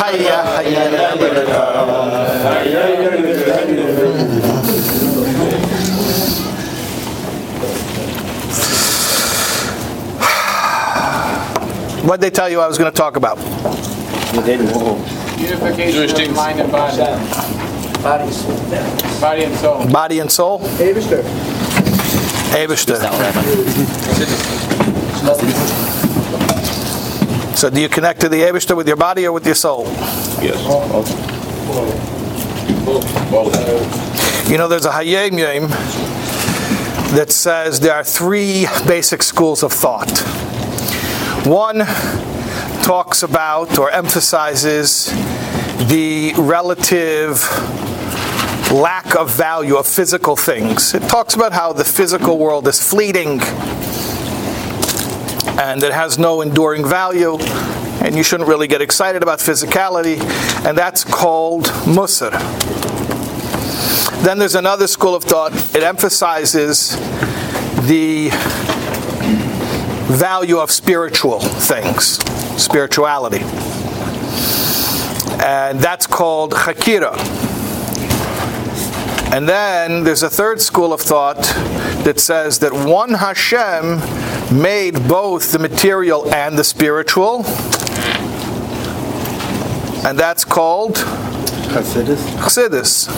Hayya, 0.00 0.38
What'd 12.04 12.20
they 12.22 12.30
tell 12.30 12.48
you 12.48 12.60
I 12.60 12.66
was 12.66 12.78
going 12.78 12.90
to 12.90 12.96
talk 12.96 13.16
about? 13.16 13.38
Unification 15.38 16.30
of 16.30 16.36
mind 16.36 16.60
and 16.60 16.72
body. 16.72 16.96
Body 18.02 19.44
and 19.44 19.54
soul. 19.56 19.86
Body 19.90 20.18
and 20.20 20.32
soul? 20.32 20.60
Eberster. 20.78 21.22
Eberster. 22.52 22.98
So 27.56 27.68
do 27.68 27.80
you 27.80 27.88
connect 27.88 28.20
to 28.22 28.28
the 28.28 28.40
Eberster 28.40 28.76
with 28.76 28.86
your 28.86 28.96
body 28.96 29.26
or 29.26 29.32
with 29.32 29.44
your 29.44 29.54
soul? 29.54 29.84
Yes. 30.40 30.58
You 34.50 34.58
know, 34.58 34.68
there's 34.68 34.86
a 34.86 34.90
Hayom 34.90 35.38
Yom 35.38 35.70
that 37.14 37.30
says 37.30 37.80
there 37.80 37.94
are 37.94 38.04
three 38.04 38.66
basic 38.86 39.22
schools 39.22 39.62
of 39.62 39.72
thought. 39.72 40.10
One 41.46 41.84
talks 42.82 43.22
about 43.22 43.78
or 43.78 43.90
emphasizes 43.90 45.06
the 45.88 46.32
relative 46.36 47.42
lack 48.70 49.16
of 49.16 49.30
value 49.30 49.76
of 49.76 49.86
physical 49.86 50.36
things. 50.36 50.94
It 50.94 51.02
talks 51.08 51.34
about 51.34 51.52
how 51.52 51.72
the 51.72 51.84
physical 51.84 52.38
world 52.38 52.68
is 52.68 52.80
fleeting 52.80 53.40
and 55.60 55.82
it 55.82 55.92
has 55.92 56.18
no 56.18 56.40
enduring 56.40 56.88
value, 56.88 57.36
and 58.02 58.16
you 58.16 58.22
shouldn't 58.22 58.48
really 58.48 58.66
get 58.66 58.80
excited 58.80 59.22
about 59.22 59.40
physicality, 59.40 60.18
and 60.64 60.76
that's 60.76 61.04
called 61.04 61.66
Musar. 61.84 62.32
Then 64.22 64.38
there's 64.38 64.54
another 64.54 64.86
school 64.86 65.14
of 65.14 65.22
thought, 65.22 65.52
it 65.76 65.82
emphasizes 65.82 66.96
the 67.86 68.30
value 70.10 70.56
of 70.56 70.70
spiritual 70.70 71.40
things, 71.40 72.16
spirituality. 72.58 73.44
And 75.44 75.78
that's 75.78 76.06
called 76.06 76.52
Hakira. 76.52 77.14
And 79.30 79.46
then 79.46 80.04
there's 80.04 80.22
a 80.22 80.30
third 80.30 80.62
school 80.62 80.94
of 80.94 81.02
thought 81.02 81.42
that 82.04 82.18
says 82.18 82.58
that 82.60 82.72
one 82.72 83.10
Hashem 83.10 84.00
made 84.50 84.94
both 85.08 85.52
the 85.52 85.58
material 85.58 86.32
and 86.34 86.58
the 86.58 86.64
spiritual. 86.64 87.44
And 90.04 90.18
that's 90.18 90.44
called. 90.44 90.96
Chassidus. 92.40 93.08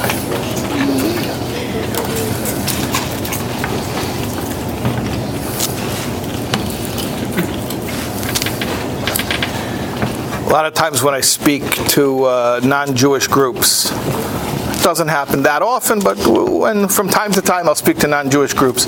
A 10.47 10.53
lot 10.53 10.67
of 10.67 10.75
times 10.75 11.03
when 11.03 11.15
I 11.15 11.23
speak 11.23 11.63
to 11.91 12.25
uh, 12.25 12.61
non-Jewish 12.63 13.27
groups, 13.29 13.91
it 13.91 14.83
doesn't 14.83 15.09
happen 15.09 15.45
that 15.45 15.63
often, 15.63 16.01
but 16.01 16.19
when 16.27 16.89
from 16.89 17.09
time 17.09 17.33
to 17.33 17.41
time 17.41 17.69
I'll 17.69 17.75
speak 17.75 17.97
to 18.01 18.07
non-Jewish 18.07 18.53
groups. 18.53 18.85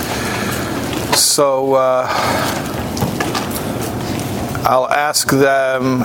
So 1.34 1.74
uh, 1.74 2.06
I'll 4.64 4.88
ask 4.88 5.28
them, 5.30 6.04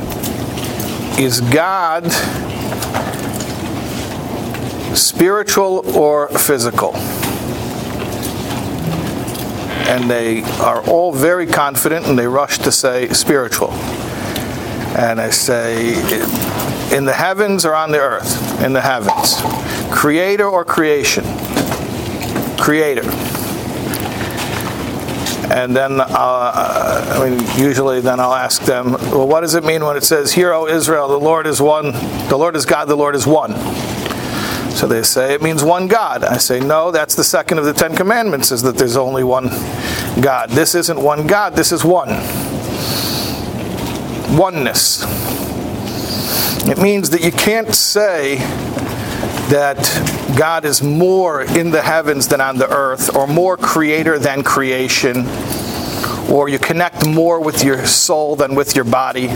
is 1.20 1.39
God 1.39 2.11
spiritual 4.98 5.87
or 5.95 6.30
physical? 6.30 6.95
And 9.86 10.09
they 10.09 10.42
are 10.61 10.81
all 10.89 11.11
very 11.11 11.45
confident 11.45 12.08
and 12.08 12.17
they 12.17 12.26
rush 12.26 12.58
to 12.58 12.71
say 12.71 13.09
spiritual. 13.09 13.70
And 14.98 15.21
I 15.21 15.30
say, 15.30 15.89
in 16.92 17.05
the 17.05 17.14
heavens 17.14 17.65
or 17.65 17.76
on 17.76 17.92
the 17.92 17.99
earth? 17.99 18.64
In 18.64 18.73
the 18.73 18.82
heavens. 18.82 19.36
Creator 19.95 20.49
or 20.49 20.65
creation? 20.65 21.23
Creator. 22.58 23.28
And 25.52 25.76
then, 25.76 25.99
uh, 25.99 26.05
I 26.10 27.30
mean, 27.30 27.39
usually 27.58 28.02
then 28.02 28.20
I'll 28.20 28.36
ask 28.36 28.61
them, 28.64 28.92
well, 28.92 29.27
what 29.27 29.42
does 29.42 29.55
it 29.55 29.64
mean 29.64 29.83
when 29.83 29.98
it 29.98 30.04
says, 30.04 30.33
Hear, 30.33 30.54
O 30.54 30.67
Israel, 30.67 31.08
the 31.08 31.20
Lord 31.20 31.48
is 31.48 31.60
one, 31.60 31.92
the 32.30 32.37
Lord 32.37 32.55
is 32.55 32.65
God, 32.65 32.86
the 32.86 32.95
Lord 32.95 33.15
is 33.15 33.26
one? 33.26 33.54
So 34.71 34.88
they 34.88 35.02
say 35.04 35.33
it 35.33 35.42
means 35.42 35.64
one 35.64 35.88
God. 35.88 36.23
I 36.23 36.38
say, 36.38 36.59
no, 36.59 36.92
that's 36.92 37.15
the 37.15 37.23
second 37.23 37.58
of 37.58 37.65
the 37.65 37.73
Ten 37.73 37.95
Commandments, 37.95 38.52
is 38.52 38.61
that 38.61 38.77
there's 38.77 38.95
only 38.95 39.23
one 39.23 39.49
God. 40.21 40.52
This 40.52 40.76
isn't 40.76 41.02
one 41.02 41.27
God, 41.27 41.54
this 41.54 41.71
is 41.71 41.83
one. 41.83 42.09
Oneness. 44.38 45.04
It 46.67 46.77
means 46.77 47.09
that 47.09 47.21
you 47.21 47.32
can't 47.32 47.73
say 47.73 48.38
that 49.49 49.77
God 50.37 50.65
is 50.65 50.81
more 50.81 51.41
in 51.41 51.71
the 51.71 51.81
heavens 51.81 52.27
than 52.27 52.41
on 52.41 52.57
the 52.57 52.69
earth, 52.69 53.15
or 53.15 53.27
more 53.27 53.57
creator 53.57 54.19
than 54.19 54.43
creation, 54.43 55.25
or 56.29 56.49
you 56.49 56.59
connect 56.59 57.07
more 57.07 57.39
with 57.41 57.63
your 57.63 57.85
soul 57.85 58.35
than 58.35 58.55
with 58.55 58.75
your 58.75 58.85
body. 58.85 59.29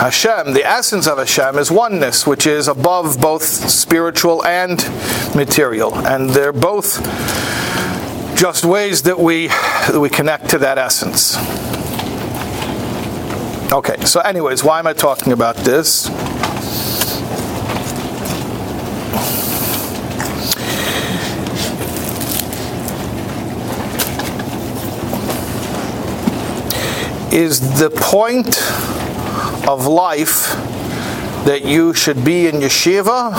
Hashem, 0.00 0.54
the 0.54 0.64
essence 0.64 1.06
of 1.06 1.18
Hashem 1.18 1.58
is 1.58 1.70
oneness, 1.70 2.26
which 2.26 2.46
is 2.46 2.68
above 2.68 3.20
both 3.20 3.42
spiritual 3.42 4.42
and 4.46 4.78
material. 5.34 5.94
And 5.94 6.30
they're 6.30 6.54
both 6.54 6.96
just 8.34 8.64
ways 8.64 9.02
that 9.02 9.18
we 9.20 9.48
that 9.48 10.00
we 10.00 10.08
connect 10.08 10.48
to 10.50 10.58
that 10.58 10.78
essence. 10.78 11.36
Mm-hmm. 13.70 13.78
Okay, 13.78 14.04
so 14.04 14.20
anyways, 14.20 14.64
why 14.64 14.78
am 14.78 14.86
I 14.86 14.92
talking 14.92 15.32
about 15.32 15.56
this? 15.56 16.08
Is 27.32 27.78
the 27.78 27.90
point 27.90 28.60
of 29.68 29.86
life 29.86 30.48
that 31.44 31.64
you 31.64 31.94
should 31.94 32.24
be 32.24 32.48
in 32.48 32.56
yeshiva, 32.56 33.30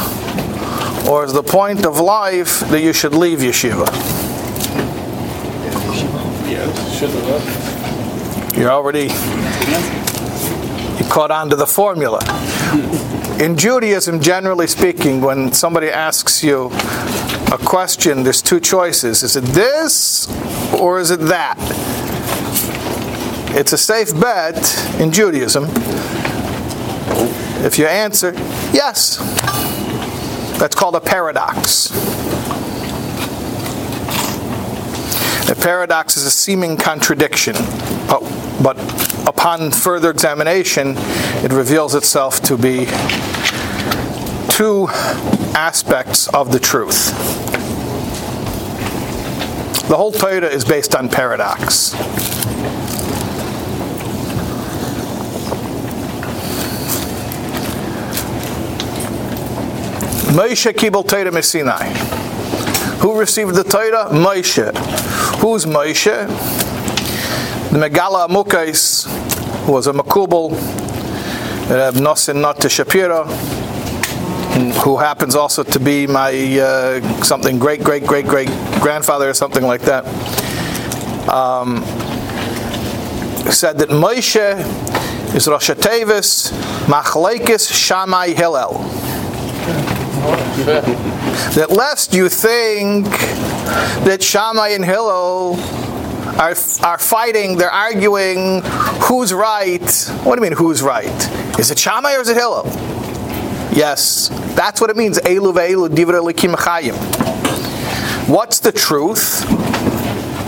or 1.10 1.26
is 1.26 1.34
the 1.34 1.44
point 1.44 1.86
of 1.86 2.00
life 2.00 2.62
that 2.70 2.82
you 2.82 2.94
should 2.94 3.14
leave 3.14 3.40
yeshiva? 3.40 3.86
Yes, 6.50 6.98
should 6.98 7.10
have. 7.10 8.58
You're 8.58 8.72
already 8.72 9.10
caught 11.12 11.30
on 11.30 11.50
to 11.50 11.58
the 11.58 11.68
formula. 11.68 12.22
In 13.38 13.58
Judaism, 13.58 14.22
generally 14.22 14.66
speaking, 14.66 15.20
when 15.20 15.52
somebody 15.52 15.90
asks 15.90 16.42
you 16.42 16.68
a 17.52 17.58
question, 17.58 18.24
there's 18.24 18.42
two 18.42 18.62
choices. 18.62 19.22
Is 19.22 19.36
it 19.36 19.44
this 19.44 20.30
or 20.74 21.02
is 21.02 21.12
it 21.12 21.20
that? 21.20 21.58
It's 23.54 23.74
a 23.74 23.78
safe 23.78 24.18
bet 24.22 24.56
in 25.02 25.12
Judaism 25.12 25.66
if 27.66 27.78
you 27.78 27.88
answer 27.88 28.32
yes. 28.72 29.18
That's 30.58 30.76
called 30.76 30.96
a 30.96 31.02
paradox. 31.02 31.92
A 35.50 35.56
paradox 35.56 36.16
is 36.16 36.24
a 36.24 36.32
seeming 36.32 36.78
contradiction, 36.78 37.56
but, 38.64 38.78
upon 39.28 39.72
further 39.72 40.10
examination, 40.10 40.96
it 41.44 41.52
reveals 41.52 41.96
itself 41.96 42.42
to 42.44 42.58
be 42.58 42.86
two 44.50 44.88
aspects 45.56 46.28
of 46.30 46.52
the 46.52 46.60
truth. 46.60 47.12
The 49.88 49.98
whole 49.98 50.12
Torah 50.12 50.48
is 50.48 50.64
based 50.64 50.96
on 50.96 51.10
paradox. 51.10 51.94
Moshe 60.32 60.72
Kibel 60.72 61.06
Torah 61.06 61.44
Sinai. 61.44 61.90
Who 63.00 63.20
received 63.20 63.56
the 63.56 63.64
Torah? 63.64 64.10
Moshe. 64.12 64.74
Who's 65.40 65.66
Moshe? 65.66 66.61
The 67.72 67.78
Megala 67.78 68.28
Amukais, 68.28 69.08
was 69.66 69.88
a 69.88 69.94
Makubal, 69.94 70.52
Reb 71.70 71.94
Nosin 71.94 72.70
Shapiro, 72.70 73.24
who 74.84 74.98
happens 74.98 75.36
also 75.36 75.64
to 75.64 75.80
be 75.80 76.06
my 76.06 76.60
uh, 76.60 77.24
something 77.24 77.58
great 77.58 77.82
great 77.82 78.06
great 78.06 78.28
great 78.28 78.50
grandfather 78.82 79.30
or 79.30 79.34
something 79.34 79.64
like 79.64 79.84
that. 79.84 80.04
um, 81.30 81.82
said 83.50 83.78
that 83.78 83.88
Moshe 83.90 84.36
is 85.34 85.48
Rosh 85.48 85.70
Tevis 85.70 86.52
Machlekes 86.88 87.72
Shammai 87.72 88.32
Hillel. 88.34 88.80
That 91.56 91.68
lest 91.70 92.14
you 92.14 92.28
think 92.28 93.06
that 94.04 94.22
Shammai 94.22 94.70
and 94.70 94.84
Hillel 94.84 95.56
are, 96.40 96.56
are 96.84 96.98
fighting, 96.98 97.58
they're 97.58 97.70
arguing 97.70 98.62
who's 99.04 99.34
right. 99.34 99.90
What 100.24 100.36
do 100.36 100.44
you 100.44 100.50
mean, 100.50 100.58
who's 100.58 100.82
right? 100.82 101.60
Is 101.60 101.72
it 101.72 101.80
Shammai 101.80 102.16
or 102.16 102.22
is 102.22 102.30
it 102.30 102.38
Hillel? 102.38 102.66
Yes, 103.74 104.30
that's 104.56 104.82
what 104.82 104.90
it 104.90 104.98
means. 104.98 105.18
Elu 105.20 105.54
ve'elu 105.54 105.90
chayim. 106.56 106.96
What's 108.28 108.60
the 108.60 108.72
truth? 108.72 109.42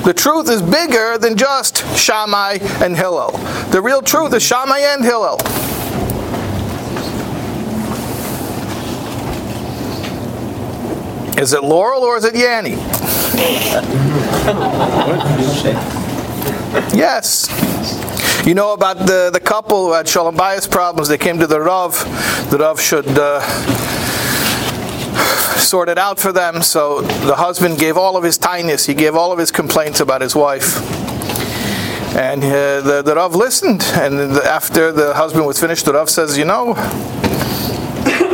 The 0.03 0.13
truth 0.13 0.49
is 0.49 0.61
bigger 0.61 1.17
than 1.17 1.37
just 1.37 1.77
Shammai 1.97 2.57
and 2.81 2.95
Hillel. 2.95 3.31
The 3.71 3.81
real 3.81 4.01
truth 4.01 4.33
is 4.33 4.43
Shammai 4.43 4.79
and 4.79 5.03
Hillel. 5.03 5.37
Is 11.41 11.53
it 11.53 11.63
Laurel 11.63 12.03
or 12.03 12.17
is 12.17 12.25
it 12.25 12.35
Yanny? 12.35 12.77
Yes. 16.93 17.47
You 18.45 18.55
know 18.55 18.73
about 18.73 18.97
the, 18.97 19.29
the 19.31 19.39
couple 19.39 19.85
who 19.87 19.93
had 19.93 20.07
shalom 20.07 20.35
bayis 20.35 20.69
problems. 20.69 21.07
They 21.07 21.17
came 21.17 21.39
to 21.39 21.47
the 21.47 21.61
Rav. 21.61 21.93
The 22.49 22.57
Rav 22.57 22.79
should 22.81 23.07
uh, 23.07 23.39
sort 25.57 25.89
it 25.89 25.97
out 25.97 26.19
for 26.19 26.31
them. 26.31 26.61
So 26.61 27.01
the 27.01 27.35
husband 27.35 27.79
gave 27.79 27.97
all 27.97 28.17
of 28.17 28.23
his 28.23 28.37
tiness. 28.37 28.85
He 28.85 28.93
gave 28.93 29.15
all 29.15 29.31
of 29.31 29.39
his 29.39 29.51
complaints 29.51 29.99
about 29.99 30.21
his 30.21 30.35
wife. 30.35 30.77
And 32.15 32.43
uh, 32.43 32.81
the, 32.81 33.01
the 33.03 33.15
Rav 33.15 33.33
listened. 33.35 33.83
And 33.93 34.35
the, 34.35 34.43
after 34.45 34.91
the 34.91 35.13
husband 35.13 35.45
was 35.45 35.59
finished, 35.59 35.85
the 35.85 35.93
Rav 35.93 36.09
says, 36.09 36.37
You 36.37 36.45
know, 36.45 36.75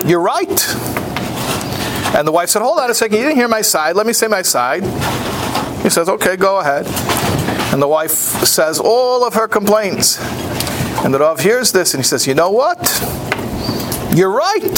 you're 0.05 0.19
right. 0.19 0.98
And 2.19 2.27
the 2.27 2.33
wife 2.33 2.49
said, 2.49 2.61
Hold 2.61 2.79
on 2.79 2.91
a 2.91 2.93
second, 2.93 3.15
you 3.15 3.23
didn't 3.23 3.37
hear 3.37 3.47
my 3.47 3.61
side. 3.61 3.95
Let 3.95 4.05
me 4.05 4.11
say 4.11 4.27
my 4.27 4.41
side. 4.41 4.83
He 5.83 5.89
says, 5.89 6.09
Okay, 6.09 6.35
go 6.35 6.59
ahead. 6.59 6.85
And 7.71 7.81
the 7.81 7.87
wife 7.87 8.11
says 8.11 8.77
all 8.77 9.23
of 9.23 9.35
her 9.35 9.47
complaints. 9.47 10.19
And 11.05 11.13
the 11.13 11.19
Rav 11.19 11.39
hears 11.39 11.71
this 11.71 11.93
and 11.93 12.03
he 12.03 12.05
says, 12.05 12.27
You 12.27 12.33
know 12.33 12.51
what? 12.51 12.77
You're 14.13 14.31
right. 14.31 14.75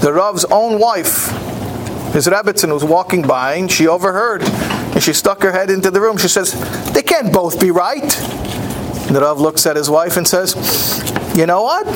The 0.00 0.12
Rav's 0.14 0.46
own 0.46 0.80
wife, 0.80 1.26
his 2.14 2.26
Rebbitzin, 2.26 2.72
was 2.72 2.84
walking 2.84 3.20
by 3.20 3.56
and 3.56 3.70
she 3.70 3.86
overheard. 3.86 4.42
And 4.42 5.02
she 5.02 5.12
stuck 5.12 5.42
her 5.42 5.52
head 5.52 5.68
into 5.68 5.90
the 5.90 6.00
room. 6.00 6.16
She 6.16 6.28
says, 6.28 6.54
They 6.94 7.02
can't 7.02 7.30
both 7.30 7.60
be 7.60 7.70
right. 7.70 8.18
And 9.08 9.14
the 9.14 9.20
Rav 9.20 9.38
looks 9.38 9.66
at 9.66 9.76
his 9.76 9.90
wife 9.90 10.16
and 10.16 10.26
says, 10.26 10.54
You 11.36 11.44
know 11.44 11.62
what? 11.62 11.86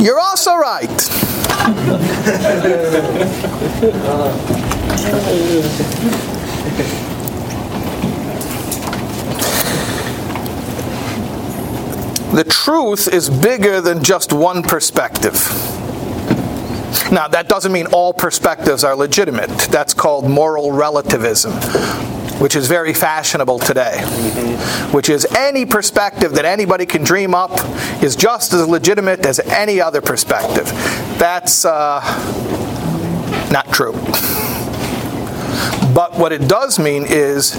You're 0.00 0.20
also 0.20 0.54
right. 0.54 1.23
The 12.34 12.44
truth 12.50 13.08
is 13.08 13.30
bigger 13.30 13.80
than 13.80 14.04
just 14.04 14.34
one 14.34 14.62
perspective. 14.62 15.32
Now, 17.10 17.28
that 17.28 17.48
doesn't 17.48 17.72
mean 17.72 17.86
all 17.86 18.12
perspectives 18.12 18.84
are 18.84 18.94
legitimate. 18.94 19.48
That's 19.70 19.94
called 19.94 20.28
moral 20.28 20.70
relativism, 20.70 21.52
which 22.40 22.56
is 22.56 22.66
very 22.66 22.92
fashionable 22.92 23.60
today. 23.60 24.02
Which 24.90 25.08
is 25.08 25.24
any 25.34 25.64
perspective 25.64 26.32
that 26.32 26.44
anybody 26.44 26.84
can 26.84 27.04
dream 27.04 27.34
up 27.34 27.52
is 28.02 28.16
just 28.16 28.52
as 28.52 28.68
legitimate 28.68 29.24
as 29.24 29.38
any 29.40 29.80
other 29.80 30.02
perspective. 30.02 30.70
That's 31.18 31.64
uh, 31.64 32.00
not 33.50 33.72
true. 33.72 33.92
But 35.94 36.14
what 36.14 36.32
it 36.32 36.48
does 36.48 36.78
mean 36.78 37.04
is 37.06 37.52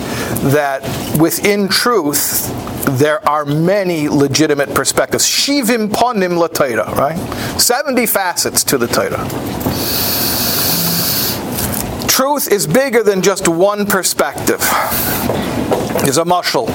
that 0.52 0.82
within 1.18 1.70
truth, 1.70 2.52
there 3.00 3.28
are 3.28 3.46
many 3.46 4.10
legitimate 4.10 4.76
perspectives. 4.76 5.26
Shivim 5.26 5.88
ponim 5.88 6.38
la 6.38 6.94
right? 6.94 7.18
70 7.60 8.06
facets 8.06 8.64
to 8.66 8.78
the 8.78 8.88
Torah. 8.88 9.26
Truth 12.08 12.52
is 12.52 12.68
bigger 12.68 13.04
than 13.04 13.22
just 13.22 13.48
one 13.48 13.86
perspective. 13.86 14.62
Is 16.06 16.18
a 16.18 16.24
mushal. 16.24 16.68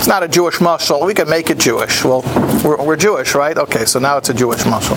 It's 0.00 0.08
not 0.08 0.22
a 0.22 0.28
Jewish 0.28 0.60
mushal. 0.60 1.04
We 1.04 1.12
can 1.12 1.28
make 1.28 1.50
it 1.50 1.58
Jewish. 1.58 2.06
Well, 2.06 2.22
we're, 2.64 2.82
we're 2.82 2.96
Jewish, 2.96 3.34
right? 3.34 3.58
Okay, 3.58 3.84
so 3.84 3.98
now 3.98 4.16
it's 4.16 4.30
a 4.30 4.34
Jewish 4.34 4.60
mushal. 4.60 4.96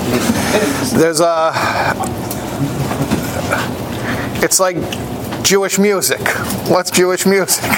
There's 0.97 1.19
a. 1.19 1.51
It's 4.41 4.61
like 4.61 4.77
Jewish 5.43 5.77
music. 5.77 6.25
What's 6.69 6.89
Jewish 6.89 7.25
music? 7.25 7.65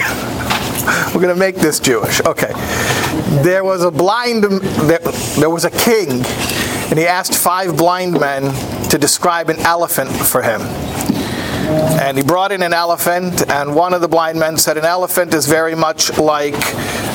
We're 1.15 1.21
going 1.21 1.33
to 1.33 1.35
make 1.35 1.55
this 1.55 1.79
Jewish. 1.79 2.21
Okay. 2.21 2.53
There 3.41 3.63
was 3.63 3.83
a 3.83 3.89
blind, 3.89 4.43
there, 4.43 4.99
there 5.39 5.49
was 5.49 5.65
a 5.65 5.71
king, 5.71 6.23
and 6.91 6.99
he 6.99 7.07
asked 7.07 7.33
five 7.33 7.75
blind 7.75 8.19
men 8.19 8.53
to 8.89 8.99
describe 8.99 9.49
an 9.49 9.57
elephant 9.61 10.11
for 10.11 10.43
him. 10.43 10.61
And 11.65 12.17
he 12.17 12.23
brought 12.23 12.51
in 12.51 12.61
an 12.61 12.73
elephant, 12.73 13.49
and 13.49 13.75
one 13.75 13.93
of 13.93 14.01
the 14.01 14.07
blind 14.07 14.39
men 14.39 14.57
said, 14.57 14.77
An 14.77 14.85
elephant 14.85 15.33
is 15.33 15.47
very 15.47 15.75
much 15.75 16.17
like 16.17 16.55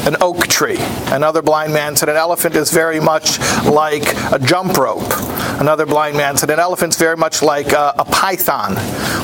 an 0.06 0.16
oak 0.20 0.46
tree. 0.48 0.78
Another 1.06 1.42
blind 1.42 1.72
man 1.72 1.94
said, 1.94 2.08
An 2.08 2.16
elephant 2.16 2.56
is 2.56 2.72
very 2.72 2.98
much 2.98 3.38
like 3.64 4.02
a 4.32 4.38
jump 4.38 4.76
rope. 4.76 5.12
Another 5.60 5.86
blind 5.86 6.16
man 6.16 6.36
said, 6.36 6.50
An 6.50 6.58
elephant's 6.58 6.96
very 6.96 7.16
much 7.16 7.42
like 7.42 7.72
a, 7.72 7.94
a 7.98 8.04
python. 8.04 8.74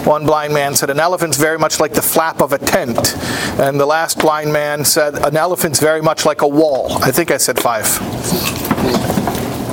One 0.07 0.27
blind 0.27 0.55
man 0.55 0.77
said, 0.77 0.91
An 0.91 1.01
elephant's 1.01 1.39
very 1.39 1.59
much 1.59 1.81
like 1.81 1.95
the 1.95 2.03
flap 2.03 2.41
of 2.41 2.53
a 2.53 2.59
tent. 2.59 3.17
And 3.59 3.81
the 3.81 3.87
last 3.87 4.21
blind 4.21 4.53
man 4.53 4.85
said, 4.85 5.17
An 5.17 5.37
elephant's 5.37 5.81
very 5.81 6.03
much 6.03 6.25
like 6.25 6.43
a 6.43 6.49
wall. 6.49 6.93
I 7.03 7.11
think 7.11 7.31
I 7.31 7.39
said 7.39 7.59
five. 7.59 7.87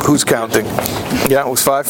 Who's 0.06 0.24
counting? 0.24 0.66
Yeah, 1.30 1.46
it 1.46 1.50
was 1.50 1.62
five? 1.62 1.88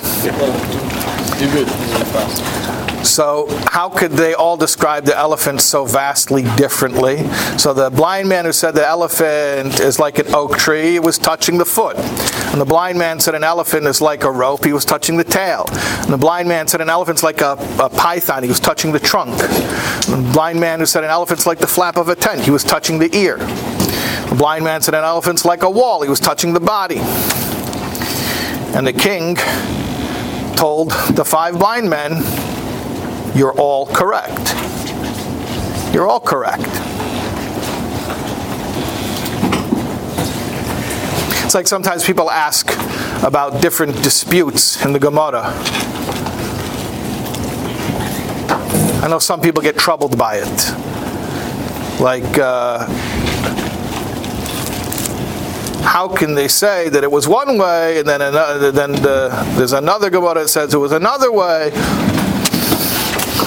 You 1.39 1.51
good. 1.51 2.82
So, 3.03 3.47
how 3.67 3.89
could 3.89 4.11
they 4.11 4.33
all 4.33 4.55
describe 4.55 5.03
the 5.03 5.17
elephant 5.17 5.61
so 5.61 5.85
vastly 5.85 6.43
differently? 6.55 7.27
So, 7.57 7.73
the 7.73 7.89
blind 7.89 8.29
man 8.29 8.45
who 8.45 8.53
said 8.53 8.71
the 8.71 8.87
elephant 8.87 9.81
is 9.81 9.99
like 9.99 10.19
an 10.19 10.33
oak 10.33 10.57
tree 10.57 10.99
was 10.99 11.17
touching 11.17 11.57
the 11.57 11.65
foot. 11.65 11.97
And 11.97 12.61
the 12.61 12.65
blind 12.65 12.97
man 12.97 13.19
said 13.19 13.35
an 13.35 13.43
elephant 13.43 13.87
is 13.87 13.99
like 13.99 14.23
a 14.23 14.31
rope, 14.31 14.63
he 14.63 14.71
was 14.71 14.85
touching 14.85 15.17
the 15.17 15.23
tail. 15.23 15.65
And 15.69 16.13
the 16.13 16.17
blind 16.17 16.47
man 16.47 16.67
said 16.67 16.79
an 16.79 16.89
elephant's 16.89 17.23
like 17.23 17.41
a, 17.41 17.57
a 17.79 17.89
python, 17.89 18.41
he 18.41 18.49
was 18.49 18.59
touching 18.59 18.93
the 18.93 18.99
trunk. 18.99 19.31
And 19.41 20.25
the 20.25 20.31
blind 20.31 20.59
man 20.59 20.79
who 20.79 20.85
said 20.85 21.03
an 21.03 21.09
elephant's 21.09 21.45
like 21.45 21.59
the 21.59 21.67
flap 21.67 21.97
of 21.97 22.07
a 22.07 22.15
tent, 22.15 22.41
he 22.41 22.51
was 22.51 22.63
touching 22.63 22.99
the 22.99 23.13
ear. 23.15 23.37
The 23.37 24.35
blind 24.37 24.63
man 24.63 24.81
said 24.81 24.93
an 24.93 25.03
elephant's 25.03 25.43
like 25.43 25.63
a 25.63 25.69
wall, 25.69 26.03
he 26.03 26.09
was 26.09 26.19
touching 26.19 26.53
the 26.53 26.59
body. 26.59 26.99
And 28.75 28.87
the 28.87 28.93
king 28.93 29.35
told 30.55 30.91
the 31.15 31.25
five 31.25 31.59
blind 31.59 31.89
men, 31.89 32.21
you're 33.35 33.53
all 33.53 33.85
correct. 33.87 34.53
You're 35.93 36.07
all 36.07 36.19
correct. 36.19 36.61
It's 41.45 41.55
like 41.55 41.67
sometimes 41.67 42.05
people 42.05 42.31
ask 42.31 42.71
about 43.23 43.61
different 43.61 44.01
disputes 44.01 44.83
in 44.83 44.93
the 44.93 44.99
Gemara. 44.99 45.43
I 49.03 49.07
know 49.09 49.19
some 49.19 49.41
people 49.41 49.61
get 49.61 49.77
troubled 49.77 50.17
by 50.17 50.37
it. 50.37 51.99
Like, 51.99 52.37
uh, 52.37 52.87
how 55.83 56.07
can 56.07 56.33
they 56.33 56.47
say 56.47 56.89
that 56.89 57.03
it 57.03 57.11
was 57.11 57.27
one 57.27 57.57
way 57.57 57.99
and 57.99 58.07
then 58.07 58.21
another, 58.21 58.71
then 58.71 58.93
the, 58.93 59.29
there's 59.55 59.73
another 59.73 60.09
Gemara 60.09 60.41
that 60.41 60.49
says 60.49 60.73
it 60.73 60.77
was 60.77 60.91
another 60.91 61.31
way? 61.31 61.71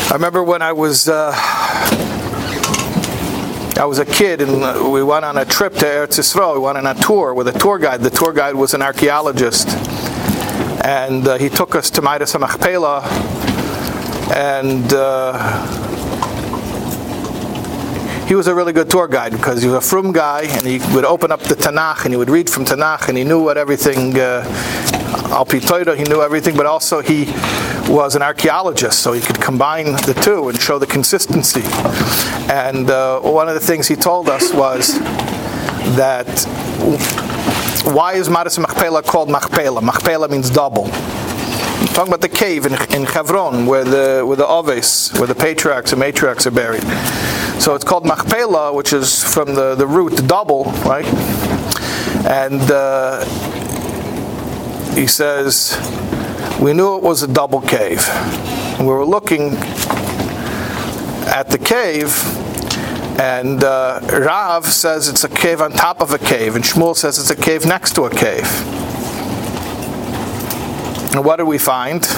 I 0.08 0.12
remember 0.12 0.44
when 0.44 0.62
I 0.62 0.72
was 0.72 1.08
uh, 1.08 1.32
I 3.76 3.84
was 3.86 3.98
a 3.98 4.04
kid 4.04 4.40
and 4.40 4.92
we 4.92 5.02
went 5.02 5.24
on 5.24 5.36
a 5.36 5.44
trip 5.44 5.74
to 5.74 5.84
Eretz 5.84 6.20
Yisrael. 6.20 6.54
We 6.54 6.60
went 6.60 6.78
on 6.78 6.86
a 6.86 6.94
tour 6.94 7.34
with 7.34 7.48
a 7.48 7.58
tour 7.58 7.80
guide. 7.80 8.02
The 8.02 8.10
tour 8.10 8.32
guide 8.32 8.54
was 8.54 8.72
an 8.72 8.82
archaeologist, 8.82 9.68
and 10.84 11.26
uh, 11.26 11.38
he 11.38 11.48
took 11.48 11.74
us 11.74 11.90
to 11.90 12.02
Mearas 12.02 12.38
Machpelah, 12.38 13.02
and 14.32 14.92
uh, 14.92 15.86
he 18.28 18.36
was 18.36 18.46
a 18.46 18.54
really 18.54 18.72
good 18.72 18.88
tour 18.88 19.08
guide 19.08 19.32
because 19.32 19.60
he 19.60 19.68
was 19.68 19.84
a 19.84 19.88
frum 19.88 20.12
guy 20.12 20.42
and 20.42 20.64
he 20.64 20.78
would 20.94 21.04
open 21.04 21.32
up 21.32 21.40
the 21.40 21.56
Tanakh 21.56 22.04
and 22.04 22.12
he 22.12 22.16
would 22.16 22.30
read 22.30 22.48
from 22.48 22.64
Tanakh 22.64 23.08
and 23.08 23.18
he 23.18 23.24
knew 23.24 23.42
what 23.42 23.56
everything, 23.56 24.18
uh, 24.18 24.44
Al 25.30 25.44
Torah, 25.44 25.96
he 25.96 26.04
knew 26.04 26.22
everything, 26.22 26.56
but 26.56 26.66
also 26.66 27.00
he 27.00 27.26
was 27.88 28.16
an 28.16 28.22
archaeologist, 28.22 29.00
so 29.00 29.12
he 29.12 29.20
could 29.20 29.40
combine 29.40 29.86
the 29.86 30.20
two 30.22 30.48
and 30.48 30.60
show 30.60 30.78
the 30.78 30.86
consistency. 30.86 31.62
And 32.52 32.90
uh, 32.90 33.20
one 33.20 33.48
of 33.48 33.54
the 33.54 33.60
things 33.60 33.86
he 33.86 33.96
told 33.96 34.28
us 34.28 34.52
was 34.52 34.98
that 35.96 36.26
why 37.84 38.14
is 38.14 38.28
Maris 38.28 38.58
Machpelah 38.58 39.02
called 39.02 39.30
Machpelah? 39.30 39.80
Machpelah 39.80 40.28
means 40.28 40.50
double. 40.50 40.86
I'm 40.86 41.86
talking 41.88 42.12
about 42.12 42.20
the 42.20 42.28
cave 42.28 42.66
in, 42.66 42.72
in 42.92 43.04
Hebron 43.06 43.66
where 43.66 43.84
the 43.84 44.24
where 44.26 44.36
the 44.36 44.46
Oves, 44.46 45.12
where 45.18 45.26
the 45.26 45.34
patriarchs 45.34 45.92
and 45.92 46.02
matriarchs 46.02 46.46
are 46.46 46.50
buried. 46.50 46.82
So 47.60 47.74
it's 47.74 47.84
called 47.84 48.04
Machpelah, 48.04 48.72
which 48.72 48.92
is 48.92 49.22
from 49.22 49.54
the, 49.54 49.74
the 49.76 49.86
root 49.86 50.26
double, 50.26 50.64
right? 50.84 51.06
And 52.26 52.60
uh, 52.70 53.24
he 54.94 55.06
says, 55.06 55.76
we 56.60 56.72
knew 56.72 56.96
it 56.96 57.02
was 57.02 57.22
a 57.22 57.28
double 57.28 57.60
cave. 57.60 58.06
We 58.80 58.86
were 58.86 59.04
looking 59.04 59.52
at 61.26 61.48
the 61.50 61.58
cave, 61.58 62.14
and 63.20 63.62
uh, 63.62 64.00
Rav 64.02 64.64
says 64.64 65.08
it's 65.08 65.24
a 65.24 65.28
cave 65.28 65.60
on 65.60 65.72
top 65.72 66.00
of 66.00 66.12
a 66.12 66.18
cave, 66.18 66.56
and 66.56 66.64
Shmuel 66.64 66.96
says 66.96 67.18
it's 67.18 67.30
a 67.30 67.36
cave 67.36 67.66
next 67.66 67.94
to 67.96 68.04
a 68.04 68.10
cave. 68.10 68.46
And 71.14 71.24
what 71.24 71.36
did 71.36 71.44
we 71.44 71.58
find? 71.58 72.02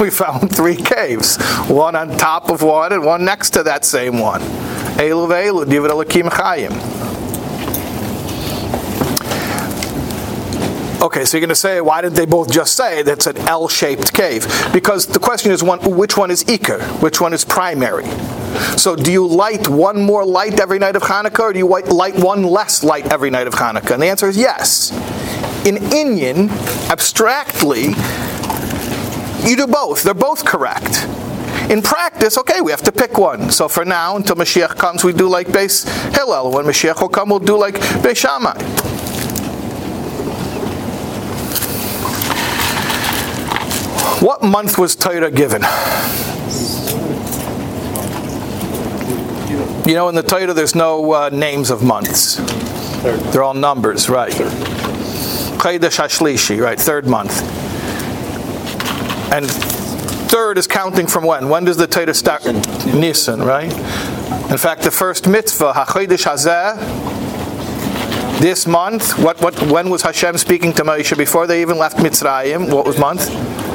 we 0.00 0.10
found 0.10 0.54
three 0.54 0.76
caves, 0.76 1.36
one 1.68 1.96
on 1.96 2.16
top 2.16 2.50
of 2.50 2.62
one 2.62 2.92
and 2.92 3.04
one 3.04 3.24
next 3.24 3.50
to 3.50 3.62
that 3.62 3.84
same 3.84 4.18
one. 4.18 4.40
Elu 4.98 5.28
ve'elu, 5.28 5.64
Elokim 5.64 6.28
chayim. 6.28 7.15
Okay, 11.00 11.26
so 11.26 11.36
you're 11.36 11.42
going 11.42 11.50
to 11.50 11.54
say, 11.54 11.80
why 11.82 12.00
didn't 12.00 12.14
they 12.16 12.24
both 12.24 12.50
just 12.50 12.74
say 12.74 13.02
that's 13.02 13.26
an 13.26 13.36
L-shaped 13.36 14.14
cave? 14.14 14.46
Because 14.72 15.06
the 15.06 15.18
question 15.18 15.52
is, 15.52 15.62
one, 15.62 15.78
which 15.80 16.16
one 16.16 16.30
is 16.30 16.42
Iker? 16.44 16.80
Which 17.02 17.20
one 17.20 17.34
is 17.34 17.44
primary? 17.44 18.06
So 18.78 18.96
do 18.96 19.12
you 19.12 19.26
light 19.26 19.68
one 19.68 20.00
more 20.02 20.24
light 20.24 20.58
every 20.58 20.78
night 20.78 20.96
of 20.96 21.02
Hanukkah, 21.02 21.40
or 21.40 21.52
do 21.52 21.58
you 21.58 21.68
light 21.68 22.16
one 22.16 22.44
less 22.44 22.82
light 22.82 23.12
every 23.12 23.28
night 23.28 23.46
of 23.46 23.52
Hanukkah? 23.52 23.92
And 23.92 24.02
the 24.02 24.06
answer 24.06 24.26
is 24.26 24.38
yes. 24.38 24.90
In 25.66 25.76
Inyan, 25.76 26.48
abstractly, 26.90 27.88
you 29.46 29.56
do 29.56 29.66
both. 29.66 30.02
They're 30.02 30.14
both 30.14 30.46
correct. 30.46 31.06
In 31.70 31.82
practice, 31.82 32.38
okay, 32.38 32.62
we 32.62 32.70
have 32.70 32.82
to 32.82 32.92
pick 32.92 33.18
one. 33.18 33.50
So 33.50 33.68
for 33.68 33.84
now, 33.84 34.16
until 34.16 34.36
Mashiach 34.36 34.76
comes, 34.78 35.04
we 35.04 35.12
do 35.12 35.28
like 35.28 35.48
Beis 35.48 35.86
Hillel. 36.14 36.52
When 36.52 36.64
Mashiach 36.64 37.00
will 37.02 37.10
come, 37.10 37.28
we'll 37.28 37.40
do 37.40 37.58
like 37.58 37.74
Beis 37.74 38.16
Shammai. 38.16 38.95
What 44.20 44.42
month 44.42 44.78
was 44.78 44.96
Torah 44.96 45.30
given? 45.30 45.60
You 49.86 49.94
know, 49.94 50.08
in 50.08 50.14
the 50.14 50.24
Torah, 50.26 50.54
there's 50.54 50.74
no 50.74 51.12
uh, 51.12 51.28
names 51.28 51.70
of 51.70 51.82
months. 51.82 52.36
They're 53.02 53.42
all 53.42 53.52
numbers, 53.52 54.08
right? 54.08 54.32
Chodesh 54.32 55.98
Hashlishi, 55.98 56.58
right? 56.62 56.80
Third 56.80 57.06
month. 57.06 57.42
And 59.32 59.50
third 60.30 60.56
is 60.56 60.66
counting 60.66 61.06
from 61.06 61.24
when? 61.24 61.50
When 61.50 61.66
does 61.66 61.76
the 61.76 61.86
Torah 61.86 62.14
start? 62.14 62.46
Nisan, 62.86 63.42
right? 63.42 63.70
In 64.50 64.56
fact, 64.56 64.80
the 64.80 64.90
first 64.90 65.28
mitzvah, 65.28 65.74
HaChodesh 65.74 66.24
Hazeh, 66.24 66.78
this 68.40 68.66
month, 68.66 69.18
what, 69.18 69.40
what, 69.42 69.60
when 69.64 69.90
was 69.90 70.00
Hashem 70.00 70.38
speaking 70.38 70.72
to 70.74 70.84
Moshe 70.84 71.16
before 71.18 71.46
they 71.46 71.60
even 71.60 71.76
left 71.76 71.98
Mitzrayim? 71.98 72.72
What 72.72 72.86
was 72.86 72.98
month? 72.98 73.28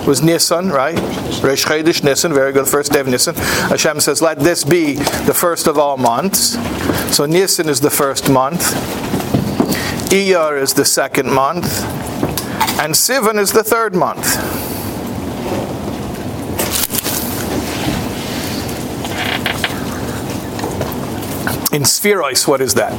Was 0.08 0.22
Nisan, 0.22 0.70
right? 0.70 0.96
Rosh 1.43 1.65
Chodesh 1.65 2.03
Nisan, 2.03 2.34
very 2.34 2.51
good, 2.51 2.67
first 2.67 2.91
day 2.91 3.00
of 3.00 3.08
Nisan. 3.08 3.36
Hashem 3.36 4.00
says, 4.00 4.22
let 4.22 4.39
this 4.39 4.63
be 4.63 4.96
the 4.96 5.34
first 5.34 5.67
of 5.67 5.77
all 5.77 5.96
months. 5.96 6.58
So 7.15 7.25
Nisan 7.25 7.70
is 7.70 7.79
the 7.79 7.89
first 7.89 8.29
month. 8.29 8.62
Iyar 10.12 10.62
is 10.62 10.74
the 10.74 10.86
second 10.86 11.31
month. 11.31 11.84
And 12.79 12.93
Sivan 12.93 13.38
is 13.39 13.51
the 13.51 13.63
third 13.63 13.96
month. 13.96 14.38
In 21.74 21.84
Spherois, 21.84 22.48
what 22.48 22.60
is 22.60 22.74
that? 22.74 22.91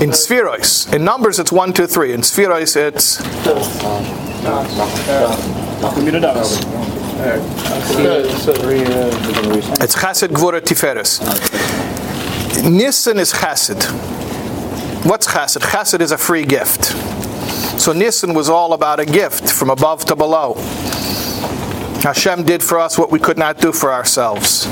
In 0.00 0.10
Spherois. 0.10 0.92
In 0.94 1.04
numbers, 1.04 1.40
it's 1.40 1.50
1, 1.50 1.72
2, 1.72 1.88
3. 1.88 2.12
In 2.12 2.20
Spherois, 2.20 2.76
it's. 2.76 3.18
It's 9.80 9.96
Chesed, 9.96 10.28
Gvura, 10.28 10.60
Tiferes. 10.60 11.20
Nisan 12.70 13.18
is 13.18 13.32
Chesed. 13.32 13.84
What's 15.04 15.26
Chesed? 15.26 15.62
Chesed 15.62 16.00
is 16.00 16.12
a 16.12 16.18
free 16.18 16.44
gift. 16.44 16.84
So 17.80 17.92
Nisan 17.92 18.34
was 18.34 18.48
all 18.48 18.74
about 18.74 19.00
a 19.00 19.04
gift 19.04 19.50
from 19.50 19.68
above 19.68 20.04
to 20.04 20.14
below. 20.14 20.54
Hashem 22.02 22.44
did 22.44 22.62
for 22.62 22.78
us 22.78 22.96
what 22.96 23.10
we 23.10 23.18
could 23.18 23.38
not 23.38 23.58
do 23.58 23.72
for 23.72 23.92
ourselves. 23.92 24.66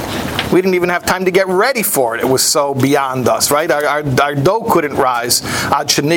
We 0.52 0.62
didn't 0.62 0.74
even 0.74 0.90
have 0.90 1.04
time 1.04 1.24
to 1.24 1.32
get 1.32 1.48
ready 1.48 1.82
for 1.82 2.14
it. 2.14 2.20
It 2.20 2.28
was 2.28 2.42
so 2.42 2.72
beyond 2.72 3.28
us, 3.28 3.50
right? 3.50 3.68
Our, 3.68 3.84
our, 3.84 4.04
our 4.22 4.34
dough 4.36 4.60
couldn't 4.70 4.94
rise. 4.94 5.42
And 5.42 5.50
the 5.88 6.12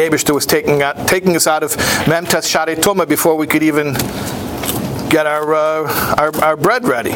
Abishter 0.00 0.34
was 0.34 0.46
taking, 0.46 0.82
taking 1.06 1.36
us 1.36 1.46
out 1.46 1.62
of 1.62 1.76
Mem-Tes 2.08 2.50
Shaarei 2.50 2.76
Tumah 2.76 3.06
before 3.06 3.36
we 3.36 3.46
could 3.46 3.62
even 3.62 3.92
get 5.10 5.26
our, 5.26 5.54
uh, 5.54 6.14
our, 6.16 6.34
our 6.42 6.56
bread 6.56 6.86
ready. 6.86 7.12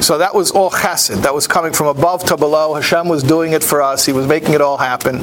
So 0.00 0.16
that 0.18 0.34
was 0.34 0.50
all 0.50 0.70
chesed. 0.70 1.22
That 1.22 1.34
was 1.34 1.46
coming 1.46 1.74
from 1.74 1.88
above 1.88 2.24
to 2.24 2.36
below. 2.38 2.72
Hashem 2.74 3.08
was 3.08 3.22
doing 3.22 3.52
it 3.52 3.62
for 3.62 3.82
us. 3.82 4.06
He 4.06 4.12
was 4.12 4.26
making 4.26 4.54
it 4.54 4.62
all 4.62 4.78
happen. 4.78 5.20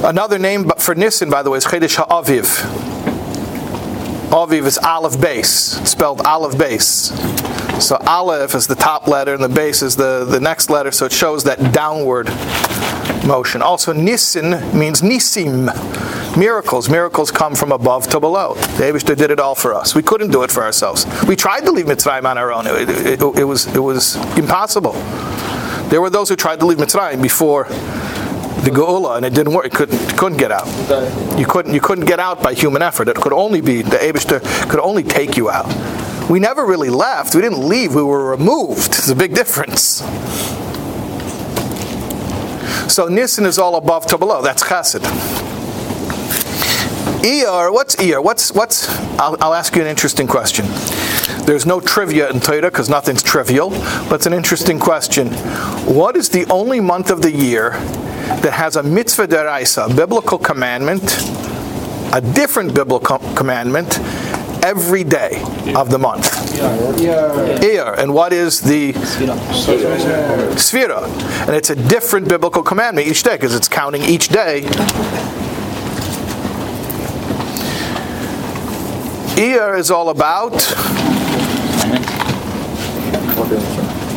Another 0.00 0.38
name 0.38 0.70
for 0.78 0.94
Nisan, 0.94 1.30
by 1.30 1.42
the 1.42 1.50
way, 1.50 1.58
is 1.58 1.64
Chodesh 1.64 2.02
HaAviv. 2.02 3.02
Aviv 4.30 4.64
is 4.64 4.78
Aleph 4.78 5.12
Beis, 5.18 5.86
spelled 5.86 6.22
Aleph 6.22 6.54
Beis. 6.54 7.12
So 7.80 7.96
Aleph 8.06 8.54
is 8.54 8.66
the 8.66 8.74
top 8.74 9.06
letter 9.06 9.34
and 9.34 9.44
the 9.44 9.48
Beis 9.48 9.82
is 9.82 9.94
the, 9.94 10.24
the 10.24 10.40
next 10.40 10.70
letter, 10.70 10.90
so 10.90 11.04
it 11.04 11.12
shows 11.12 11.44
that 11.44 11.72
downward 11.72 12.28
motion. 13.26 13.60
Also, 13.60 13.92
Nisan 13.92 14.52
means 14.76 15.02
Nisim, 15.02 15.66
miracles. 16.36 16.88
Miracles 16.88 17.30
come 17.30 17.54
from 17.54 17.72
above 17.72 18.08
to 18.08 18.18
below. 18.18 18.54
Abishter 18.78 19.16
did 19.16 19.30
it 19.30 19.38
all 19.38 19.54
for 19.54 19.74
us. 19.74 19.94
We 19.94 20.02
couldn't 20.02 20.30
do 20.30 20.42
it 20.42 20.50
for 20.50 20.62
ourselves. 20.62 21.06
We 21.28 21.36
tried 21.36 21.66
to 21.66 21.70
leave 21.70 21.86
Mitzrayim 21.86 22.24
on 22.24 22.38
our 22.38 22.52
own. 22.52 22.66
It, 22.66 22.88
it, 22.88 23.06
it, 23.06 23.38
it 23.38 23.44
was, 23.44 23.66
it 23.66 23.80
was 23.80 24.16
impossible. 24.38 24.94
There 25.90 26.00
were 26.00 26.10
those 26.10 26.30
who 26.30 26.36
tried 26.36 26.58
to 26.60 26.66
leave 26.66 26.78
Mitzrayim 26.78 27.20
before 27.20 27.66
the 28.62 28.70
Geula, 28.70 29.16
and 29.16 29.26
it 29.26 29.34
didn't 29.34 29.52
work. 29.52 29.66
It 29.66 29.72
couldn't, 29.72 30.16
couldn't 30.16 30.38
get 30.38 30.52
out. 30.52 30.66
You 31.38 31.46
couldn't, 31.46 31.74
you 31.74 31.80
couldn't 31.80 32.04
get 32.04 32.20
out 32.20 32.42
by 32.42 32.54
human 32.54 32.82
effort. 32.82 33.08
It 33.08 33.16
could 33.16 33.32
only 33.32 33.60
be, 33.60 33.82
the 33.82 33.96
Abishter 33.96 34.40
could 34.70 34.80
only 34.80 35.02
take 35.02 35.36
you 35.36 35.50
out. 35.50 35.66
We 36.30 36.38
never 36.38 36.64
really 36.64 36.90
left. 36.90 37.34
We 37.34 37.42
didn't 37.42 37.68
leave. 37.68 37.94
We 37.94 38.02
were 38.02 38.30
removed. 38.30 38.88
It's 38.88 39.08
a 39.08 39.16
big 39.16 39.34
difference. 39.34 40.02
So 42.92 43.08
Nisan 43.08 43.46
is 43.46 43.58
all 43.58 43.76
above 43.76 44.06
to 44.06 44.18
below. 44.18 44.42
That's 44.42 44.62
Chesed. 44.62 45.00
Iyar, 47.22 47.72
what's 47.72 47.96
Iyar? 47.96 48.22
What's, 48.22 48.52
what's, 48.52 48.88
I'll, 49.18 49.36
I'll 49.40 49.54
ask 49.54 49.74
you 49.76 49.82
an 49.82 49.88
interesting 49.88 50.26
question. 50.26 50.66
There's 51.44 51.66
no 51.66 51.80
trivia 51.80 52.30
in 52.30 52.40
Torah 52.40 52.70
because 52.70 52.88
nothing's 52.88 53.22
trivial, 53.22 53.70
but 53.70 54.12
it's 54.12 54.26
an 54.26 54.32
interesting 54.32 54.78
question. 54.78 55.28
What 55.86 56.16
is 56.16 56.28
the 56.28 56.46
only 56.50 56.80
month 56.80 57.10
of 57.10 57.22
the 57.22 57.32
year 57.32 57.70
that 58.42 58.52
has 58.52 58.76
a 58.76 58.82
mitzvah 58.82 59.26
deraisa, 59.26 59.90
a 59.90 59.94
biblical 59.94 60.38
commandment, 60.38 61.02
a 62.12 62.20
different 62.20 62.74
biblical 62.74 63.18
commandment 63.34 63.98
every 64.62 65.02
day 65.02 65.42
of 65.74 65.90
the 65.90 65.98
month. 65.98 66.30
Iyar. 67.60 67.98
And 67.98 68.14
what 68.14 68.32
is 68.32 68.60
the 68.60 68.92
Sfira? 70.54 71.02
And 71.46 71.56
it's 71.56 71.70
a 71.70 71.76
different 71.76 72.28
biblical 72.28 72.62
commandment 72.62 73.08
each 73.08 73.22
day 73.22 73.34
because 73.34 73.54
it's 73.54 73.68
counting 73.68 74.02
each 74.02 74.28
day. 74.28 74.62
Iyar 79.34 79.78
is 79.78 79.90
all 79.90 80.10
about 80.10 80.52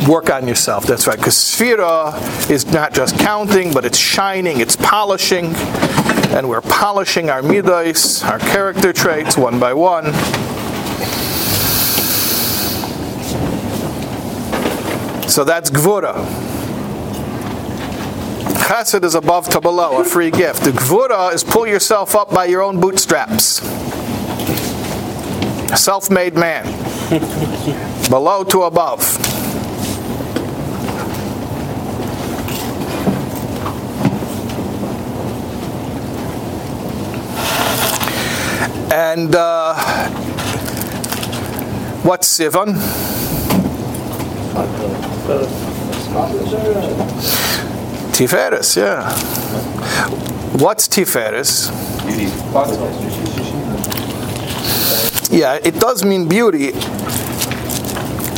work 0.08 0.30
on 0.30 0.46
yourself. 0.46 0.86
That's 0.86 1.06
right. 1.06 1.16
Because 1.16 1.34
Sphira 1.34 2.50
is 2.50 2.66
not 2.66 2.92
just 2.92 3.18
counting, 3.18 3.72
but 3.72 3.84
it's 3.84 3.98
shining, 3.98 4.60
it's 4.60 4.76
polishing. 4.76 5.54
And 6.34 6.48
we're 6.48 6.60
polishing 6.60 7.30
our 7.30 7.42
midas, 7.42 8.22
our 8.24 8.38
character 8.38 8.92
traits, 8.92 9.36
one 9.36 9.58
by 9.58 9.72
one. 9.74 10.12
So 15.28 15.44
that's 15.44 15.70
Gvura. 15.70 16.14
Chesed 18.66 19.04
is 19.04 19.14
above 19.14 19.48
to 19.50 19.60
below, 19.60 20.00
a 20.00 20.04
free 20.04 20.30
gift. 20.30 20.64
The 20.64 20.70
Gvura 20.70 21.32
is 21.32 21.44
pull 21.44 21.66
yourself 21.66 22.14
up 22.16 22.30
by 22.30 22.46
your 22.46 22.62
own 22.62 22.80
bootstraps. 22.80 23.60
Self-made 25.78 26.34
man. 26.34 26.64
Below 28.08 28.44
to 28.44 28.62
above. 28.62 29.00
And 38.92 39.34
uh, 39.34 39.74
what's 42.02 42.38
Sivan? 42.38 42.74
Tiferes, 48.12 48.76
yeah. 48.76 49.10
What's 50.58 50.88
Tiferes? 50.88 51.70
Yeah, 55.30 55.58
it 55.62 55.74
does 55.80 56.04
mean 56.04 56.28
beauty. 56.28 56.72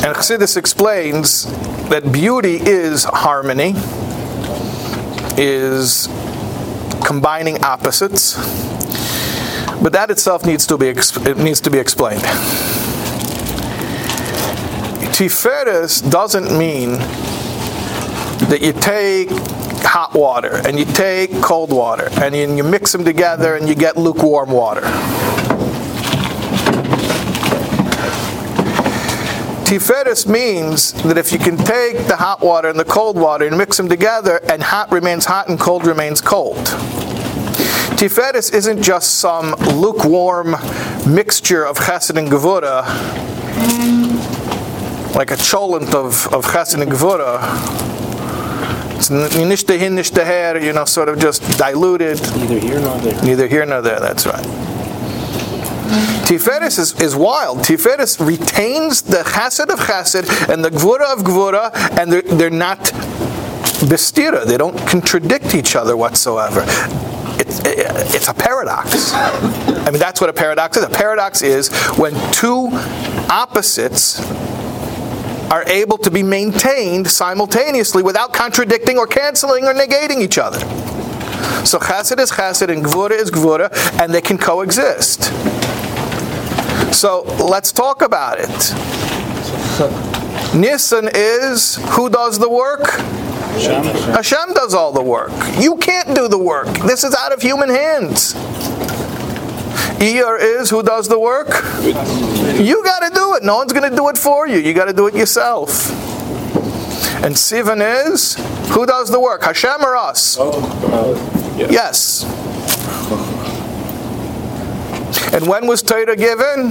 And 0.09 0.17
Chassidus 0.17 0.57
explains 0.57 1.45
that 1.91 2.11
beauty 2.11 2.57
is 2.57 3.05
harmony, 3.05 3.75
is 5.37 6.07
combining 7.05 7.63
opposites, 7.63 8.35
but 9.83 9.93
that 9.93 10.11
itself 10.11 10.47
needs 10.47 10.67
to 10.69 10.79
be 10.79 10.89
it 10.89 11.37
needs 11.37 11.61
to 11.61 11.69
be 11.71 11.77
explained. 11.77 12.23
Tiferes 15.13 16.11
doesn't 16.11 16.59
mean 16.59 16.93
that 18.49 18.61
you 18.63 18.73
take 18.73 19.29
hot 19.85 20.15
water 20.15 20.67
and 20.67 20.79
you 20.79 20.87
take 20.87 21.31
cold 21.43 21.71
water 21.71 22.09
and 22.13 22.35
you, 22.35 22.57
you 22.57 22.65
mix 22.65 22.93
them 22.93 23.05
together 23.05 23.57
and 23.57 23.69
you 23.69 23.75
get 23.75 23.99
lukewarm 23.99 24.51
water. 24.51 24.87
Tiferes 29.69 30.27
means 30.27 30.95
that 31.03 31.19
if 31.19 31.31
you 31.31 31.39
can 31.39 31.59
take 31.59 32.07
the 32.07 32.17
hot 32.17 32.41
water 32.41 32.69
and 32.69 32.81
the 32.81 32.87
cold 32.87 33.19
water 33.19 33.47
and 33.47 33.59
mix 33.59 33.77
them 33.77 33.87
together, 33.87 34.41
and 34.51 34.63
hot 34.63 34.91
remains 34.91 35.27
hot 35.27 35.51
and 35.51 35.61
cold 35.61 35.87
remains 35.87 36.23
cold. 36.23 36.57
Tiferes 37.99 38.55
isn't 38.55 38.83
just 38.83 39.17
some 39.17 39.55
lukewarm 39.75 40.53
mixture 41.07 41.67
of 41.67 41.77
chesed 41.77 42.17
and 42.17 42.31
gevura, 42.31 42.83
like 45.15 45.31
a 45.33 45.37
cholent 45.37 45.93
of, 45.95 46.27
of 46.33 46.47
chesed 46.47 46.81
and 46.81 46.91
gevura. 46.91 47.39
It's 48.97 49.11
nishta 49.11 49.79
hin, 49.79 49.97
nishta 49.97 50.25
her, 50.25 50.59
you 50.59 50.73
know, 50.73 50.87
sort 50.87 51.11
of 51.11 51.19
just 51.19 51.43
diluted. 51.59 52.19
Neither 52.37 52.59
here 52.59 52.81
nor 52.81 52.99
there. 53.01 53.23
Neither 53.23 53.47
here 53.47 53.67
nor 53.67 53.83
there, 53.83 54.01
that's 54.01 54.25
right. 54.25 54.78
Tiferes 56.27 56.79
is, 56.79 57.01
is 57.01 57.17
wild. 57.17 57.59
Tiferes 57.59 58.25
retains 58.25 59.03
the 59.03 59.19
chesed 59.19 59.71
of 59.71 59.79
chesed 59.81 60.53
and 60.53 60.65
the 60.65 60.71
gvura 60.71 61.13
of 61.13 61.21
gvura, 61.21 61.71
and 61.99 62.13
they're, 62.13 62.23
they're 62.23 62.51
not 62.51 62.79
bestira. 63.89 64.45
They 64.45 64.57
don't 64.57 64.79
contradict 64.87 65.55
each 65.55 65.77
other 65.77 65.97
whatsoever. 65.97 66.65
It's, 67.41 67.61
it's 67.65 68.29
a 68.29 68.35
paradox. 68.35 69.13
I 69.15 69.91
mean, 69.91 70.01
that's 70.01 70.21
what 70.21 70.29
a 70.29 70.33
paradox 70.33 70.77
is. 70.77 70.85
A 70.85 70.89
paradox 70.89 71.43
is 71.43 71.73
when 71.97 72.13
two 72.33 72.69
opposites 73.31 74.21
are 75.51 75.65
able 75.65 75.97
to 75.99 76.11
be 76.11 76.23
maintained 76.23 77.09
simultaneously 77.09 78.03
without 78.03 78.35
contradicting 78.35 78.99
or 78.99 79.07
canceling 79.07 79.65
or 79.65 79.73
negating 79.73 80.21
each 80.21 80.37
other. 80.37 80.59
So 81.65 81.79
chesed 81.79 82.19
is 82.19 82.31
chesed 82.31 82.69
and 82.69 82.85
gvura 82.85 83.13
is 83.13 83.31
gvura, 83.31 83.71
and 84.01 84.13
they 84.13 84.21
can 84.21 84.37
coexist. 84.37 85.33
So 86.93 87.23
let's 87.49 87.73
talk 87.73 88.03
about 88.03 88.39
it. 88.41 88.75
Nisan 90.55 91.09
is 91.15 91.77
who 91.91 92.09
does 92.11 92.39
the 92.39 92.49
work? 92.49 92.87
Hashem 93.59 94.55
does 94.55 94.75
all 94.75 94.93
the 94.93 95.03
work. 95.03 95.33
You 95.59 95.77
can't 95.77 96.15
do 96.15 96.29
the 96.29 96.39
work. 96.39 96.69
This 96.87 97.05
is 97.05 97.15
out 97.15 97.33
of 97.33 97.43
human 97.43 97.69
hands. 97.69 98.35
Iyar 99.99 100.41
is 100.41 100.71
who 100.71 100.83
does 100.83 101.09
the 101.09 101.19
work? 101.19 101.49
You 101.83 102.85
got 102.85 103.01
to 103.01 103.11
do 103.15 103.35
it. 103.35 103.43
No 103.43 103.57
one's 103.57 103.73
going 103.73 103.89
to 103.91 103.97
do 103.97 104.09
it 104.09 104.19
for 104.19 104.47
you. 104.47 104.59
You 104.59 104.73
got 104.75 104.85
to 104.87 104.93
do 104.93 105.07
it 105.09 105.15
yourself. 105.15 105.91
And 107.25 107.35
Sivan 107.35 107.83
is 108.07 108.35
who 108.71 108.87
does 108.87 109.11
the 109.11 109.19
work? 109.21 109.43
Hashem 109.43 109.83
or 109.83 109.97
us? 109.97 110.37
Oh, 110.39 111.57
yes. 111.59 112.25
And 115.33 115.47
when 115.47 115.67
was 115.67 115.83
Torah 115.83 116.17
given? 116.17 116.71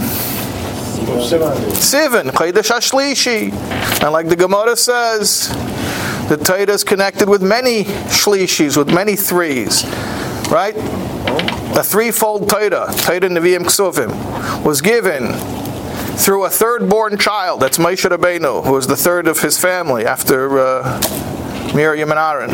Seven. 1.75 2.27
Chodesh 2.29 2.69
Hashlishi. 2.69 3.51
And 4.03 4.11
like 4.11 4.27
the 4.27 4.35
Gemara 4.35 4.75
says, 4.75 5.49
the 6.27 6.37
Torah 6.37 6.69
is 6.69 6.83
connected 6.83 7.29
with 7.29 7.41
many 7.41 7.85
shlishis, 7.85 8.75
with 8.75 8.93
many 8.93 9.15
threes. 9.15 9.85
Right? 10.49 10.75
The 11.73 11.83
threefold 11.83 12.49
Torah, 12.49 12.91
Torah 12.97 13.19
Nevi'im 13.19 13.65
Ksuvim, 13.65 14.65
was 14.65 14.81
given 14.81 15.33
through 16.17 16.45
a 16.45 16.49
third-born 16.49 17.17
child. 17.19 17.59
That's 17.59 17.77
Moshe 17.77 18.09
Rabbeinu, 18.09 18.65
who 18.65 18.73
was 18.73 18.87
the 18.87 18.95
third 18.97 19.27
of 19.27 19.39
his 19.39 19.59
family 19.59 20.05
after 20.05 20.59
uh, 20.59 20.99
Miriam 21.75 22.09
and 22.09 22.19
Aaron. 22.19 22.49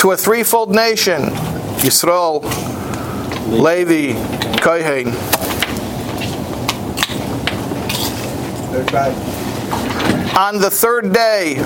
To 0.00 0.10
a 0.10 0.16
threefold 0.16 0.74
nation, 0.74 1.22
Yisrael, 1.80 2.42
Levi, 3.48 4.12
Kohen. 4.60 5.08
On 10.36 10.60
the 10.60 10.70
third 10.70 11.12
day 11.12 11.56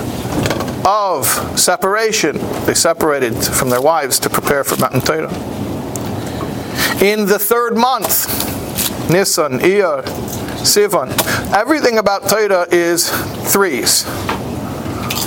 of 0.84 1.26
separation, 1.58 2.38
they 2.66 2.74
separated 2.74 3.34
from 3.34 3.70
their 3.70 3.80
wives 3.80 4.18
to 4.20 4.30
prepare 4.30 4.62
for 4.62 4.76
Matan 4.76 5.00
Torah. 5.00 5.32
In 7.02 7.26
the 7.26 7.38
third 7.38 7.76
month, 7.76 8.28
Nisan, 9.10 9.58
Iyar, 9.60 10.04
Sivan, 10.60 11.10
everything 11.54 11.98
about 11.98 12.28
Torah 12.28 12.66
is 12.70 13.10
threes. 13.50 14.04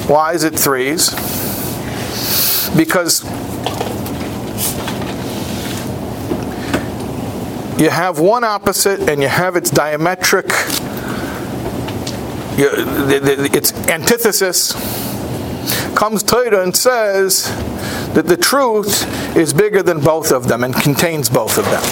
Why 0.08 0.34
is 0.34 0.44
it 0.44 0.58
threes? 0.58 1.10
Because 2.76 3.24
you 7.78 7.90
have 7.90 8.20
one 8.20 8.44
opposite 8.44 9.10
and 9.10 9.22
you 9.22 9.28
have 9.28 9.56
its 9.56 9.72
diametric, 9.72 10.50
its 12.58 13.74
antithesis. 13.88 14.74
Comes 15.96 16.24
Torah 16.24 16.64
and 16.64 16.76
says 16.76 17.46
that 18.14 18.28
the 18.28 18.38
truth 18.38 19.36
is 19.36 19.54
bigger 19.54 19.82
than 19.82 20.00
both 20.00 20.32
of 20.32 20.48
them 20.48 20.64
and 20.64 20.74
contains 20.74 21.30
both 21.30 21.58
of 21.58 21.66
them. 21.66 21.84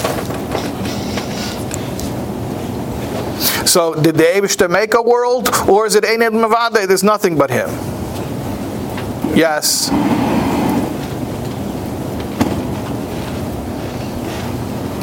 So, 3.66 3.94
did 3.94 4.16
the 4.16 4.24
Abishta 4.24 4.68
make 4.68 4.92
a 4.94 5.00
world, 5.00 5.48
or 5.66 5.86
is 5.86 5.94
it 5.94 6.04
Eined 6.04 6.32
Mavade? 6.32 6.86
There's 6.86 7.02
nothing 7.02 7.38
but 7.38 7.50
Him. 7.50 7.70
Yes. 9.34 9.88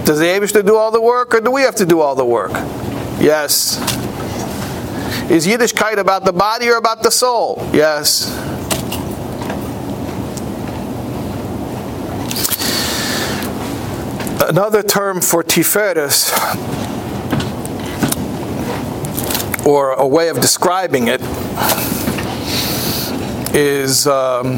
Does 0.10 0.18
the 0.18 0.26
Abishta 0.26 0.66
do 0.66 0.76
all 0.76 0.90
the 0.90 1.00
work, 1.00 1.36
or 1.36 1.40
do 1.40 1.52
we 1.52 1.62
have 1.62 1.76
to 1.76 1.86
do 1.86 2.00
all 2.00 2.16
the 2.16 2.26
work? 2.26 2.50
Yes. 3.22 3.78
Is 5.30 5.46
Yiddishkeit 5.46 5.98
about 5.98 6.26
the 6.26 6.34
body 6.34 6.68
or 6.68 6.78
about 6.78 7.04
the 7.04 7.12
soul? 7.12 7.62
Yes. 7.72 8.36
Another 14.50 14.82
term 14.82 15.22
for 15.22 15.44
Tiferes, 15.44 16.34
or 19.64 19.92
a 19.92 20.08
way 20.08 20.30
of 20.30 20.42
describing 20.42 21.08
it, 21.08 21.22
is 23.54 24.08
um, 24.08 24.56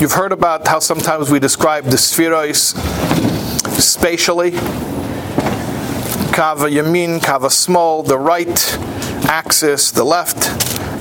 you've 0.00 0.12
heard 0.12 0.32
about 0.32 0.66
how 0.66 0.78
sometimes 0.78 1.30
we 1.30 1.38
describe 1.38 1.84
the 1.84 1.98
spheroids 1.98 2.72
spatially. 3.78 4.52
Kava 6.32 6.68
yamin, 6.68 7.22
kava 7.22 7.50
small, 7.50 8.02
the 8.02 8.18
right 8.18 8.78
axis, 9.26 9.90
the 9.90 10.04
left 10.04 10.48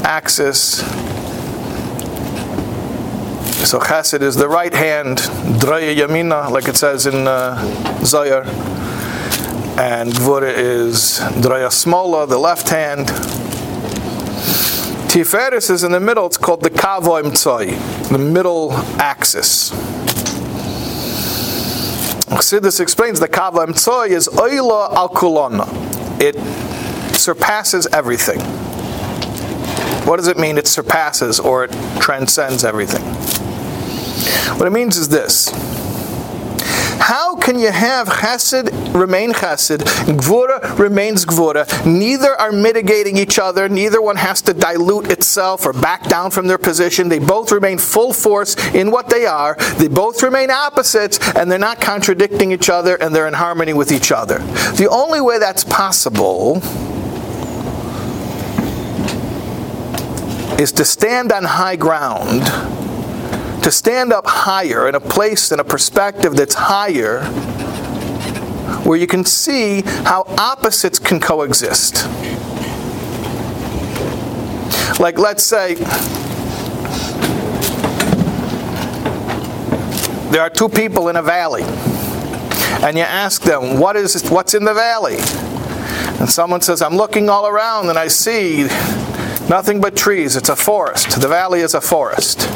axis. 0.05 0.77
So 3.67 3.79
chesed 3.79 4.21
is 4.21 4.35
the 4.35 4.47
right 4.49 4.73
hand, 4.73 5.19
draya 5.59 5.95
yamina, 5.95 6.49
like 6.51 6.67
it 6.67 6.75
says 6.75 7.05
in 7.05 7.27
uh, 7.27 7.57
Zohar. 8.03 8.43
And 9.79 10.11
gvura 10.11 10.53
is 10.53 11.19
draya 11.41 11.69
smola, 11.69 12.27
the 12.27 12.37
left 12.37 12.69
hand. 12.69 13.07
Tiferes 15.09 15.69
is 15.69 15.83
in 15.83 15.91
the 15.91 15.99
middle. 15.99 16.25
It's 16.25 16.37
called 16.37 16.61
the 16.61 16.69
Kavoim 16.69 17.31
Tzoi, 17.31 18.09
the 18.09 18.17
middle 18.17 18.73
axis. 18.99 19.71
Chassidus 22.33 22.79
explains 22.79 23.19
the 23.19 23.27
Kavoim 23.27 23.69
Tzoi 23.69 24.09
is 24.09 24.27
Oila 24.27 24.93
al 24.93 25.09
Kulona. 25.09 25.67
It 26.19 26.35
surpasses 27.15 27.85
everything. 27.87 28.39
What 30.07 30.17
does 30.17 30.27
it 30.27 30.37
mean? 30.37 30.57
It 30.57 30.67
surpasses 30.67 31.39
or 31.39 31.65
it 31.65 31.71
transcends 32.01 32.63
everything. 32.63 33.03
What 34.57 34.67
it 34.67 34.71
means 34.71 34.97
is 34.97 35.09
this. 35.09 35.51
How 37.03 37.35
can 37.35 37.59
you 37.59 37.69
have 37.69 38.07
chesed 38.07 38.71
remain 38.93 39.33
chesed, 39.33 39.79
gvura 40.21 40.79
remains 40.79 41.25
gvura? 41.25 41.65
Neither 41.85 42.33
are 42.39 42.53
mitigating 42.53 43.17
each 43.17 43.37
other. 43.37 43.67
Neither 43.67 44.01
one 44.01 44.15
has 44.15 44.41
to 44.43 44.53
dilute 44.53 45.11
itself 45.11 45.65
or 45.65 45.73
back 45.73 46.07
down 46.07 46.31
from 46.31 46.47
their 46.47 46.57
position. 46.57 47.09
They 47.09 47.19
both 47.19 47.51
remain 47.51 47.77
full 47.77 48.13
force 48.13 48.55
in 48.73 48.89
what 48.89 49.09
they 49.09 49.25
are. 49.25 49.57
They 49.77 49.89
both 49.89 50.23
remain 50.23 50.49
opposites, 50.49 51.19
and 51.35 51.51
they're 51.51 51.59
not 51.59 51.81
contradicting 51.81 52.53
each 52.53 52.69
other, 52.69 52.95
and 52.95 53.13
they're 53.13 53.27
in 53.27 53.33
harmony 53.33 53.73
with 53.73 53.91
each 53.91 54.13
other. 54.13 54.37
The 54.77 54.87
only 54.89 55.19
way 55.19 55.39
that's 55.39 55.65
possible 55.65 56.61
is 60.57 60.71
to 60.71 60.85
stand 60.85 61.33
on 61.33 61.43
high 61.43 61.75
ground 61.75 62.43
to 63.63 63.71
stand 63.71 64.11
up 64.11 64.27
higher 64.27 64.89
in 64.89 64.95
a 64.95 64.99
place 64.99 65.51
in 65.51 65.59
a 65.59 65.63
perspective 65.63 66.35
that's 66.35 66.55
higher 66.55 67.23
where 68.83 68.97
you 68.97 69.07
can 69.07 69.23
see 69.23 69.81
how 69.81 70.25
opposites 70.37 70.99
can 70.99 71.19
coexist. 71.19 72.05
Like, 74.99 75.17
let's 75.17 75.43
say 75.43 75.75
there 80.29 80.41
are 80.41 80.49
two 80.49 80.67
people 80.67 81.07
in 81.07 81.15
a 81.15 81.21
valley, 81.21 81.63
and 82.83 82.97
you 82.97 83.03
ask 83.03 83.43
them, 83.43 83.79
what 83.79 83.95
is, 83.95 84.29
What's 84.29 84.53
in 84.53 84.65
the 84.65 84.73
valley? 84.73 85.17
And 86.19 86.29
someone 86.29 86.61
says, 86.61 86.81
I'm 86.81 86.95
looking 86.95 87.29
all 87.29 87.47
around 87.47 87.89
and 87.89 87.97
I 87.97 88.07
see 88.07 88.63
nothing 89.49 89.81
but 89.81 89.95
trees. 89.95 90.35
It's 90.35 90.49
a 90.49 90.55
forest. 90.55 91.21
The 91.21 91.27
valley 91.27 91.61
is 91.61 91.73
a 91.73 91.81
forest. 91.81 92.47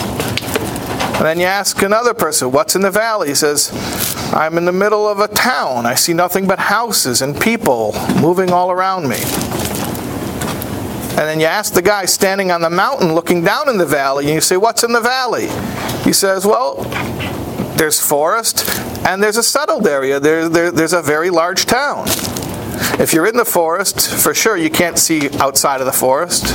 And 1.17 1.25
then 1.25 1.39
you 1.39 1.47
ask 1.47 1.81
another 1.81 2.13
person, 2.13 2.51
What's 2.51 2.75
in 2.75 2.83
the 2.83 2.91
valley? 2.91 3.29
He 3.29 3.35
says, 3.35 3.71
I'm 4.33 4.55
in 4.57 4.65
the 4.65 4.71
middle 4.71 5.07
of 5.07 5.19
a 5.19 5.27
town. 5.27 5.87
I 5.87 5.95
see 5.95 6.13
nothing 6.13 6.47
but 6.47 6.59
houses 6.59 7.23
and 7.23 7.39
people 7.41 7.93
moving 8.21 8.51
all 8.51 8.69
around 8.69 9.09
me. 9.09 9.17
And 11.17 11.25
then 11.25 11.39
you 11.39 11.47
ask 11.47 11.73
the 11.73 11.81
guy 11.81 12.05
standing 12.05 12.51
on 12.51 12.61
the 12.61 12.69
mountain 12.69 13.15
looking 13.15 13.43
down 13.43 13.67
in 13.67 13.79
the 13.79 13.85
valley, 13.87 14.25
and 14.25 14.35
you 14.35 14.41
say, 14.41 14.57
What's 14.57 14.83
in 14.83 14.93
the 14.93 15.01
valley? 15.01 15.47
He 16.03 16.13
says, 16.13 16.45
Well, 16.45 16.83
there's 17.77 17.99
forest 17.99 18.69
and 19.07 19.23
there's 19.23 19.37
a 19.37 19.43
settled 19.43 19.87
area. 19.87 20.19
There, 20.19 20.47
there, 20.47 20.71
there's 20.71 20.93
a 20.93 21.01
very 21.01 21.31
large 21.31 21.65
town. 21.65 22.05
If 22.99 23.13
you're 23.13 23.25
in 23.25 23.37
the 23.37 23.45
forest, 23.45 24.07
for 24.07 24.33
sure 24.33 24.55
you 24.55 24.69
can't 24.69 24.99
see 24.99 25.29
outside 25.39 25.79
of 25.79 25.87
the 25.87 25.93
forest. 25.93 26.45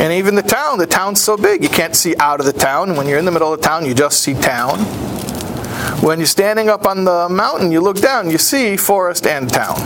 And 0.00 0.12
even 0.12 0.34
the 0.34 0.42
town, 0.42 0.78
the 0.78 0.86
town's 0.86 1.22
so 1.22 1.36
big, 1.36 1.62
you 1.62 1.68
can't 1.68 1.96
see 1.96 2.14
out 2.18 2.40
of 2.40 2.46
the 2.46 2.52
town. 2.52 2.96
When 2.96 3.06
you're 3.06 3.18
in 3.18 3.24
the 3.24 3.30
middle 3.30 3.52
of 3.52 3.60
the 3.60 3.66
town, 3.66 3.86
you 3.86 3.94
just 3.94 4.20
see 4.20 4.34
town. 4.34 4.78
When 6.02 6.18
you're 6.18 6.26
standing 6.26 6.68
up 6.68 6.84
on 6.86 7.04
the 7.04 7.28
mountain, 7.28 7.72
you 7.72 7.80
look 7.80 8.00
down, 8.00 8.30
you 8.30 8.38
see 8.38 8.76
forest 8.76 9.26
and 9.26 9.48
town. 9.48 9.76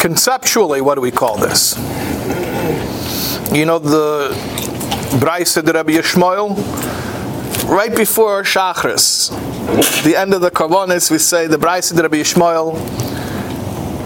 Conceptually, 0.00 0.80
what 0.80 0.96
do 0.96 1.00
we 1.00 1.12
call 1.12 1.36
this? 1.38 1.76
You 3.52 3.64
know 3.64 3.78
the 3.78 4.30
Braisa 5.20 5.64
de 5.64 5.72
Rabbi 5.72 5.92
Yishmael? 5.92 6.56
Right 7.72 7.96
before 7.96 8.42
Shachris, 8.42 9.30
the 10.04 10.14
end 10.14 10.34
of 10.34 10.42
the 10.42 10.50
Karbonis, 10.50 11.10
we 11.10 11.16
say 11.16 11.46
the 11.46 11.56
Braisa 11.56 11.96
de 11.96 12.02
Rabbi 12.02 12.16
Yishmael, 12.18 12.74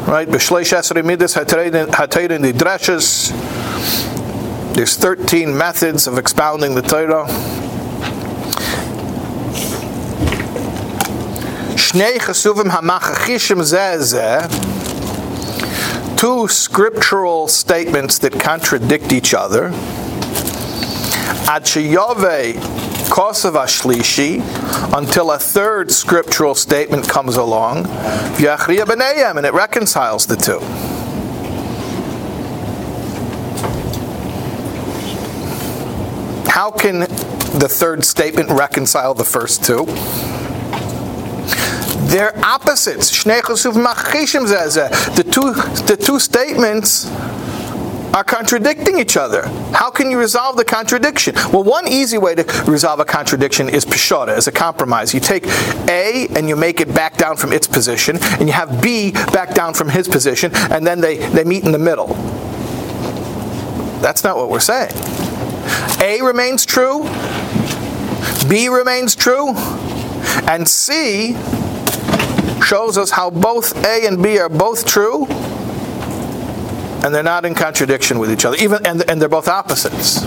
right? 0.07 0.29
B'shleish 0.29 0.73
esrei 0.73 1.05
midas 1.05 1.35
hatayrin 1.35 2.43
the 2.43 2.53
dreshes. 2.53 3.33
There's 4.73 4.95
13 4.97 5.59
methods 5.59 6.07
of 6.07 6.17
expounding 6.17 6.77
the 6.77 6.83
Torah. 6.83 7.27
Shnei 11.75 12.19
chesuvim 12.19 12.71
hamachachishim 12.71 13.63
zeh 13.63 14.47
Two 16.17 16.47
scriptural 16.47 17.49
statements 17.49 18.19
that 18.19 18.39
contradict 18.39 19.13
each 19.13 19.35
other. 19.35 19.73
Ad 21.49 21.65
Kosovo 23.11 23.65
Shlishi 23.65 24.43
until 24.97 25.31
a 25.33 25.39
third 25.39 25.91
scriptural 25.91 26.55
statement 26.55 27.09
comes 27.09 27.37
along, 27.37 27.87
and 27.87 29.47
it 29.47 29.53
reconciles 29.55 30.27
the 30.27 30.37
two. 30.37 30.61
How 36.51 36.71
can 36.71 37.01
the 37.01 37.69
third 37.69 38.05
statement 38.05 38.51
reconcile 38.51 39.15
the 39.15 39.25
first 39.25 39.65
two? 39.65 39.87
They're 42.07 42.33
opposites. 42.45 43.25
The 45.17 45.25
two, 45.31 45.53
the 45.85 45.97
two 46.01 46.19
statements 46.19 47.07
are 48.17 48.25
contradicting 48.25 48.99
each 48.99 49.19
other. 49.19 49.47
How 49.75 49.91
can 49.91 50.11
you 50.11 50.19
resolve 50.19 50.57
the 50.57 50.65
contradiction? 50.65 51.35
Well, 51.53 51.65
one 51.65 51.87
easy 51.87 52.17
way 52.17 52.35
to 52.35 52.45
resolve 52.67 52.99
a 52.99 53.05
contradiction 53.05 53.69
is 53.69 53.85
peshara, 53.85 54.29
as 54.29 54.47
a 54.47 54.53
compromise. 54.53 55.13
You 55.13 55.21
take 55.21 55.45
A 55.91 56.27
and 56.35 56.49
you 56.49 56.57
make 56.57 56.81
it 56.81 56.95
back 56.95 57.19
down 57.19 57.37
from 57.37 57.53
its 57.53 57.67
position, 57.67 58.17
and 58.39 58.49
you 58.49 58.55
have 58.55 58.81
B 58.81 59.13
back 59.13 59.55
down 59.55 59.75
from 59.75 59.91
his 59.91 60.09
position, 60.09 60.51
and 60.71 60.87
then 60.87 61.03
they, 61.03 61.19
they 61.19 61.45
meet 61.45 61.65
in 61.67 61.73
the 61.73 61.79
middle. 61.79 62.07
That's 64.01 64.25
not 64.25 64.39
what 64.39 64.49
we're 64.49 64.61
saying. 64.61 64.93
A 66.01 66.23
remains 66.23 66.65
true, 66.65 67.03
B 68.49 68.71
remains 68.71 69.15
true, 69.15 69.53
and 70.49 70.67
C 70.67 71.35
shows 72.65 72.97
us 72.97 73.11
how 73.11 73.29
both 73.29 73.77
A 73.85 74.07
and 74.07 74.23
B 74.23 74.39
are 74.39 74.49
both 74.49 74.87
true 74.87 75.27
and 77.05 77.15
they're 77.15 77.23
not 77.23 77.45
in 77.45 77.55
contradiction 77.55 78.19
with 78.19 78.31
each 78.31 78.45
other, 78.45 78.57
even 78.57 78.85
and, 78.87 79.09
and 79.09 79.21
they're 79.21 79.29
both 79.29 79.49
opposites. 79.49 80.25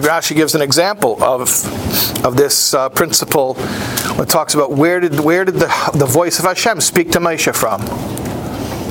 Rashi 0.00 0.34
gives 0.34 0.54
an 0.54 0.62
example 0.62 1.22
of, 1.22 1.48
of 2.24 2.36
this 2.36 2.74
uh, 2.74 2.88
principle 2.90 3.54
when 3.54 4.26
it 4.26 4.28
talks 4.28 4.54
about 4.54 4.72
where 4.72 5.00
did, 5.00 5.20
where 5.20 5.44
did 5.44 5.54
the, 5.54 5.90
the 5.94 6.06
voice 6.06 6.38
of 6.38 6.44
Hashem 6.44 6.80
speak 6.80 7.10
to 7.12 7.18
Moshe 7.18 7.54
from? 7.54 7.82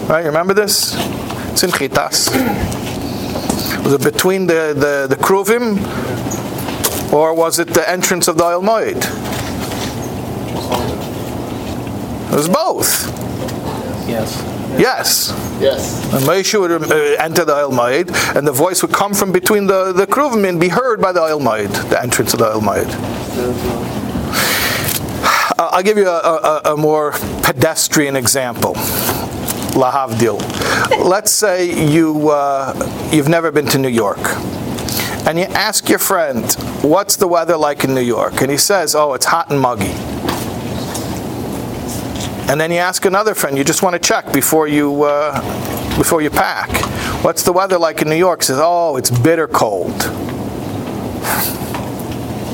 Right, 0.08 0.22
you 0.22 0.28
remember 0.28 0.54
this? 0.54 0.96
It's 1.52 1.64
in 1.64 1.72
Chitas. 1.72 2.30
Was 3.84 3.94
it 3.94 4.04
between 4.04 4.48
the, 4.48 4.74
the, 4.74 5.16
the 5.16 5.22
Kruvim 5.22 5.78
or 7.14 7.34
was 7.34 7.60
it 7.60 7.70
the 7.70 7.90
entrance 7.90 8.28
of 8.28 8.38
the 8.38 8.44
Ohel 8.44 8.64
Moed? 8.64 9.37
It 12.32 12.36
was 12.36 12.50
both. 12.50 13.08
Yes. 14.08 14.44
Yes. 14.80 15.34
Yes. 15.60 16.13
And 16.13 16.24
Moshe 16.24 16.60
would 16.60 16.72
uh, 16.72 16.96
enter 17.24 17.46
the 17.46 17.54
Ohel 17.54 17.72
Moed, 17.72 18.36
and 18.36 18.48
the 18.48 18.52
voice 18.52 18.82
would 18.82 18.94
come 18.94 19.13
from 19.13 19.32
between 19.32 19.68
the, 19.68 19.92
the 19.92 20.06
Kruvim 20.06 20.48
and 20.48 20.60
be 20.60 20.70
heard 20.70 21.02
by 21.02 21.12
the 21.12 21.22
Ohel 21.22 21.42
Moed, 21.42 21.90
the 21.90 22.02
entrance 22.02 22.34
of 22.34 22.40
the 22.40 22.46
Ohel 22.46 22.62
Moed. 22.62 23.98
Uh, 25.60 25.70
I'll 25.72 25.84
give 25.84 25.98
you 25.98 26.08
a, 26.08 26.62
a, 26.66 26.74
a 26.74 26.78
more 26.78 27.13
pedestrian 27.44 28.16
example. 28.16 28.76
Lahavdil. 29.74 30.40
Let's 31.04 31.32
say 31.32 31.90
you, 31.90 32.30
uh, 32.30 33.10
you've 33.12 33.30
never 33.30 33.52
been 33.52 33.68
to 33.68 33.78
New 33.78 33.88
York 33.90 34.20
and 35.28 35.38
you 35.38 35.46
ask 35.46 35.90
your 35.90 36.00
friend, 36.00 36.52
What's 36.82 37.18
the 37.18 37.28
weather 37.28 37.58
like 37.58 37.84
in 37.84 37.94
New 37.94 38.02
York? 38.02 38.42
And 38.42 38.50
he 38.50 38.58
says, 38.58 38.96
Oh, 38.96 39.13
it's 39.13 39.26
hot 39.26 39.50
and 39.50 39.60
muggy. 39.60 39.94
And 42.50 42.62
then 42.62 42.72
you 42.72 42.78
ask 42.78 43.04
another 43.06 43.36
friend, 43.36 43.58
you 43.58 43.66
just 43.66 43.84
want 43.84 43.94
to 43.94 44.00
check 44.00 44.32
before 44.32 44.70
you, 44.70 45.04
uh, 45.04 45.98
before 45.98 46.22
you 46.22 46.30
pack. 46.30 46.70
What's 47.24 47.44
the 47.44 47.52
weather 47.52 47.78
like 47.78 48.02
in 48.02 48.10
New 48.10 48.16
York? 48.16 48.42
Says, 48.42 48.60
oh, 48.62 48.96
it's 48.96 49.12
bitter 49.12 49.50
cold. 49.50 50.04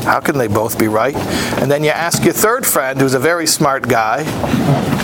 How 0.03 0.19
can 0.19 0.38
they 0.38 0.47
both 0.47 0.79
be 0.79 0.88
right? 0.88 1.15
And 1.62 1.69
then 1.69 1.84
you 1.84 1.91
ask 1.91 2.23
your 2.23 2.34
third 2.34 2.65
friend, 2.65 2.99
who's 2.99 3.13
a 3.13 3.19
very 3.19 3.45
smart 3.45 3.88
guy, 3.88 4.23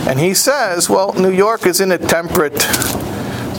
and 0.10 0.19
he 0.19 0.34
says, 0.34 0.89
well, 0.89 1.13
New 1.13 1.32
York 1.32 1.67
is 1.67 1.80
in 1.80 1.91
a 1.91 1.97
temperate 1.97 2.60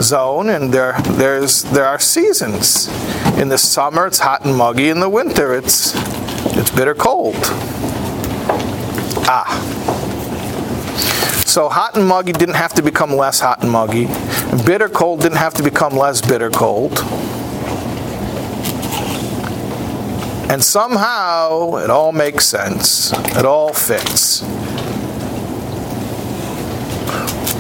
zone, 0.02 0.48
and 0.48 0.74
there, 0.74 1.00
there's, 1.02 1.62
there 1.62 1.86
are 1.86 2.00
seasons. 2.00 2.88
In 3.38 3.48
the 3.48 3.58
summer, 3.58 4.06
it's 4.06 4.18
hot 4.18 4.44
and 4.44 4.56
muggy. 4.56 4.88
In 4.88 4.98
the 4.98 5.08
winter, 5.08 5.54
it's, 5.54 5.92
it's 6.56 6.70
bitter 6.70 6.94
cold. 6.94 7.36
Ah. 9.32 9.79
So 11.50 11.68
hot 11.68 11.96
and 11.96 12.06
muggy 12.06 12.32
didn't 12.32 12.54
have 12.54 12.74
to 12.74 12.82
become 12.82 13.10
less 13.10 13.40
hot 13.40 13.60
and 13.62 13.72
muggy. 13.72 14.06
Bitter 14.64 14.88
cold 14.88 15.22
didn't 15.22 15.38
have 15.38 15.52
to 15.54 15.64
become 15.64 15.96
less 15.96 16.20
bitter 16.20 16.48
cold. 16.48 16.96
And 20.48 20.62
somehow 20.62 21.74
it 21.78 21.90
all 21.90 22.12
makes 22.12 22.46
sense. 22.46 23.10
It 23.36 23.44
all 23.44 23.72
fits. 23.72 24.42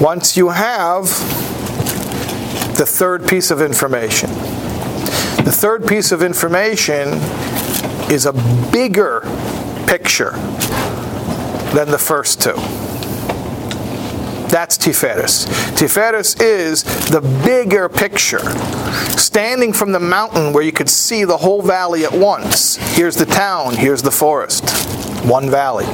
Once 0.00 0.36
you 0.36 0.50
have 0.50 1.06
the 2.78 2.86
third 2.86 3.26
piece 3.26 3.50
of 3.50 3.60
information, 3.60 4.30
the 5.42 5.52
third 5.52 5.84
piece 5.88 6.12
of 6.12 6.22
information 6.22 7.08
is 8.08 8.24
a 8.24 8.32
bigger 8.70 9.22
picture 9.88 10.30
than 11.74 11.90
the 11.90 11.98
first 11.98 12.40
two. 12.40 12.89
That's 14.50 14.76
Tiferes. 14.76 15.46
Tiferes 15.76 16.40
is 16.42 16.82
the 17.08 17.20
bigger 17.44 17.88
picture. 17.88 18.40
Standing 19.16 19.72
from 19.72 19.92
the 19.92 20.00
mountain 20.00 20.52
where 20.52 20.64
you 20.64 20.72
could 20.72 20.90
see 20.90 21.24
the 21.24 21.36
whole 21.36 21.62
valley 21.62 22.04
at 22.04 22.12
once. 22.12 22.74
Here's 22.96 23.14
the 23.14 23.26
town, 23.26 23.76
here's 23.76 24.02
the 24.02 24.10
forest. 24.10 24.68
One 25.24 25.50
valley. 25.50 25.84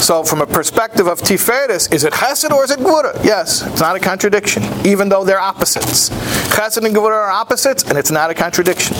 So, 0.00 0.24
from 0.24 0.40
a 0.40 0.46
perspective 0.46 1.06
of 1.06 1.20
Tiferes, 1.20 1.92
is 1.92 2.04
it 2.04 2.14
Chesed 2.14 2.50
or 2.50 2.64
is 2.64 2.70
it 2.70 2.78
Gvura? 2.78 3.22
Yes, 3.22 3.66
it's 3.66 3.80
not 3.80 3.96
a 3.96 4.00
contradiction, 4.00 4.62
even 4.86 5.10
though 5.10 5.24
they're 5.24 5.40
opposites. 5.40 6.08
Chesed 6.48 6.82
and 6.82 6.96
Gvura 6.96 7.12
are 7.12 7.30
opposites, 7.30 7.82
and 7.82 7.98
it's 7.98 8.10
not 8.10 8.30
a 8.30 8.34
contradiction. 8.34 8.96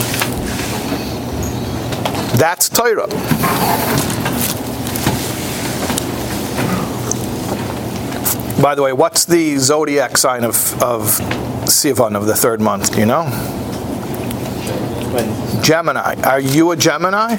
That's 2.36 2.68
Torah. 2.68 3.08
By 8.60 8.74
the 8.74 8.82
way, 8.82 8.92
what's 8.92 9.24
the 9.24 9.56
zodiac 9.58 10.16
sign 10.18 10.42
of, 10.42 10.56
of 10.82 11.02
Sivan 11.66 12.16
of 12.16 12.26
the 12.26 12.34
third 12.34 12.60
month? 12.60 12.92
Do 12.92 12.98
you 12.98 13.06
know? 13.06 13.24
Gemini. 15.62 16.16
Are 16.22 16.40
you 16.40 16.72
a 16.72 16.76
Gemini? 16.76 17.36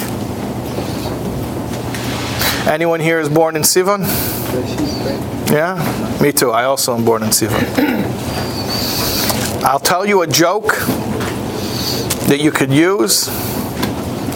Anyone 2.71 3.01
here 3.01 3.19
is 3.19 3.27
born 3.27 3.58
in 3.58 3.63
Sivan? 3.63 4.01
Yeah? 5.51 5.75
Me 6.21 6.32
too. 6.32 6.51
I 6.51 6.63
also 6.63 6.95
am 6.95 7.03
born 7.03 7.23
in 7.23 7.29
Sivan. 7.29 7.65
I'll 9.63 9.79
tell 9.79 10.05
you 10.05 10.21
a 10.21 10.27
joke 10.27 10.77
that 12.27 12.39
you 12.39 12.51
could 12.51 12.71
use. 12.71 13.27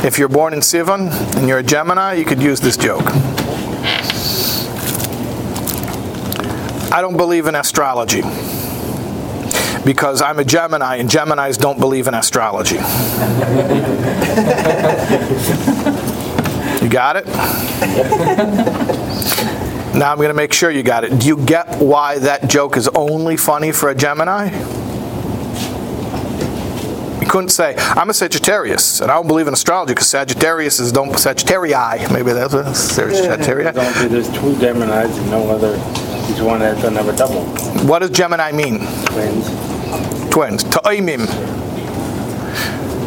If 0.04 0.20
you're 0.20 0.28
born 0.28 0.52
in 0.54 0.60
Sivan 0.60 1.12
and 1.38 1.48
you're 1.48 1.60
a 1.60 1.64
Gemini, 1.64 2.14
you 2.14 2.26
could 2.26 2.42
use 2.42 2.60
this 2.60 2.76
joke. 2.76 3.06
I 6.94 7.02
don't 7.02 7.18
believe 7.18 7.48
in 7.48 7.56
astrology 7.56 8.22
because 9.84 10.22
I'm 10.22 10.38
a 10.38 10.46
Gemini 10.46 10.98
and 10.98 11.10
Geminis 11.10 11.58
don't 11.58 11.80
believe 11.80 12.08
in 12.08 12.14
astrology. 12.14 12.76
you 16.84 16.90
got 16.90 17.16
it? 17.16 17.26
now 19.96 20.12
I'm 20.12 20.18
going 20.18 20.28
to 20.28 20.36
make 20.36 20.54
sure 20.54 20.70
you 20.70 20.84
got 20.84 21.04
it. 21.04 21.18
Do 21.20 21.26
you 21.26 21.44
get 21.44 21.80
why 21.80 22.20
that 22.20 22.48
joke 22.48 22.78
is 22.78 22.88
only 22.90 23.38
funny 23.38 23.72
for 23.72 23.90
a 23.90 23.96
Gemini? 23.96 24.52
You 27.20 27.28
couldn't 27.28 27.50
say, 27.50 27.74
I'm 27.76 28.12
a 28.12 28.14
Sagittarius, 28.14 29.02
and 29.02 29.10
I 29.10 29.16
don't 29.16 29.28
believe 29.28 29.48
in 29.48 29.56
astrology 29.56 29.96
because 29.96 30.10
Sagittarius 30.10 30.80
is 30.80 30.92
don't 30.92 31.10
Sagittarii. 31.14 32.14
Maybe 32.14 32.34
that's 32.34 32.54
what 32.54 32.66
Sagittarii. 32.68 33.74
There's 34.10 34.28
two 34.28 34.54
Geminis 34.62 35.18
and 35.18 35.32
no 35.32 35.50
other. 35.50 36.13
One 36.42 36.62
has 36.62 36.84
another 36.84 37.16
double. 37.16 37.44
What 37.88 38.00
does 38.00 38.10
Gemini 38.10 38.52
mean? 38.52 38.80
Twins. 39.06 39.50
Twins. 40.30 40.64
Ta'imim. 40.64 41.28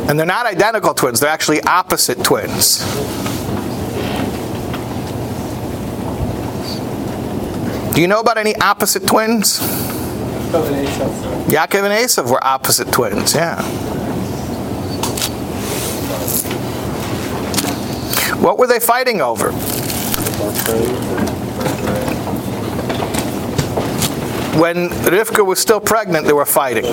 And 0.09 0.19
they're 0.19 0.27
not 0.27 0.47
identical 0.47 0.95
twins, 0.95 1.19
they're 1.19 1.29
actually 1.29 1.61
opposite 1.63 2.23
twins. 2.23 2.79
Do 7.93 8.01
you 8.01 8.07
know 8.07 8.21
about 8.21 8.39
any 8.39 8.55
opposite 8.57 9.07
twins? 9.07 9.59
Yaakov 11.49 11.85
and 11.85 11.93
Esav 11.93 12.31
were 12.31 12.45
opposite 12.47 12.93
twins, 12.93 13.35
yeah. 13.35 13.61
What 18.41 18.59
were 18.59 18.69
they 18.69 18.79
fighting 18.79 19.21
over? 19.21 19.51
When 24.57 24.89
Rivka 24.89 25.45
was 25.45 25.59
still 25.59 25.81
pregnant, 25.81 26.27
they 26.27 26.33
were 26.33 26.47
fighting. 26.47 26.87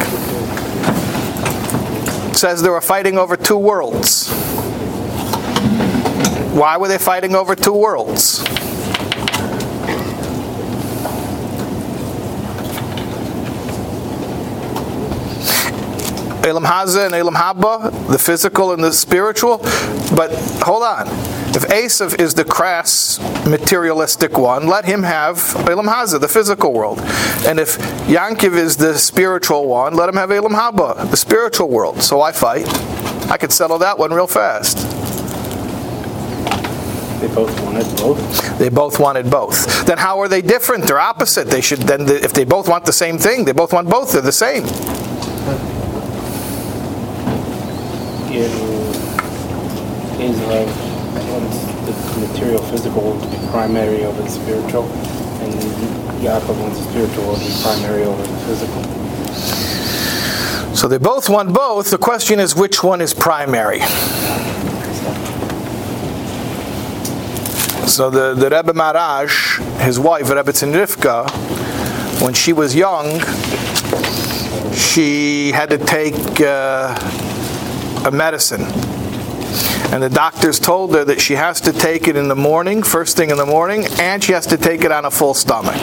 It 2.29 2.35
says 2.35 2.61
they 2.61 2.69
were 2.69 2.81
fighting 2.81 3.17
over 3.17 3.37
two 3.37 3.57
worlds. 3.57 4.29
Why 6.53 6.75
were 6.75 6.89
they 6.89 6.97
fighting 6.97 7.35
over 7.35 7.55
two 7.55 7.71
worlds? 7.71 8.43
Elam 16.43 16.65
Haza 16.65 17.05
and 17.05 17.15
Elam 17.15 17.35
Haba, 17.35 17.89
the 18.11 18.19
physical 18.19 18.73
and 18.73 18.83
the 18.83 18.91
spiritual. 18.91 19.59
But 20.13 20.33
hold 20.61 20.83
on. 20.83 21.07
If 21.55 21.67
Esav 21.67 22.19
is 22.19 22.33
the 22.33 22.43
crass, 22.43 23.19
materialistic 23.47 24.39
one, 24.39 24.65
let 24.65 24.85
him 24.85 25.03
have 25.03 25.55
Elam 25.69 25.85
Haza, 25.85 26.19
the 26.19 26.27
physical 26.27 26.73
world. 26.73 26.99
And 27.45 27.59
if 27.59 27.77
Yankiv 28.07 28.55
is 28.55 28.75
the 28.75 28.97
spiritual 28.97 29.67
one, 29.67 29.93
let 29.95 30.09
him 30.09 30.15
have 30.15 30.31
Elam 30.31 30.53
Haba, 30.53 31.11
the 31.11 31.17
spiritual 31.17 31.69
world. 31.69 32.01
So 32.01 32.21
I 32.21 32.31
fight. 32.31 32.67
I 33.29 33.37
could 33.37 33.51
settle 33.51 33.77
that 33.79 33.99
one 33.99 34.11
real 34.11 34.25
fast. 34.25 34.77
They 37.21 37.27
both 37.27 37.61
wanted 37.61 37.85
both. 37.97 38.57
They 38.57 38.69
both 38.69 38.99
wanted 38.99 39.29
both. 39.29 39.85
Then 39.85 39.99
how 39.99 40.19
are 40.21 40.27
they 40.27 40.41
different? 40.41 40.85
They're 40.85 40.99
opposite. 40.99 41.47
They 41.47 41.61
should 41.61 41.83
then, 41.83 42.09
if 42.09 42.33
they 42.33 42.45
both 42.45 42.67
want 42.67 42.85
the 42.85 42.93
same 42.93 43.19
thing, 43.19 43.45
they 43.45 43.53
both 43.53 43.73
want 43.73 43.87
both. 43.87 44.13
They're 44.13 44.23
the 44.23 44.31
same. 44.31 44.63
In 50.19 50.31
Israel, 50.31 50.63
wants 50.63 50.77
the 50.79 50.92
material 52.27 52.61
physical 52.63 53.19
to 53.19 53.27
be 53.27 53.37
primary 53.47 54.03
over 54.05 54.21
the 54.21 54.29
spiritual, 54.29 54.83
and 55.41 55.53
the 56.69 56.75
spiritual 56.75 57.35
to 57.35 57.39
be 57.39 57.53
primary 57.61 58.03
over 58.03 58.21
the 58.21 58.37
physical. 58.45 58.83
So 60.75 60.87
they 60.87 60.97
both 60.97 61.29
want 61.29 61.53
both. 61.53 61.91
The 61.91 61.97
question 61.97 62.39
is 62.39 62.55
which 62.55 62.83
one 62.83 63.01
is 63.01 63.13
primary? 63.13 63.79
So 67.87 68.09
the, 68.09 68.33
the 68.33 68.49
Rebbe 68.49 68.73
Maharash, 68.73 69.59
his 69.81 69.99
wife, 69.99 70.29
Rebbe 70.29 70.51
Rivka, 70.51 71.29
when 72.21 72.33
she 72.33 72.53
was 72.53 72.73
young, 72.75 73.19
she 74.73 75.51
had 75.51 75.69
to 75.69 75.77
take 75.77 76.41
uh, 76.41 76.97
a 78.05 78.11
medicine. 78.11 78.92
And 79.93 80.01
the 80.01 80.09
doctors 80.09 80.59
told 80.59 80.95
her 80.95 81.05
that 81.05 81.21
she 81.21 81.35
has 81.35 81.61
to 81.61 81.71
take 81.71 82.07
it 82.07 82.15
in 82.15 82.27
the 82.27 82.35
morning, 82.35 82.81
first 82.81 83.15
thing 83.15 83.29
in 83.29 83.37
the 83.37 83.45
morning, 83.45 83.85
and 83.99 84.23
she 84.23 84.31
has 84.31 84.47
to 84.47 84.57
take 84.57 84.83
it 84.83 84.91
on 84.91 85.05
a 85.05 85.11
full 85.11 85.35
stomach. 85.35 85.79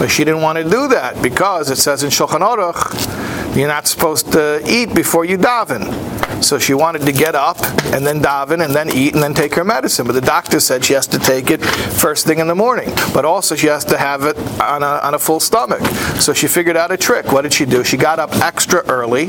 But 0.00 0.08
she 0.08 0.24
didn't 0.24 0.42
want 0.42 0.58
to 0.58 0.64
do 0.64 0.88
that 0.88 1.22
because 1.22 1.70
it 1.70 1.76
says 1.76 2.02
in 2.02 2.10
Shulchan 2.10 2.40
Aruch, 2.40 3.56
you're 3.56 3.68
not 3.68 3.86
supposed 3.86 4.32
to 4.32 4.60
eat 4.66 4.96
before 4.96 5.24
you 5.24 5.38
daven. 5.38 6.42
So 6.42 6.58
she 6.58 6.74
wanted 6.74 7.02
to 7.02 7.12
get 7.12 7.36
up 7.36 7.62
and 7.94 8.04
then 8.04 8.20
daven 8.20 8.64
and 8.64 8.74
then 8.74 8.90
eat 8.90 9.14
and 9.14 9.22
then 9.22 9.32
take 9.32 9.54
her 9.54 9.62
medicine. 9.62 10.06
But 10.08 10.14
the 10.14 10.20
doctor 10.20 10.58
said 10.58 10.84
she 10.84 10.94
has 10.94 11.06
to 11.06 11.20
take 11.20 11.52
it 11.52 11.64
first 11.64 12.26
thing 12.26 12.40
in 12.40 12.48
the 12.48 12.56
morning. 12.56 12.90
But 13.14 13.24
also 13.24 13.54
she 13.54 13.68
has 13.68 13.84
to 13.84 13.96
have 13.96 14.24
it 14.24 14.36
on 14.60 14.82
a, 14.82 14.98
on 15.04 15.14
a 15.14 15.20
full 15.20 15.38
stomach. 15.38 15.82
So 16.20 16.32
she 16.32 16.48
figured 16.48 16.76
out 16.76 16.90
a 16.90 16.96
trick. 16.96 17.30
What 17.30 17.42
did 17.42 17.52
she 17.52 17.64
do? 17.64 17.84
She 17.84 17.96
got 17.96 18.18
up 18.18 18.34
extra 18.38 18.84
early. 18.88 19.26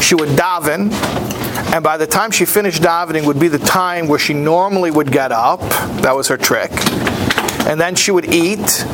She 0.00 0.14
would 0.14 0.30
daven. 0.30 0.90
And 1.72 1.84
by 1.84 1.96
the 1.96 2.06
time 2.06 2.30
she 2.30 2.44
finished 2.44 2.82
davening 2.82 3.26
would 3.26 3.38
be 3.38 3.48
the 3.48 3.58
time 3.58 4.08
where 4.08 4.18
she 4.18 4.34
normally 4.34 4.90
would 4.90 5.12
get 5.12 5.32
up. 5.32 5.60
That 6.02 6.16
was 6.16 6.28
her 6.28 6.36
trick. 6.36 6.70
And 7.66 7.80
then 7.80 7.94
she 7.94 8.10
would 8.10 8.32
eat 8.32 8.84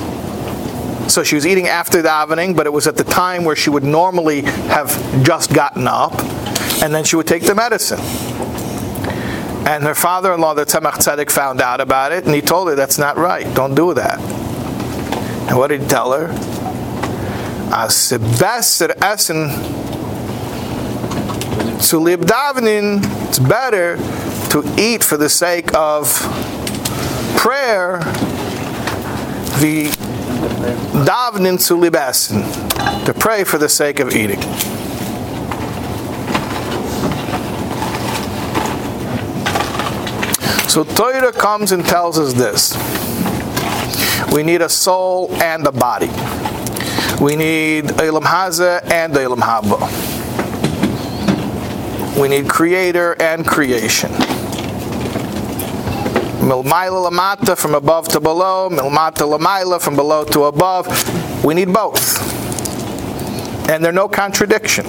so 1.08 1.22
she 1.22 1.36
was 1.36 1.46
eating 1.46 1.68
after 1.68 2.02
davening, 2.02 2.56
but 2.56 2.66
it 2.66 2.72
was 2.72 2.86
at 2.86 2.96
the 2.96 3.04
time 3.04 3.44
where 3.44 3.56
she 3.56 3.70
would 3.70 3.84
normally 3.84 4.42
have 4.42 4.90
just 5.22 5.54
gotten 5.54 5.86
up, 5.86 6.12
and 6.82 6.94
then 6.94 7.04
she 7.04 7.16
would 7.16 7.26
take 7.26 7.44
the 7.44 7.54
medicine. 7.54 8.00
And 9.66 9.84
her 9.84 9.94
father-in-law, 9.94 10.54
the 10.54 10.64
Tzemach 10.64 10.94
Tzedek, 10.94 11.30
found 11.30 11.60
out 11.60 11.80
about 11.80 12.12
it, 12.12 12.24
and 12.24 12.34
he 12.34 12.40
told 12.40 12.68
her 12.68 12.74
that's 12.74 12.98
not 12.98 13.16
right. 13.16 13.52
Don't 13.54 13.74
do 13.74 13.94
that. 13.94 14.18
And 15.48 15.56
what 15.56 15.68
did 15.68 15.82
he 15.82 15.86
tell 15.86 16.12
her? 16.12 16.28
To 21.82 21.98
lib 21.98 22.22
davening, 22.22 23.00
it's 23.28 23.38
better 23.38 23.96
to 24.50 24.64
eat 24.78 25.04
for 25.04 25.16
the 25.16 25.28
sake 25.28 25.74
of 25.74 26.08
prayer, 27.36 27.98
the 29.60 29.88
davening 31.04 31.64
to 31.66 31.76
lib 31.76 31.94
essen, 31.94 32.42
to 33.04 33.14
pray 33.14 33.44
for 33.44 33.58
the 33.58 33.68
sake 33.68 34.00
of 34.00 34.14
eating. 34.14 34.40
So 40.68 40.84
Torah 40.84 41.32
comes 41.32 41.72
and 41.72 41.84
tells 41.84 42.18
us 42.18 42.34
this. 42.34 42.74
We 44.32 44.42
need 44.42 44.60
a 44.60 44.68
soul 44.68 45.32
and 45.42 45.66
a 45.66 45.72
body. 45.72 46.10
We 47.22 47.34
need 47.36 47.98
Elam 47.98 48.24
Haza 48.24 48.82
and 48.90 49.16
Elam 49.16 49.40
Haba. 49.40 50.05
We 52.18 52.28
need 52.28 52.48
creator 52.48 53.14
and 53.20 53.46
creation. 53.46 54.10
Milmaila 56.40 57.10
lamata 57.10 57.56
from 57.56 57.74
above 57.74 58.08
to 58.08 58.20
below, 58.20 58.70
milmata 58.70 59.26
lamaila 59.26 59.80
from 59.80 59.96
below 59.96 60.24
to 60.24 60.44
above. 60.44 60.86
We 61.44 61.52
need 61.52 61.72
both. 61.72 62.18
And 63.68 63.84
they're 63.84 63.92
no 63.92 64.08
contradiction. 64.08 64.86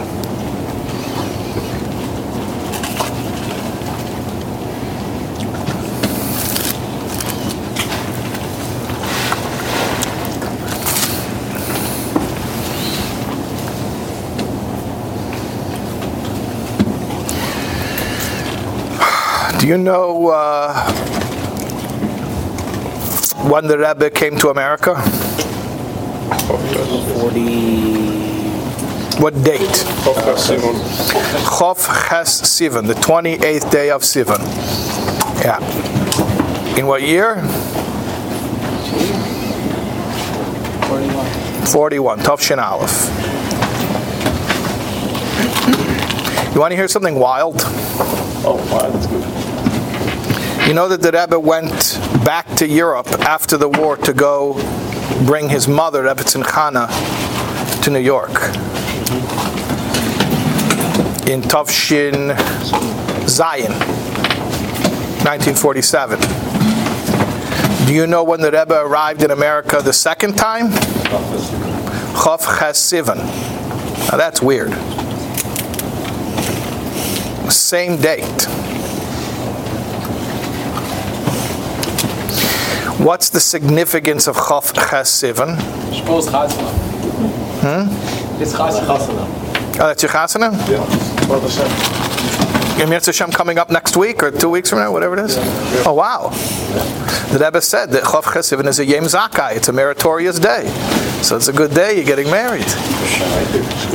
Do 19.67 19.71
you 19.73 19.77
know 19.77 20.29
uh, 20.29 20.81
when 23.49 23.67
the 23.67 23.77
Rebbe 23.77 24.09
came 24.09 24.37
to 24.37 24.47
America? 24.47 24.95
40. 24.95 25.01
What 29.21 29.33
date? 29.43 29.59
Chof 29.59 30.37
Simon. 30.37 30.75
Chof 31.43 31.85
Ches 32.07 32.41
Sivan, 32.43 32.87
the 32.87 32.93
28th 32.93 33.69
day 33.69 33.89
of 33.89 34.03
Sivan. 34.03 34.39
Yeah. 35.43 35.59
In 36.77 36.87
what 36.87 37.01
year? 37.01 37.41
41. 41.65 42.19
Tov 42.19 42.39
Shin 42.39 42.59
Aleph. 42.59 43.09
You 46.55 46.61
want 46.61 46.71
to 46.71 46.77
hear 46.77 46.87
something 46.87 47.15
wild? 47.15 47.55
Oh, 48.45 48.55
wow, 48.71 48.89
that's 48.89 49.07
good. 49.07 49.46
You 50.67 50.73
know 50.73 50.89
that 50.89 51.01
the 51.01 51.13
Rebbe 51.13 51.39
went 51.39 51.97
back 52.25 52.45
to 52.57 52.67
Europe 52.67 53.07
after 53.21 53.55
the 53.55 53.69
war 53.69 53.95
to 53.95 54.11
go 54.11 54.55
bring 55.25 55.47
his 55.47 55.65
mother, 55.65 56.03
Rebbetzin 56.03 56.43
Chana, 56.43 56.89
to 57.83 57.89
New 57.89 57.99
York. 57.99 58.31
In 61.25 61.41
Tufshin 61.41 62.37
Zion, 63.29 63.71
1947. 65.23 66.19
Do 67.87 67.93
you 67.93 68.05
know 68.05 68.25
when 68.25 68.41
the 68.41 68.51
Rebbe 68.51 68.77
arrived 68.77 69.23
in 69.23 69.31
America 69.31 69.81
the 69.81 69.93
second 69.93 70.35
time? 70.35 70.71
Chof 72.13 72.59
Ches 72.59 72.77
Sivan. 72.77 73.19
Now 74.11 74.17
that's 74.17 74.41
weird. 74.41 74.73
Same 77.49 77.95
date. 78.01 78.56
What's 82.99 83.29
the 83.29 83.39
significance 83.39 84.27
of 84.27 84.35
Chof 84.35 84.73
Ches 84.73 85.21
Sivan? 85.21 85.55
Shmuel's 85.91 86.27
chasana. 86.27 86.71
Hmm? 87.61 88.41
It's 88.41 88.53
chasana. 88.53 88.87
Oh, 89.79 89.87
that's 89.87 90.01
your 90.01 90.11
chasana? 90.11 90.51
Yeah. 90.67 91.29
Well, 91.29 91.39
the 91.39 91.49
same. 91.49 91.69
Yom 92.79 92.89
Hashem 92.91 93.31
coming 93.31 93.57
up 93.57 93.69
next 93.69 93.97
week 93.97 94.21
or 94.23 94.31
two 94.31 94.49
weeks 94.49 94.69
from 94.69 94.79
now, 94.79 94.91
whatever 94.91 95.17
it 95.17 95.25
is? 95.25 95.35
Oh, 95.85 95.93
wow. 95.93 96.29
The 97.31 97.39
Rebbe 97.43 97.61
said 97.61 97.91
that 97.91 98.03
Chof 98.03 98.23
Chassivan 98.23 98.67
is 98.67 98.79
a 98.79 98.85
Yom 98.85 99.03
Zakai. 99.03 99.55
It's 99.55 99.67
a 99.67 99.73
meritorious 99.73 100.39
day. 100.39 100.67
So 101.21 101.37
it's 101.37 101.47
a 101.47 101.53
good 101.53 101.73
day 101.73 101.95
you're 101.95 102.05
getting 102.05 102.31
married. 102.31 102.65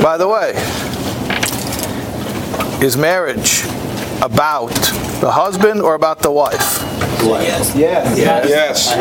By 0.01 0.17
the 0.17 0.27
way, 0.27 0.51
is 2.85 2.97
marriage 2.97 3.63
about 4.21 4.73
the 5.21 5.31
husband 5.31 5.81
or 5.81 5.95
about 5.95 6.19
the 6.19 6.31
wife? 6.31 6.82
Yes. 7.25 7.75
Yes. 7.75 8.17
Yes. 8.47 8.93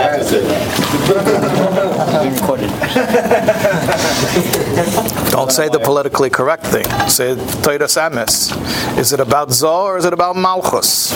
Don't 5.33 5.53
say 5.53 5.69
the 5.69 5.79
politically 5.79 6.31
correct 6.31 6.67
thing. 6.67 6.85
Say 7.09 7.35
Torah 7.63 7.89
Samis. 7.89 8.53
Is 8.99 9.13
it 9.13 9.21
about 9.21 9.49
Zoh 9.49 9.85
or 9.85 9.99
is 9.99 10.05
it 10.05 10.13
about 10.13 10.37
Malchus? 10.37 11.13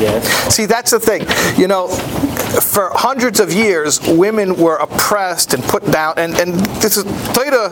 Yes. 0.00 0.54
See, 0.54 0.66
that's 0.66 0.90
the 0.90 1.00
thing. 1.00 1.26
You 1.60 1.68
know, 1.68 1.88
for 1.88 2.90
hundreds 2.94 3.38
of 3.38 3.52
years, 3.52 4.00
women 4.08 4.56
were 4.56 4.76
oppressed 4.76 5.54
and 5.54 5.62
put 5.62 5.84
down, 5.90 6.14
and, 6.16 6.34
and 6.38 6.54
this 6.80 6.96
is 6.96 7.04
Torah 7.34 7.70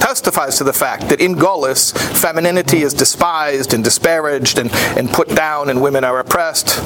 testifies 0.00 0.58
to 0.58 0.64
the 0.64 0.72
fact 0.72 1.08
that 1.10 1.20
in 1.20 1.36
Golis, 1.36 1.96
femininity 1.96 2.82
is 2.82 2.92
despised 2.92 3.72
and 3.72 3.84
disparaged 3.84 4.58
and, 4.58 4.70
and 4.98 5.08
put 5.08 5.28
down, 5.28 5.70
and 5.70 5.80
women 5.80 6.02
are 6.02 6.18
oppressed. 6.18 6.80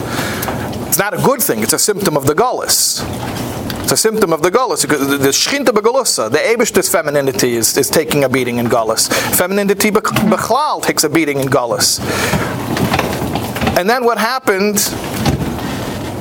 It's 0.97 1.03
not 1.03 1.13
a 1.13 1.23
good 1.23 1.43
thing. 1.43 1.63
It's 1.63 1.75
a 1.75 1.79
symptom 1.79 2.17
of 2.17 2.27
the 2.27 2.33
Golis. 2.35 3.03
It's 3.83 3.93
a 3.93 3.99
symptom 3.99 4.33
of 4.33 4.41
the 4.41 4.51
Golis. 4.51 4.89
The 4.89 5.29
Shchinta 5.29 5.67
Begolusa, 5.67 6.31
the 6.33 6.39
Abishtis 6.39 6.91
femininity 6.91 7.53
is, 7.53 7.77
is 7.77 7.91
taking 7.91 8.25
a 8.25 8.31
beating 8.31 8.57
in 8.57 8.65
Golis. 8.69 9.13
Femininity 9.37 9.91
Bech- 9.91 10.05
Bechlal 10.05 10.83
takes 10.83 11.05
a 11.05 11.11
beating 11.11 11.39
in 11.39 11.49
Golis. 11.49 12.01
And 13.79 13.91
then 13.91 14.07
what 14.07 14.17
happened 14.17 14.77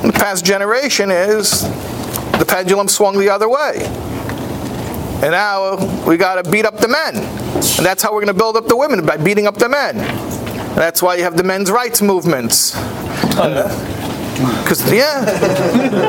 in 0.04 0.08
the 0.08 0.14
past 0.14 0.44
generation 0.44 1.10
is 1.10 1.62
the 2.38 2.44
pendulum 2.46 2.86
swung 2.86 3.18
the 3.18 3.30
other 3.30 3.48
way. 3.48 3.78
And 5.22 5.30
now 5.30 6.04
we 6.06 6.18
got 6.18 6.44
to 6.44 6.50
beat 6.50 6.66
up 6.66 6.76
the 6.76 6.88
men. 6.88 7.16
And 7.16 7.86
that's 7.86 8.02
how 8.02 8.12
we're 8.12 8.26
going 8.26 8.34
to 8.34 8.38
build 8.38 8.58
up 8.58 8.66
the 8.66 8.76
women, 8.76 9.06
by 9.06 9.16
beating 9.16 9.46
up 9.46 9.56
the 9.56 9.70
men. 9.70 9.96
That's 10.76 11.00
why 11.00 11.14
you 11.14 11.22
have 11.22 11.38
the 11.38 11.44
men's 11.44 11.70
rights 11.70 12.02
movements. 12.02 12.74
Oh, 13.38 13.95
Because, 14.62 14.92
yeah, 14.92 15.24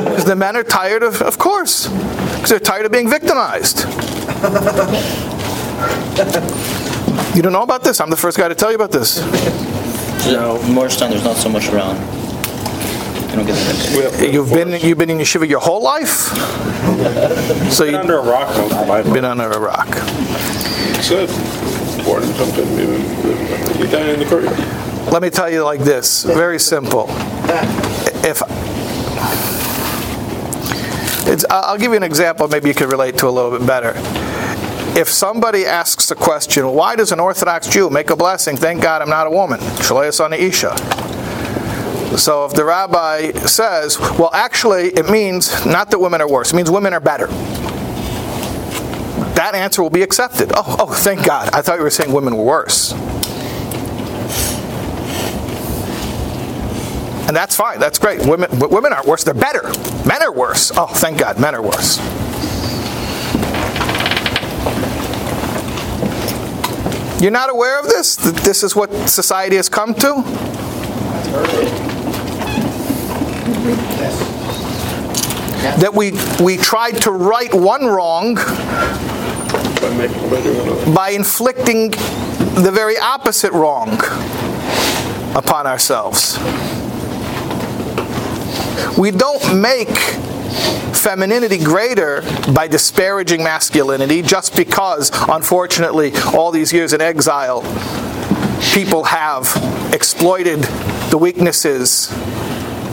because 0.03 0.25
the 0.25 0.35
men 0.35 0.55
are 0.57 0.63
tired 0.63 1.01
of, 1.03 1.21
of 1.21 1.37
course, 1.37 1.87
because 1.87 2.49
they're 2.49 2.59
tired 2.59 2.85
of 2.85 2.91
being 2.91 3.09
victimized. 3.09 3.85
You 7.35 7.41
don't 7.43 7.53
know 7.53 7.61
about 7.61 7.83
this? 7.83 7.99
I'm 8.01 8.09
the 8.09 8.17
first 8.17 8.37
guy 8.37 8.47
to 8.47 8.55
tell 8.55 8.69
you 8.71 8.75
about 8.75 8.91
this. 8.91 9.19
No. 10.25 10.61
Morristown, 10.63 11.11
there's 11.11 11.23
not 11.23 11.37
so 11.37 11.49
much 11.49 11.69
around. 11.69 11.97
You 13.29 13.35
don't 13.37 13.45
get 13.45 13.55
that. 13.55 13.93
We 13.95 14.03
have- 14.03 14.33
You've 14.33 14.49
been 14.49 14.73
you've 14.81 14.97
been 14.97 15.09
in 15.09 15.19
yeshiva 15.19 15.47
your 15.47 15.59
whole 15.59 15.81
life, 15.83 16.09
so 17.71 17.83
you've 17.83 17.91
been 17.93 17.95
under 18.01 18.17
a 18.17 18.23
rock 18.23 18.47
most 18.57 18.71
of 18.73 18.87
my 18.87 19.01
life. 19.01 19.13
been 19.13 19.25
under 19.25 19.49
a 19.51 19.59
rock. 19.59 19.87
Good. 21.07 21.29
Born 22.03 22.23
in 22.23 22.33
something. 22.33 22.67
You 23.79 23.87
died 23.87 24.09
in 24.09 24.19
the 24.19 24.25
courtyard. 24.27 24.57
Let 25.11 25.21
me 25.21 25.29
tell 25.29 25.49
you 25.49 25.63
like 25.63 25.81
this, 25.81 26.23
very 26.23 26.59
simple. 26.59 27.07
If 28.23 28.41
it's, 31.27 31.45
I'll 31.49 31.77
give 31.77 31.91
you 31.91 31.97
an 31.97 32.03
example, 32.03 32.47
maybe 32.47 32.69
you 32.69 32.75
could 32.75 32.91
relate 32.91 33.17
to 33.17 33.27
a 33.27 33.29
little 33.29 33.51
bit 33.51 33.67
better. 33.67 33.93
If 34.97 35.09
somebody 35.09 35.65
asks 35.65 36.07
the 36.07 36.15
question, 36.15 36.71
why 36.71 36.95
does 36.95 37.11
an 37.11 37.19
Orthodox 37.19 37.67
Jew 37.67 37.89
make 37.89 38.09
a 38.09 38.15
blessing? 38.15 38.57
Thank 38.57 38.81
God 38.81 39.01
I'm 39.01 39.09
not 39.09 39.27
a 39.27 39.29
woman. 39.29 39.59
Shelo 39.59 40.07
Asani 40.07 40.39
Isha. 40.39 40.75
So 42.17 42.45
if 42.45 42.53
the 42.53 42.63
rabbi 42.63 43.31
says, 43.31 43.99
well, 43.99 44.31
actually, 44.33 44.87
it 44.87 45.09
means 45.09 45.65
not 45.65 45.91
that 45.91 45.99
women 45.99 46.21
are 46.21 46.29
worse, 46.29 46.53
it 46.53 46.55
means 46.55 46.71
women 46.71 46.93
are 46.93 46.99
better. 46.99 47.27
That 49.35 49.53
answer 49.53 49.83
will 49.83 49.91
be 49.91 50.01
accepted. 50.01 50.51
Oh, 50.55 50.77
oh, 50.79 50.93
thank 50.93 51.23
God. 51.25 51.53
I 51.53 51.61
thought 51.61 51.77
you 51.77 51.83
were 51.83 51.91
saying 51.91 52.11
women 52.11 52.35
were 52.35 52.43
worse. 52.43 52.93
And 57.27 57.35
that's 57.35 57.57
fine. 57.57 57.79
That's 57.79 57.99
great. 57.99 58.25
Women, 58.25 58.49
women 58.57 58.93
aren't 58.93 59.05
worse. 59.05 59.25
They're 59.25 59.33
better. 59.33 59.63
Men 60.07 60.23
are 60.23 60.31
worse. 60.31 60.71
Oh, 60.75 60.87
thank 60.87 61.19
God. 61.19 61.37
Men 61.39 61.55
are 61.55 61.61
worse. 61.61 61.97
You're 67.21 67.31
not 67.31 67.49
aware 67.49 67.79
of 67.79 67.87
this? 67.87 68.15
That 68.15 68.35
this 68.35 68.63
is 68.63 68.75
what 68.75 68.91
society 69.09 69.57
has 69.57 69.67
come 69.67 69.93
to? 69.95 70.23
That 75.79 75.91
we, 75.93 76.11
we 76.41 76.55
tried 76.57 77.01
to 77.01 77.11
right 77.11 77.53
one 77.53 77.87
wrong 77.87 78.35
by 80.93 81.09
inflicting 81.09 81.91
the 81.91 82.71
very 82.73 82.97
opposite 82.97 83.51
wrong 83.51 83.99
upon 85.35 85.67
ourselves. 85.67 86.37
We 88.97 89.11
don't 89.11 89.61
make 89.61 89.89
femininity 90.97 91.63
greater 91.63 92.21
by 92.53 92.67
disparaging 92.67 93.43
masculinity 93.43 94.21
just 94.21 94.55
because, 94.55 95.11
unfortunately, 95.29 96.11
all 96.33 96.51
these 96.51 96.73
years 96.73 96.93
in 96.93 97.01
exile, 97.01 97.61
people 98.73 99.03
have 99.05 99.45
exploited 99.93 100.61
the 101.09 101.17
weaknesses 101.17 102.11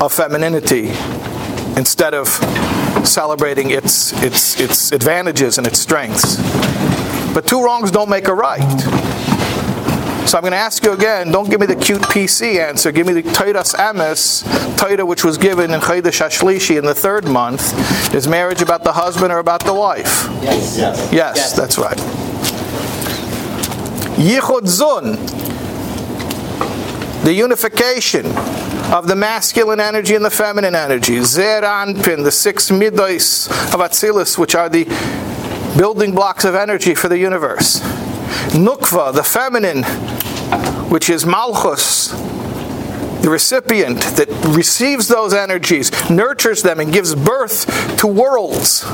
of 0.01 0.13
femininity 0.13 0.89
instead 1.77 2.15
of 2.15 2.29
celebrating 3.07 3.71
its, 3.71 4.13
its, 4.23 4.61
its 4.61 4.93
advantages 4.93 5.59
and 5.59 5.67
its 5.67 5.81
strengths. 5.81 6.37
But 7.35 7.47
two 7.47 7.63
wrongs 7.63 7.91
don't 7.91 8.09
make 8.09 8.29
a 8.29 8.35
right. 8.35 8.61
So 10.27 10.39
I'm 10.39 10.43
going 10.43 10.53
to 10.53 10.57
ask 10.57 10.83
you 10.85 10.93
again, 10.93 11.31
don't 11.31 11.51
give 11.51 11.61
me 11.61 11.67
the 11.67 11.77
cute 11.77 12.01
PC 12.03 12.59
answer. 12.59 12.91
Give 12.91 13.07
me 13.07 13.13
the 13.13 13.23
Toidas 13.23 13.75
Amis, 13.75 14.43
Toida 14.79 15.07
which 15.07 15.23
was 15.23 15.37
given 15.37 15.71
in 15.73 15.81
Chodesh 15.81 16.21
Hashlishi 16.21 16.79
in 16.79 16.85
the 16.87 16.95
third 16.95 17.27
month. 17.27 18.15
Is 18.15 18.27
marriage 18.27 18.63
about 18.63 18.85
the 18.85 18.93
husband 18.93 19.33
or 19.33 19.39
about 19.39 19.65
the 19.65 19.75
wife? 19.75 20.27
Yes. 20.43 20.79
Yes. 20.79 21.13
Yes, 21.13 21.53
that's 21.53 21.77
right. 21.79 21.99
Yichud 24.17 24.63
Zun, 24.63 25.17
the 27.25 27.33
unification 27.33 28.27
of 28.93 29.09
the 29.09 29.17
masculine 29.17 29.81
energy 29.81 30.15
and 30.15 30.25
the 30.25 30.31
feminine 30.31 30.75
energy. 30.75 31.21
Zeir 31.21 31.63
Anpin, 31.63 32.23
the 32.25 32.31
six 32.31 32.71
midos 32.71 33.49
of 33.75 33.81
Atzilus, 33.81 34.39
which 34.39 34.55
are 34.55 34.69
the 34.69 34.85
building 35.77 36.15
blocks 36.15 36.45
of 36.45 36.55
energy 36.55 36.95
for 36.95 37.09
the 37.09 37.19
universe. 37.19 37.81
Nukva, 38.53 39.13
the 39.15 39.23
feminine, 39.23 39.83
which 40.91 41.11
is 41.11 41.25
Malchus, 41.27 42.09
the 43.23 43.29
recipient 43.31 44.01
that 44.17 44.29
receives 44.55 45.09
those 45.09 45.33
energies, 45.33 45.91
nurtures 46.11 46.63
them, 46.63 46.81
and 46.81 46.93
gives 46.93 47.15
birth 47.15 47.67
to 47.99 48.07
worlds. 48.07 48.85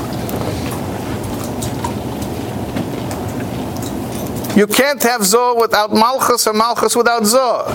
You 4.55 4.67
can't 4.67 5.01
have 5.03 5.21
Zoh 5.21 5.59
without 5.59 5.93
Malchus 5.93 6.45
or 6.45 6.53
Malchus 6.53 6.95
without 6.95 7.23
Zoh. 7.23 7.67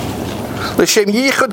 L'shem 0.78 1.06
yichud. 1.06 1.52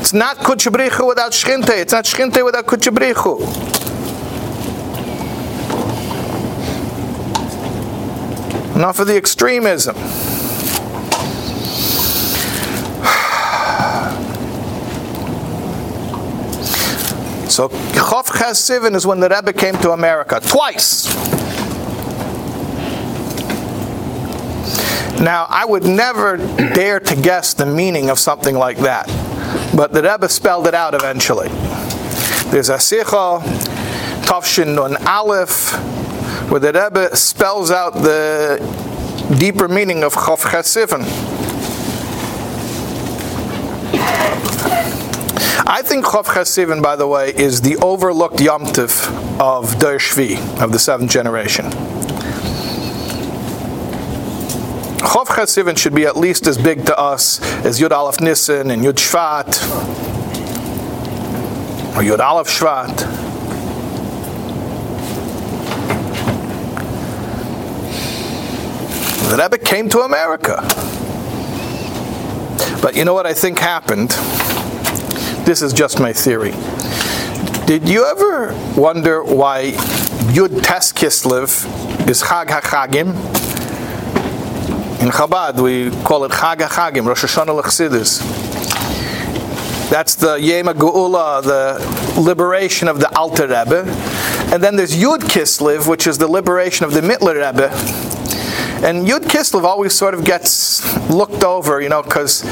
It's 0.00 0.12
not 0.12 0.38
Kudsha 0.38 0.70
Brich 0.70 0.92
Hu 0.92 1.06
without 1.06 1.32
shchinte. 1.32 1.78
It's 1.78 1.92
not 1.92 2.04
shchinte 2.04 2.42
without 2.44 2.66
Kudsha 2.66 2.90
Brich 2.90 3.16
Hu. 3.16 3.87
Enough 8.78 9.00
of 9.00 9.08
the 9.08 9.16
extremism. 9.16 9.96
So 17.50 17.68
Chof 17.68 18.26
Chesivin 18.26 18.94
is 18.94 19.04
when 19.04 19.18
the 19.18 19.28
Rebbe 19.28 19.52
came 19.52 19.74
to 19.78 19.90
America 19.90 20.40
twice. 20.40 21.12
Now, 25.20 25.46
I 25.50 25.64
would 25.64 25.82
never 25.82 26.36
dare 26.36 27.00
to 27.00 27.16
guess 27.16 27.54
the 27.54 27.66
meaning 27.66 28.10
of 28.10 28.20
something 28.20 28.54
like 28.54 28.78
that, 28.78 29.08
but 29.76 29.92
the 29.92 30.02
Rebbe 30.04 30.28
spelled 30.28 30.68
it 30.68 30.74
out 30.74 30.94
eventually. 30.94 31.48
There's 32.52 32.68
a 32.68 32.76
Sicha, 32.76 33.40
Tavshin 34.22 34.76
Nun 34.76 34.96
Aleph, 35.08 35.72
where 36.48 36.60
the 36.60 36.72
Rebbe 36.72 37.14
spells 37.14 37.70
out 37.70 37.92
the 37.92 38.58
deeper 39.38 39.68
meaning 39.68 40.02
of 40.02 40.14
Chav 40.14 40.40
Chesivin. 40.40 41.04
I 45.66 45.82
think 45.82 46.06
Chav 46.06 46.24
Chesivin, 46.24 46.82
by 46.82 46.96
the 46.96 47.06
way, 47.06 47.34
is 47.34 47.60
the 47.60 47.76
overlooked 47.76 48.40
Yom 48.40 48.62
of 48.62 48.72
Der 49.78 49.98
Shvi, 49.98 50.38
of 50.62 50.72
the 50.72 50.78
seventh 50.78 51.10
generation. 51.10 51.66
Chav 55.04 55.26
Chesivin 55.26 55.76
should 55.76 55.94
be 55.94 56.06
at 56.06 56.16
least 56.16 56.46
as 56.46 56.56
big 56.56 56.86
to 56.86 56.98
us 56.98 57.42
as 57.66 57.78
Yud 57.78 57.90
Aleph 57.90 58.20
Nissen 58.20 58.70
and 58.70 58.82
Yud 58.82 58.94
Shvat, 58.94 59.48
or 61.94 62.02
Yud 62.02 62.20
Aleph 62.20 62.48
Shvat. 62.48 63.27
The 69.28 69.36
Rebbe 69.36 69.58
came 69.58 69.90
to 69.90 70.00
America. 70.00 70.62
But 72.80 72.96
you 72.96 73.04
know 73.04 73.12
what 73.12 73.26
I 73.26 73.34
think 73.34 73.58
happened? 73.58 74.08
This 75.44 75.60
is 75.60 75.74
just 75.74 76.00
my 76.00 76.14
theory. 76.14 76.52
Did 77.66 77.86
you 77.86 78.06
ever 78.06 78.54
wonder 78.74 79.22
why 79.22 79.72
Yud 80.32 80.62
Tes 80.62 80.94
Kislev 80.94 82.08
is 82.08 82.22
Chag 82.22 82.46
HaChagim? 82.46 83.08
In 85.02 85.10
Chabad, 85.10 85.60
we 85.60 85.90
call 86.04 86.24
it 86.24 86.32
Chag 86.32 86.60
HaChagim, 86.60 87.04
Rosh 87.04 87.24
Hashanah 87.24 87.54
L'Chsidis. 87.54 88.20
That's 89.90 90.14
the 90.14 90.38
Yema 90.38 90.72
Geula, 90.72 91.42
the 91.42 92.18
liberation 92.18 92.88
of 92.88 92.98
the 92.98 93.14
Alter 93.14 93.46
Rebbe. 93.46 93.84
And 94.54 94.62
then 94.62 94.76
there's 94.76 94.96
Yud 94.96 95.20
Kislev, 95.20 95.86
which 95.86 96.06
is 96.06 96.16
the 96.16 96.28
liberation 96.28 96.86
of 96.86 96.94
the 96.94 97.02
Mittler 97.02 97.34
Rebbe. 97.34 98.17
And 98.80 99.08
Yud 99.08 99.24
Kislev 99.24 99.64
always 99.64 99.92
sort 99.92 100.14
of 100.14 100.24
gets 100.24 100.84
looked 101.10 101.42
over, 101.42 101.80
you 101.80 101.88
know, 101.88 102.00
because 102.00 102.42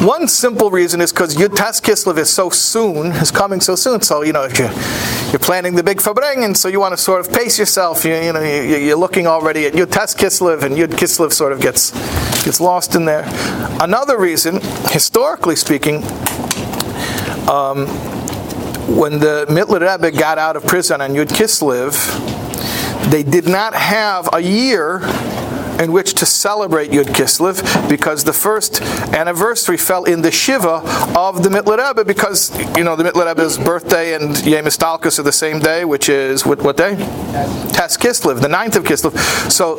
one 0.00 0.26
simple 0.26 0.70
reason 0.70 1.02
is 1.02 1.12
because 1.12 1.36
Yud 1.36 1.54
Tes 1.54 1.78
Kislev 1.78 2.16
is 2.16 2.30
so 2.30 2.48
soon, 2.48 3.08
is 3.12 3.30
coming 3.30 3.60
so 3.60 3.76
soon. 3.76 4.00
So, 4.00 4.22
you 4.22 4.32
know, 4.32 4.44
if 4.44 4.58
you're, 4.58 4.72
you're 5.30 5.38
planning 5.38 5.74
the 5.74 5.82
big 5.82 5.98
Farbrengen, 5.98 6.56
so 6.56 6.68
you 6.68 6.80
want 6.80 6.92
to 6.92 6.96
sort 6.96 7.20
of 7.20 7.30
pace 7.32 7.58
yourself. 7.58 8.02
You, 8.04 8.14
you 8.14 8.32
know, 8.32 8.42
you, 8.42 8.94
are 8.94 8.96
looking 8.96 9.26
already 9.26 9.66
at 9.66 9.74
Yud 9.74 9.92
Tes 9.92 10.14
Kislev, 10.14 10.62
and 10.62 10.74
Yud 10.74 10.88
Kislev 10.88 11.32
sort 11.34 11.52
of 11.52 11.60
gets, 11.60 11.90
gets 12.44 12.58
lost 12.58 12.94
in 12.94 13.04
there. 13.04 13.24
Another 13.80 14.18
reason, 14.18 14.58
historically 14.90 15.56
speaking, 15.56 15.96
um, 17.46 17.86
when 18.88 19.18
the 19.18 19.46
Mittler 19.50 19.80
Rebbe 19.80 20.16
got 20.16 20.38
out 20.38 20.56
of 20.56 20.66
prison 20.66 21.02
on 21.02 21.10
Yud 21.10 21.28
Kislev, 21.28 21.92
they 23.10 23.22
did 23.22 23.46
not 23.46 23.74
have 23.74 24.30
a 24.32 24.40
year 24.40 25.00
in 25.78 25.92
which 25.92 26.14
to 26.14 26.26
celebrate 26.26 26.90
Yud 26.90 27.06
Kislev 27.06 27.88
because 27.88 28.24
the 28.24 28.32
first 28.32 28.82
anniversary 29.12 29.76
fell 29.76 30.04
in 30.04 30.22
the 30.22 30.30
Shiva 30.30 30.82
of 31.16 31.42
the 31.42 31.48
Mittler 31.48 31.78
Rebbe 31.78 32.04
because, 32.04 32.56
you 32.76 32.84
know, 32.84 32.96
the 32.96 33.04
Mittler 33.04 33.26
Rebbe's 33.26 33.58
birthday 33.58 34.14
and 34.14 34.44
Yom 34.44 34.64
Histalkus 34.64 35.18
are 35.18 35.22
the 35.22 35.32
same 35.32 35.60
day, 35.60 35.84
which 35.84 36.08
is, 36.08 36.44
what, 36.46 36.62
what 36.62 36.76
day? 36.76 36.96
Tes 37.72 37.96
Kislev, 37.96 38.40
the 38.40 38.48
ninth 38.48 38.76
of 38.76 38.84
Kislev. 38.84 39.16
So 39.50 39.78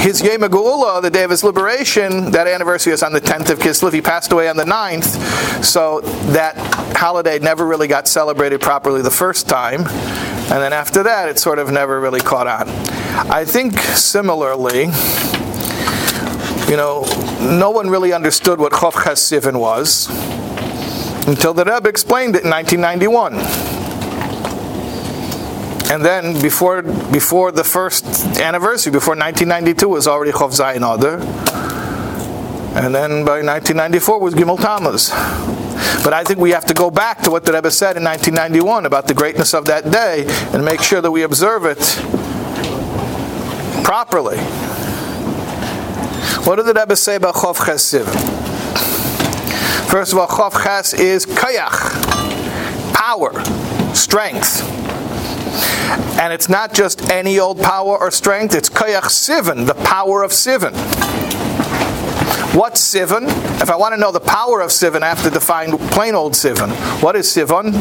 his 0.00 0.22
Yom 0.22 0.40
the 0.40 1.10
day 1.12 1.24
of 1.24 1.30
his 1.30 1.44
liberation, 1.44 2.30
that 2.30 2.46
anniversary 2.46 2.92
is 2.92 3.02
on 3.02 3.12
the 3.12 3.20
10th 3.20 3.50
of 3.50 3.58
Kislev. 3.58 3.92
He 3.92 4.00
passed 4.00 4.32
away 4.32 4.48
on 4.48 4.56
the 4.56 4.64
9th, 4.64 5.62
so 5.62 6.00
that 6.32 6.56
holiday 6.96 7.38
never 7.38 7.66
really 7.66 7.86
got 7.86 8.08
celebrated 8.08 8.62
properly 8.62 9.02
the 9.02 9.10
first 9.10 9.46
time. 9.46 9.84
And 10.50 10.60
then 10.60 10.72
after 10.72 11.04
that, 11.04 11.28
it 11.28 11.38
sort 11.38 11.60
of 11.60 11.70
never 11.70 12.00
really 12.00 12.18
caught 12.18 12.48
on. 12.48 12.68
I 13.30 13.44
think 13.44 13.78
similarly, 13.78 14.86
you 16.68 16.76
know, 16.76 17.04
no 17.40 17.70
one 17.70 17.88
really 17.88 18.12
understood 18.12 18.58
what 18.58 18.72
Chof 18.72 18.94
Chesivin 18.94 19.60
was 19.60 20.08
until 21.28 21.54
the 21.54 21.64
Rebbe 21.64 21.88
explained 21.88 22.34
it 22.34 22.42
in 22.42 22.50
1991. 22.50 23.34
And 25.92 26.04
then 26.04 26.40
before 26.42 26.82
before 26.82 27.52
the 27.52 27.64
first 27.64 28.04
anniversary, 28.38 28.90
before 28.90 29.14
1992, 29.14 29.88
was 29.88 30.08
already 30.08 30.32
Chof 30.32 30.50
Zayin 30.50 30.82
Adar. 30.82 31.20
And 32.76 32.92
then 32.92 33.24
by 33.24 33.42
1994 33.42 34.20
was 34.20 34.34
Gimel 34.34 34.60
Tammuz. 34.60 35.10
But 36.02 36.12
I 36.12 36.24
think 36.24 36.38
we 36.40 36.50
have 36.50 36.64
to 36.66 36.74
go 36.74 36.90
back 36.90 37.22
to 37.22 37.30
what 37.30 37.44
the 37.44 37.52
Rebbe 37.52 37.70
said 37.70 37.96
in 37.96 38.04
1991 38.04 38.86
about 38.86 39.06
the 39.06 39.14
greatness 39.14 39.54
of 39.54 39.66
that 39.66 39.90
day 39.90 40.24
and 40.52 40.64
make 40.64 40.82
sure 40.82 41.00
that 41.00 41.10
we 41.10 41.22
observe 41.22 41.64
it 41.64 41.78
properly. 43.84 44.38
What 46.46 46.56
did 46.56 46.66
the 46.66 46.74
Rebbe 46.74 46.96
say 46.96 47.16
about 47.16 47.34
Chof 47.34 47.56
Chesiv? 47.56 48.06
First 49.90 50.12
of 50.12 50.18
all, 50.18 50.28
Chof 50.28 50.62
Ches 50.62 50.94
is 50.94 51.26
kayach, 51.26 52.94
power, 52.94 53.32
strength. 53.94 54.62
And 56.20 56.32
it's 56.32 56.48
not 56.48 56.72
just 56.72 57.10
any 57.10 57.38
old 57.38 57.60
power 57.60 57.98
or 57.98 58.10
strength, 58.10 58.54
it's 58.54 58.70
kayach 58.70 59.10
sivin, 59.10 59.66
the 59.66 59.74
power 59.74 60.22
of 60.22 60.30
sivin. 60.30 60.72
What's 62.52 62.80
Sivan? 62.94 63.28
If 63.62 63.70
I 63.70 63.76
want 63.76 63.94
to 63.94 64.00
know 64.00 64.10
the 64.10 64.18
power 64.18 64.60
of 64.60 64.70
Sivan, 64.70 65.02
I 65.02 65.08
have 65.08 65.22
to 65.22 65.30
define 65.30 65.78
plain 65.90 66.16
old 66.16 66.32
Sivan. 66.32 66.70
What 67.00 67.14
is 67.14 67.26
Sivan? 67.28 67.72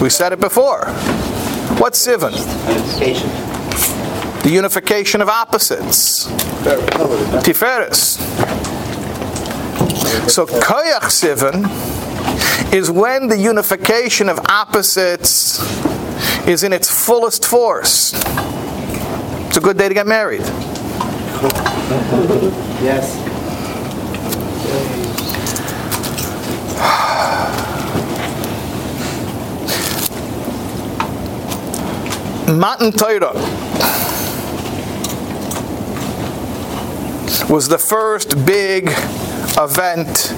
We 0.00 0.08
said 0.08 0.32
it 0.32 0.38
before. 0.38 0.86
What's 1.78 2.06
Sivan? 2.06 2.30
Unification. 2.68 3.28
The 4.44 4.50
unification 4.50 5.20
of 5.20 5.28
opposites, 5.28 6.26
Tiferes. 7.42 8.18
So 10.30 10.46
Koyach 10.46 11.10
Sivan 11.10 11.64
is 12.72 12.88
when 12.88 13.26
the 13.26 13.36
unification 13.36 14.28
of 14.28 14.38
opposites 14.48 15.60
is 16.46 16.62
in 16.62 16.72
its 16.72 16.88
fullest 16.88 17.44
force. 17.44 18.12
It's 18.14 19.56
a 19.56 19.60
good 19.60 19.76
day 19.76 19.88
to 19.88 19.94
get 19.94 20.06
married. 20.06 20.42
Yes. 21.42 23.18
Matan 32.48 32.92
Torah 32.92 33.32
was 37.52 37.66
the 37.68 37.78
first 37.78 38.46
big 38.46 38.84
event 39.58 40.34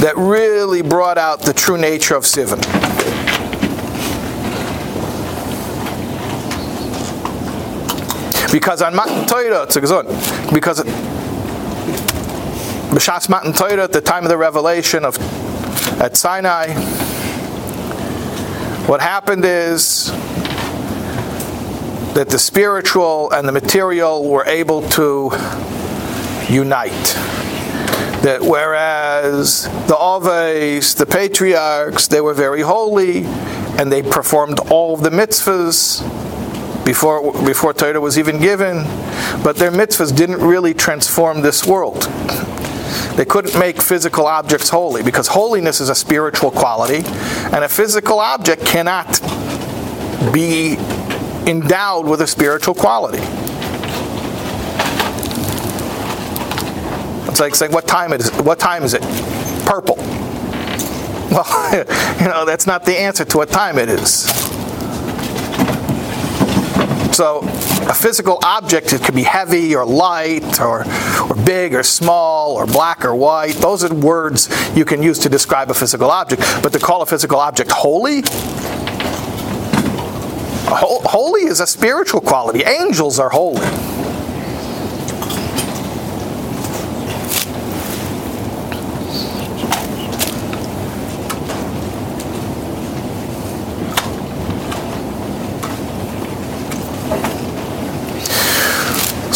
that 0.00 0.12
really 0.16 0.82
brought 0.82 1.16
out 1.16 1.40
the 1.40 1.54
true 1.54 1.78
nature 1.78 2.14
of 2.14 2.24
Sivan. 2.24 2.89
Because 8.52 8.82
on 8.82 8.96
Matan 8.96 9.26
Torah, 9.26 9.62
it's 9.62 9.76
a 9.76 9.80
good 9.80 10.06
because 10.52 10.80
B'Shas 12.90 13.28
Matan 13.28 13.52
Torah, 13.52 13.84
at 13.84 13.92
the 13.92 14.00
time 14.00 14.24
of 14.24 14.28
the 14.28 14.36
revelation 14.36 15.04
of 15.04 15.16
at 16.00 16.16
Sinai, 16.16 16.72
what 18.86 19.00
happened 19.00 19.44
is 19.44 20.10
that 22.14 22.28
the 22.28 22.38
spiritual 22.40 23.30
and 23.30 23.46
the 23.46 23.52
material 23.52 24.28
were 24.28 24.44
able 24.46 24.82
to 24.90 25.30
unite. 26.48 26.90
That 28.24 28.40
whereas 28.42 29.64
the 29.86 29.96
Aves, 29.96 30.96
the 30.96 31.06
patriarchs, 31.06 32.08
they 32.08 32.20
were 32.20 32.34
very 32.34 32.62
holy 32.62 33.24
and 33.78 33.92
they 33.92 34.02
performed 34.02 34.58
all 34.70 34.96
the 34.96 35.10
mitzvahs 35.10 36.02
before, 36.90 37.32
before 37.44 37.72
Torah 37.72 38.00
was 38.00 38.18
even 38.18 38.40
given, 38.40 38.82
but 39.44 39.54
their 39.54 39.70
mitzvahs 39.70 40.14
didn't 40.14 40.40
really 40.40 40.74
transform 40.74 41.40
this 41.40 41.64
world. 41.64 42.02
They 43.14 43.24
couldn't 43.24 43.56
make 43.56 43.80
physical 43.80 44.26
objects 44.26 44.70
holy 44.70 45.04
because 45.04 45.28
holiness 45.28 45.80
is 45.80 45.88
a 45.88 45.94
spiritual 45.94 46.50
quality, 46.50 47.04
and 47.54 47.62
a 47.62 47.68
physical 47.68 48.18
object 48.18 48.66
cannot 48.66 49.20
be 50.32 50.78
endowed 51.46 52.08
with 52.08 52.22
a 52.22 52.26
spiritual 52.26 52.74
quality. 52.74 53.22
It's 57.30 57.38
like 57.38 57.54
saying, 57.54 57.70
"What 57.70 57.86
time 57.86 58.12
it 58.12 58.20
is? 58.20 58.30
What 58.32 58.58
time 58.58 58.82
is 58.82 58.94
it? 58.94 59.02
Purple." 59.64 59.96
Well, 61.30 61.46
you 62.18 62.26
know 62.26 62.44
that's 62.44 62.66
not 62.66 62.84
the 62.84 62.98
answer 62.98 63.24
to 63.24 63.36
what 63.36 63.50
time 63.50 63.78
it 63.78 63.88
is. 63.88 64.39
So, 67.20 67.40
a 67.40 67.92
physical 67.92 68.38
object 68.42 68.94
it 68.94 69.02
could 69.02 69.14
be 69.14 69.24
heavy 69.24 69.76
or 69.76 69.84
light 69.84 70.58
or, 70.58 70.86
or 71.28 71.36
big 71.44 71.74
or 71.74 71.82
small 71.82 72.54
or 72.54 72.64
black 72.64 73.04
or 73.04 73.14
white. 73.14 73.56
Those 73.56 73.84
are 73.84 73.94
words 73.94 74.48
you 74.74 74.86
can 74.86 75.02
use 75.02 75.18
to 75.18 75.28
describe 75.28 75.70
a 75.70 75.74
physical 75.74 76.10
object. 76.10 76.40
But 76.62 76.72
to 76.72 76.78
call 76.78 77.02
a 77.02 77.06
physical 77.06 77.38
object 77.38 77.72
holy, 77.72 78.22
holy 80.64 81.42
is 81.42 81.60
a 81.60 81.66
spiritual 81.66 82.22
quality. 82.22 82.62
Angels 82.62 83.18
are 83.18 83.28
holy. 83.28 83.99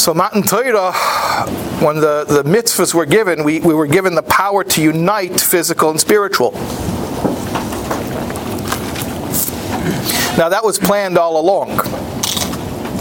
So 0.05 0.13
Matan 0.13 0.43
Torah, 0.43 0.93
when 1.81 1.97
the, 1.97 2.27
the 2.29 2.43
mitzvahs 2.43 2.93
were 2.93 3.07
given, 3.07 3.43
we, 3.43 3.61
we 3.61 3.73
were 3.73 3.87
given 3.87 4.15
the 4.15 4.23
power 4.23 4.63
to 4.63 4.83
unite 4.83 5.41
physical 5.41 5.89
and 5.89 5.99
spiritual. 5.99 6.53
Now 10.37 10.51
that 10.51 10.61
was 10.63 10.79
planned 10.79 11.17
all 11.17 11.41
along, 11.41 11.79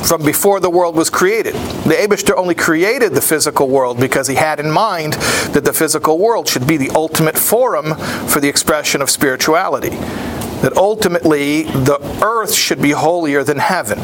from 0.06 0.24
before 0.24 0.62
the 0.62 0.70
world 0.70 0.96
was 0.96 1.10
created. 1.10 1.56
The 1.56 1.96
Abishter 1.96 2.38
only 2.38 2.56
created 2.56 3.12
the 3.12 3.22
physical 3.22 3.68
world 3.68 4.00
because 4.00 4.30
he 4.30 4.36
had 4.36 4.62
in 4.62 4.72
mind 4.72 5.16
that 5.52 5.66
the 5.66 5.74
physical 5.74 6.18
world 6.18 6.48
should 6.48 6.66
be 6.66 6.78
the 6.78 6.92
ultimate 6.92 7.38
forum 7.38 7.96
for 8.30 8.40
the 8.40 8.48
expression 8.48 9.02
of 9.02 9.10
spirituality. 9.10 9.90
That 9.90 10.78
ultimately 10.78 11.64
the 11.64 12.00
earth 12.24 12.54
should 12.54 12.82
be 12.82 12.92
holier 12.92 13.44
than 13.44 13.58
heaven. 13.58 14.00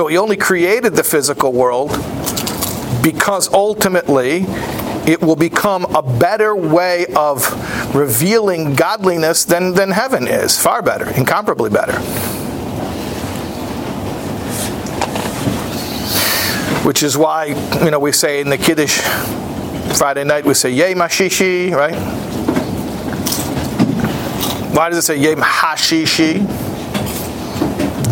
So 0.00 0.06
he 0.06 0.16
only 0.16 0.38
created 0.38 0.94
the 0.94 1.04
physical 1.04 1.52
world 1.52 1.90
because 3.02 3.52
ultimately 3.52 4.46
it 5.06 5.20
will 5.20 5.36
become 5.36 5.84
a 5.94 6.00
better 6.00 6.56
way 6.56 7.04
of 7.14 7.44
revealing 7.94 8.76
godliness 8.76 9.44
than, 9.44 9.74
than 9.74 9.90
heaven 9.90 10.26
is. 10.26 10.58
Far 10.58 10.80
better, 10.80 11.06
incomparably 11.10 11.68
better. 11.68 11.92
Which 16.82 17.02
is 17.02 17.18
why, 17.18 17.48
you 17.84 17.90
know, 17.90 17.98
we 17.98 18.12
say 18.12 18.40
in 18.40 18.48
the 18.48 18.56
Kiddush 18.56 19.02
Friday 19.98 20.24
night, 20.24 20.46
we 20.46 20.54
say 20.54 20.70
Yom 20.70 20.96
Hashishi, 20.96 21.74
right? 21.74 21.94
Why 24.74 24.88
does 24.88 24.96
it 24.96 25.02
say 25.02 25.18
Yom 25.18 25.42
Hashishi? 25.42 26.38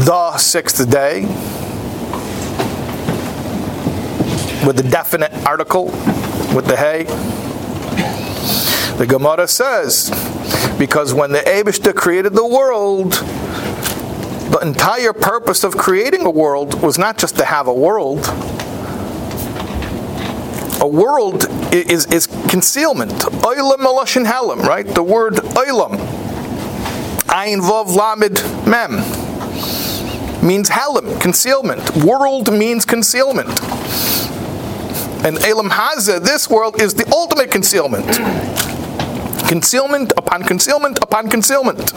The 0.05 0.37
sixth 0.37 0.91
day 0.91 1.27
with 4.67 4.77
the 4.77 4.83
definite 4.83 5.33
article, 5.47 5.87
with 6.55 6.67
the 6.67 6.77
hay. 6.77 7.05
The 8.99 9.07
Gemara 9.07 9.47
says, 9.47 10.11
because 10.79 11.15
when 11.15 11.33
the 11.33 11.41
Abishta 11.41 11.95
created 11.95 12.33
the 12.35 12.47
world, 12.47 13.13
the 13.13 14.59
entire 14.63 15.13
purpose 15.13 15.63
of 15.63 15.77
creating 15.77 16.25
a 16.25 16.31
world 16.31 16.83
was 16.83 16.99
not 16.99 17.19
just 17.19 17.37
to 17.37 17.45
have 17.45 17.67
a 17.67 17.73
world. 17.73 18.27
A 20.81 20.87
world 20.87 21.47
is, 21.73 22.07
is 22.07 22.27
concealment. 22.49 23.13
Oilam 23.13 23.79
Maloshin 23.79 24.25
Helam, 24.25 24.63
right? 24.63 24.87
The 24.87 25.03
word 25.03 25.35
Oilam. 25.35 25.99
Ayin 27.29 27.61
Vav 27.61 27.95
Lamed 27.95 28.67
Mem 28.67 28.97
means 30.47 30.71
Helam, 30.71 31.21
concealment. 31.21 31.97
World 31.97 32.53
means 32.53 32.85
concealment. 32.85 33.49
And 35.25 35.39
Elam 35.45 35.69
Haza, 35.69 36.23
this 36.23 36.49
world, 36.49 36.81
is 36.81 36.95
the 36.95 37.07
ultimate 37.13 37.51
concealment. 37.51 38.07
Concealment 39.49 40.13
upon 40.17 40.45
concealment 40.45 40.99
upon 41.03 41.29
concealment. 41.29 41.93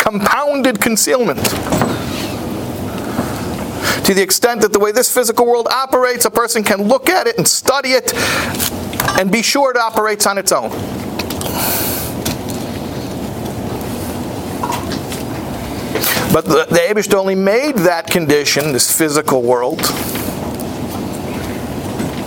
Compounded 0.00 0.80
concealment. 0.80 1.42
To 4.04 4.14
the 4.14 4.22
extent 4.22 4.60
that 4.62 4.72
the 4.72 4.78
way 4.78 4.92
this 4.92 5.12
physical 5.12 5.46
world 5.46 5.66
operates, 5.68 6.24
a 6.24 6.30
person 6.30 6.62
can 6.62 6.82
look 6.82 7.08
at 7.08 7.26
it 7.26 7.38
and 7.38 7.46
study 7.46 7.92
it 7.92 8.14
and 9.18 9.30
be 9.30 9.42
sure 9.42 9.70
it 9.70 9.76
operates 9.76 10.26
on 10.26 10.38
its 10.38 10.52
own. 10.52 10.70
But 16.32 16.46
the, 16.46 16.66
the 16.70 16.78
Abish 16.88 17.12
only 17.12 17.34
made 17.34 17.76
that 17.78 18.06
condition, 18.06 18.72
this 18.72 18.96
physical 18.96 19.42
world, 19.42 19.80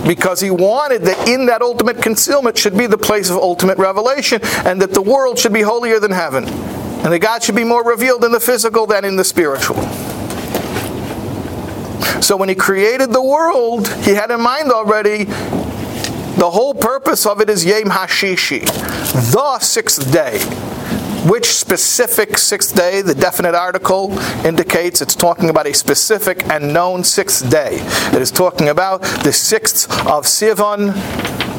because 0.04 0.40
he 0.40 0.50
wanted 0.50 1.02
that 1.02 1.28
in 1.28 1.46
that 1.46 1.62
ultimate 1.62 2.02
concealment 2.02 2.58
should 2.58 2.76
be 2.76 2.86
the 2.86 2.98
place 2.98 3.30
of 3.30 3.36
ultimate 3.36 3.78
revelation 3.78 4.40
and 4.64 4.80
that 4.82 4.92
the 4.92 5.02
world 5.02 5.38
should 5.38 5.52
be 5.52 5.62
holier 5.62 6.00
than 6.00 6.10
heaven 6.10 6.44
and 6.44 7.12
that 7.12 7.20
God 7.20 7.42
should 7.42 7.54
be 7.54 7.64
more 7.64 7.84
revealed 7.84 8.24
in 8.24 8.32
the 8.32 8.40
physical 8.40 8.86
than 8.86 9.04
in 9.04 9.16
the 9.16 9.24
spiritual. 9.24 9.76
So 12.22 12.36
when 12.36 12.48
he 12.48 12.54
created 12.54 13.12
the 13.12 13.22
world, 13.22 13.88
he 13.88 14.12
had 14.12 14.30
in 14.30 14.40
mind 14.40 14.72
already 14.72 15.24
the 15.24 16.50
whole 16.50 16.74
purpose 16.74 17.24
of 17.26 17.40
it 17.40 17.48
is 17.48 17.64
Yom 17.64 17.84
Hashishi, 17.84 18.66
the 19.32 19.58
sixth 19.60 20.12
day 20.12 20.38
which 21.28 21.46
specific 21.46 22.38
sixth 22.38 22.76
day, 22.76 23.02
the 23.02 23.14
definite 23.14 23.54
article 23.54 24.16
indicates 24.44 25.02
it's 25.02 25.14
talking 25.16 25.50
about 25.50 25.66
a 25.66 25.74
specific 25.74 26.46
and 26.46 26.72
known 26.72 27.02
sixth 27.02 27.50
day. 27.50 27.78
It 28.14 28.22
is 28.22 28.30
talking 28.30 28.68
about 28.68 29.02
the 29.24 29.32
sixth 29.32 29.90
of 30.06 30.24
Sivan, 30.24 30.94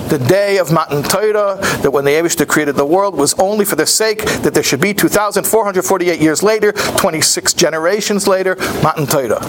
the 0.09 0.19
day 0.19 0.57
of 0.57 0.71
Matan 0.71 1.03
Torah, 1.03 1.57
that 1.81 1.91
when 1.91 2.05
the 2.05 2.11
Abishter 2.11 2.47
created 2.47 2.75
the 2.75 2.85
world 2.85 3.17
was 3.17 3.33
only 3.39 3.65
for 3.65 3.75
the 3.75 3.85
sake 3.85 4.23
that 4.41 4.53
there 4.53 4.63
should 4.63 4.79
be 4.79 4.93
2,448 4.93 6.21
years 6.21 6.41
later, 6.41 6.71
26 6.71 7.53
generations 7.53 8.25
later, 8.25 8.55
Matan 8.81 9.05
Torah. 9.05 9.43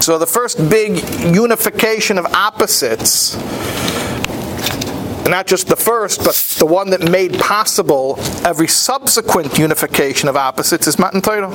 So 0.00 0.16
the 0.16 0.26
first 0.26 0.70
big 0.70 1.02
unification 1.34 2.16
of 2.16 2.24
opposites 2.26 3.36
not 5.28 5.46
just 5.46 5.68
the 5.68 5.76
first, 5.76 6.24
but 6.24 6.34
the 6.58 6.66
one 6.66 6.90
that 6.90 7.02
made 7.10 7.38
possible 7.38 8.16
every 8.44 8.68
subsequent 8.68 9.58
unification 9.58 10.28
of 10.28 10.36
opposites 10.36 10.86
is 10.86 10.98
Matan 10.98 11.20
Torah. 11.20 11.50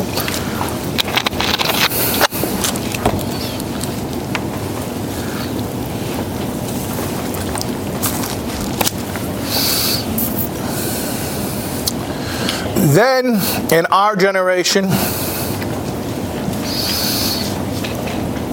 Then, 12.94 13.42
in 13.72 13.88
our 13.88 14.16
generation, 14.16 14.90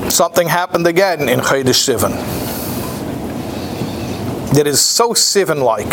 something 0.08 0.48
happened 0.48 0.86
again 0.86 1.28
in 1.28 1.40
Chodesh 1.40 1.84
Sivan 1.84 2.39
that 4.54 4.66
is 4.66 4.80
so 4.80 5.10
Sivan 5.10 5.62
like. 5.62 5.86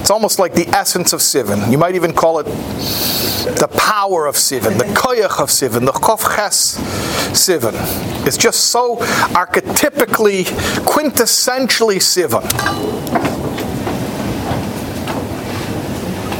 It's 0.00 0.10
almost 0.10 0.38
like 0.38 0.54
the 0.54 0.68
essence 0.68 1.12
of 1.12 1.20
Sivan. 1.20 1.70
You 1.72 1.78
might 1.78 1.96
even 1.96 2.12
call 2.12 2.38
it 2.38 2.44
the 2.44 3.68
power 3.76 4.26
of 4.26 4.36
Sivan, 4.36 4.78
the 4.78 4.84
koyach 4.84 5.40
of 5.40 5.48
Sivan, 5.50 5.84
the 5.84 5.92
kofches 5.92 6.76
Sivan. 7.32 7.74
It's 8.26 8.36
just 8.36 8.66
so 8.70 8.96
archetypically, 9.34 10.44
quintessentially 10.84 11.98
Sivan. 11.98 12.42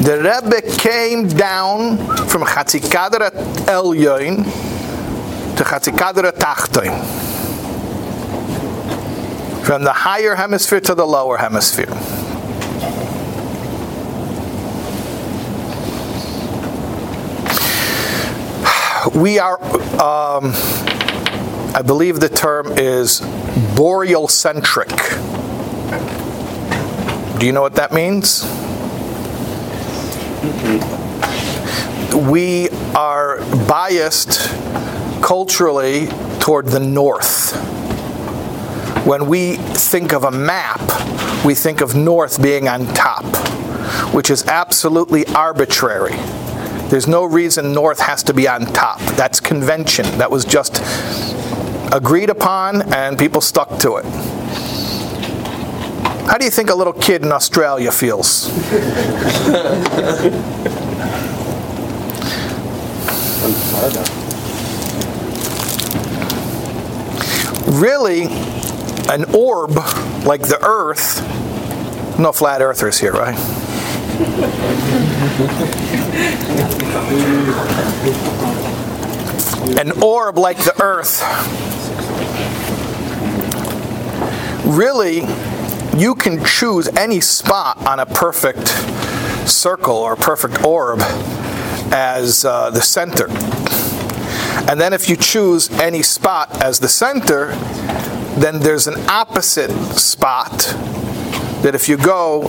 The 0.05 0.19
Rebbe 0.19 0.77
came 0.79 1.27
down 1.27 1.97
from 2.29 2.43
Chatzikadra 2.43 3.31
Elyoin 3.67 4.45
to 5.57 5.65
Chatzikadra 5.65 6.31
Tachtoin. 6.33 7.26
From 9.67 9.83
the 9.83 9.93
higher 9.93 10.37
hemisphere 10.37 10.81
to 10.81 10.95
the 10.95 11.05
lower 11.05 11.37
hemisphere. 11.37 11.91
We 19.21 19.41
are, 19.41 19.61
um, 20.01 20.53
I 21.75 21.83
believe 21.85 22.21
the 22.21 22.29
term 22.29 22.79
is 22.79 23.21
boreal 23.75 24.29
centric. 24.29 24.89
Do 27.41 27.45
you 27.45 27.51
know 27.51 27.63
what 27.63 27.75
that 27.75 27.93
means? 27.93 28.45
we 32.17 32.71
are 32.95 33.41
biased 33.67 34.49
culturally 35.23 36.07
toward 36.41 36.67
the 36.67 36.81
north. 36.81 37.53
When 39.07 39.29
we 39.29 39.55
think 39.55 40.13
of 40.13 40.25
a 40.25 40.33
map, 40.33 40.81
we 41.45 41.55
think 41.55 41.81
of 41.81 41.95
north 41.95 42.43
being 42.43 42.67
on 42.67 42.93
top, 42.93 43.25
which 44.13 44.31
is 44.31 44.45
absolutely 44.47 45.25
arbitrary. 45.29 46.17
There's 46.89 47.07
no 47.07 47.25
reason 47.25 47.73
north 47.73 48.01
has 48.01 48.25
to 48.25 48.35
be 48.35 48.49
on 48.49 48.67
top. 48.67 48.99
That's 49.15 49.39
convention. 49.39 50.07
That 50.19 50.33
was 50.33 50.45
just 50.45 50.83
agreed 51.93 52.31
upon 52.31 52.93
and 52.93 53.17
people 53.17 53.41
stuck 53.41 53.79
to 53.79 53.99
it. 53.99 54.05
How 56.27 56.37
do 56.37 56.45
you 56.45 56.51
think 56.51 56.71
a 56.71 56.75
little 56.75 56.93
kid 56.93 57.25
in 57.25 57.31
Australia 57.31 57.93
feels? 57.93 58.51
really, 67.69 68.29
an 69.09 69.25
orb 69.35 69.77
like 70.25 70.43
the 70.43 70.59
Earth, 70.63 71.21
no 72.19 72.33
flat 72.33 72.61
earthers 72.61 72.99
here, 72.99 73.13
right? 73.13 73.39
An 79.79 80.03
orb 80.03 80.39
like 80.39 80.59
the 80.59 80.75
Earth, 80.83 81.23
really, 84.67 85.21
you 85.97 86.15
can 86.15 86.45
choose 86.45 86.89
any 86.89 87.21
spot 87.21 87.79
on 87.87 88.01
a 88.01 88.07
perfect 88.07 88.69
circle 89.49 89.97
or 89.97 90.17
perfect 90.17 90.65
orb 90.65 91.01
as 91.93 92.45
uh, 92.45 92.71
the 92.71 92.81
center. 92.81 93.29
And 94.69 94.81
then 94.81 94.93
if 94.93 95.09
you 95.09 95.17
choose 95.17 95.71
any 95.71 96.03
spot 96.03 96.61
as 96.61 96.81
the 96.81 96.89
center, 96.89 97.53
then 98.37 98.61
there's 98.61 98.87
an 98.87 99.09
opposite 99.09 99.71
spot 99.95 100.51
that 101.63 101.75
if 101.75 101.89
you 101.89 101.97
go 101.97 102.47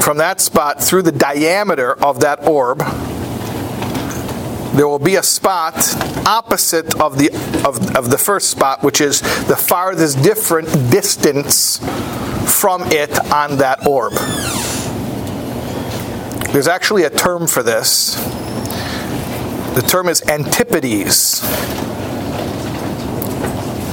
from 0.00 0.18
that 0.18 0.40
spot 0.40 0.82
through 0.82 1.02
the 1.02 1.12
diameter 1.12 1.92
of 2.02 2.20
that 2.20 2.46
orb, 2.46 2.78
there 4.74 4.86
will 4.86 4.98
be 4.98 5.16
a 5.16 5.22
spot 5.22 5.74
opposite 6.26 7.00
of 7.00 7.18
the 7.18 7.30
of, 7.66 7.96
of 7.96 8.10
the 8.10 8.18
first 8.18 8.50
spot, 8.50 8.82
which 8.82 9.00
is 9.00 9.20
the 9.48 9.56
farthest 9.56 10.22
different 10.22 10.68
distance 10.90 11.78
from 12.58 12.82
it 12.92 13.18
on 13.32 13.56
that 13.58 13.86
orb. 13.86 14.12
There's 16.52 16.68
actually 16.68 17.02
a 17.04 17.10
term 17.10 17.46
for 17.46 17.62
this. 17.62 18.14
The 19.74 19.84
term 19.86 20.08
is 20.08 20.22
antipodes. 20.22 21.40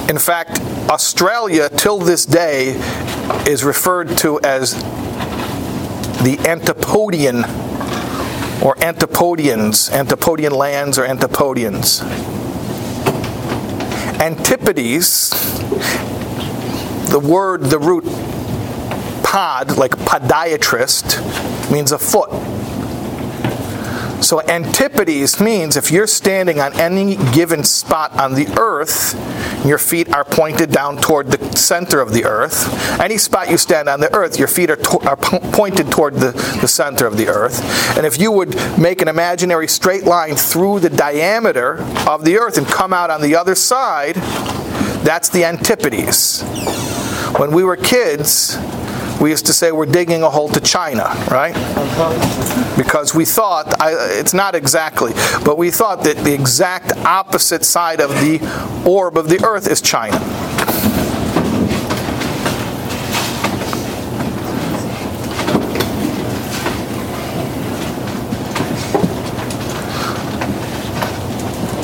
In 0.08 0.18
fact, 0.18 0.60
Australia 0.88 1.68
till 1.68 1.98
this 1.98 2.24
day 2.26 2.74
is 3.46 3.64
referred 3.64 4.16
to 4.18 4.40
as 4.40 4.74
the 6.22 6.38
Antipodean 6.46 7.44
or 8.62 8.76
Antipodeans, 8.82 9.90
Antipodean 9.90 10.52
lands 10.52 10.96
or 10.98 11.04
Antipodeans. 11.04 12.02
Antipodes, 14.20 15.30
the 17.10 17.18
word, 17.18 17.64
the 17.64 17.78
root 17.78 18.04
pod, 19.24 19.76
like 19.76 19.90
podiatrist, 19.90 21.20
means 21.70 21.90
a 21.90 21.98
foot. 21.98 22.30
So 24.22 24.40
antipodes 24.40 25.40
means 25.40 25.76
if 25.76 25.90
you're 25.90 26.06
standing 26.06 26.58
on 26.58 26.78
any 26.80 27.16
given 27.32 27.62
spot 27.64 28.12
on 28.18 28.34
the 28.34 28.48
earth, 28.58 29.14
your 29.64 29.78
feet 29.78 30.12
are 30.12 30.24
pointed 30.24 30.72
down 30.72 30.96
toward 30.96 31.28
the 31.28 31.56
center 31.56 32.00
of 32.00 32.12
the 32.12 32.24
earth. 32.24 32.68
Any 33.00 33.18
spot 33.18 33.50
you 33.50 33.56
stand 33.56 33.88
on 33.88 34.00
the 34.00 34.12
earth, 34.14 34.38
your 34.38 34.48
feet 34.48 34.70
are, 34.70 34.76
to- 34.76 35.08
are 35.08 35.16
pointed 35.16 35.90
toward 35.90 36.14
the, 36.14 36.32
the 36.60 36.68
center 36.68 37.06
of 37.06 37.16
the 37.16 37.28
earth. 37.28 37.62
And 37.96 38.06
if 38.06 38.18
you 38.18 38.32
would 38.32 38.54
make 38.78 39.02
an 39.02 39.08
imaginary 39.08 39.68
straight 39.68 40.04
line 40.04 40.34
through 40.34 40.80
the 40.80 40.90
diameter 40.90 41.78
of 42.08 42.24
the 42.24 42.38
earth 42.38 42.58
and 42.58 42.66
come 42.66 42.92
out 42.92 43.10
on 43.10 43.22
the 43.22 43.36
other 43.36 43.54
side, 43.54 44.16
that's 45.04 45.28
the 45.28 45.44
antipodes. 45.44 46.42
When 47.38 47.52
we 47.52 47.64
were 47.64 47.76
kids, 47.76 48.56
we 49.20 49.30
used 49.30 49.46
to 49.46 49.52
say 49.52 49.72
we're 49.72 49.86
digging 49.86 50.22
a 50.22 50.30
hole 50.30 50.48
to 50.50 50.60
China, 50.60 51.04
right? 51.30 51.54
Because 52.76 53.14
we 53.14 53.24
thought, 53.24 53.80
I, 53.80 53.92
it's 54.18 54.34
not 54.34 54.54
exactly, 54.54 55.12
but 55.44 55.56
we 55.56 55.70
thought 55.70 56.04
that 56.04 56.18
the 56.18 56.34
exact 56.34 56.92
opposite 56.98 57.64
side 57.64 58.00
of 58.00 58.10
the 58.10 58.40
orb 58.86 59.16
of 59.16 59.28
the 59.28 59.42
earth 59.44 59.68
is 59.68 59.80
China. 59.80 60.18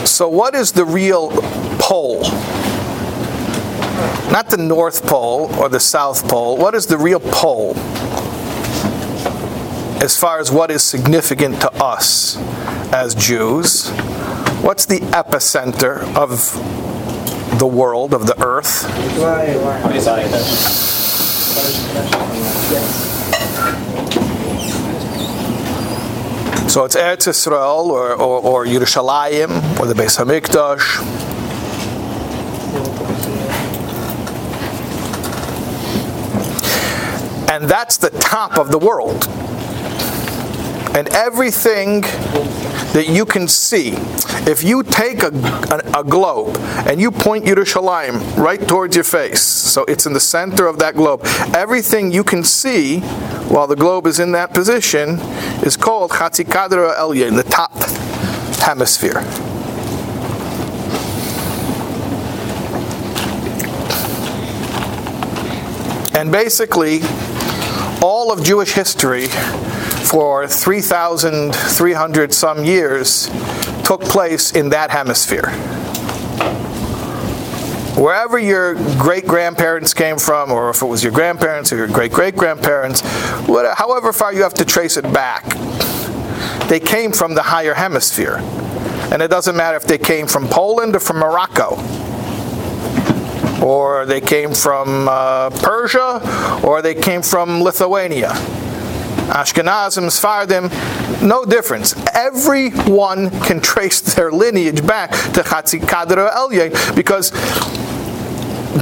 So, 0.07 0.29
what 0.29 0.55
is 0.55 0.73
the 0.73 0.85
real 0.85 1.31
pole? 1.79 2.23
Not 4.33 4.49
the 4.49 4.57
North 4.57 5.07
Pole 5.07 5.55
or 5.61 5.69
the 5.69 5.79
South 5.79 6.27
Pole. 6.27 6.57
What 6.57 6.75
is 6.75 6.87
the 6.87 6.97
real 6.97 7.21
pole? 7.21 7.77
As 10.03 10.17
far 10.19 10.41
as 10.41 10.51
what 10.51 10.71
is 10.71 10.83
significant 10.83 11.61
to 11.61 11.71
us 11.75 12.39
as 12.95 13.15
Jews, 13.15 13.91
what's 14.63 14.87
the 14.87 15.01
epicenter 15.13 16.01
of 16.17 17.59
the 17.59 17.67
world, 17.67 18.15
of 18.15 18.27
the 18.27 18.43
earth? 18.43 18.89
So 26.71 26.87
it's 26.87 26.97
Eretz 26.97 27.29
Yisrael 27.29 27.85
or, 27.85 28.15
or, 28.15 28.41
or 28.41 28.65
Yerushalayim 28.65 29.79
or 29.79 29.85
the 29.85 29.93
Beis 29.93 30.17
Hamikdash. 30.17 31.32
And 37.53 37.69
that's 37.69 37.99
the 37.99 38.09
top 38.09 38.57
of 38.57 38.71
the 38.71 38.79
world. 38.79 39.27
And 40.97 41.07
everything 41.09 42.01
that 42.01 43.09
you 43.11 43.27
can 43.27 43.47
see, 43.47 43.93
if 44.51 44.65
you 44.65 44.83
take 44.83 45.23
a, 45.23 45.29
a, 45.71 46.01
a 46.01 46.03
globe 46.03 46.57
and 46.89 46.99
you 46.99 47.11
point 47.11 47.45
Yerushalayim 47.45 48.39
right 48.39 48.67
towards 48.67 48.97
your 48.97 49.05
face, 49.05 49.43
so 49.43 49.85
it's 49.85 50.07
in 50.07 50.15
the 50.15 50.21
center 50.21 50.67
of 50.67 50.79
that 50.79 50.95
globe, 50.95 51.21
everything 51.55 52.11
you 52.11 52.25
can 52.25 52.43
see 52.43 53.01
while 53.51 53.67
the 53.67 53.77
globe 53.77 54.07
is 54.07 54.19
in 54.19 54.33
that 54.33 54.55
position 54.55 55.19
is 55.63 55.77
called 55.77 56.11
Chatzikadra 56.11 56.97
Elyon, 56.97 57.37
the 57.37 57.43
top 57.43 57.75
hemisphere. 58.61 59.19
And 66.19 66.33
basically, 66.33 67.01
all 68.03 68.33
of 68.33 68.43
Jewish 68.43 68.73
history 68.73 69.29
for 69.29 70.49
3,300 70.49 72.35
some 72.35 72.65
years 72.65 73.31
took 73.85 74.03
place 74.03 74.53
in 74.53 74.71
that 74.71 74.91
hemisphere. 74.91 75.51
Wherever 77.97 78.39
your 78.39 78.75
great 78.99 79.27
grandparents 79.27 79.95
came 79.95 80.19
from, 80.19 80.51
or 80.51 80.71
if 80.71 80.83
it 80.83 80.87
was 80.87 81.05
your 81.05 81.13
grandparents 81.13 81.73
or 81.73 81.77
your 81.77 81.87
great 81.87 82.11
great 82.11 82.35
grandparents, 82.35 83.03
however 83.77 84.13
far 84.13 84.33
you 84.35 84.43
have 84.43 84.55
to 84.55 84.65
trace 84.65 84.97
it 84.97 85.05
back, 85.13 85.45
they 86.69 86.81
came 86.81 87.13
from 87.13 87.35
the 87.35 87.43
higher 87.43 87.75
hemisphere. 87.75 88.39
And 89.13 89.23
it 89.23 89.29
doesn't 89.29 89.57
matter 89.57 89.77
if 89.77 89.85
they 89.85 89.99
came 89.99 90.27
from 90.27 90.49
Poland 90.49 90.97
or 90.97 91.01
from 91.01 91.19
Morocco 91.19 91.77
or 93.63 94.05
they 94.07 94.21
came 94.21 94.55
from 94.55 95.09
uh, 95.09 95.51
Persia, 95.51 96.21
or 96.65 96.83
they 96.83 96.95
came 96.95 97.23
from 97.23 97.63
Lithuania. 97.63 98.31
Ashkenazim, 99.33 100.11
Sephardim, 100.11 100.69
no 101.27 101.45
difference. 101.45 101.95
Everyone 102.15 103.31
can 103.43 103.61
trace 103.61 104.01
their 104.01 104.31
lineage 104.33 104.87
back 104.87 105.11
to 105.11 105.43
Chatzikadra 105.43 106.33
Elyon 106.33 106.97
because 106.97 107.31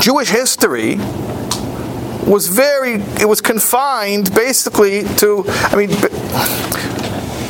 Jewish 0.03 0.31
history 0.31 0.97
was 2.27 2.49
very, 2.49 2.95
it 3.21 3.29
was 3.29 3.41
confined 3.41 4.35
basically 4.35 5.05
to, 5.17 5.45
I 5.47 5.77
mean, 5.77 5.91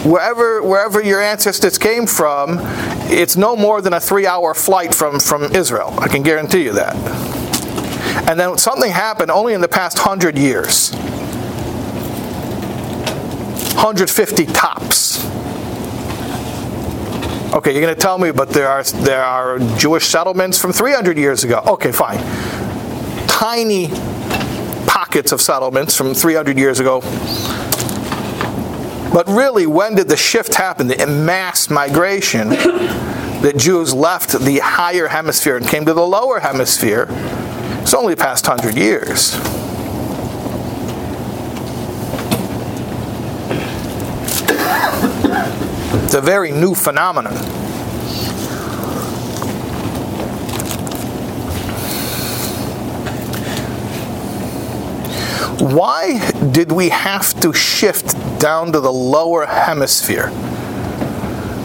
wherever 0.05 0.63
wherever 0.63 1.03
your 1.03 1.21
ancestors 1.21 1.79
came 1.79 2.07
from, 2.07 2.59
it's 3.11 3.37
no 3.37 3.57
more 3.57 3.83
than 3.83 3.93
a 3.93 4.01
three-hour 4.01 4.55
flight 4.55 4.95
from 4.95 5.21
from 5.21 5.45
Israel. 5.55 5.95
I 5.99 6.09
can 6.09 6.23
guarantee 6.23 6.65
you 6.65 6.73
that. 6.73 6.97
And 8.29 8.39
then 8.39 8.59
something 8.59 8.91
happened 8.91 9.31
only 9.31 9.55
in 9.55 9.61
the 9.61 9.69
past 9.69 9.99
hundred 9.99 10.39
years. 10.39 10.93
150 13.75 14.47
tops. 14.47 15.25
Okay, 17.53 17.73
you're 17.73 17.83
going 17.83 17.95
to 17.95 18.01
tell 18.01 18.19
me, 18.19 18.31
but 18.31 18.51
there 18.51 18.69
are 18.69 18.83
there 18.83 19.25
are 19.25 19.59
Jewish 19.77 20.07
settlements 20.07 20.59
from 20.61 20.73
300 20.73 21.19
years 21.19 21.45
ago. 21.45 21.63
Okay, 21.67 21.91
fine. 21.91 22.19
Tiny 23.27 23.89
pockets 24.87 25.33
of 25.33 25.41
settlements 25.41 25.97
from 25.97 26.15
300 26.15 26.59
years 26.59 26.79
ago 26.79 27.01
but 29.13 29.27
really, 29.29 29.67
when 29.67 29.95
did 29.97 30.09
the 30.09 30.17
shift 30.17 30.55
happen, 30.55 30.87
the 30.87 31.07
mass 31.07 31.69
migration 31.69 32.49
that 33.41 33.55
Jews 33.57 33.93
left 33.93 34.39
the 34.39 34.59
higher 34.59 35.09
hemisphere 35.09 35.57
and 35.57 35.67
came 35.67 35.85
to 35.87 35.95
the 35.95 36.07
lower 36.07 36.41
hemisphere? 36.41 37.07
It's 37.83 37.95
only 37.95 38.15
the 38.15 38.23
past 38.23 38.47
hundred 38.47 38.77
years. 38.77 39.35
It's 46.05 46.15
a 46.15 46.21
very 46.21 46.51
new 46.51 46.75
phenomenon. 46.75 47.35
Why 55.61 56.19
did 56.53 56.73
we 56.73 56.89
have 56.89 57.39
to 57.41 57.53
shift 57.53 58.15
down 58.41 58.73
to 58.73 58.81
the 58.81 58.91
lower 58.91 59.45
hemisphere? 59.45 60.31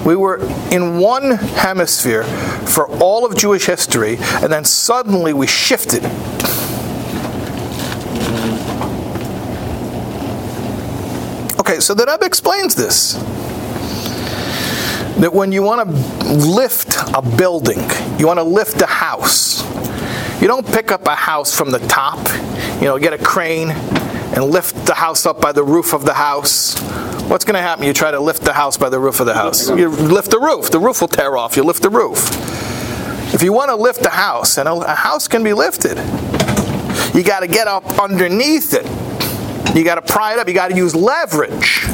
We 0.06 0.18
were 0.18 0.38
in 0.70 1.00
one 1.00 1.32
hemisphere 1.32 2.26
for 2.66 2.89
all 3.02 3.26
of 3.26 3.38
Jewish 3.38 3.66
history, 3.66 4.18
and 4.20 4.52
then 4.52 4.66
suddenly 4.66 5.32
we 5.32 5.48
shifted. 5.48 6.04
Okay, 11.58 11.80
so 11.80 11.93
the 11.93 12.06
Rebbe 12.06 12.26
explains 12.26 12.76
this. 12.76 13.14
That 15.20 15.34
when 15.34 15.54
you 15.54 15.64
want 15.64 15.89
to 15.89 15.96
lift 16.34 16.98
a 17.16 17.22
building, 17.22 17.80
you 18.20 18.28
want 18.28 18.39
to 18.39 18.43
lift 18.43 18.82
a 18.82 18.88
house, 18.88 19.64
you 20.41 20.50
don't 20.50 20.68
pick 20.68 20.91
up 20.91 21.08
a 21.08 21.16
house 21.16 21.58
from 21.58 21.72
the 21.72 21.80
top, 21.80 22.20
you 22.76 22.86
know, 22.86 22.97
get 22.99 23.13
a 23.13 23.17
crane 23.17 23.71
and 23.71 24.43
lift 24.45 24.86
the 24.86 24.93
house 24.93 25.26
up 25.26 25.39
by 25.39 25.51
the 25.51 25.63
roof 25.63 25.93
of 25.93 26.05
the 26.05 26.13
house. 26.13 26.80
What's 27.30 27.45
going 27.45 27.55
to 27.55 27.61
happen? 27.61 27.86
You 27.86 27.93
try 27.93 28.11
to 28.11 28.19
lift 28.19 28.43
the 28.43 28.53
house 28.53 28.78
by 28.78 28.89
the 28.89 28.99
roof 28.99 29.19
of 29.19 29.26
the 29.26 29.34
house. 29.34 29.69
You 29.69 29.89
lift 29.89 30.30
the 30.30 30.39
roof. 30.39 30.69
The 30.69 30.80
roof 30.80 31.01
will 31.01 31.07
tear 31.07 31.38
off. 31.38 31.55
You 31.55 31.63
lift 31.63 31.82
the 31.82 31.89
roof. 31.89 32.30
If 33.34 33.41
you 33.41 33.53
want 33.53 33.69
to 33.69 33.76
lift 33.76 34.03
the 34.03 34.09
house, 34.09 34.57
and 34.57 34.69
a 34.69 34.95
house 34.95 35.28
can 35.28 35.43
be 35.43 35.53
lifted, 35.53 35.97
you 37.15 37.23
got 37.23 37.39
to 37.39 37.47
get 37.47 37.67
up 37.67 37.99
underneath 37.99 38.73
it. 38.73 38.86
You 39.76 39.84
got 39.84 39.95
to 39.95 40.01
pry 40.01 40.34
it 40.34 40.39
up. 40.39 40.47
You 40.47 40.53
got 40.53 40.69
to 40.69 40.76
use 40.76 40.95
leverage. 40.95 41.86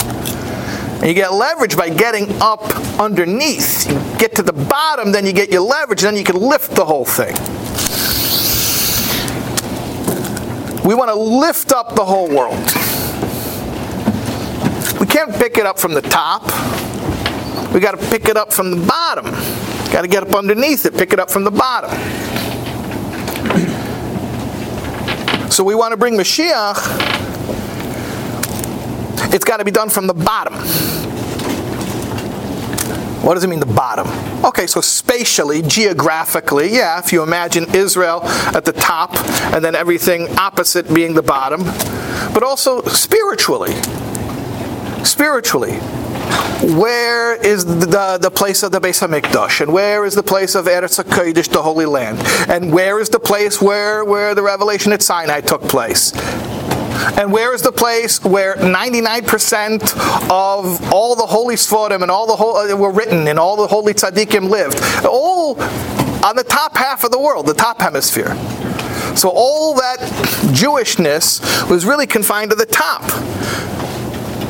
And 1.02 1.08
you 1.08 1.14
get 1.14 1.34
leverage 1.34 1.76
by 1.76 1.90
getting 1.90 2.30
up 2.42 2.62
underneath. 3.00 3.90
You 3.90 4.20
get 4.20 4.36
to 4.36 4.44
the 4.44 4.54
bottom, 4.54 5.12
then 5.12 5.26
you 5.26 5.34
get 5.34 5.50
your 5.50 5.62
leverage, 5.62 6.02
then 6.02 6.16
you 6.16 6.24
can 6.24 6.36
lift 6.36 6.76
the 6.76 6.86
whole 6.86 7.06
thing. 7.06 7.36
We 10.86 10.96
want 10.96 11.10
to 11.10 11.16
lift 11.16 11.72
up 11.72 11.96
the 11.96 12.04
whole 12.04 12.28
world. 12.28 12.58
We 15.00 15.06
can't 15.06 15.34
pick 15.36 15.58
it 15.58 15.66
up 15.66 15.80
from 15.80 15.94
the 15.94 16.02
top. 16.02 16.44
We 17.72 17.80
got 17.80 18.00
to 18.00 18.10
pick 18.10 18.28
it 18.28 18.36
up 18.36 18.52
from 18.52 18.72
the 18.72 18.86
bottom. 18.88 19.26
Got 19.92 20.02
to 20.02 20.08
get 20.08 20.24
up 20.24 20.34
underneath 20.34 20.86
it, 20.86 20.94
pick 20.94 21.14
it 21.14 21.20
up 21.20 21.30
from 21.30 21.44
the 21.44 21.52
bottom. 21.52 21.92
So 25.52 25.64
we 25.64 25.76
want 25.76 25.92
to 25.92 25.98
bring 25.98 26.16
Mashiach. 26.16 26.78
It's 29.34 29.46
got 29.46 29.58
to 29.58 29.66
be 29.66 29.72
done 29.72 29.90
from 29.90 30.08
the 30.08 30.14
bottom. 30.14 30.56
What 33.22 33.36
does 33.36 33.44
it 33.44 33.48
mean, 33.48 33.60
the 33.60 33.68
bottom? 33.68 34.08
Okay, 34.44 34.66
so 34.66 34.82
spatially, 34.82 35.62
geographically, 35.62 36.74
yeah, 36.74 36.98
if 36.98 37.14
you 37.14 37.22
imagine 37.22 37.66
Israel 37.76 38.22
at 38.24 38.66
the 38.66 38.72
top 38.72 39.16
and 39.54 39.64
then 39.64 39.76
everything 39.76 40.28
opposite 40.40 40.92
being 40.92 41.14
the 41.14 41.22
bottom, 41.22 41.64
but 42.34 42.42
also 42.42 42.82
spiritually. 42.84 43.74
Spiritually. 45.04 45.74
Where 46.64 47.36
is 47.36 47.64
the, 47.66 48.18
the, 48.20 48.32
place 48.32 48.64
of 48.64 48.72
the 48.72 48.80
Beis 48.80 49.08
Hamikdash? 49.08 49.62
And 49.62 49.72
where 49.72 50.04
is 50.06 50.16
the 50.16 50.24
place 50.24 50.56
of 50.56 50.66
Eretz 50.66 51.04
HaKodesh, 51.04 51.50
the 51.52 51.62
Holy 51.62 51.86
Land? 51.86 52.20
And 52.50 52.74
where 52.74 53.00
is 53.00 53.10
the 53.10 53.20
place 53.20 53.62
where, 53.62 54.04
where 54.04 54.34
the 54.34 54.42
revelation 54.42 54.94
at 54.94 55.04
Sinai 55.04 55.42
took 55.42 55.62
place? 55.62 56.12
And 57.18 57.32
where 57.32 57.54
is 57.54 57.62
the 57.62 57.72
place 57.72 58.24
where 58.24 58.56
99% 58.56 59.82
of 60.30 60.94
all 60.94 61.16
the 61.16 61.26
holy 61.26 61.56
Sforim 61.56 62.02
and 62.02 62.12
all 62.12 62.28
the 62.28 62.74
uh, 62.74 62.76
were 62.78 62.92
written 62.92 63.28
and 63.28 63.40
all 63.40 63.56
the 63.56 63.68
holy 63.68 63.94
tzaddikim 63.94 64.50
lived? 64.50 64.80
All 65.06 65.60
on 66.24 66.36
the 66.36 66.44
top 66.44 66.78
half 66.78 67.04
of 67.04 67.12
the 67.12 67.20
world, 67.20 67.48
the 67.48 67.54
top 67.54 67.82
hemisphere. 67.82 68.36
So 69.16 69.30
all 69.30 69.74
that 69.76 70.00
Jewishness 70.54 71.70
was 71.70 71.86
really 71.86 72.08
confined 72.08 72.52
to 72.52 72.56
the 72.56 72.66
top. 72.66 73.02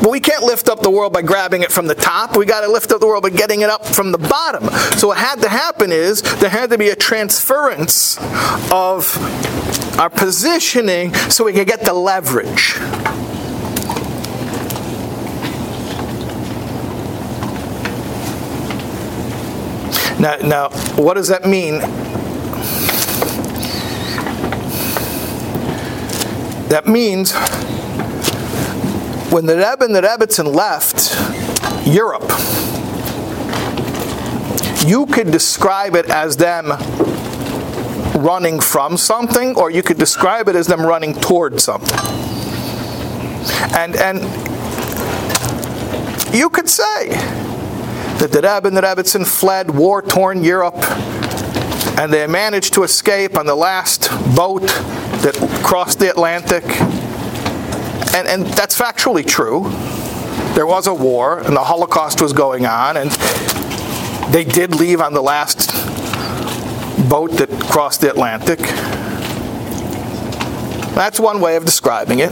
But 0.02 0.10
we 0.10 0.20
can't 0.20 0.43
lift 0.43 0.68
up 0.68 0.82
the 0.82 0.89
world 0.89 1.14
by 1.14 1.22
grabbing 1.22 1.62
it 1.62 1.72
from 1.72 1.86
the 1.88 1.95
top. 1.95 2.36
We 2.36 2.45
got 2.45 2.62
to 2.62 2.72
lift 2.72 2.91
up 2.91 2.99
the 2.99 3.08
world 3.08 3.24
by 3.24 3.30
getting 3.30 3.62
it 3.62 3.70
up 3.70 3.86
from 3.86 4.12
the 4.12 4.18
bottom. 4.18 4.68
So 4.97 5.10
what 5.10 5.18
had 5.20 5.41
to 5.41 5.49
happen 5.49 5.91
is 5.91 6.22
there 6.39 6.49
had 6.49 6.72
to 6.72 6.78
be 6.78 6.89
a 6.89 6.95
transference 6.95 8.18
of 8.72 9.16
our 9.99 10.10
positioning 10.10 11.14
so 11.14 11.43
we 11.43 11.54
could 11.54 11.68
get 11.68 11.86
the 11.86 11.93
leverage. 11.93 12.78
Now, 20.20 20.36
now, 20.38 20.70
what 20.97 21.16
does 21.16 21.28
that 21.30 21.45
mean? 21.45 21.80
That 26.70 26.88
means 26.88 27.34
when 29.32 29.45
the 29.45 29.55
Rebbe 29.55 29.86
and 29.86 29.95
the 29.95 30.01
Rebbitzin 30.01 30.53
left 30.53 31.15
Europe, 31.88 32.29
you 34.86 35.05
could 35.05 35.32
describe 35.32 35.95
it 35.95 36.09
as 36.09 36.38
them 36.38 36.71
running 38.21 38.59
from 38.59 38.97
something, 38.97 39.55
or 39.55 39.71
you 39.71 39.82
could 39.82 39.97
describe 39.97 40.49
it 40.49 40.55
as 40.55 40.67
them 40.67 40.82
running 40.82 41.13
toward 41.13 41.61
something. 41.61 41.97
And, 43.73 43.95
and 43.95 44.19
you 46.36 46.49
could 46.49 46.69
say 46.69 47.09
that 48.19 48.32
the 48.32 48.41
Rebbe 48.41 48.67
and 48.67 48.75
the 48.75 48.82
Rebbitzin 48.82 49.25
fled 49.25 49.71
war-torn 49.71 50.43
Europe 50.43 50.84
and 51.97 52.11
they 52.11 52.25
managed 52.27 52.73
to 52.73 52.84
escape 52.84 53.38
on 53.38 53.45
the 53.45 53.55
last 53.55 54.09
boat 54.36 54.67
that 55.21 55.36
crossed 55.63 55.99
the 55.99 56.09
Atlantic. 56.09 56.63
And, 58.14 58.28
and 58.28 58.45
that's 58.53 58.78
factually 58.78 59.26
true. 59.26 59.70
There 60.53 60.68
was 60.68 60.88
a 60.88 60.93
war 60.93 61.39
and 61.39 61.55
the 61.55 61.64
Holocaust 61.64 62.22
was 62.22 62.34
going 62.34 62.66
on 62.66 62.97
and 62.97 63.12
they 64.34 64.43
did 64.43 64.76
leave 64.76 65.01
on 65.01 65.14
the 65.14 65.22
last 65.22 65.72
boat 67.09 67.32
that 67.32 67.49
crossed 67.70 68.01
the 68.01 68.09
Atlantic. 68.09 68.59
That's 70.95 71.20
one 71.20 71.39
way 71.41 71.55
of 71.55 71.66
describing 71.66 72.20
it. 72.20 72.32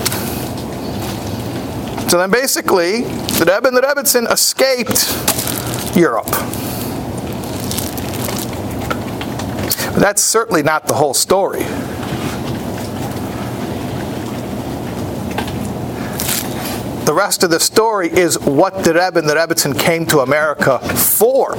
So 2.09 2.17
then 2.17 2.31
basically, 2.31 3.01
the 3.01 3.45
Rebbe 3.45 3.67
and 3.67 3.77
the 3.77 3.81
Rebbitzin 3.81 4.31
escaped 4.31 5.95
Europe. 5.95 6.25
But 9.93 9.99
that's 9.99 10.21
certainly 10.21 10.63
not 10.63 10.87
the 10.87 10.93
whole 10.93 11.13
story. 11.13 11.65
The 17.09 17.15
rest 17.15 17.41
of 17.41 17.49
the 17.49 17.59
story 17.59 18.07
is 18.07 18.37
what 18.37 18.83
the 18.83 18.93
Rebbe 18.93 19.17
and 19.17 19.27
the 19.27 19.33
Rebbitzin 19.33 19.79
came 19.79 20.05
to 20.05 20.19
America 20.19 20.77
for. 20.77 21.55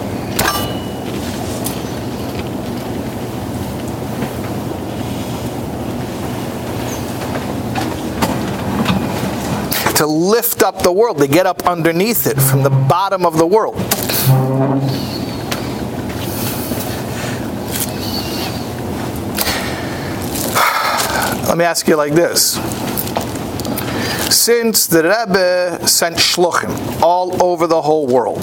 to 9.97 10.07
lift 10.07 10.63
up 10.63 10.85
the 10.85 10.93
world, 10.93 11.19
to 11.19 11.27
get 11.27 11.47
up 11.47 11.67
underneath 11.67 12.29
it 12.29 12.41
from 12.41 12.63
the 12.63 12.71
bottom 12.71 13.27
of 13.27 13.37
the 13.37 13.45
world. 13.45 13.75
Let 21.49 21.59
me 21.59 21.65
ask 21.65 21.89
you 21.89 21.97
like 21.97 22.13
this. 22.13 22.57
Since 24.31 24.87
the 24.87 25.03
Rebbe 25.03 25.87
sent 25.89 26.17
shluchim 26.17 27.03
all 27.03 27.43
over 27.43 27.67
the 27.67 27.83
whole 27.83 28.07
world, 28.07 28.39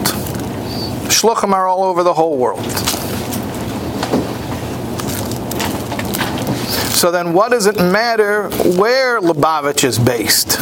shluchim 1.07 1.53
are 1.53 1.65
all 1.65 1.83
over 1.83 2.03
the 2.03 2.13
whole 2.13 2.38
world. 2.38 2.65
So 6.91 7.09
then, 7.09 7.31
what 7.31 7.51
does 7.51 7.67
it 7.67 7.77
matter 7.77 8.49
where 8.77 9.21
Lubavitch 9.21 9.85
is 9.85 9.97
based? 9.97 10.59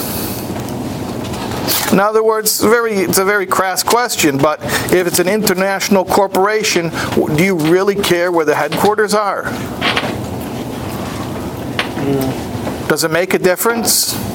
In 1.92 2.00
other 2.00 2.24
words, 2.24 2.62
very, 2.62 2.94
it's 2.94 3.18
a 3.18 3.26
very 3.26 3.48
crass 3.48 3.82
question, 3.82 4.38
but 4.38 4.62
if 4.94 5.08
it's 5.08 5.20
an 5.20 5.28
international 5.28 6.06
corporation, 6.06 6.92
do 7.36 7.44
you 7.44 7.56
really 7.56 7.96
care 7.96 8.32
where 8.32 8.46
the 8.46 8.56
headquarters 8.56 9.14
are? 9.14 9.44
Does 12.88 13.04
it 13.04 13.12
make 13.12 13.34
a 13.34 13.40
difference? 13.40 14.35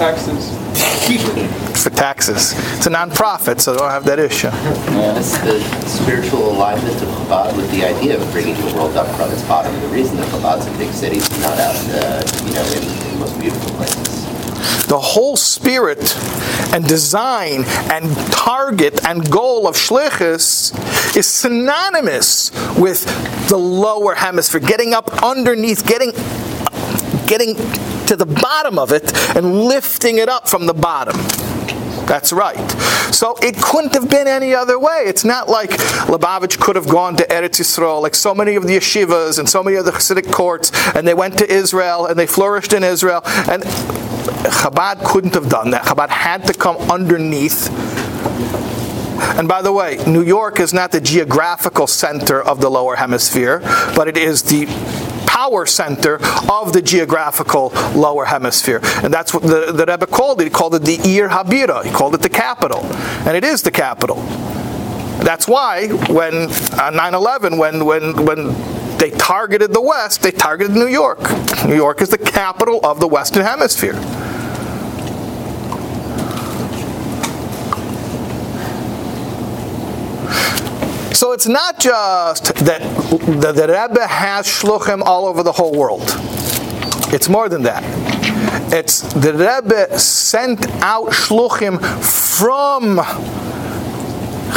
Taxes. 0.00 0.56
For 1.82 1.90
taxes. 1.90 2.54
It's 2.78 2.86
a 2.86 2.90
nonprofit, 2.90 3.60
so 3.60 3.72
they 3.72 3.78
don't 3.80 3.90
have 3.90 4.04
that 4.06 4.18
issue. 4.18 4.46
Yeah, 4.46 5.18
It's 5.18 5.36
the 5.40 5.60
spiritual 5.86 6.52
alignment 6.52 6.94
of 7.02 7.08
Chabad 7.08 7.54
with 7.54 7.70
the 7.70 7.84
idea 7.84 8.18
of 8.18 8.32
bringing 8.32 8.54
the 8.54 8.74
world 8.74 8.96
up 8.96 9.14
from 9.14 9.30
its 9.30 9.42
bottom. 9.42 9.78
The 9.82 9.88
reason 9.88 10.16
that 10.16 10.26
Chabad's 10.28 10.66
in 10.66 10.78
big 10.78 10.90
cities 10.94 11.30
and 11.30 11.42
not 11.42 11.58
out, 11.58 11.76
uh, 11.76 12.22
you 12.46 12.54
know, 12.54 12.64
in, 12.72 12.82
in 12.82 13.12
the 13.12 13.18
most 13.18 13.38
beautiful 13.38 13.70
places. 13.76 14.86
The 14.86 14.98
whole 14.98 15.36
spirit 15.36 16.16
and 16.72 16.88
design 16.88 17.64
and 17.92 18.16
target 18.32 19.04
and 19.06 19.30
goal 19.30 19.68
of 19.68 19.76
Shlichus 19.76 20.72
is 21.14 21.26
synonymous 21.26 22.50
with 22.78 23.04
the 23.50 23.58
lower 23.58 24.14
hemisphere, 24.14 24.62
getting 24.62 24.94
up 24.94 25.22
underneath, 25.22 25.86
getting 25.86 26.12
getting 27.30 27.54
to 28.06 28.16
the 28.16 28.26
bottom 28.26 28.76
of 28.76 28.90
it 28.90 29.16
and 29.36 29.62
lifting 29.64 30.18
it 30.18 30.28
up 30.28 30.48
from 30.48 30.66
the 30.66 30.74
bottom. 30.74 31.16
That's 32.06 32.32
right. 32.32 32.68
So 33.12 33.36
it 33.40 33.56
couldn't 33.62 33.94
have 33.94 34.10
been 34.10 34.26
any 34.26 34.52
other 34.52 34.80
way. 34.80 35.04
It's 35.06 35.24
not 35.24 35.48
like 35.48 35.70
Lubavitch 36.10 36.58
could 36.58 36.74
have 36.74 36.88
gone 36.88 37.14
to 37.16 37.24
Eretz 37.28 37.60
Yisrael, 37.60 38.02
like 38.02 38.16
so 38.16 38.34
many 38.34 38.56
of 38.56 38.66
the 38.66 38.76
yeshivas 38.76 39.38
and 39.38 39.48
so 39.48 39.62
many 39.62 39.76
of 39.76 39.84
the 39.84 39.92
Hasidic 39.92 40.32
courts, 40.32 40.72
and 40.96 41.06
they 41.06 41.14
went 41.14 41.38
to 41.38 41.48
Israel 41.48 42.06
and 42.06 42.18
they 42.18 42.26
flourished 42.26 42.72
in 42.72 42.82
Israel. 42.82 43.22
And 43.24 43.62
Chabad 43.62 45.04
couldn't 45.04 45.34
have 45.34 45.48
done 45.48 45.70
that. 45.70 45.84
Chabad 45.84 46.08
had 46.08 46.48
to 46.48 46.52
come 46.52 46.76
underneath. 46.90 47.70
And 49.38 49.46
by 49.46 49.62
the 49.62 49.72
way, 49.72 50.02
New 50.04 50.24
York 50.24 50.58
is 50.58 50.74
not 50.74 50.90
the 50.90 51.00
geographical 51.00 51.86
center 51.86 52.42
of 52.42 52.60
the 52.60 52.70
lower 52.70 52.96
hemisphere, 52.96 53.60
but 53.94 54.08
it 54.08 54.16
is 54.16 54.42
the 54.42 54.66
power 55.40 55.64
center 55.64 56.18
of 56.50 56.74
the 56.74 56.82
geographical 56.82 57.70
lower 57.94 58.26
hemisphere. 58.26 58.80
And 59.02 59.12
that's 59.12 59.32
what 59.32 59.42
the, 59.42 59.72
the 59.72 59.86
Rebbe 59.86 60.06
called 60.06 60.40
it. 60.42 60.44
He 60.44 60.50
called 60.50 60.74
it 60.74 60.82
the 60.82 60.96
Ir 60.96 61.28
Habira. 61.30 61.82
He 61.82 61.90
called 61.90 62.14
it 62.14 62.20
the 62.20 62.28
capital. 62.28 62.80
And 63.26 63.34
it 63.34 63.42
is 63.42 63.62
the 63.62 63.70
capital. 63.70 64.16
That's 65.28 65.48
why 65.48 65.88
when 66.18 66.34
on 66.84 66.92
9/11, 66.94 67.58
when 67.58 67.86
when 67.86 68.04
when 68.28 68.40
they 68.98 69.10
targeted 69.10 69.72
the 69.72 69.80
West, 69.80 70.22
they 70.22 70.30
targeted 70.30 70.74
New 70.74 70.92
York. 71.02 71.20
New 71.66 71.80
York 71.86 72.02
is 72.02 72.10
the 72.10 72.18
capital 72.18 72.78
of 72.84 73.00
the 73.00 73.08
Western 73.08 73.44
Hemisphere. 73.44 73.96
So 81.20 81.32
it's 81.32 81.46
not 81.46 81.78
just 81.78 82.46
that 82.64 82.80
the, 83.42 83.52
the 83.52 83.66
Rebbe 83.68 84.06
has 84.06 84.46
shluchim 84.46 85.02
all 85.02 85.26
over 85.26 85.42
the 85.42 85.52
whole 85.52 85.70
world. 85.70 86.00
It's 87.12 87.28
more 87.28 87.50
than 87.50 87.64
that. 87.64 87.84
It's 88.72 89.02
the 89.02 89.34
Rebbe 89.34 89.98
sent 89.98 90.66
out 90.80 91.08
shluchim 91.10 91.78
from 92.08 92.96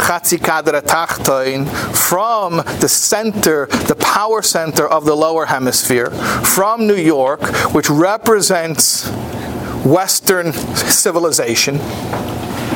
Chatzikadra 0.06 0.80
Tachtoin, 0.80 1.68
from 1.94 2.56
the 2.80 2.88
center, 2.88 3.66
the 3.66 3.96
power 3.96 4.40
center 4.40 4.88
of 4.88 5.04
the 5.04 5.14
lower 5.14 5.44
hemisphere, 5.44 6.08
from 6.10 6.86
New 6.86 6.96
York, 6.96 7.42
which 7.74 7.90
represents 7.90 9.10
Western 9.84 10.54
civilization 10.54 11.78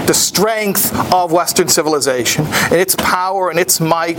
the 0.08 0.14
strength 0.14 0.90
of 1.12 1.32
Western 1.32 1.68
civilization 1.68 2.46
and 2.46 2.76
its 2.76 2.96
power 2.96 3.50
and 3.50 3.58
its 3.58 3.78
might. 3.78 4.16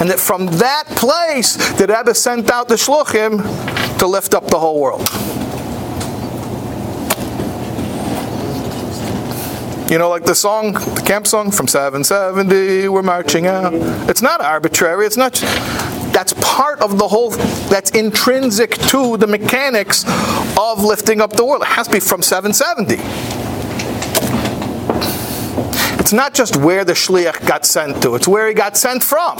And 0.00 0.08
that 0.08 0.18
from 0.18 0.46
that 0.56 0.84
place, 0.86 1.56
the 1.74 1.86
Rebbe 1.86 2.14
sent 2.14 2.50
out 2.50 2.66
the 2.66 2.76
Shluchim 2.76 3.98
to 3.98 4.06
lift 4.06 4.32
up 4.32 4.46
the 4.46 4.58
whole 4.58 4.80
world. 4.80 5.06
You 9.90 9.98
know, 9.98 10.08
like 10.08 10.24
the 10.24 10.34
song, 10.34 10.72
the 10.72 11.02
camp 11.04 11.26
song 11.26 11.50
from 11.50 11.68
770, 11.68 12.88
we're 12.88 13.02
marching 13.02 13.46
out. 13.46 13.74
It's 14.08 14.22
not 14.22 14.40
arbitrary. 14.40 15.04
It's 15.04 15.18
not. 15.18 15.34
That's 16.14 16.32
part 16.40 16.80
of 16.80 16.96
the 16.96 17.06
whole. 17.06 17.30
That's 17.68 17.90
intrinsic 17.90 18.70
to 18.88 19.18
the 19.18 19.26
mechanics 19.26 20.06
of 20.58 20.82
lifting 20.82 21.20
up 21.20 21.34
the 21.34 21.44
world. 21.44 21.62
It 21.62 21.68
has 21.68 21.86
to 21.88 21.92
be 21.92 22.00
from 22.00 22.22
770 22.22 23.47
it's 26.08 26.12
not 26.14 26.32
just 26.32 26.56
where 26.56 26.86
the 26.86 26.94
shliach 26.94 27.46
got 27.46 27.66
sent 27.66 28.02
to, 28.02 28.14
it's 28.14 28.26
where 28.26 28.48
he 28.48 28.54
got 28.54 28.78
sent 28.78 29.04
from. 29.04 29.36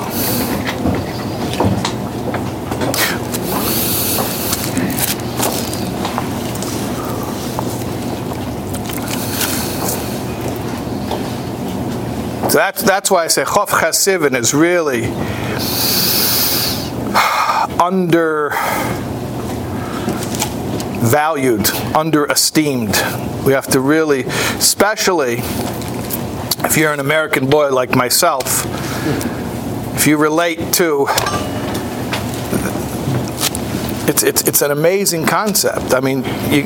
So 12.51 12.59
that's, 12.59 12.83
that's 12.83 13.11
why 13.11 13.25
I 13.25 13.29
say 13.29 13.45
Chof 13.45 13.69
Chasivin 13.69 14.37
is 14.37 14.53
really 14.53 15.07
under 17.81 18.51
valued, 21.01 21.71
under 21.95 22.27
esteemed. 22.27 23.03
We 23.47 23.55
have 23.55 23.69
to 23.69 23.81
really, 23.81 24.25
especially 24.25 25.41
if 26.65 26.77
you're 26.77 26.93
an 26.93 27.01
American 27.01 27.49
boy 27.49 27.71
like 27.71 27.95
myself, 27.95 28.65
if 29.97 30.07
you 30.07 30.17
relate 30.17 30.73
to 30.75 31.07
it's, 34.09 34.23
it's, 34.23 34.49
it's 34.49 34.63
an 34.63 34.71
amazing 34.71 35.27
concept. 35.27 35.95
I 35.95 36.01
mean, 36.01 36.25
you, 36.51 36.65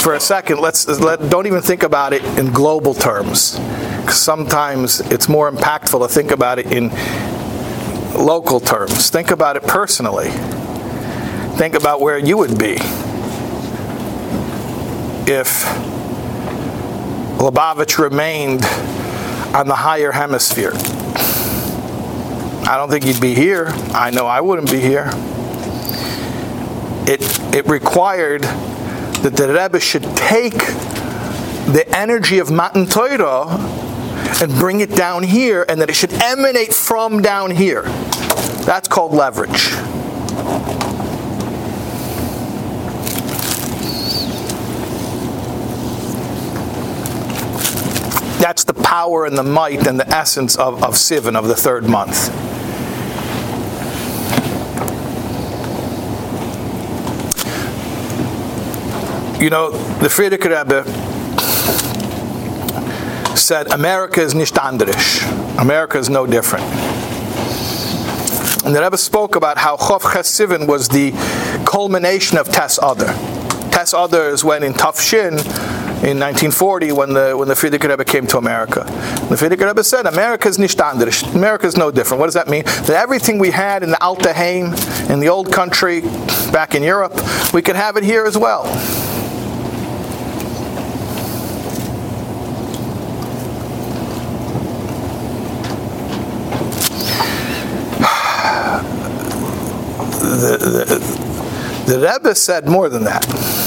for 0.00 0.14
a 0.14 0.20
second, 0.20 0.60
let's 0.60 0.86
let, 1.00 1.28
don't 1.28 1.46
even 1.46 1.60
think 1.60 1.82
about 1.82 2.12
it 2.12 2.24
in 2.38 2.52
global 2.52 2.94
terms. 2.94 3.60
Sometimes 4.08 5.00
it's 5.00 5.28
more 5.28 5.50
impactful 5.50 6.06
to 6.06 6.12
think 6.12 6.30
about 6.30 6.60
it 6.60 6.72
in 6.72 6.90
local 8.14 8.60
terms. 8.60 9.10
Think 9.10 9.32
about 9.32 9.56
it 9.56 9.64
personally. 9.64 10.30
Think 11.56 11.74
about 11.74 12.00
where 12.00 12.18
you 12.18 12.38
would 12.38 12.58
be 12.58 12.76
if 15.28 15.64
Lubavitch 17.38 17.98
remained 17.98 18.64
on 19.54 19.68
the 19.68 19.74
higher 19.74 20.12
hemisphere. 20.12 20.72
I 22.68 22.76
don't 22.76 22.90
think 22.90 23.04
he'd 23.04 23.20
be 23.20 23.34
here. 23.34 23.68
I 23.94 24.10
know 24.10 24.26
I 24.26 24.40
wouldn't 24.40 24.70
be 24.70 24.80
here. 24.80 25.10
It, 27.06 27.22
it 27.54 27.66
required 27.66 28.42
that 28.42 29.34
the 29.36 29.48
Rebbe 29.48 29.78
should 29.80 30.02
take 30.16 30.58
the 31.72 31.84
energy 31.94 32.38
of 32.38 32.50
Matan 32.50 32.86
Torah 32.86 33.46
and 34.42 34.52
bring 34.58 34.80
it 34.80 34.90
down 34.90 35.22
here, 35.22 35.64
and 35.68 35.80
that 35.80 35.88
it 35.88 35.94
should 35.94 36.12
emanate 36.14 36.74
from 36.74 37.22
down 37.22 37.50
here. 37.50 37.82
That's 38.64 38.88
called 38.88 39.12
leverage. 39.12 39.72
That's 48.46 48.62
the 48.62 48.74
power 48.74 49.26
and 49.26 49.36
the 49.36 49.42
might 49.42 49.88
and 49.88 49.98
the 49.98 50.06
essence 50.06 50.54
of, 50.54 50.80
of 50.84 50.94
Sivan, 50.94 51.34
of 51.34 51.48
the 51.48 51.56
third 51.56 51.88
month. 51.88 52.28
You 59.42 59.50
know, 59.50 59.72
the 59.98 60.06
Frierdiker 60.06 60.56
Rebbe 60.56 60.84
said, 63.36 63.72
America 63.72 64.20
is 64.20 64.32
nicht 64.32 64.56
anders. 64.56 65.24
America 65.58 65.98
is 65.98 66.08
no 66.08 66.24
different. 66.24 66.66
And 68.64 68.76
the 68.76 68.80
Rebbe 68.80 68.96
spoke 68.96 69.34
about 69.34 69.58
how 69.58 69.76
Chof 69.76 70.12
Ches 70.12 70.30
Sivan 70.38 70.68
was 70.68 70.88
the 70.88 71.10
culmination 71.66 72.38
of 72.38 72.46
Tes 72.52 72.78
Adar. 72.78 73.12
Tes 73.72 73.92
Adar 73.92 74.28
is 74.28 74.44
when 74.44 74.62
in 74.62 74.72
Tav 74.72 75.00
Shin, 75.00 75.38
in 76.04 76.20
1940, 76.20 76.92
when 76.92 77.14
the 77.14 77.34
when 77.36 77.48
the 77.48 77.54
Frierdiker 77.54 77.88
Rebbe 77.88 78.04
came 78.04 78.26
to 78.26 78.36
America, 78.36 78.84
the 79.30 79.36
Frierdiker 79.36 79.66
Rebbe 79.66 79.82
said, 79.82 80.04
"America 80.04 80.46
is 80.46 80.58
nicht. 80.58 80.78
America 81.34 81.66
is 81.66 81.76
no 81.76 81.90
different." 81.90 82.20
What 82.20 82.26
does 82.26 82.34
that 82.34 82.48
mean? 82.48 82.64
That 82.64 82.90
everything 82.90 83.38
we 83.38 83.50
had 83.50 83.82
in 83.82 83.90
the 83.90 84.02
Alta 84.02 84.34
Heim, 84.34 84.74
in 85.10 85.20
the 85.20 85.28
old 85.30 85.50
country, 85.50 86.02
back 86.52 86.74
in 86.74 86.82
Europe, 86.82 87.14
we 87.54 87.62
can 87.62 87.76
have 87.76 87.96
it 87.96 88.04
here 88.04 88.26
as 88.26 88.36
well. 88.36 88.64
the, 100.20 100.58
the, 101.86 101.92
the 101.92 101.98
Rebbe 101.98 102.34
said 102.34 102.68
more 102.68 102.90
than 102.90 103.04
that. 103.04 103.65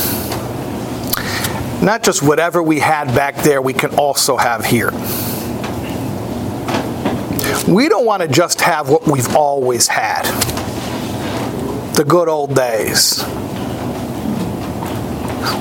Not 1.82 2.04
just 2.04 2.22
whatever 2.22 2.62
we 2.62 2.80
had 2.80 3.08
back 3.16 3.38
there, 3.38 3.62
we 3.62 3.74
can 3.74 3.96
also 3.96 4.36
have 4.36 4.66
here. 4.66 4.92
We 7.68 7.88
don't 7.88 8.06
want 8.06 8.22
to 8.22 8.28
just 8.28 8.62
have 8.62 8.90
what 8.90 9.08
we've 9.08 9.36
always 9.36 9.88
had 9.88 10.24
the 11.96 12.06
good 12.06 12.28
old 12.28 12.56
days. 12.56 13.24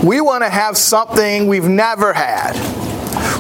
We 0.05 0.21
want 0.21 0.45
to 0.45 0.51
have 0.51 0.77
something 0.77 1.49
we've 1.49 1.65
never 1.65 2.13
had. 2.13 2.55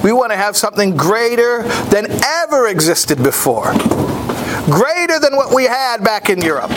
We 0.03 0.12
want 0.12 0.33
to 0.33 0.37
have 0.37 0.57
something 0.57 0.97
greater 0.97 1.62
than 1.91 2.07
ever 2.24 2.68
existed 2.68 3.22
before 3.22 3.72
greater 4.70 5.18
than 5.18 5.35
what 5.35 5.55
we 5.55 5.64
had 5.64 6.05
back 6.05 6.29
in 6.29 6.41
Europe. 6.43 6.70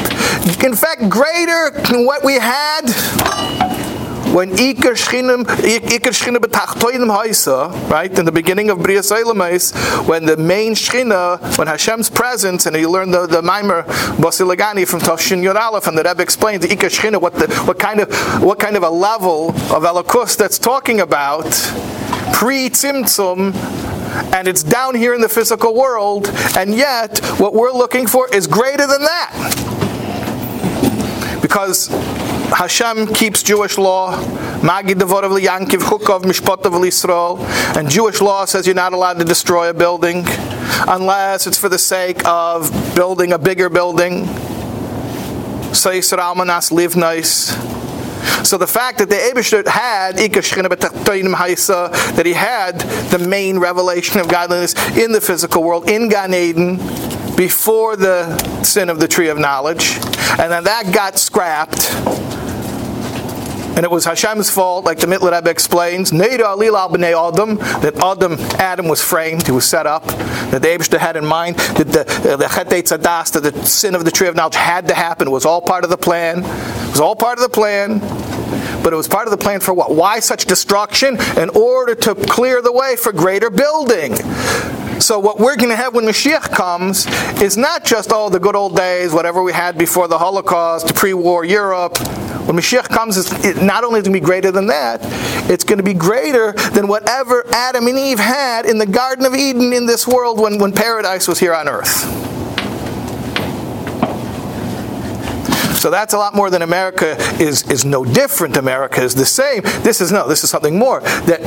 In 0.63 0.75
fact, 0.75 1.09
greater 1.09 1.71
than 1.71 2.05
what 2.05 2.23
we 2.23 2.35
had 2.35 2.83
when 4.33 4.51
Iker 4.51 4.95
Shchinim, 4.95 5.43
Iker 5.43 6.11
Shchina 6.11 6.37
betachtoinim 6.37 7.09
haisa, 7.09 7.89
right, 7.89 8.17
in 8.17 8.23
the 8.23 8.31
beginning 8.31 8.69
of 8.69 8.81
Bria 8.81 9.01
Seilamais, 9.01 10.07
when 10.07 10.25
the 10.25 10.37
main 10.37 10.73
Shchina, 10.73 11.57
when 11.57 11.67
Hashem's 11.67 12.09
presence, 12.09 12.65
and 12.65 12.75
you 12.77 12.89
learn 12.89 13.11
the, 13.11 13.27
the 13.27 13.41
Maimer 13.41 13.83
Basi 14.15 14.49
Legani 14.49 14.87
from 14.87 15.01
Tav 15.01 15.19
Shin 15.19 15.43
Yod 15.43 15.57
Aleph, 15.57 15.87
and 15.87 15.97
the 15.97 16.03
Rebbe 16.03 16.21
explains 16.21 16.65
the 16.65 16.73
Iker 16.73 16.89
Shchina, 16.89 17.21
what, 17.21 17.33
the, 17.33 17.53
what, 17.65 17.77
kind 17.77 17.99
of, 17.99 18.09
what 18.41 18.57
kind 18.57 18.77
of 18.77 18.83
a 18.83 18.89
level 18.89 19.49
of 19.49 19.83
Elokus 19.83 20.37
that's 20.37 20.57
talking 20.57 21.01
about, 21.01 21.51
pre-Tzimtzum, 22.33 23.53
and 24.33 24.47
it's 24.47 24.63
down 24.63 24.95
here 24.95 25.13
in 25.13 25.19
the 25.19 25.29
physical 25.29 25.75
world, 25.75 26.29
and 26.57 26.73
yet 26.73 27.19
what 27.37 27.53
we're 27.53 27.71
looking 27.71 28.07
for 28.07 28.33
is 28.33 28.47
greater 28.47 28.87
than 28.87 29.01
that. 29.01 29.67
Because 31.41 31.89
Hashem 32.51 33.13
keeps 33.13 33.43
Jewish 33.43 33.77
law, 33.77 34.11
Magi 34.61 34.93
Devorav 34.93 35.39
Yankiv 35.39 35.79
Chukov 35.79 36.23
Mishpotav 36.23 36.71
Yisrael, 36.71 37.39
and 37.77 37.89
Jewish 37.89 38.19
law 38.19 38.43
says 38.45 38.67
you're 38.67 38.75
not 38.75 38.91
allowed 38.91 39.19
to 39.19 39.25
destroy 39.25 39.69
a 39.69 39.73
building 39.73 40.25
unless 40.87 41.47
it's 41.47 41.57
for 41.57 41.69
the 41.69 41.77
sake 41.77 42.25
of 42.25 42.69
building 42.93 43.31
a 43.31 43.39
bigger 43.39 43.69
building. 43.69 44.25
Say 45.73 45.99
Yisrael 45.99 46.35
Manas 46.35 46.73
live 46.73 46.97
nice. 46.97 47.55
So 48.47 48.57
the 48.57 48.67
fact 48.67 48.97
that 48.97 49.09
the 49.09 49.15
Abishter 49.15 49.65
had 49.65 50.17
that 50.17 52.25
he 52.25 52.33
had 52.33 52.79
the 53.11 53.19
main 53.19 53.59
revelation 53.59 54.19
of 54.19 54.27
godliness 54.27 54.73
in 54.97 55.13
the 55.13 55.21
physical 55.21 55.63
world, 55.63 55.89
in 55.89 56.09
Gan 56.09 56.33
Eden, 56.33 56.77
before 57.35 57.95
the 57.95 58.37
sin 58.63 58.89
of 58.89 58.99
the 58.99 59.07
tree 59.07 59.29
of 59.29 59.39
knowledge, 59.39 59.95
and 60.37 60.51
then 60.51 60.65
that 60.65 60.93
got 60.93 61.17
scrapped. 61.17 61.89
And 63.75 63.85
it 63.85 63.91
was 63.91 64.05
Hashem's 64.05 64.49
fault, 64.49 64.85
like 64.85 64.99
the 64.99 65.07
Mittler 65.07 65.31
Rebbe 65.31 65.49
explains, 65.49 66.11
that 66.11 67.93
Adam, 68.03 68.39
Adam 68.59 68.87
was 68.87 69.01
framed, 69.03 69.45
he 69.45 69.51
was 69.51 69.65
set 69.65 69.87
up, 69.87 70.05
that 70.05 70.61
the 70.61 70.67
Abishta 70.67 70.97
had 70.97 71.15
in 71.15 71.25
mind, 71.25 71.55
that 71.55 71.87
the, 71.87 72.33
uh, 72.33 72.35
the 72.35 72.47
Chet 72.47 72.69
that 72.69 73.41
the 73.41 73.65
sin 73.65 73.95
of 73.95 74.05
the 74.05 74.11
tree 74.11 74.27
of 74.27 74.35
knowledge 74.35 74.55
had 74.55 74.87
to 74.89 74.93
happen. 74.93 75.27
It 75.27 75.31
was 75.31 75.45
all 75.45 75.61
part 75.61 75.83
of 75.83 75.89
the 75.89 75.97
plan. 75.97 76.39
It 76.39 76.91
was 76.91 76.99
all 76.99 77.15
part 77.15 77.37
of 77.37 77.43
the 77.43 77.49
plan. 77.49 77.99
But 78.83 78.93
it 78.93 78.95
was 78.95 79.07
part 79.07 79.27
of 79.27 79.31
the 79.31 79.37
plan 79.37 79.59
for 79.59 79.73
what? 79.73 79.95
Why 79.95 80.19
such 80.19 80.45
destruction? 80.45 81.17
In 81.37 81.49
order 81.49 81.95
to 81.95 82.15
clear 82.15 82.61
the 82.61 82.71
way 82.71 82.95
for 82.95 83.11
greater 83.11 83.49
building. 83.49 84.13
So 85.01 85.17
what 85.17 85.39
we're 85.39 85.55
going 85.55 85.69
to 85.69 85.75
have 85.75 85.95
when 85.95 86.05
Mashiach 86.05 86.51
comes 86.51 87.07
is 87.41 87.57
not 87.57 87.83
just 87.83 88.11
all 88.11 88.29
the 88.29 88.39
good 88.39 88.55
old 88.55 88.75
days, 88.75 89.11
whatever 89.13 89.41
we 89.41 89.51
had 89.51 89.75
before 89.75 90.07
the 90.07 90.19
Holocaust, 90.19 90.93
pre-war 90.93 91.43
Europe. 91.43 91.97
When 92.45 92.55
Mashiach 92.55 92.87
comes, 92.87 93.17
it's 93.17 93.59
not 93.59 93.83
only 93.83 93.99
is 93.99 94.07
going 94.07 94.13
to 94.13 94.21
be 94.21 94.25
greater 94.25 94.51
than 94.51 94.67
that, 94.67 94.99
it's 95.49 95.63
going 95.63 95.79
to 95.79 95.83
be 95.83 95.95
greater 95.95 96.51
than 96.73 96.87
whatever 96.87 97.43
Adam 97.51 97.87
and 97.87 97.97
Eve 97.97 98.19
had 98.19 98.67
in 98.67 98.77
the 98.77 98.85
Garden 98.85 99.25
of 99.25 99.33
Eden 99.33 99.73
in 99.73 99.87
this 99.87 100.07
world 100.07 100.39
when, 100.39 100.59
when 100.59 100.71
paradise 100.71 101.27
was 101.27 101.39
here 101.39 101.55
on 101.55 101.67
earth. 101.67 102.05
So 105.81 105.89
that's 105.89 106.13
a 106.13 106.17
lot 106.19 106.35
more 106.35 106.51
than 106.51 106.61
America 106.61 107.15
is, 107.41 107.67
is 107.71 107.83
no 107.85 108.05
different. 108.05 108.55
America 108.55 109.01
is 109.01 109.15
the 109.15 109.25
same. 109.25 109.63
This 109.81 109.99
is 109.99 110.11
no, 110.11 110.27
this 110.27 110.43
is 110.43 110.49
something 110.51 110.77
more. 110.77 110.99
That 111.25 111.41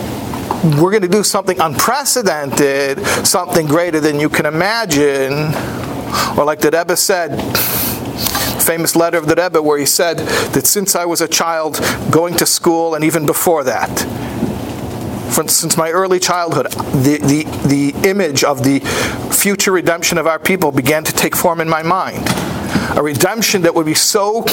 we're 0.76 0.90
going 0.90 1.02
to 1.02 1.08
do 1.08 1.22
something 1.22 1.60
unprecedented, 1.60 2.98
something 3.24 3.68
greater 3.68 4.00
than 4.00 4.18
you 4.18 4.28
can 4.28 4.44
imagine. 4.44 5.54
Or 6.36 6.44
like 6.44 6.58
the 6.58 6.72
Rebbe 6.72 6.96
said, 6.96 7.36
famous 8.60 8.96
letter 8.96 9.18
of 9.18 9.28
the 9.28 9.36
Rebbe 9.36 9.62
where 9.62 9.78
he 9.78 9.86
said 9.86 10.18
that 10.18 10.66
since 10.66 10.96
I 10.96 11.04
was 11.04 11.20
a 11.20 11.28
child 11.28 11.78
going 12.10 12.34
to 12.38 12.44
school 12.44 12.96
and 12.96 13.04
even 13.04 13.26
before 13.26 13.62
that, 13.62 14.00
since 15.46 15.76
my 15.76 15.92
early 15.92 16.18
childhood, 16.18 16.72
the, 16.72 17.18
the, 17.18 17.44
the 17.68 18.08
image 18.08 18.42
of 18.42 18.64
the 18.64 18.80
future 19.32 19.70
redemption 19.70 20.18
of 20.18 20.26
our 20.26 20.40
people 20.40 20.72
began 20.72 21.04
to 21.04 21.12
take 21.12 21.36
form 21.36 21.60
in 21.60 21.68
my 21.68 21.84
mind 21.84 22.28
a 22.96 23.02
redemption 23.02 23.62
that 23.62 23.74
would 23.74 23.86
be 23.86 23.94
so 23.94 24.44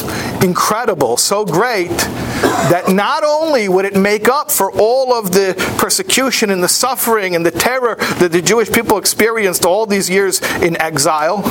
incredible, 0.41 1.17
so 1.17 1.45
great, 1.45 1.89
that 1.89 2.89
not 2.89 3.23
only 3.23 3.67
would 3.67 3.85
it 3.85 3.95
make 3.95 4.27
up 4.27 4.51
for 4.51 4.71
all 4.73 5.13
of 5.13 5.31
the 5.31 5.55
persecution 5.77 6.49
and 6.49 6.63
the 6.63 6.67
suffering 6.67 7.35
and 7.35 7.45
the 7.45 7.51
terror 7.51 7.95
that 8.19 8.31
the 8.31 8.41
Jewish 8.41 8.71
people 8.71 8.97
experienced 8.97 9.65
all 9.65 9.85
these 9.85 10.09
years 10.09 10.41
in 10.61 10.79
exile, 10.81 11.43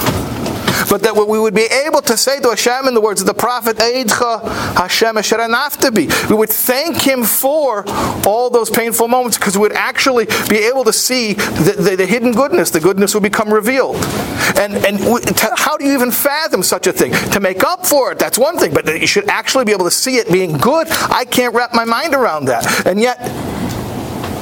but 0.90 1.02
that 1.02 1.16
we 1.16 1.38
would 1.38 1.54
be 1.54 1.68
able 1.86 2.02
to 2.02 2.16
say 2.16 2.40
to 2.40 2.48
Hashem 2.48 2.88
in 2.88 2.94
the 2.94 3.00
words 3.00 3.20
of 3.20 3.26
the 3.28 3.34
prophet 3.34 3.76
Eidcha 3.76 4.42
Hashem 4.76 5.16
Asher 5.16 5.38
We 6.28 6.34
would 6.34 6.50
thank 6.50 6.96
Him 6.96 7.22
for 7.22 7.84
all 8.26 8.50
those 8.50 8.68
painful 8.68 9.06
moments 9.06 9.38
because 9.38 9.56
we 9.56 9.62
would 9.62 9.72
actually 9.72 10.26
be 10.48 10.56
able 10.56 10.84
to 10.84 10.92
see 10.92 11.34
the, 11.34 11.76
the, 11.78 11.96
the 11.96 12.06
hidden 12.06 12.32
goodness. 12.32 12.70
The 12.70 12.80
goodness 12.80 13.14
would 13.14 13.22
become 13.22 13.54
revealed. 13.54 13.96
And 14.56 14.74
and 14.84 14.98
to, 14.98 15.52
how 15.56 15.76
do 15.76 15.86
you 15.86 15.94
even 15.94 16.10
fathom 16.10 16.62
such 16.62 16.88
a 16.88 16.92
thing? 16.92 17.12
To 17.30 17.40
make 17.40 17.62
up 17.62 17.86
for 17.86 18.10
it, 18.12 18.18
that's 18.18 18.36
one 18.36 18.58
thing, 18.58 18.74
but 18.74 18.86
you 18.86 19.06
should 19.06 19.28
actually 19.28 19.64
be 19.64 19.72
able 19.72 19.84
to 19.84 19.90
see 19.90 20.16
it 20.16 20.30
being 20.30 20.58
good. 20.58 20.88
I 20.90 21.24
can't 21.24 21.54
wrap 21.54 21.72
my 21.72 21.84
mind 21.84 22.14
around 22.14 22.46
that. 22.46 22.86
And 22.86 23.00
yet 23.00 23.18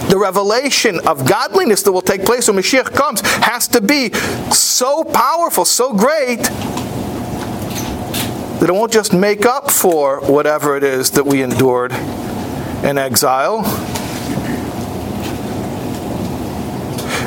the 0.09 0.19
revelation 0.19 1.01
of 1.07 1.27
godliness 1.27 1.83
that 1.83 1.93
will 1.93 2.03
take 2.03 2.25
place 2.25 2.49
when 2.49 2.57
Mashiach 2.57 2.95
comes 2.95 3.21
has 3.21 3.69
to 3.69 3.81
be 3.81 4.13
so 4.51 5.05
powerful, 5.05 5.65
so 5.65 5.93
great, 5.93 6.43
that 8.59 8.69
it 8.69 8.73
won't 8.73 8.93
just 8.93 9.13
make 9.13 9.47
up 9.47 9.71
for 9.71 10.21
whatever 10.23 10.77
it 10.77 10.83
is 10.83 11.11
that 11.13 11.25
we 11.25 11.43
endured 11.43 11.93
in 11.93 12.99
exile. 12.99 13.61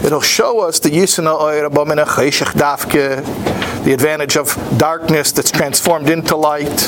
It'll 0.04 0.20
show 0.20 0.62
us 0.62 0.80
the 0.80 0.90
the 3.84 3.94
advantage 3.94 4.36
of 4.36 4.56
darkness 4.78 5.32
that's 5.32 5.52
transformed 5.52 6.10
into 6.10 6.36
light. 6.36 6.82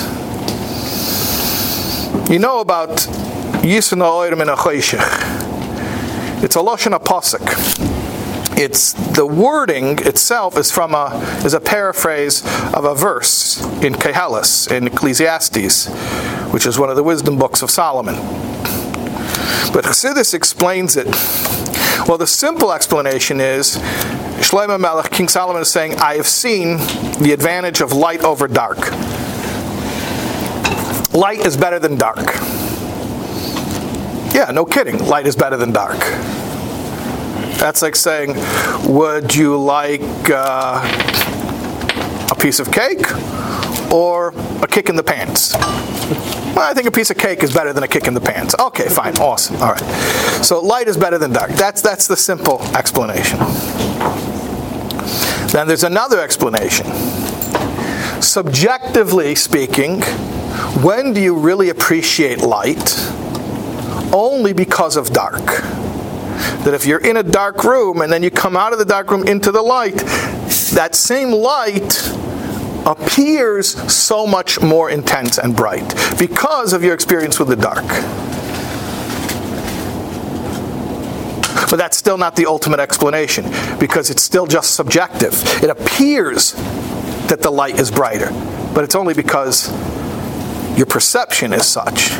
You 2.30 2.40
know 2.40 2.60
about 2.60 2.90
Yisna 3.62 4.38
Mina 4.38 4.56
Cheshech. 4.56 5.43
It's 6.44 6.56
a 6.56 6.60
Lashon 6.60 6.94
Apostle 6.94 7.40
it's 8.56 8.94
the 8.94 9.26
wording 9.26 9.98
itself 10.00 10.58
is 10.58 10.72
from 10.72 10.94
a 10.94 11.20
is 11.44 11.54
a 11.54 11.60
paraphrase 11.60 12.44
of 12.74 12.86
a 12.86 12.94
verse 12.94 13.62
in 13.82 13.94
Koheles 13.94 14.72
in 14.72 14.88
Ecclesiastes, 14.88 15.88
which 16.52 16.66
is 16.66 16.78
one 16.78 16.90
of 16.90 16.96
the 16.96 17.04
wisdom 17.04 17.38
books 17.38 17.62
of 17.64 17.72
Solomon. 17.72 18.16
But 19.74 19.86
Chassidus 19.86 20.34
explains 20.34 20.96
it. 20.96 21.08
Well, 22.08 22.18
the 22.18 22.28
simple 22.28 22.72
explanation 22.72 23.42
is 23.42 23.78
Shlomo 24.38 24.80
Melech, 24.80 25.12
King 25.12 25.28
Solomon 25.28 25.64
is 25.64 25.72
saying, 25.72 25.96
I 25.96 26.16
have 26.16 26.28
seen 26.28 26.78
the 27.22 27.32
advantage 27.34 27.82
of 27.82 27.92
light 27.92 28.22
over 28.22 28.48
dark. 28.48 28.92
Light 31.14 31.40
is 31.40 31.58
better 31.58 31.80
than 31.80 31.98
dark. 31.98 32.36
Yeah, 34.34 34.52
no 34.52 34.66
kidding. 34.66 35.06
Light 35.08 35.28
is 35.28 35.36
better 35.36 35.58
than 35.58 35.72
dark. 35.72 36.00
That's 37.64 37.82
like 37.82 37.96
saying, 37.96 38.36
would 38.94 39.34
you 39.34 39.58
like 39.58 40.02
uh, 40.30 40.84
a 42.30 42.36
piece 42.36 42.60
of 42.60 42.70
cake 42.74 43.10
or 43.90 44.34
a 44.62 44.68
kick 44.68 44.90
in 44.90 44.98
the 44.98 45.02
pants? 45.02 45.54
Well, 45.54 46.70
I 46.70 46.74
think 46.74 46.88
a 46.88 46.92
piece 46.92 47.10
of 47.10 47.18
cake 47.18 47.42
is 47.42 47.54
better 47.54 47.72
than 47.72 47.82
a 47.82 47.88
kick 47.88 48.06
in 48.06 48.16
the 48.16 48.20
pants. 48.20 48.54
Okay, 48.60 48.90
fine, 48.90 49.16
awesome. 49.20 49.56
All 49.62 49.72
right. 49.72 50.44
So 50.44 50.60
light 50.60 50.90
is 50.90 50.98
better 50.98 51.18
than 51.18 51.32
dark. 51.32 51.52
That's 51.52 51.82
that's 51.82 52.06
the 52.06 52.18
simple 52.18 52.62
explanation. 52.76 53.40
Then 55.54 55.66
there's 55.66 55.86
another 55.86 56.20
explanation. 56.20 56.88
Subjectively 58.22 59.36
speaking, 59.36 60.02
when 60.84 61.14
do 61.14 61.22
you 61.22 61.34
really 61.34 61.70
appreciate 61.70 62.40
light? 62.40 62.94
Only 64.12 64.52
because 64.52 64.98
of 64.98 65.14
dark 65.14 65.64
that 66.64 66.74
if 66.74 66.86
you're 66.86 67.00
in 67.00 67.18
a 67.18 67.24
dark 67.24 67.64
room 67.64 68.02
and 68.02 68.12
then 68.12 68.24
you 68.24 68.32
come 68.32 68.56
out 68.56 68.74
of 68.74 68.80
the 68.80 68.86
dark 68.86 69.12
room 69.12 69.28
into 69.28 69.52
the 69.52 69.62
light, 69.62 69.98
that 70.74 70.96
same 70.96 71.32
light 71.32 72.10
appears 72.86 73.70
so 73.92 74.28
much 74.28 74.62
more 74.62 74.90
intense 74.90 75.38
and 75.38 75.56
bright 75.56 75.94
because 76.20 76.74
of 76.74 76.84
your 76.84 76.94
experience 76.94 77.40
with 77.40 77.48
the 77.48 77.56
dark. 77.56 77.86
But 81.70 81.78
that's 81.78 81.98
still 81.98 82.18
not 82.18 82.36
the 82.36 82.46
ultimate 82.46 82.80
explanation 82.80 83.46
because 83.80 84.10
it's 84.10 84.22
still 84.22 84.46
just 84.46 84.76
subjective. 84.76 85.34
It 85.64 85.70
appears 85.70 86.54
that 87.30 87.40
the 87.42 87.50
light 87.50 87.80
is 87.80 87.90
brighter, 87.90 88.30
but 88.76 88.84
it's 88.84 88.96
only 88.96 89.14
because 89.14 89.72
your 90.78 90.86
perception 90.86 91.54
is 91.54 91.66
such. 91.66 92.12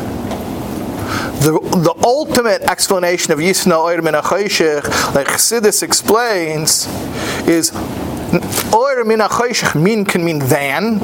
The, 1.44 1.60
the 1.60 1.94
ultimate 2.06 2.62
explanation 2.62 3.34
of 3.34 3.40
Yisna 3.40 3.78
Oir 3.78 4.02
Min 4.02 4.14
like 4.14 5.28
Chassidus 5.28 5.84
explains, 5.84 6.88
is 7.46 7.74
Oir 8.74 9.04
Min 9.04 9.20
min 9.76 10.06
can 10.06 10.24
mean 10.24 10.40
than, 10.40 11.00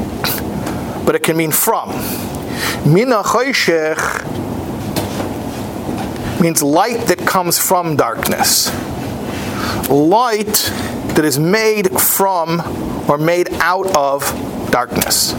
but 1.06 1.16
it 1.16 1.24
can 1.24 1.36
mean 1.36 1.52
from. 1.52 1.90
Min 2.86 3.10
means 6.42 6.64
light 6.64 7.02
that 7.08 7.22
comes 7.28 7.60
from 7.60 7.98
darkness. 7.98 8.70
Light 9.90 10.72
that 11.16 11.26
is 11.26 11.38
made 11.38 12.00
from 12.00 12.62
or 13.10 13.18
made 13.18 13.50
out 13.56 13.94
of 13.94 14.22
darkness 14.72 15.34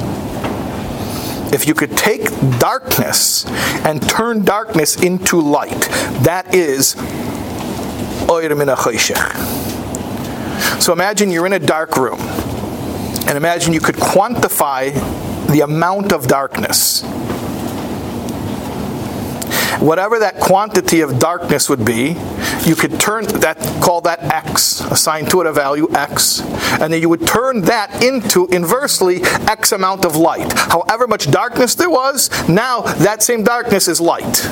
if 1.52 1.66
you 1.66 1.74
could 1.74 1.96
take 1.96 2.22
darkness 2.58 3.46
and 3.84 4.00
turn 4.08 4.44
darkness 4.44 5.02
into 5.02 5.40
light, 5.40 5.88
that 6.22 6.54
is 6.54 6.94
So 10.80 10.92
imagine 10.92 11.30
you're 11.30 11.46
in 11.46 11.52
a 11.52 11.58
dark 11.58 11.96
room, 11.96 12.20
and 12.20 13.36
imagine 13.36 13.72
you 13.72 13.80
could 13.80 13.96
quantify 13.96 14.92
the 15.48 15.60
amount 15.62 16.12
of 16.12 16.28
darkness 16.28 17.02
whatever 19.80 20.18
that 20.18 20.36
quantity 20.36 21.00
of 21.00 21.18
darkness 21.18 21.68
would 21.68 21.84
be, 21.84 22.16
you 22.64 22.74
could 22.74 23.00
turn 23.00 23.24
that, 23.40 23.58
call 23.82 24.00
that 24.02 24.22
x, 24.22 24.80
assign 24.82 25.26
to 25.26 25.40
it 25.40 25.46
a 25.46 25.52
value 25.52 25.88
x, 25.94 26.40
and 26.80 26.92
then 26.92 27.00
you 27.00 27.08
would 27.08 27.26
turn 27.26 27.62
that 27.62 28.02
into 28.02 28.46
inversely 28.48 29.22
x 29.48 29.72
amount 29.72 30.04
of 30.04 30.16
light. 30.16 30.52
However 30.52 31.06
much 31.06 31.30
darkness 31.30 31.74
there 31.74 31.90
was, 31.90 32.30
now 32.48 32.82
that 32.82 33.22
same 33.22 33.42
darkness 33.42 33.88
is 33.88 34.00
light. 34.00 34.44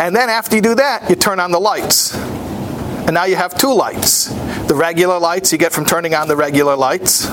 And 0.00 0.14
then 0.14 0.28
after 0.28 0.56
you 0.56 0.62
do 0.62 0.74
that, 0.74 1.08
you 1.08 1.16
turn 1.16 1.38
on 1.38 1.52
the 1.52 1.60
lights. 1.60 2.14
And 2.14 3.14
now 3.14 3.24
you 3.24 3.36
have 3.36 3.56
two 3.56 3.72
lights. 3.72 4.28
The 4.66 4.74
regular 4.74 5.18
lights 5.18 5.52
you 5.52 5.58
get 5.58 5.72
from 5.72 5.84
turning 5.84 6.14
on 6.14 6.26
the 6.26 6.36
regular 6.36 6.74
lights. 6.74 7.26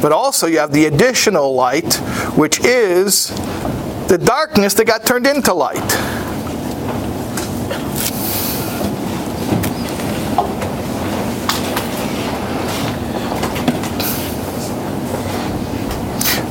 But 0.00 0.12
also 0.12 0.46
you 0.46 0.58
have 0.58 0.72
the 0.72 0.86
additional 0.86 1.54
light, 1.54 1.94
which 2.36 2.64
is 2.64 3.30
the 4.10 4.18
darkness 4.18 4.74
that 4.74 4.86
got 4.86 5.06
turned 5.06 5.24
into 5.24 5.54
light. 5.54 5.76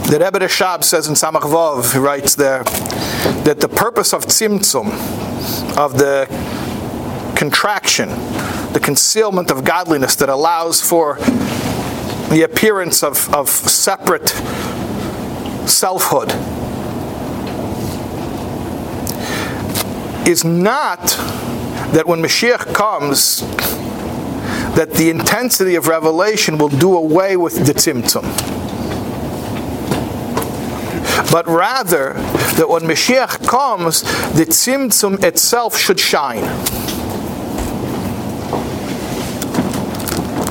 The 0.07 0.20
Rebbe 0.20 0.39
Rashab 0.39 0.86
says 0.86 1.10
in 1.10 1.16
Samach 1.16 1.41
Vov, 1.41 1.91
he 1.91 1.99
writes 1.99 2.34
there, 2.36 2.64
that 3.43 3.57
the 3.60 3.68
purpose 3.68 4.14
of 4.14 4.26
tzimtzum, 4.26 4.88
of 5.78 5.97
the 5.97 6.28
contraction, 7.36 8.08
the 8.71 8.79
concealment 8.82 9.51
of 9.51 9.66
godliness 9.66 10.16
that 10.16 10.29
allows 10.29 10.79
for 10.79 11.16
the 12.29 12.43
appearance 12.50 13.04
of, 13.04 13.33
of 13.36 13.50
separate 13.50 14.29
selfhood, 15.70 16.32
is 20.30 20.46
not 20.46 21.00
that 21.93 22.06
when 22.06 22.22
Mashiach 22.22 22.74
comes, 22.74 23.42
that 24.76 24.92
the 24.92 25.10
intensity 25.10 25.76
of 25.76 25.88
revelation 25.88 26.58
will 26.58 26.70
do 26.70 26.96
away 26.96 27.36
with 27.36 27.66
the 27.66 27.74
tzimtzum. 27.74 28.24
But 31.32 31.47
rather, 31.47 32.14
that 32.14 32.68
when 32.70 32.84
Mashiach 32.84 33.47
comes, 33.47 34.01
the 34.34 34.46
tzimtzum 34.46 35.24
itself 35.24 35.78
should 35.78 36.00
shine. 36.00 36.43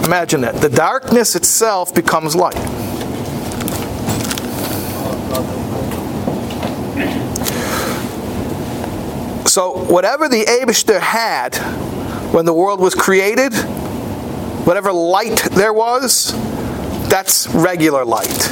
Imagine 0.04 0.40
that. 0.40 0.60
The 0.60 0.70
darkness 0.70 1.36
itself 1.36 1.94
becomes 1.94 2.34
light. 2.34 2.56
So, 9.58 9.72
whatever 9.72 10.28
the 10.28 10.44
Abishter 10.44 11.00
had 11.00 11.56
when 12.32 12.44
the 12.44 12.54
world 12.54 12.78
was 12.78 12.94
created, 12.94 13.52
whatever 14.64 14.92
light 14.92 15.48
there 15.50 15.72
was, 15.72 16.30
that's 17.08 17.48
regular 17.48 18.04
light. 18.04 18.50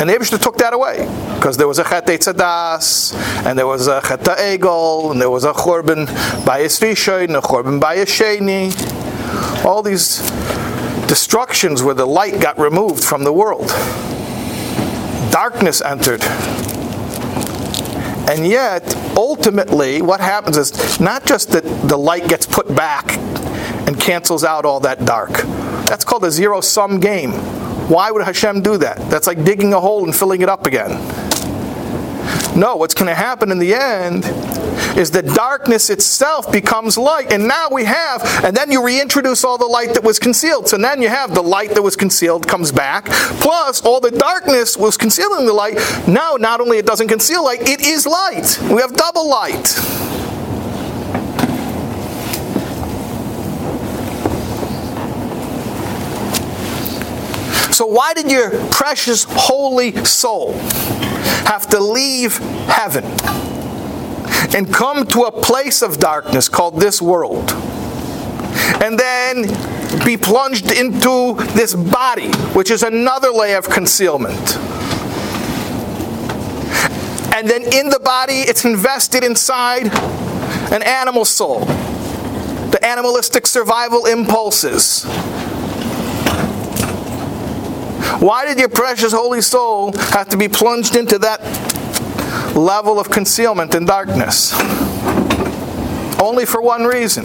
And 0.00 0.10
the 0.10 0.14
Abishter 0.14 0.42
took 0.42 0.56
that 0.58 0.72
away 0.72 1.06
because 1.36 1.56
there 1.56 1.68
was 1.68 1.78
a 1.78 1.84
Chet 1.84 2.06
Tzadas, 2.06 3.14
and 3.46 3.56
there 3.56 3.68
was 3.68 3.86
a 3.86 4.00
Chet 4.00 4.24
Egel, 4.24 5.12
and 5.12 5.20
there 5.20 5.30
was 5.30 5.44
a 5.44 5.52
Chorban 5.52 6.06
Bayis 6.42 6.80
Rishon, 6.80 7.26
and 7.26 7.36
a 7.36 7.40
Chorban 7.40 7.80
Bayis 7.80 8.10
Sheni. 8.10 9.64
All 9.64 9.84
these 9.84 10.18
destructions 11.06 11.80
where 11.80 11.94
the 11.94 12.06
light 12.06 12.40
got 12.40 12.58
removed 12.58 13.04
from 13.04 13.22
the 13.22 13.32
world. 13.32 13.68
Darkness 15.30 15.80
entered 15.80 16.24
and 18.28 18.46
yet, 18.46 18.94
ultimately, 19.16 20.02
what 20.02 20.20
happens 20.20 20.56
is 20.56 21.00
not 21.00 21.24
just 21.26 21.50
that 21.50 21.64
the 21.88 21.96
light 21.96 22.28
gets 22.28 22.44
put 22.46 22.74
back 22.74 23.16
and 23.86 24.00
cancels 24.00 24.42
out 24.42 24.64
all 24.64 24.80
that 24.80 25.04
dark. 25.04 25.30
That's 25.86 26.04
called 26.04 26.24
a 26.24 26.30
zero 26.30 26.60
sum 26.60 26.98
game. 26.98 27.32
Why 27.88 28.10
would 28.10 28.24
Hashem 28.24 28.62
do 28.62 28.78
that? 28.78 28.98
That's 29.10 29.28
like 29.28 29.44
digging 29.44 29.72
a 29.72 29.80
hole 29.80 30.04
and 30.04 30.14
filling 30.14 30.42
it 30.42 30.48
up 30.48 30.66
again. 30.66 30.90
No, 32.58 32.74
what's 32.76 32.94
going 32.94 33.06
to 33.06 33.14
happen 33.14 33.52
in 33.52 33.58
the 33.58 33.74
end 33.74 34.24
is 34.96 35.10
that 35.12 35.26
darkness 35.26 35.90
itself 35.90 36.50
becomes 36.50 36.96
light. 36.96 37.32
And 37.32 37.46
now 37.46 37.68
we 37.70 37.84
have, 37.84 38.22
and 38.44 38.56
then 38.56 38.70
you 38.70 38.84
reintroduce 38.84 39.44
all 39.44 39.58
the 39.58 39.66
light 39.66 39.94
that 39.94 40.02
was 40.02 40.18
concealed. 40.18 40.68
So 40.68 40.76
then 40.76 41.02
you 41.02 41.08
have 41.08 41.34
the 41.34 41.42
light 41.42 41.74
that 41.74 41.82
was 41.82 41.96
concealed 41.96 42.48
comes 42.48 42.72
back, 42.72 43.06
plus 43.40 43.84
all 43.84 44.00
the 44.00 44.10
darkness 44.10 44.76
was 44.76 44.96
concealing 44.96 45.46
the 45.46 45.52
light. 45.52 45.78
Now, 46.08 46.36
not 46.36 46.60
only 46.60 46.78
it 46.78 46.86
doesn't 46.86 47.08
conceal 47.08 47.44
light, 47.44 47.68
it 47.68 47.80
is 47.86 48.06
light. 48.06 48.58
We 48.70 48.80
have 48.80 48.94
double 48.94 49.28
light. 49.28 49.66
So, 57.76 57.84
why 57.84 58.14
did 58.14 58.30
your 58.30 58.50
precious 58.68 59.26
holy 59.28 60.02
soul 60.06 60.54
have 61.44 61.68
to 61.68 61.78
leave 61.78 62.38
heaven 62.68 63.04
and 64.54 64.72
come 64.72 65.06
to 65.08 65.22
a 65.22 65.32
place 65.32 65.82
of 65.82 65.98
darkness 65.98 66.48
called 66.48 66.80
this 66.80 67.00
world? 67.00 67.52
And 68.82 68.98
then 68.98 69.44
be 70.04 70.16
plunged 70.16 70.70
into 70.72 71.34
this 71.54 71.74
body, 71.74 72.28
which 72.52 72.70
is 72.70 72.82
another 72.82 73.30
layer 73.30 73.58
of 73.58 73.68
concealment. 73.68 74.56
And 77.34 77.48
then 77.48 77.62
in 77.72 77.90
the 77.90 78.00
body, 78.02 78.40
it's 78.40 78.64
invested 78.64 79.24
inside 79.24 79.86
an 80.72 80.82
animal 80.82 81.24
soul, 81.24 81.60
the 81.60 82.78
animalistic 82.82 83.46
survival 83.46 84.06
impulses 84.06 85.04
why 88.20 88.46
did 88.46 88.58
your 88.58 88.70
precious 88.70 89.12
holy 89.12 89.42
soul 89.42 89.92
have 89.92 90.28
to 90.30 90.38
be 90.38 90.48
plunged 90.48 90.96
into 90.96 91.18
that 91.18 91.40
level 92.56 92.98
of 92.98 93.10
concealment 93.10 93.74
and 93.74 93.86
darkness? 93.86 94.52
Only 96.20 96.46
for 96.46 96.60
one 96.60 96.84
reason 96.84 97.24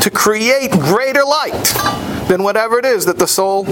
to 0.00 0.10
create 0.12 0.72
greater 0.72 1.22
light 1.24 1.74
than 2.28 2.42
whatever 2.42 2.78
it 2.78 2.84
is 2.84 3.06
that 3.06 3.18
the 3.18 3.26
soul 3.26 3.64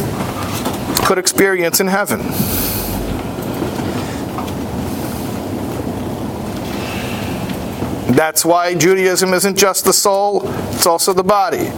could 1.04 1.18
experience 1.18 1.80
in 1.80 1.86
heaven. 1.86 2.20
That's 8.14 8.44
why 8.44 8.74
Judaism 8.74 9.34
isn't 9.34 9.56
just 9.56 9.84
the 9.84 9.92
soul, 9.92 10.42
it's 10.70 10.86
also 10.86 11.12
the 11.12 11.22
body. 11.22 11.70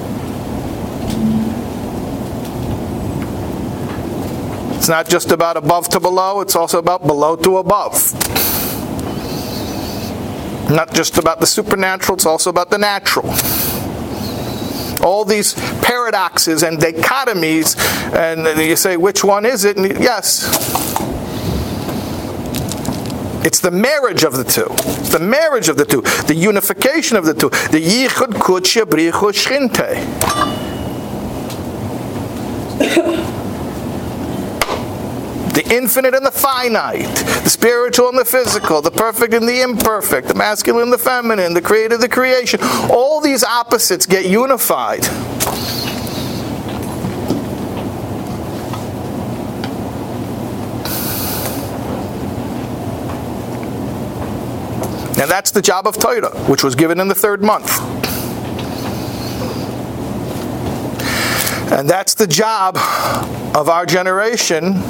It's 4.80 4.88
not 4.88 5.10
just 5.10 5.30
about 5.30 5.58
above 5.58 5.90
to 5.90 6.00
below, 6.00 6.40
it's 6.40 6.56
also 6.56 6.78
about 6.78 7.06
below 7.06 7.36
to 7.36 7.58
above. 7.58 8.14
Not 10.70 10.94
just 10.94 11.18
about 11.18 11.38
the 11.38 11.46
supernatural, 11.46 12.16
it's 12.16 12.24
also 12.24 12.48
about 12.48 12.70
the 12.70 12.78
natural. 12.78 13.28
All 15.06 15.26
these 15.26 15.52
paradoxes 15.82 16.62
and 16.62 16.78
dichotomies, 16.78 17.76
and 18.14 18.58
you 18.58 18.74
say, 18.74 18.96
which 18.96 19.22
one 19.22 19.44
is 19.44 19.66
it? 19.66 19.76
And 19.76 19.86
yes, 20.00 20.48
it's 23.44 23.60
the 23.60 23.70
marriage 23.70 24.24
of 24.24 24.32
the 24.32 24.44
two. 24.44 24.68
It's 24.70 25.10
the 25.10 25.18
marriage 25.18 25.68
of 25.68 25.76
the 25.76 25.84
two. 25.84 26.00
The 26.26 26.34
unification 26.34 27.18
of 27.18 27.26
the 27.26 27.34
two. 27.34 27.50
The 27.50 27.82
yichud 27.84 28.32
kudsha 28.32 28.84
brich 28.84 29.12
hu 29.12 29.30
shchinte. 29.30 30.06
The 35.52 35.66
infinite 35.74 36.14
and 36.14 36.24
the 36.24 36.30
finite, 36.30 37.08
the 37.42 37.50
spiritual 37.50 38.08
and 38.08 38.18
the 38.18 38.24
physical, 38.24 38.80
the 38.80 38.90
perfect 38.90 39.34
and 39.34 39.48
the 39.48 39.62
imperfect, 39.62 40.28
the 40.28 40.34
masculine 40.34 40.84
and 40.84 40.92
the 40.92 40.98
feminine, 40.98 41.54
the 41.54 41.60
creator 41.60 41.96
the 41.96 42.08
creation. 42.08 42.60
All 42.90 43.20
these 43.20 43.42
opposites 43.42 44.06
get 44.06 44.26
unified. 44.26 45.04
And 55.20 55.30
that's 55.30 55.50
the 55.50 55.60
job 55.60 55.86
of 55.86 55.98
Torah, 55.98 56.30
which 56.48 56.64
was 56.64 56.74
given 56.74 56.98
in 56.98 57.08
the 57.08 57.14
third 57.14 57.42
month. 57.42 57.78
And 61.70 61.88
that's 61.88 62.14
the 62.14 62.26
job 62.26 62.76
of 63.54 63.68
our 63.68 63.84
generation 63.84 64.82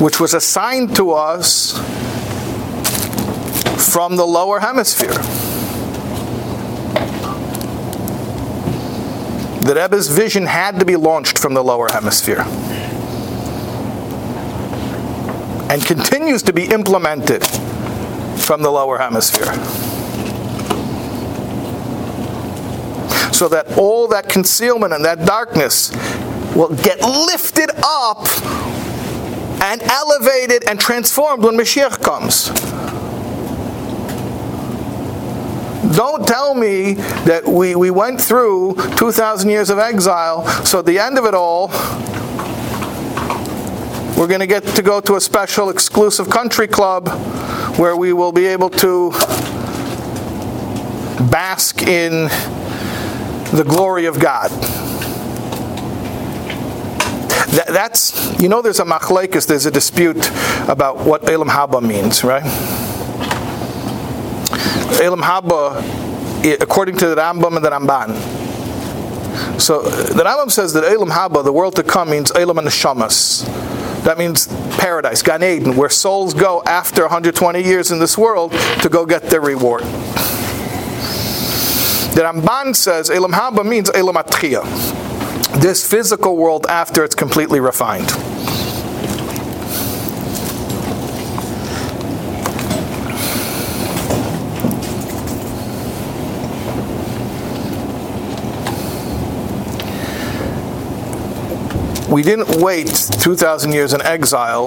which 0.00 0.20
was 0.20 0.34
assigned 0.34 0.94
to 0.96 1.12
us 1.12 1.72
from 3.92 4.16
the 4.16 4.26
lower 4.26 4.60
hemisphere. 4.60 5.12
The 9.62 9.74
Rebbe's 9.74 10.08
vision 10.08 10.46
had 10.46 10.78
to 10.78 10.84
be 10.84 10.96
launched 10.96 11.38
from 11.38 11.54
the 11.54 11.62
lower 11.62 11.88
hemisphere 11.90 12.44
and 15.70 15.84
continues 15.84 16.42
to 16.42 16.52
be 16.52 16.64
implemented 16.64 17.46
from 18.38 18.62
the 18.62 18.70
lower 18.70 18.98
hemisphere. 18.98 19.52
So 23.32 23.48
that 23.48 23.78
all 23.78 24.08
that 24.08 24.28
concealment 24.28 24.92
and 24.92 25.04
that 25.04 25.24
darkness 25.24 25.92
will 26.56 26.74
get 26.74 27.00
lifted 27.00 27.70
up 27.84 28.26
and 29.60 29.82
elevated 29.82 30.64
and 30.68 30.80
transformed 30.80 31.44
when 31.44 31.54
Mashiach 31.54 32.02
comes. 32.02 32.50
Don't 35.96 36.26
tell 36.26 36.54
me 36.54 36.94
that 37.24 37.46
we, 37.46 37.74
we 37.74 37.90
went 37.90 38.20
through 38.20 38.74
2,000 38.96 39.50
years 39.50 39.70
of 39.70 39.78
exile, 39.78 40.46
so 40.64 40.78
at 40.78 40.86
the 40.86 40.98
end 40.98 41.18
of 41.18 41.24
it 41.24 41.34
all, 41.34 41.68
we're 44.16 44.28
going 44.28 44.40
to 44.40 44.46
get 44.46 44.62
to 44.64 44.82
go 44.82 45.00
to 45.00 45.16
a 45.16 45.20
special 45.20 45.70
exclusive 45.70 46.28
country 46.28 46.68
club 46.68 47.08
where 47.78 47.96
we 47.96 48.12
will 48.12 48.32
be 48.32 48.46
able 48.46 48.68
to 48.68 49.10
bask 51.30 51.82
in 51.82 52.28
the 53.56 53.64
glory 53.66 54.04
of 54.06 54.20
God. 54.20 54.50
That, 57.50 57.66
that's, 57.66 58.40
you 58.40 58.48
know, 58.48 58.62
there's 58.62 58.78
a 58.78 58.84
machlekes, 58.84 59.48
there's 59.48 59.66
a 59.66 59.72
dispute 59.72 60.30
about 60.68 60.98
what 60.98 61.22
Olam 61.22 61.48
Haba 61.48 61.82
means, 61.82 62.22
right? 62.22 62.44
Olam 65.00 65.20
Haba, 65.20 66.62
according 66.62 66.96
to 66.98 67.08
the 67.08 67.16
Rambam 67.16 67.56
and 67.56 67.64
the 67.64 67.70
Ramban. 67.70 69.60
So 69.60 69.82
the 69.82 70.22
Rambam 70.22 70.48
says 70.48 70.72
that 70.74 70.84
Olam 70.84 71.10
Haba, 71.10 71.42
the 71.42 71.52
world 71.52 71.74
to 71.74 71.82
come, 71.82 72.10
means 72.10 72.30
Elam 72.30 72.58
and 72.58 72.68
Shamas. 72.68 73.44
That 74.04 74.16
means 74.16 74.46
paradise, 74.78 75.20
Gan 75.22 75.42
Eden, 75.42 75.74
where 75.76 75.90
souls 75.90 76.34
go 76.34 76.62
after 76.66 77.02
120 77.02 77.64
years 77.64 77.90
in 77.90 77.98
this 77.98 78.16
world 78.16 78.52
to 78.82 78.88
go 78.88 79.04
get 79.04 79.24
their 79.24 79.40
reward. 79.40 79.82
The 82.12 82.22
Ramban 82.22 82.76
says 82.76 83.10
Olam 83.10 83.32
Haba 83.32 83.66
means 83.66 83.90
Elam 83.90 84.14
Atchiyah 84.14 84.99
this 85.58 85.86
physical 85.86 86.36
world 86.36 86.66
after 86.68 87.04
it's 87.04 87.14
completely 87.14 87.60
refined. 87.60 88.10
We 102.10 102.24
didn't 102.24 102.60
wait 102.60 102.88
2,000 103.20 103.72
years 103.72 103.92
in 103.92 104.02
exile 104.02 104.66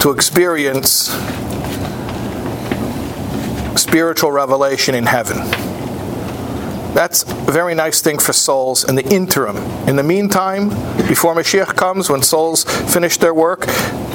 to 0.00 0.12
experience 0.12 1.10
spiritual 3.76 4.32
revelation 4.32 4.94
in 4.94 5.04
heaven. 5.04 5.69
That's 6.94 7.22
a 7.22 7.52
very 7.52 7.74
nice 7.74 8.02
thing 8.02 8.18
for 8.18 8.32
souls 8.32 8.84
in 8.84 8.96
the 8.96 9.06
interim. 9.08 9.56
In 9.88 9.96
the 9.96 10.02
meantime, 10.02 10.70
before 11.08 11.34
Mashiach 11.34 11.76
comes, 11.76 12.10
when 12.10 12.22
souls 12.22 12.64
finish 12.92 13.16
their 13.16 13.32
work, 13.32 13.66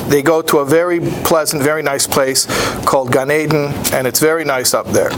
they 0.09 0.21
go 0.21 0.41
to 0.41 0.59
a 0.59 0.65
very 0.65 0.99
pleasant, 0.99 1.63
very 1.63 1.81
nice 1.81 2.05
place 2.05 2.45
called 2.85 3.11
Gan 3.11 3.31
Eden, 3.31 3.73
and 3.93 4.05
it's 4.05 4.19
very 4.19 4.43
nice 4.43 4.73
up 4.73 4.87
there. 4.87 5.09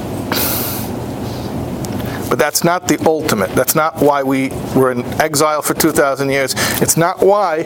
But 2.30 2.38
that's 2.38 2.64
not 2.64 2.88
the 2.88 3.02
ultimate. 3.06 3.50
That's 3.52 3.74
not 3.74 4.02
why 4.02 4.22
we 4.22 4.50
were 4.76 4.92
in 4.92 5.04
exile 5.20 5.62
for 5.62 5.74
2,000 5.74 6.30
years. 6.30 6.54
It's 6.82 6.98
not 6.98 7.20
why 7.22 7.64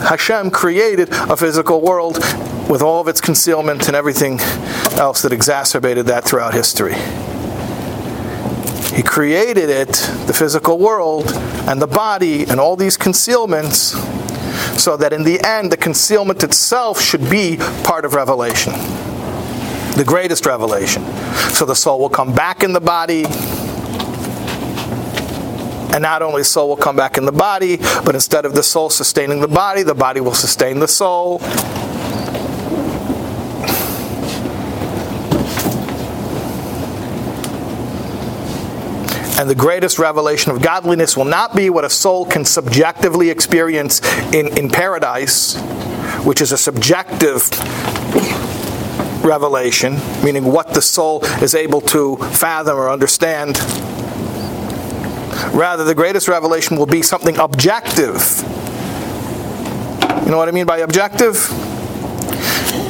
Hashem 0.00 0.52
created 0.52 1.10
a 1.12 1.36
physical 1.36 1.80
world 1.80 2.18
with 2.70 2.80
all 2.80 3.00
of 3.00 3.08
its 3.08 3.20
concealment 3.20 3.88
and 3.88 3.96
everything 3.96 4.40
else 4.98 5.22
that 5.22 5.32
exacerbated 5.32 6.06
that 6.06 6.24
throughout 6.24 6.54
history. 6.54 6.94
He 8.94 9.02
created 9.02 9.70
it, 9.70 9.88
the 10.26 10.32
physical 10.32 10.78
world, 10.78 11.32
and 11.68 11.82
the 11.82 11.86
body, 11.86 12.44
and 12.44 12.60
all 12.60 12.76
these 12.76 12.96
concealments, 12.96 13.92
so 14.80 14.96
that 14.96 15.12
in 15.12 15.24
the 15.24 15.44
end, 15.44 15.72
the 15.72 15.76
concealment 15.76 16.44
itself 16.44 17.00
should 17.00 17.28
be 17.28 17.56
part 17.82 18.04
of 18.04 18.14
revelation. 18.14 18.72
The 19.96 20.04
greatest 20.06 20.46
revelation. 20.46 21.04
So 21.50 21.64
the 21.64 21.74
soul 21.74 21.98
will 21.98 22.08
come 22.08 22.34
back 22.34 22.62
in 22.62 22.72
the 22.72 22.80
body, 22.80 23.24
and 25.92 26.02
not 26.02 26.22
only 26.22 26.44
soul 26.44 26.68
will 26.68 26.76
come 26.76 26.96
back 26.96 27.16
in 27.18 27.24
the 27.24 27.32
body, 27.32 27.78
but 28.04 28.14
instead 28.14 28.44
of 28.44 28.54
the 28.54 28.62
soul 28.62 28.90
sustaining 28.90 29.40
the 29.40 29.48
body, 29.48 29.82
the 29.82 29.94
body 29.94 30.20
will 30.20 30.34
sustain 30.34 30.78
the 30.78 30.88
soul. 30.88 31.40
And 39.36 39.50
the 39.50 39.54
greatest 39.54 39.98
revelation 39.98 40.52
of 40.52 40.62
godliness 40.62 41.16
will 41.16 41.24
not 41.24 41.56
be 41.56 41.68
what 41.68 41.84
a 41.84 41.90
soul 41.90 42.24
can 42.24 42.44
subjectively 42.44 43.30
experience 43.30 44.00
in, 44.32 44.56
in 44.56 44.70
paradise, 44.70 45.60
which 46.24 46.40
is 46.40 46.52
a 46.52 46.58
subjective 46.58 47.50
revelation, 49.24 49.96
meaning 50.22 50.44
what 50.44 50.72
the 50.72 50.82
soul 50.82 51.24
is 51.42 51.54
able 51.54 51.80
to 51.80 52.16
fathom 52.16 52.76
or 52.76 52.88
understand. 52.88 53.58
Rather, 55.52 55.82
the 55.82 55.94
greatest 55.96 56.28
revelation 56.28 56.76
will 56.76 56.86
be 56.86 57.02
something 57.02 57.36
objective. 57.38 58.42
You 60.24 60.30
know 60.30 60.38
what 60.38 60.48
I 60.48 60.52
mean 60.52 60.66
by 60.66 60.78
objective? 60.78 61.50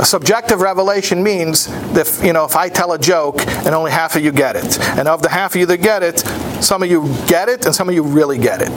Subjective 0.03 0.61
revelation 0.61 1.23
means 1.23 1.67
that 1.93 2.21
you 2.25 2.33
know 2.33 2.45
if 2.45 2.57
I 2.57 2.69
tell 2.69 2.93
a 2.93 2.99
joke 2.99 3.47
and 3.47 3.69
only 3.69 3.93
half 3.93 4.17
of 4.17 4.25
you 4.25 4.33
get 4.33 4.57
it, 4.57 4.81
and 4.99 5.07
of 5.07 5.23
the 5.23 5.29
half 5.29 5.55
of 5.55 5.61
you 5.61 5.67
that 5.67 5.79
get 5.79 6.03
it, 6.03 6.21
some 6.63 6.83
of 6.83 6.91
you 6.91 7.07
get 7.27 7.49
it 7.49 7.67
and 7.67 7.75
some 7.75 7.89
of 7.89 7.95
you 7.95 8.03
really 8.03 8.39
get 8.39 8.61
it. 8.61 8.77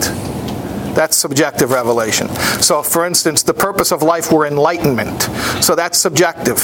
That's 0.94 1.16
subjective 1.16 1.70
revelation. 1.70 2.28
So, 2.60 2.82
for 2.82 3.06
instance, 3.06 3.42
the 3.42 3.54
purpose 3.54 3.92
of 3.92 4.02
life 4.02 4.32
were 4.32 4.46
enlightenment. 4.46 5.22
So 5.62 5.74
that's 5.74 5.98
subjective. 5.98 6.58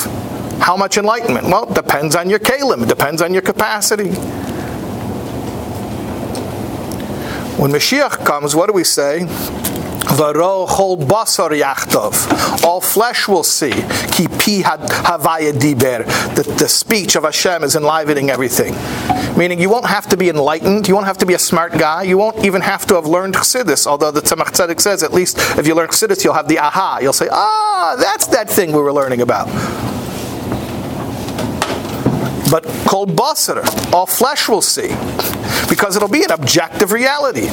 How 0.61 0.77
much 0.77 0.99
enlightenment? 0.99 1.47
Well, 1.47 1.71
it 1.71 1.75
depends 1.75 2.17
on 2.17 2.31
your 2.31 2.39
kalim. 2.39 2.83
It 2.83 2.89
depends 2.89 3.23
on 3.23 3.33
your 3.33 3.43
capacity. 3.43 4.11
When 7.61 7.71
Mashiach 7.71 8.27
comes, 8.27 8.57
what 8.57 8.67
do 8.67 8.73
we 8.73 8.83
say? 8.83 9.27
All 12.65 12.81
flesh 12.81 13.27
will 13.29 13.43
see. 13.43 13.71
Ki 13.71 14.29
pi 14.29 14.63
havaya 14.63 15.53
diber. 15.53 16.05
The 16.35 16.69
speech 16.69 17.17
of 17.17 17.25
Hashem 17.25 17.65
is 17.65 17.75
enlivening 17.75 18.31
everything. 18.31 18.75
Meaning 19.37 19.61
you 19.61 19.69
won't 19.69 19.87
have 19.87 20.07
to 20.09 20.17
be 20.17 20.29
enlightened. 20.29 20.87
You 20.87 20.95
won't 20.95 21.07
have 21.07 21.19
to 21.19 21.27
be 21.27 21.35
a 21.35 21.39
smart 21.39 21.73
guy. 21.73 22.03
You 22.05 22.19
won't 22.19 22.45
even 22.45 22.61
have 22.61 22.87
to 22.87 22.95
have 22.95 23.07
learned 23.07 23.35
Chassidus. 23.35 23.87
Although 23.87 24.11
the 24.11 24.21
Tzemach 24.21 24.53
Tzedek 24.53 24.81
says 24.81 25.03
at 25.03 25.13
least 25.13 25.39
if 25.59 25.67
you 25.67 25.75
learn 25.75 25.89
Chassidus, 25.89 26.23
you'll 26.23 26.35
have 26.35 26.49
the 26.49 26.59
aha. 26.59 26.99
You'll 27.01 27.13
say, 27.13 27.29
ah, 27.31 27.97
that's 27.99 28.27
that 28.29 28.49
thing 28.49 28.73
we 28.73 28.81
were 28.81 28.93
learning 28.93 29.21
about. 29.23 29.47
But 32.51 32.65
called 32.87 33.17
basar, 33.17 33.93
all 33.93 34.07
flesh 34.07 34.49
will 34.49 34.63
see. 34.63 34.89
Because 35.69 35.97
it'll 35.97 36.09
be 36.09 36.23
an 36.23 36.31
objective 36.31 36.93
reality 36.93 37.49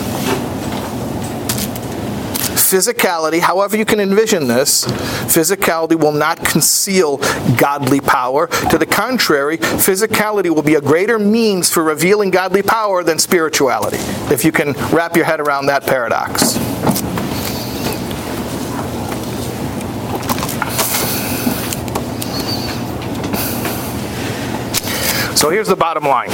physicality, 2.72 3.39
however 3.39 3.76
you 3.76 3.84
can 3.84 3.99
envision 3.99 4.48
this, 4.48 4.85
physicality 4.85 5.99
will 5.99 6.14
not 6.14 6.43
conceal 6.45 7.18
godly 7.57 7.99
power. 7.99 8.48
To 8.48 8.77
the 8.77 8.85
contrary, 8.85 9.57
physicality 9.57 10.49
will 10.49 10.61
be 10.61 10.76
a 10.76 10.81
greater 10.81 11.19
means 11.19 11.69
for 11.69 11.84
revealing 11.84 12.31
godly 12.31 12.64
power 12.64 13.03
than 13.03 13.19
spirituality, 13.19 13.98
if 14.34 14.45
you 14.45 14.53
can 14.53 14.72
wrap 14.93 15.18
your 15.18 15.26
head 15.26 15.41
around 15.41 15.65
that 15.65 15.85
paradox. 15.85 16.53
So 25.38 25.49
here's 25.49 25.68
the 25.68 25.76
bottom 25.76 26.03
line. 26.06 26.30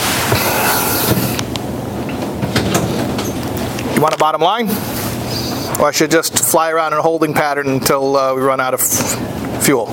You 3.96 4.02
want 4.02 4.14
a 4.14 4.18
bottom 4.18 4.42
line? 4.42 4.97
Or 5.80 5.86
I 5.86 5.92
should 5.92 6.10
just 6.10 6.38
fly 6.44 6.72
around 6.72 6.94
in 6.94 7.00
a 7.00 7.02
holding 7.02 7.34
pattern 7.34 7.68
until 7.68 8.16
uh, 8.16 8.34
we 8.34 8.42
run 8.42 8.60
out 8.60 8.74
of 8.74 8.82
f- 8.82 9.64
fuel? 9.64 9.88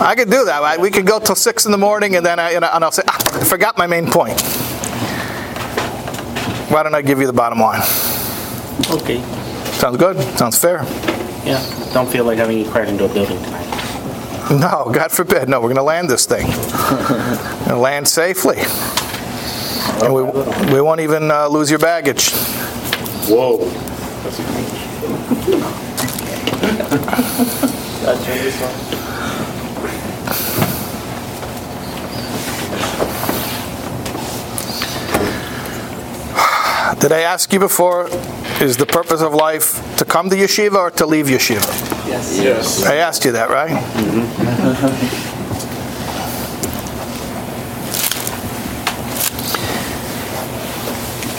I 0.00 0.14
could 0.14 0.30
do 0.30 0.44
that. 0.44 0.60
Right? 0.60 0.78
We 0.78 0.90
could 0.90 1.06
go 1.06 1.18
till 1.18 1.34
six 1.34 1.64
in 1.66 1.72
the 1.72 1.78
morning, 1.78 2.16
and 2.16 2.24
then 2.24 2.38
I, 2.38 2.52
and 2.52 2.64
I'll 2.64 2.92
say, 2.92 3.02
ah, 3.08 3.18
I 3.40 3.44
forgot 3.44 3.78
my 3.78 3.86
main 3.86 4.10
point. 4.10 4.40
Why 6.70 6.82
don't 6.82 6.94
I 6.94 7.02
give 7.02 7.18
you 7.18 7.26
the 7.26 7.32
bottom 7.32 7.58
line? 7.58 7.80
Okay. 8.90 9.22
Sounds 9.72 9.96
good. 9.96 10.16
Sounds 10.38 10.58
fair. 10.58 10.84
Yeah. 11.44 11.64
Don't 11.92 12.08
feel 12.08 12.24
like 12.24 12.38
having 12.38 12.58
you 12.58 12.70
crash 12.70 12.88
into 12.88 13.06
a 13.06 13.08
building 13.12 13.42
tonight. 13.42 13.66
No, 14.50 14.90
God 14.92 15.10
forbid. 15.10 15.48
No, 15.48 15.60
we're 15.60 15.68
going 15.68 15.76
to 15.76 15.82
land 15.82 16.10
this 16.10 16.26
thing. 16.26 16.46
and 17.68 17.80
land 17.80 18.06
safely. 18.06 18.58
And 20.02 20.12
we, 20.12 20.22
we 20.72 20.80
won't 20.80 21.00
even 21.00 21.30
uh, 21.30 21.48
lose 21.48 21.70
your 21.70 21.78
baggage. 21.78 22.32
Whoa. 23.28 23.58
That's 24.22 24.36
great. 24.36 25.00
Did 37.00 37.12
I 37.12 37.20
ask 37.20 37.52
you 37.52 37.58
before, 37.58 38.08
is 38.60 38.76
the 38.76 38.84
purpose 38.86 39.22
of 39.22 39.32
life 39.32 39.80
to 39.96 40.04
come 40.04 40.28
to 40.30 40.36
yeshiva 40.36 40.76
or 40.76 40.90
to 40.92 41.06
leave 41.06 41.26
yeshiva? 41.26 41.66
Yes. 42.06 42.38
yes. 42.38 42.84
I 42.84 42.96
asked 42.96 43.24
you 43.24 43.32
that, 43.32 43.48
right? 43.48 43.70
Mm-hmm. 43.70 45.36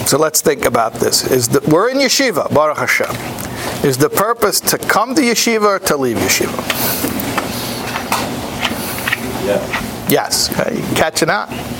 So 0.06 0.18
let's 0.18 0.42
think 0.42 0.66
about 0.66 0.94
this. 0.94 1.30
Is 1.32 1.48
the, 1.48 1.62
we're 1.70 1.90
in 1.90 1.98
yeshiva, 1.98 2.54
Baruch 2.54 2.78
Hashem. 2.78 3.16
Is 3.86 3.98
the 3.98 4.10
purpose 4.10 4.60
to 4.60 4.78
come 4.78 5.16
to 5.16 5.22
yeshiva 5.22 5.64
or 5.64 5.80
to 5.80 5.98
leave 5.98 6.18
yeshiva? 6.18 6.58
Yeah. 9.46 10.08
Yes. 10.10 10.52
Okay. 10.52 10.82
Catching 10.96 11.30
up. 11.30 11.50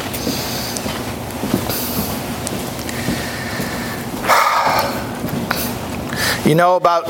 You 6.44 6.56
know 6.56 6.76
about 6.76 7.06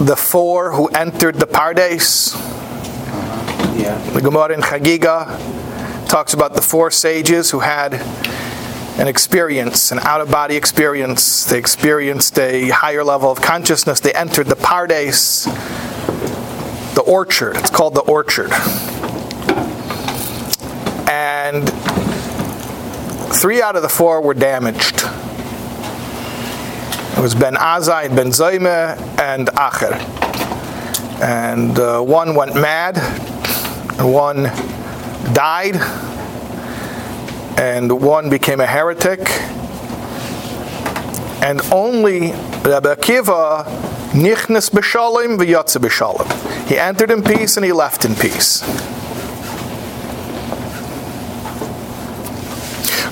the 0.00 0.16
four 0.16 0.72
who 0.72 0.88
entered 0.88 1.36
the 1.36 1.46
Pardes? 1.46 2.34
Uh-huh. 2.34 3.74
Yeah. 3.76 3.96
The 4.10 4.20
Gemara 4.20 4.54
in 4.54 4.60
Chagiga 4.60 5.28
talks 6.08 6.34
about 6.34 6.54
the 6.54 6.60
four 6.60 6.90
sages 6.90 7.50
who 7.50 7.60
had 7.60 7.92
an 8.96 9.08
experience, 9.08 9.90
an 9.90 9.98
out 10.00 10.20
of 10.20 10.30
body 10.30 10.56
experience. 10.56 11.44
They 11.44 11.58
experienced 11.58 12.38
a 12.38 12.68
higher 12.70 13.02
level 13.02 13.30
of 13.30 13.40
consciousness. 13.40 14.00
They 14.00 14.12
entered 14.12 14.46
the 14.46 14.56
Pardes, 14.56 15.44
the 16.94 17.02
orchard. 17.02 17.56
It's 17.56 17.70
called 17.70 17.94
the 17.94 18.02
orchard. 18.02 18.52
And 21.10 21.68
three 23.34 23.60
out 23.60 23.74
of 23.74 23.82
the 23.82 23.88
four 23.88 24.20
were 24.20 24.34
damaged. 24.34 25.02
It 27.16 27.20
was 27.20 27.34
Ben 27.34 27.54
Azai, 27.54 28.14
Ben 28.14 28.28
Zoma, 28.28 28.96
and 29.20 29.48
Acher. 29.48 29.92
And 31.20 31.78
uh, 31.78 32.00
one 32.00 32.34
went 32.34 32.54
mad, 32.54 32.96
one 34.00 34.44
died, 35.32 35.76
and 37.56 38.00
one 38.02 38.30
became 38.30 38.60
a 38.60 38.66
heretic. 38.66 39.20
And 41.42 41.60
only 41.72 42.32
Rabbi 42.62 42.94
Akiva 42.94 43.64
nichnas 44.12 44.70
b'shalom 44.70 45.38
v'yotze 45.38 45.78
b'shalom. 45.78 46.66
He 46.68 46.78
entered 46.78 47.10
in 47.10 47.22
peace 47.22 47.56
and 47.56 47.64
he 47.64 47.72
left 47.72 48.04
in 48.04 48.14
peace. 48.14 48.62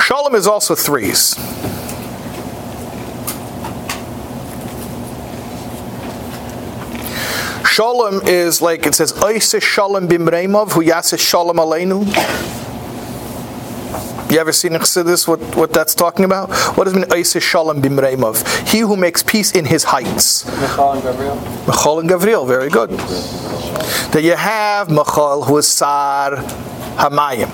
Shalom 0.02 0.34
is 0.34 0.46
also 0.46 0.74
threes. 0.74 1.36
Shalom 7.66 8.20
is 8.26 8.60
like 8.60 8.84
it 8.86 8.94
says, 8.94 9.12
Oise 9.22 9.56
Shalom 9.62 10.08
bimreimov, 10.08 10.72
hu 10.72 10.82
yase 10.82 11.18
Shalom 11.18 11.56
aleinu. 11.56 12.71
You 14.32 14.38
ever 14.38 14.50
seen 14.50 14.74
in 14.74 14.80
Chassidus 14.80 15.28
what, 15.28 15.40
what 15.54 15.74
that's 15.74 15.94
talking 15.94 16.24
about? 16.24 16.50
What 16.74 16.84
does 16.84 16.94
mean 16.94 17.04
Oise 17.12 17.36
Shalom 17.42 17.82
bimreimov? 17.82 18.66
He 18.66 18.78
who 18.78 18.96
makes 18.96 19.22
peace 19.22 19.52
in 19.52 19.66
his 19.66 19.84
heights. 19.84 20.46
Michal 20.58 20.92
and 20.92 21.02
Gabriel. 21.02 21.36
Michal 21.66 22.00
and 22.00 22.08
Gavriel, 22.08 22.46
very 22.46 22.70
good. 22.70 22.88
That 24.12 24.22
you 24.22 24.34
have 24.34 24.88
Michal 24.88 25.44
who 25.44 25.58
is 25.58 25.68
Sar 25.68 26.36
Hamayim 26.96 27.50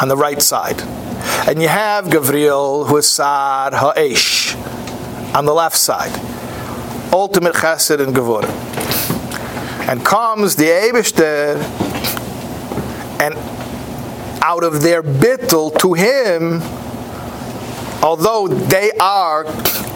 on 0.00 0.08
the 0.08 0.16
right 0.16 0.40
side. 0.40 0.80
And 1.46 1.60
you 1.60 1.68
have 1.68 2.06
Gavriel 2.06 2.86
who 2.86 2.96
is 2.96 3.06
Sar 3.06 3.70
Ha'esh 3.72 4.54
on 5.34 5.44
the 5.44 5.52
left 5.52 5.76
side. 5.76 6.18
ultimate 7.12 7.52
chesed 7.54 8.00
and 8.00 8.16
gevurah. 8.16 8.48
And 9.90 10.02
comes 10.06 10.56
the 10.56 10.64
Eibishter, 10.64 11.56
and 13.20 13.34
out 14.42 14.64
of 14.64 14.82
their 14.82 15.02
bittul 15.02 15.78
to 15.78 15.94
him, 15.94 16.60
although 18.02 18.48
they 18.48 18.90
are 19.00 19.46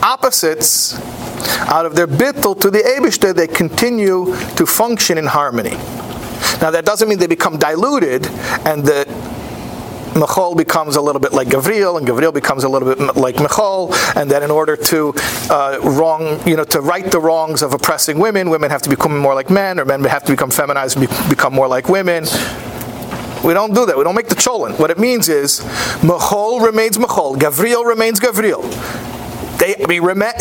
opposites, 0.03 0.95
out 1.69 1.85
of 1.85 1.97
their 1.97 2.07
bittul 2.07 2.59
to 2.61 2.71
the 2.71 2.79
Eibishter, 2.79 3.35
they 3.35 3.49
continue 3.49 4.27
to 4.55 4.65
function 4.65 5.19
in 5.19 5.27
harmony. 5.27 5.77
Now 6.61 6.71
that 6.71 6.85
doesn't 6.85 7.09
mean 7.09 7.19
they 7.19 7.27
become 7.27 7.59
diluted 7.59 8.27
and 8.65 8.85
the 8.85 9.05
Michal 10.17 10.55
becomes 10.55 10.97
a 10.97 11.01
little 11.01 11.21
bit 11.21 11.33
like 11.35 11.49
Gavriel, 11.49 11.99
and 11.99 12.07
Gavriel 12.07 12.33
becomes 12.33 12.65
a 12.65 12.69
little 12.69 12.95
bit 12.95 13.17
like 13.17 13.39
Michal, 13.39 13.95
and 14.15 14.31
then 14.31 14.43
in 14.43 14.51
order 14.51 14.75
to 14.75 15.13
uh, 15.51 15.79
wrong, 15.83 16.41
you 16.49 16.57
know, 16.57 16.65
to 16.65 16.81
right 16.81 17.11
the 17.11 17.21
wrongs 17.21 17.61
of 17.61 17.75
oppressing 17.75 18.19
women, 18.19 18.49
women 18.49 18.71
have 18.71 18.81
to 18.83 18.89
become 18.89 19.17
more 19.19 19.35
like 19.35 19.51
men, 19.51 19.79
or 19.79 19.85
men 19.85 20.03
have 20.05 20.25
to 20.25 20.33
become 20.33 20.51
feminized 20.51 20.97
and 20.97 21.07
be- 21.07 21.29
become 21.29 21.53
more 21.53 21.69
like 21.69 21.91
women. 21.91 22.25
We 23.45 23.55
don't 23.55 23.75
do 23.75 23.87
that. 23.87 23.97
We 23.97 24.05
don't 24.05 24.15
make 24.15 24.29
the 24.29 24.35
cholin. 24.35 24.79
What 24.79 24.91
it 24.91 24.99
means 24.99 25.29
is, 25.29 25.65
Michal 26.03 26.61
remains 26.61 26.99
Michal, 26.99 27.37
Gavriel 27.37 27.87
remains 27.87 28.21
Gavriel. 28.21 28.63
They, 29.59 29.75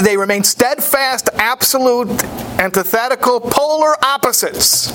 they 0.03 0.17
remain 0.17 0.43
steadfast, 0.43 1.29
absolute, 1.35 2.23
antithetical, 2.59 3.39
polar 3.39 3.95
opposites. 4.03 4.91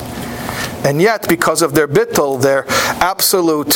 And 0.85 1.01
yet, 1.01 1.29
because 1.29 1.63
of 1.63 1.75
their 1.75 1.89
bittul, 1.89 2.41
their 2.41 2.65
absolute 3.03 3.75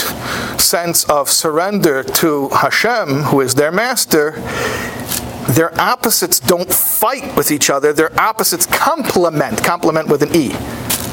sense 0.59 1.05
of 1.05 1.31
surrender 1.31 2.03
to 2.03 2.49
Hashem, 2.49 3.25
who 3.25 3.41
is 3.41 3.55
their 3.55 3.71
master, 3.71 4.33
their 5.49 5.79
opposites 5.79 6.41
don't 6.41 6.73
fight 6.73 7.37
with 7.37 7.51
each 7.51 7.69
other. 7.69 7.93
Their 7.93 8.19
opposites 8.19 8.67
complement, 8.67 9.63
complement 9.63 10.09
with 10.09 10.23
an 10.23 10.35
E. 10.35 10.53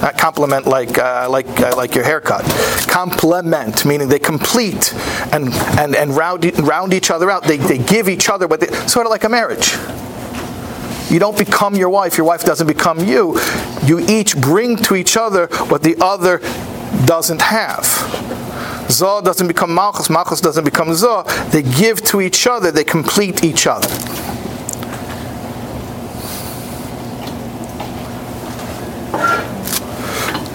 Not 0.01 0.17
compliment 0.17 0.65
like 0.65 0.97
uh, 0.97 1.27
like 1.29 1.47
uh, 1.59 1.75
like 1.75 1.93
your 1.93 2.03
haircut. 2.03 2.43
Complement, 2.87 3.85
meaning 3.85 4.07
they 4.07 4.19
complete 4.19 4.93
and 5.31 5.53
and 5.79 5.95
and 5.95 6.15
round 6.15 6.59
round 6.59 6.93
each 6.93 7.11
other 7.11 7.29
out. 7.29 7.43
They, 7.43 7.57
they 7.57 7.77
give 7.77 8.09
each 8.09 8.29
other 8.29 8.47
what 8.47 8.59
they, 8.61 8.67
sort 8.87 9.05
of 9.05 9.11
like 9.11 9.23
a 9.23 9.29
marriage. 9.29 9.77
You 11.11 11.19
don't 11.19 11.37
become 11.37 11.75
your 11.75 11.89
wife, 11.89 12.17
your 12.17 12.25
wife 12.25 12.45
doesn't 12.45 12.67
become 12.67 12.99
you. 12.99 13.37
You 13.83 13.99
each 13.99 14.39
bring 14.39 14.77
to 14.77 14.95
each 14.95 15.17
other 15.17 15.47
what 15.67 15.83
the 15.83 15.97
other 15.99 16.39
doesn't 17.05 17.41
have. 17.41 17.85
Zah 18.89 19.21
doesn't 19.21 19.47
become 19.47 19.73
Malchus, 19.73 20.09
Malchus 20.09 20.41
doesn't 20.41 20.63
become 20.63 20.93
Zah. 20.93 21.23
They 21.49 21.63
give 21.63 22.01
to 22.05 22.21
each 22.21 22.47
other, 22.47 22.71
they 22.71 22.83
complete 22.83 23.43
each 23.43 23.67
other. 23.67 23.87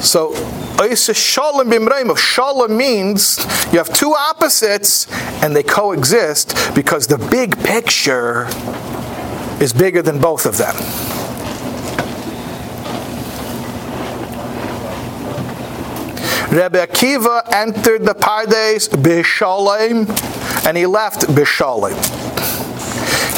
So, 0.01 0.35
Shalom. 1.15 2.17
Shalom 2.17 2.77
means 2.77 3.39
you 3.73 3.79
have 3.79 3.93
two 3.93 4.15
opposites 4.15 5.11
and 5.43 5.57
they 5.57 5.63
coexist 5.63 6.75
because 6.75 7.07
the 7.07 7.19
big 7.19 7.59
picture 7.65 8.47
is 9.61 9.73
bigger 9.73 10.03
than 10.03 10.21
both 10.21 10.47
of 10.47 10.59
them. 10.59 10.75
Rebbe 16.53 16.87
Akiva 16.87 17.43
entered 17.53 18.05
the 18.05 18.15
Pardes 18.15 18.89
Bishalem 18.89 20.09
and 20.67 20.77
he 20.77 20.87
left 20.87 21.23
Bishalem. 21.23 22.36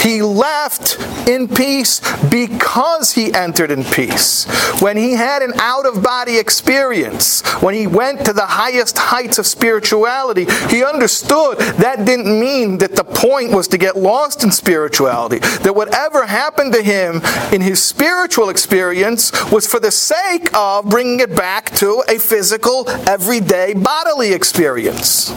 He 0.01 0.23
left 0.23 0.97
in 1.29 1.49
peace 1.49 2.01
because 2.29 3.12
he 3.12 3.35
entered 3.35 3.70
in 3.70 3.85
peace. 3.85 4.47
When 4.81 4.97
he 4.97 5.12
had 5.12 5.43
an 5.43 5.53
out 5.57 5.87
of 5.87 6.03
body 6.03 6.39
experience, 6.39 7.43
when 7.61 7.75
he 7.75 7.87
went 7.87 8.25
to 8.25 8.33
the 8.33 8.47
highest 8.47 8.97
heights 8.97 9.39
of 9.39 9.47
spirituality, 9.47 10.47
he 10.69 10.85
understood 10.85 11.59
that 11.59 12.05
didn't 12.05 12.41
mean 12.41 12.79
that 12.79 12.97
the 12.97 13.05
point 13.05 13.53
was 13.53 13.69
to 13.69 13.79
get 13.79 13.97
lost 13.97 14.45
in 14.45 14.53
spirituality. 14.53 15.39
That 15.39 15.75
whatever 15.75 16.27
happened 16.27 16.73
to 16.75 16.83
him 16.83 17.20
in 17.53 17.61
his 17.61 17.83
spiritual 17.83 18.49
experience 18.51 19.33
was 19.51 19.66
for 19.66 19.81
the 19.81 19.91
sake 19.91 20.55
of 20.55 20.89
bringing 20.89 21.20
it 21.20 21.35
back 21.35 21.70
to 21.77 22.03
a 22.09 22.19
physical, 22.19 22.89
everyday 23.09 23.75
bodily 23.75 24.33
experience. 24.33 25.35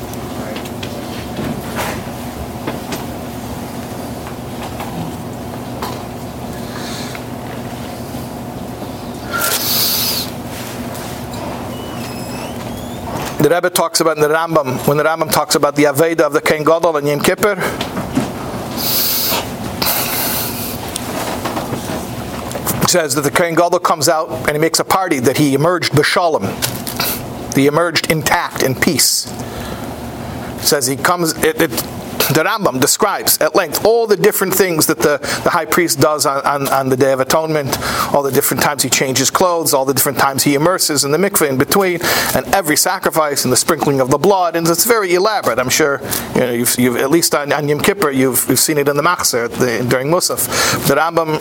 Rebbe 13.51 13.69
talks 13.69 13.99
about 13.99 14.15
in 14.15 14.23
the 14.23 14.29
Rambam, 14.29 14.87
when 14.87 14.95
the 14.95 15.03
Rambam 15.03 15.29
talks 15.29 15.55
about 15.55 15.75
the 15.75 15.83
Avodah 15.83 16.21
of 16.21 16.31
the 16.31 16.39
Kohen 16.39 16.63
Gadol 16.63 16.95
and 16.95 17.05
Yom 17.05 17.19
Kippur, 17.19 17.55
says 22.87 23.13
that 23.15 23.23
the 23.23 23.31
Kohen 23.31 23.55
Gadol 23.55 23.79
comes 23.79 24.07
out 24.07 24.29
and 24.47 24.51
he 24.51 24.57
makes 24.57 24.79
a 24.79 24.85
party 24.85 25.19
that 25.19 25.37
he 25.37 25.53
emerged 25.53 25.91
b'shalom. 25.91 26.47
He 27.53 27.67
emerged 27.67 28.09
intact 28.09 28.63
in 28.63 28.73
peace. 28.73 29.25
It 29.25 30.63
says 30.63 30.87
he 30.87 30.95
comes, 30.95 31.33
it, 31.43 31.61
it 31.61 31.71
the 32.29 32.43
Rambam 32.43 32.79
describes 32.79 33.37
at 33.39 33.55
length 33.55 33.85
all 33.85 34.07
the 34.07 34.15
different 34.15 34.53
things 34.53 34.87
that 34.87 34.99
the, 34.99 35.17
the 35.43 35.49
high 35.49 35.65
priest 35.65 35.99
does 35.99 36.25
on, 36.25 36.45
on, 36.45 36.67
on, 36.69 36.89
the 36.89 36.97
Day 36.97 37.11
of 37.11 37.19
Atonement, 37.19 37.77
all 38.13 38.23
the 38.23 38.31
different 38.31 38.63
times 38.63 38.83
he 38.83 38.89
changes 38.89 39.29
clothes, 39.29 39.73
all 39.73 39.85
the 39.85 39.93
different 39.93 40.17
times 40.17 40.43
he 40.43 40.55
immerses 40.55 41.03
in 41.03 41.11
the 41.11 41.17
mikveh 41.17 41.49
in 41.49 41.57
between, 41.57 41.99
and 42.35 42.45
every 42.53 42.77
sacrifice 42.77 43.43
and 43.43 43.51
the 43.51 43.57
sprinkling 43.57 43.99
of 43.99 44.09
the 44.09 44.17
blood. 44.17 44.55
And 44.55 44.67
it's 44.67 44.85
very 44.85 45.13
elaborate. 45.13 45.59
I'm 45.59 45.69
sure 45.69 46.01
you 46.35 46.41
know, 46.41 46.51
you've, 46.51 46.77
you've 46.77 46.97
at 46.97 47.09
least 47.09 47.35
on, 47.35 47.51
on 47.51 47.67
Yom 47.67 47.79
Kippur, 47.79 48.11
you've, 48.11 48.45
you've 48.49 48.59
seen 48.59 48.77
it 48.77 48.87
in 48.87 48.95
the 48.95 49.03
Machzer 49.03 49.49
during 49.89 50.07
Musaf. 50.07 50.47
The 50.87 50.95
Rambam 50.95 51.39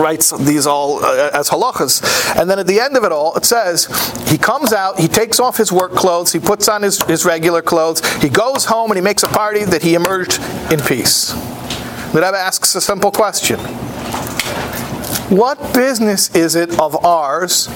writes 0.00 0.36
these 0.38 0.66
all 0.66 1.04
uh, 1.04 1.30
as 1.32 1.48
halachas. 1.50 2.02
And 2.36 2.48
then 2.48 2.58
at 2.58 2.66
the 2.66 2.80
end 2.80 2.96
of 2.96 3.04
it 3.04 3.12
all, 3.12 3.36
it 3.36 3.44
says 3.44 3.86
he 4.28 4.38
comes 4.38 4.72
out, 4.72 4.98
he 4.98 5.08
takes 5.08 5.38
off 5.40 5.56
his 5.56 5.70
work 5.72 5.92
clothes, 5.92 6.32
he 6.32 6.38
puts 6.38 6.68
on 6.68 6.82
his, 6.82 7.02
his 7.04 7.24
regular 7.24 7.62
clothes, 7.62 8.04
he 8.16 8.28
goes 8.28 8.64
home 8.64 8.90
and 8.90 8.98
he 8.98 9.02
makes 9.02 9.22
a 9.22 9.28
party 9.28 9.64
that 9.64 9.82
he 9.82 9.94
in 10.70 10.80
peace. 10.80 11.32
The 12.12 12.20
Rebbe 12.20 12.36
asks 12.36 12.74
a 12.74 12.80
simple 12.80 13.10
question 13.10 13.58
What 15.30 15.74
business 15.74 16.34
is 16.34 16.56
it 16.56 16.78
of 16.78 17.04
ours 17.04 17.68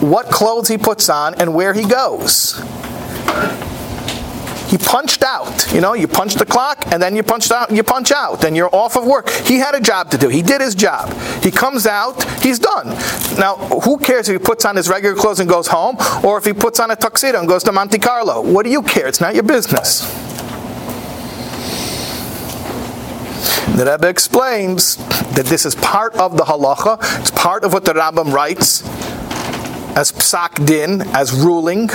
what 0.00 0.30
clothes 0.30 0.68
he 0.68 0.78
puts 0.78 1.10
on 1.10 1.34
and 1.34 1.54
where 1.54 1.74
he 1.74 1.84
goes? 1.84 2.58
He 4.70 4.78
punched 4.78 5.22
out. 5.22 5.70
You 5.74 5.80
know, 5.80 5.94
you 5.94 6.08
punch 6.08 6.34
the 6.36 6.46
clock 6.46 6.84
and 6.92 7.02
then 7.02 7.16
you 7.16 7.22
punch 7.22 7.50
out, 7.50 7.70
you 7.70 7.82
punch 7.82 8.12
out, 8.12 8.44
and 8.44 8.56
you're 8.56 8.74
off 8.74 8.96
of 8.96 9.04
work. 9.04 9.28
He 9.28 9.58
had 9.58 9.74
a 9.74 9.80
job 9.80 10.10
to 10.12 10.18
do. 10.18 10.28
He 10.28 10.42
did 10.42 10.60
his 10.60 10.74
job. 10.74 11.12
He 11.42 11.50
comes 11.50 11.86
out, 11.86 12.22
he's 12.40 12.58
done. 12.58 12.88
Now, 13.38 13.56
who 13.56 13.98
cares 13.98 14.28
if 14.28 14.40
he 14.40 14.44
puts 14.44 14.64
on 14.64 14.76
his 14.76 14.88
regular 14.88 15.16
clothes 15.16 15.40
and 15.40 15.48
goes 15.48 15.66
home, 15.66 15.96
or 16.24 16.38
if 16.38 16.44
he 16.44 16.52
puts 16.52 16.78
on 16.80 16.90
a 16.90 16.96
tuxedo 16.96 17.40
and 17.40 17.48
goes 17.48 17.64
to 17.64 17.72
Monte 17.72 17.98
Carlo? 17.98 18.40
What 18.40 18.64
do 18.64 18.70
you 18.70 18.82
care? 18.82 19.08
It's 19.08 19.20
not 19.20 19.34
your 19.34 19.42
business. 19.42 20.29
The 23.80 23.90
Rebbe 23.90 24.08
explains 24.08 24.96
that 25.36 25.46
this 25.46 25.64
is 25.64 25.74
part 25.76 26.14
of 26.16 26.36
the 26.36 26.44
halacha, 26.44 26.98
it's 27.18 27.30
part 27.30 27.64
of 27.64 27.72
what 27.72 27.86
the 27.86 27.94
Rambam 27.94 28.30
writes 28.30 28.86
as 29.96 30.12
psak 30.12 30.66
din, 30.66 31.00
as 31.16 31.32
ruling, 31.32 31.86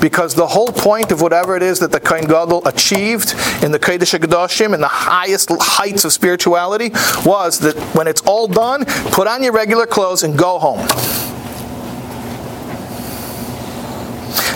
because 0.00 0.34
the 0.34 0.46
whole 0.46 0.68
point 0.68 1.12
of 1.12 1.20
whatever 1.20 1.54
it 1.54 1.62
is 1.62 1.80
that 1.80 1.92
the 1.92 2.00
Kohen 2.00 2.24
Gadol 2.24 2.66
achieved 2.66 3.34
in 3.62 3.72
the 3.72 3.78
Kodesh 3.78 4.18
HaKadoshim, 4.18 4.72
in 4.72 4.80
the 4.80 4.88
highest 4.88 5.50
heights 5.52 6.06
of 6.06 6.14
spirituality, 6.14 6.92
was 7.26 7.58
that 7.58 7.76
when 7.94 8.08
it's 8.08 8.22
all 8.22 8.48
done, 8.48 8.86
put 9.12 9.28
on 9.28 9.42
your 9.42 9.52
regular 9.52 9.84
clothes 9.84 10.22
and 10.22 10.38
go 10.38 10.58
home. 10.58 10.78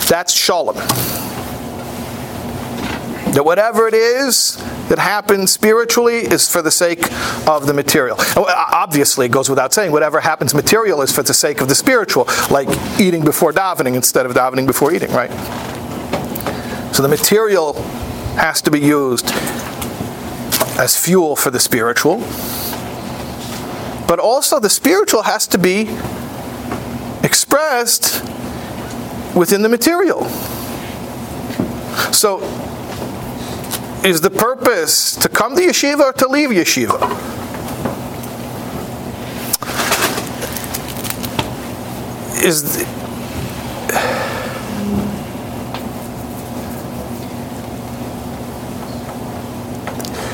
That's 0.09 0.33
shalom. 0.33 1.22
That 3.33 3.43
whatever 3.43 3.87
it 3.87 3.95
is 3.95 4.57
that 4.89 4.99
happens 4.99 5.51
spiritually 5.51 6.17
is 6.17 6.47
for 6.51 6.61
the 6.61 6.69
sake 6.69 7.11
of 7.47 7.65
the 7.65 7.73
material. 7.73 8.17
Obviously, 8.37 9.25
it 9.25 9.31
goes 9.31 9.49
without 9.49 9.73
saying, 9.73 9.91
whatever 9.91 10.19
happens 10.19 10.53
material 10.53 11.01
is 11.01 11.11
for 11.11 11.23
the 11.23 11.33
sake 11.33 11.59
of 11.59 11.67
the 11.67 11.73
spiritual, 11.73 12.27
like 12.51 12.67
eating 12.99 13.25
before 13.25 13.51
davening 13.51 13.95
instead 13.95 14.27
of 14.27 14.33
davening 14.33 14.67
before 14.67 14.93
eating, 14.93 15.11
right? 15.11 15.31
So 16.93 17.01
the 17.01 17.09
material 17.09 17.73
has 18.35 18.61
to 18.61 18.69
be 18.69 18.79
used 18.79 19.31
as 20.77 20.95
fuel 20.95 21.35
for 21.35 21.49
the 21.49 21.59
spiritual, 21.59 22.19
but 24.07 24.19
also 24.19 24.59
the 24.59 24.69
spiritual 24.69 25.23
has 25.23 25.47
to 25.47 25.57
be 25.57 25.89
expressed 27.23 28.23
within 29.35 29.63
the 29.63 29.69
material. 29.69 30.29
So 32.11 32.41
is 34.03 34.19
the 34.19 34.29
purpose 34.29 35.15
to 35.15 35.29
come 35.29 35.55
to 35.55 35.61
yeshiva 35.61 36.01
or 36.01 36.11
to 36.13 36.27
leave 36.27 36.49
yeshiva? 36.49 36.99
Is 42.43 42.79
the, 42.79 42.83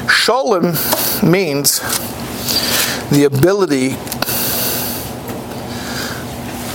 Sholem 0.08 0.74
means 1.24 1.80
the 3.12 3.26
ability 3.26 3.90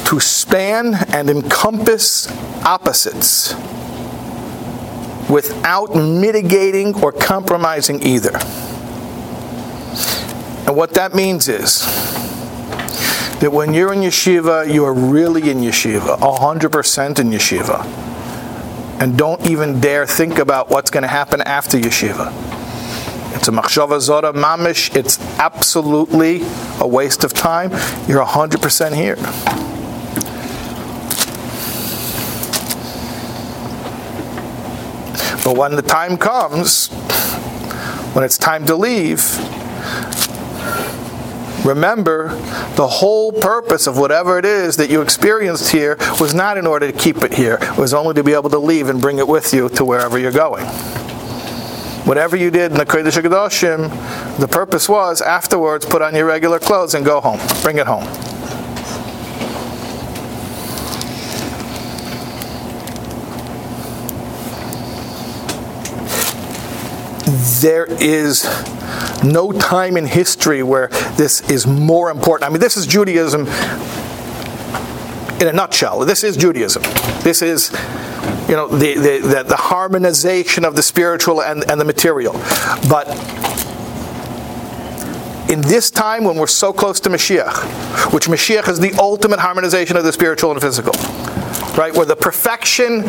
to 0.08 0.20
span 0.20 0.94
and 1.12 1.28
encompass 1.28 2.28
opposites 2.64 3.54
without 5.28 5.94
mitigating 5.94 6.94
or 7.02 7.12
compromising 7.12 8.02
either. 8.02 8.32
And 10.66 10.76
what 10.76 10.94
that 10.94 11.14
means 11.14 11.48
is 11.48 11.80
that 13.40 13.50
when 13.52 13.74
you're 13.74 13.92
in 13.92 14.00
yeshiva, 14.00 14.72
you 14.72 14.84
are 14.84 14.94
really 14.94 15.50
in 15.50 15.58
yeshiva, 15.58 16.18
100% 16.18 17.18
in 17.18 17.30
yeshiva. 17.30 17.84
And 19.00 19.18
don't 19.18 19.44
even 19.46 19.80
dare 19.80 20.06
think 20.06 20.38
about 20.38 20.70
what's 20.70 20.90
going 20.90 21.02
to 21.02 21.08
happen 21.08 21.42
after 21.42 21.76
yeshiva. 21.76 22.32
It's 23.34 23.48
a 23.48 23.50
machshava 23.50 24.00
zora 24.00 24.32
mamish. 24.32 24.94
It's 24.96 25.18
absolutely 25.38 26.42
a 26.80 26.86
waste 26.86 27.24
of 27.24 27.34
time. 27.34 27.70
You're 28.08 28.24
100% 28.24 28.94
here. 28.94 29.16
But 35.44 35.56
when 35.56 35.76
the 35.76 35.82
time 35.82 36.16
comes, 36.16 36.88
when 38.14 38.24
it's 38.24 38.38
time 38.38 38.64
to 38.66 38.74
leave, 38.74 39.22
remember 41.66 42.28
the 42.76 42.88
whole 42.88 43.30
purpose 43.30 43.86
of 43.86 43.98
whatever 43.98 44.38
it 44.38 44.46
is 44.46 44.76
that 44.76 44.88
you 44.88 45.02
experienced 45.02 45.70
here 45.70 45.96
was 46.18 46.32
not 46.34 46.56
in 46.56 46.66
order 46.66 46.90
to 46.90 46.96
keep 46.96 47.18
it 47.18 47.34
here, 47.34 47.58
it 47.60 47.76
was 47.76 47.92
only 47.92 48.14
to 48.14 48.24
be 48.24 48.32
able 48.32 48.50
to 48.50 48.58
leave 48.58 48.88
and 48.88 49.00
bring 49.00 49.18
it 49.18 49.28
with 49.28 49.52
you 49.52 49.68
to 49.68 49.84
wherever 49.84 50.18
you're 50.18 50.32
going. 50.32 50.64
Whatever 52.04 52.36
you 52.36 52.50
did 52.50 52.70
in 52.70 52.78
the 52.78 52.84
Kodesh 52.84 53.20
HaKadoshim, 53.20 54.38
the 54.38 54.48
purpose 54.48 54.88
was 54.88 55.20
afterwards 55.20 55.86
put 55.86 56.02
on 56.02 56.14
your 56.14 56.26
regular 56.26 56.58
clothes 56.58 56.94
and 56.94 57.04
go 57.04 57.20
home. 57.20 57.40
Bring 57.62 57.78
it 57.78 57.86
home. 57.86 58.04
There 67.60 67.86
is 67.86 68.44
no 69.22 69.52
time 69.52 69.96
in 69.96 70.06
history 70.06 70.62
where 70.62 70.88
this 71.16 71.48
is 71.50 71.66
more 71.66 72.10
important. 72.10 72.48
I 72.48 72.52
mean, 72.52 72.60
this 72.60 72.76
is 72.76 72.86
Judaism 72.86 73.46
in 75.40 75.48
a 75.48 75.52
nutshell. 75.52 76.00
This 76.00 76.24
is 76.24 76.36
Judaism. 76.36 76.82
This 77.22 77.42
is, 77.42 77.70
you 78.48 78.56
know, 78.56 78.68
the, 78.68 78.94
the, 78.94 79.18
the, 79.18 79.42
the 79.42 79.56
harmonization 79.56 80.64
of 80.64 80.76
the 80.76 80.82
spiritual 80.82 81.42
and, 81.42 81.68
and 81.70 81.80
the 81.80 81.84
material. 81.84 82.32
But 82.88 83.08
in 85.50 85.60
this 85.60 85.90
time 85.90 86.24
when 86.24 86.36
we're 86.36 86.46
so 86.46 86.72
close 86.72 87.00
to 87.00 87.10
Mashiach, 87.10 88.12
which 88.12 88.26
Mashiach 88.26 88.68
is 88.68 88.80
the 88.80 88.92
ultimate 88.98 89.40
harmonization 89.40 89.96
of 89.96 90.04
the 90.04 90.12
spiritual 90.12 90.52
and 90.52 90.60
physical, 90.60 90.92
right? 91.76 91.92
Where 91.94 92.06
the 92.06 92.16
perfection 92.16 93.02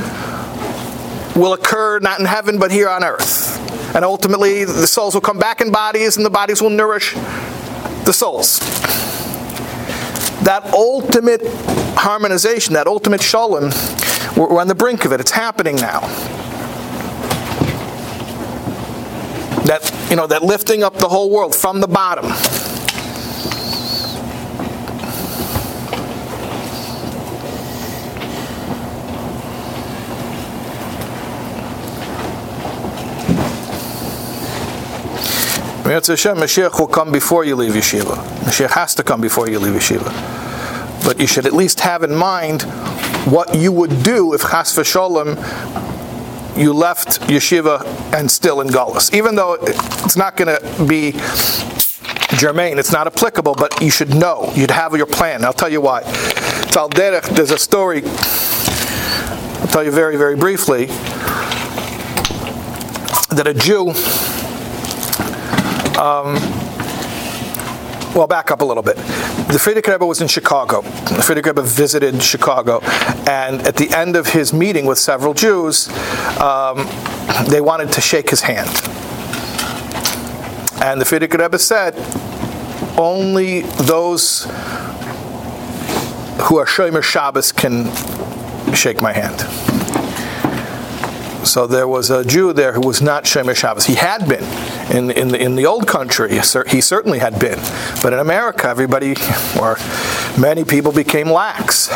will 1.36 1.54
occur 1.54 2.00
not 2.00 2.20
in 2.20 2.26
heaven 2.26 2.58
but 2.60 2.72
here 2.72 2.90
on 2.90 3.04
earth. 3.04 3.62
And 3.96 4.04
ultimately, 4.04 4.66
the 4.66 4.88
souls 4.88 5.14
will 5.14 5.22
come 5.22 5.40
back 5.40 5.62
in 5.62 5.72
bodies, 5.72 6.18
and 6.18 6.26
the 6.26 6.30
bodies 6.30 6.62
will 6.62 6.70
nourish 6.70 7.14
the 8.04 8.12
souls. 8.12 8.60
That 10.44 10.70
ultimate 10.74 11.42
harmonization, 11.96 12.74
that 12.74 12.88
ultimate 12.88 13.22
shalom, 13.22 13.72
we're 14.36 14.60
on 14.60 14.68
the 14.68 14.76
brink 14.76 15.06
of 15.06 15.14
it. 15.14 15.22
It's 15.22 15.32
happening 15.32 15.78
now. 15.78 16.02
That 19.64 19.90
you 20.10 20.18
know, 20.18 20.28
that 20.28 20.44
lifting 20.44 20.84
up 20.84 20.96
the 20.96 21.08
whole 21.08 21.32
world 21.32 21.56
from 21.56 21.80
the 21.80 21.88
bottom. 21.88 22.26
Hashem, 35.86 36.38
Mashiach 36.38 36.80
will 36.80 36.88
come 36.88 37.12
before 37.12 37.46
you 37.46 37.56
leave 37.56 37.74
yeshiva. 37.74 38.16
Mashiach 38.40 38.72
has 38.72 38.96
to 38.96 39.04
come 39.04 39.22
before 39.22 39.48
you 39.48 39.60
leave 39.60 39.76
yeshiva. 39.76 40.12
But 41.06 41.20
you 41.20 41.28
should 41.28 41.46
at 41.46 41.54
least 41.54 41.80
have 41.82 42.02
in 42.02 42.16
mind 42.16 42.64
what 43.26 43.54
you 43.54 43.72
would 43.72 44.02
do 44.02 44.34
if 44.34 44.42
chas 44.42 44.76
v'sholem 44.76 45.36
you 46.58 46.74
left 46.74 47.22
yeshiva 47.22 47.86
and 48.14 48.32
still 48.32 48.62
in 48.62 48.70
Gullus. 48.70 49.14
Even 49.14 49.36
though 49.36 49.54
it's 49.62 50.18
not 50.18 50.38
going 50.38 50.58
to 50.58 50.86
be 50.86 51.12
germane, 52.36 52.80
it's 52.80 52.92
not 52.92 53.06
applicable, 53.06 53.54
but 53.54 53.80
you 53.80 53.92
should 53.92 54.16
know. 54.16 54.52
You'd 54.56 54.72
have 54.72 54.96
your 54.96 55.06
plan. 55.06 55.46
I'll 55.46 55.54
tell 55.54 55.72
you 55.72 55.82
why. 55.82 56.02
Tal 56.72 56.90
Derech, 56.90 57.30
there's 57.36 57.52
a 57.52 57.60
story, 57.60 58.02
I'll 58.06 59.68
tell 59.68 59.84
you 59.84 59.92
very, 59.92 60.18
very 60.18 60.36
briefly, 60.36 60.88
that 63.36 63.46
a 63.46 63.54
Jew 63.54 63.94
um, 65.98 66.36
well, 68.16 68.28
back 68.28 68.52
up 68.52 68.62
a 68.62 68.66
little 68.66 68.84
bit. 68.84 68.96
The 68.96 69.60
Frierdiker 69.60 69.92
Rebbe 69.94 70.06
was 70.06 70.22
in 70.22 70.28
Chicago. 70.28 70.82
The 70.82 71.22
Frierdiker 71.22 71.48
Rebbe 71.48 71.62
visited 71.64 72.22
Chicago, 72.24 72.80
and 73.28 73.62
at 73.68 73.76
the 73.76 73.90
end 73.90 74.16
of 74.16 74.28
his 74.28 74.54
meeting 74.54 74.86
with 74.86 74.98
several 74.98 75.34
Jews, 75.34 75.90
um, 76.40 76.88
they 77.50 77.62
wanted 77.62 77.92
to 77.92 78.02
shake 78.02 78.30
his 78.30 78.42
hand. 78.42 78.70
And 80.82 81.02
the 81.02 81.06
Frierdiker 81.06 81.40
Rebbe 81.40 81.60
said, 81.60 81.96
only 82.98 83.62
those 83.62 84.46
who 86.44 86.58
are 86.58 86.66
Shomer 86.66 87.04
Shabbos 87.04 87.52
can 87.52 87.86
shake 88.74 89.02
my 89.02 89.12
hand. 89.12 89.42
So 91.46 91.68
there 91.68 91.88
was 91.88 92.10
a 92.10 92.24
Jew 92.26 92.54
there 92.54 92.74
who 92.74 92.82
was 92.82 93.02
not 93.02 93.26
Shomer 93.26 93.56
Shabbos. 93.56 93.86
He 93.86 93.96
had 93.96 94.28
been 94.28 94.44
in, 94.92 95.12
in, 95.12 95.30
the, 95.30 95.42
in 95.42 95.56
the 95.56 95.66
old 95.66 95.88
country. 95.88 96.32
He 96.32 96.82
certainly 96.82 97.20
had 97.20 97.40
been. 97.40 97.60
But 98.02 98.14
in 98.14 98.20
America, 98.20 98.68
everybody, 98.68 99.16
or 99.60 99.78
many 100.40 100.64
people, 100.64 100.92
became 100.92 101.30
lax. 101.30 101.90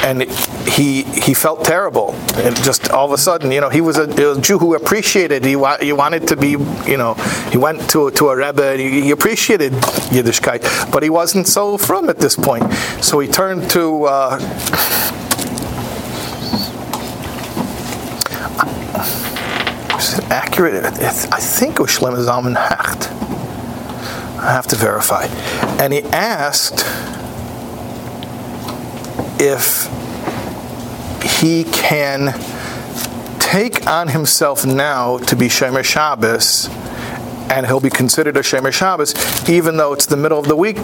And 0.00 0.22
he 0.22 1.02
he 1.02 1.34
felt 1.34 1.64
terrible, 1.64 2.14
and 2.36 2.56
just 2.62 2.88
all 2.90 3.04
of 3.04 3.12
a 3.12 3.18
sudden, 3.18 3.50
you 3.50 3.60
know, 3.60 3.68
he 3.68 3.80
was 3.80 3.98
a, 3.98 4.04
a 4.04 4.40
Jew 4.40 4.58
who 4.58 4.74
appreciated. 4.74 5.44
He, 5.44 5.56
wa- 5.56 5.76
he 5.78 5.92
wanted 5.92 6.28
to 6.28 6.36
be, 6.36 6.50
you 6.86 6.96
know, 6.96 7.14
he 7.50 7.58
went 7.58 7.90
to 7.90 8.10
to 8.12 8.28
a 8.28 8.36
rebbe. 8.36 8.76
He, 8.76 9.02
he 9.02 9.10
appreciated 9.10 9.72
Yiddishkeit, 10.12 10.92
but 10.92 11.02
he 11.02 11.10
wasn't 11.10 11.48
so 11.48 11.76
from 11.76 12.08
at 12.08 12.18
this 12.18 12.36
point. 12.36 12.72
So 13.02 13.18
he 13.18 13.26
turned 13.28 13.68
to. 13.70 14.04
Uh, 14.04 15.27
accurate? 20.30 20.84
I 20.84 21.40
think 21.40 21.76
it 21.76 21.80
was 21.80 21.90
Shlomo 21.90 22.24
Zalman 22.24 22.56
Hecht. 22.56 23.10
I 24.40 24.52
have 24.52 24.66
to 24.68 24.76
verify. 24.76 25.24
And 25.82 25.92
he 25.92 26.02
asked 26.04 26.84
if 29.40 29.88
he 31.22 31.64
can 31.64 32.34
take 33.38 33.86
on 33.86 34.08
himself 34.08 34.64
now 34.64 35.18
to 35.18 35.36
be 35.36 35.46
Shomer 35.46 35.84
Shabbos, 35.84 36.68
and 37.50 37.66
he'll 37.66 37.80
be 37.80 37.90
considered 37.90 38.36
a 38.36 38.40
Shomer 38.40 38.72
Shabbos, 38.72 39.14
even 39.48 39.76
though 39.76 39.92
it's 39.92 40.06
the 40.06 40.16
middle 40.16 40.38
of 40.38 40.46
the 40.46 40.56
week 40.56 40.78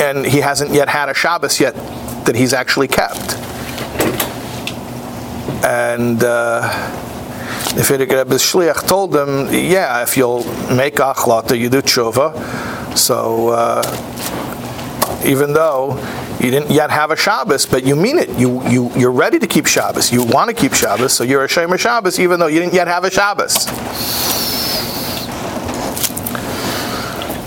and 0.00 0.24
he 0.24 0.38
hasn't 0.38 0.70
yet 0.70 0.88
had 0.88 1.08
a 1.08 1.14
Shabbos 1.14 1.60
yet 1.60 1.74
that 2.24 2.34
he's 2.34 2.52
actually 2.52 2.88
kept. 2.88 3.36
And 5.62 6.24
uh, 6.24 6.70
the 7.74 7.82
Frierdiker 7.82 8.24
Rebbe's 8.24 8.42
shliach 8.42 8.88
told 8.88 9.12
them, 9.12 9.46
yeah, 9.52 10.02
if 10.02 10.16
you'll 10.16 10.42
make 10.74 10.96
achlata, 10.96 11.56
you 11.56 11.68
do 11.68 11.80
tshuva. 11.80 12.34
So 12.96 13.50
uh, 13.50 15.22
even 15.24 15.52
though 15.52 15.96
you 16.40 16.50
didn't 16.50 16.72
yet 16.72 16.90
have 16.90 17.12
a 17.12 17.16
Shabbos, 17.16 17.66
but 17.66 17.84
you 17.84 17.94
mean 17.94 18.18
it, 18.18 18.28
you, 18.30 18.66
you, 18.68 18.90
you're 18.96 19.12
ready 19.12 19.38
to 19.38 19.46
keep 19.46 19.66
Shabbos, 19.66 20.12
you 20.12 20.24
want 20.24 20.50
to 20.50 20.56
keep 20.56 20.74
Shabbos, 20.74 21.12
so 21.12 21.22
you're 21.22 21.44
a 21.44 21.48
Shomer 21.48 21.78
Shabbos 21.78 22.18
even 22.18 22.40
though 22.40 22.48
you 22.48 22.58
didn't 22.58 22.74
yet 22.74 22.88
have 22.88 23.04
a 23.04 23.10
Shabbos. 23.10 23.54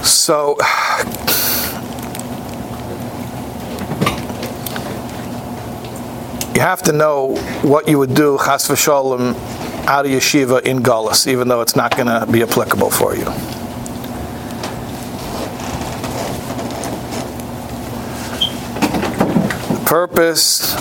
So, 0.08 0.56
you 6.56 6.62
have 6.62 6.82
to 6.84 6.94
know 6.94 7.36
what 7.62 7.90
you 7.90 8.00
would 8.00 8.14
do, 8.14 8.38
chas 8.38 8.70
v'sholem, 8.70 9.36
out 9.88 10.06
of 10.06 10.12
yeshiva 10.12 10.62
in 10.62 10.80
Gullus, 10.80 11.28
even 11.28 11.48
though 11.48 11.62
it's 11.62 11.76
not 11.76 11.96
going 11.96 12.08
to 12.08 12.26
be 12.32 12.42
applicable 12.42 12.90
for 12.90 13.16
you. 13.16 13.26
The 19.74 19.84
purpose 19.86 20.76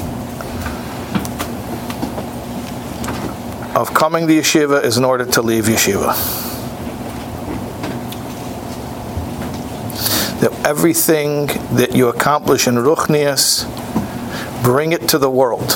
of 3.76 3.92
coming 3.94 4.26
to 4.28 4.32
yeshiva 4.34 4.84
is 4.84 4.96
in 4.98 5.04
order 5.04 5.24
to 5.24 5.42
leave 5.42 5.64
yeshiva. 5.64 6.14
That 10.40 10.66
everything 10.66 11.46
that 11.76 11.94
you 11.94 12.08
accomplish 12.08 12.66
in 12.66 12.74
Ruchnias, 12.74 13.64
bring 14.62 14.92
it 14.92 15.08
to 15.08 15.18
the 15.18 15.30
world. 15.30 15.72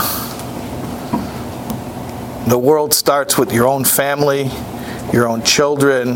The 2.47 2.59
world 2.59 2.95
starts 2.95 3.37
with 3.37 3.53
your 3.53 3.67
own 3.67 3.83
family, 3.85 4.49
your 5.13 5.27
own 5.27 5.43
children, 5.43 6.15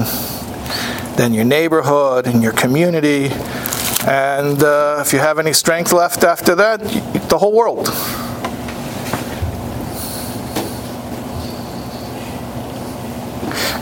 then 1.16 1.34
your 1.34 1.44
neighborhood 1.44 2.28
and 2.28 2.40
your 2.40 2.52
community. 2.52 3.30
And 4.06 4.62
uh, 4.62 5.02
if 5.04 5.12
you 5.12 5.18
have 5.18 5.40
any 5.40 5.52
strength 5.52 5.92
left 5.92 6.22
after 6.22 6.54
that, 6.54 6.78
the 7.28 7.36
whole 7.36 7.52
world. 7.52 7.88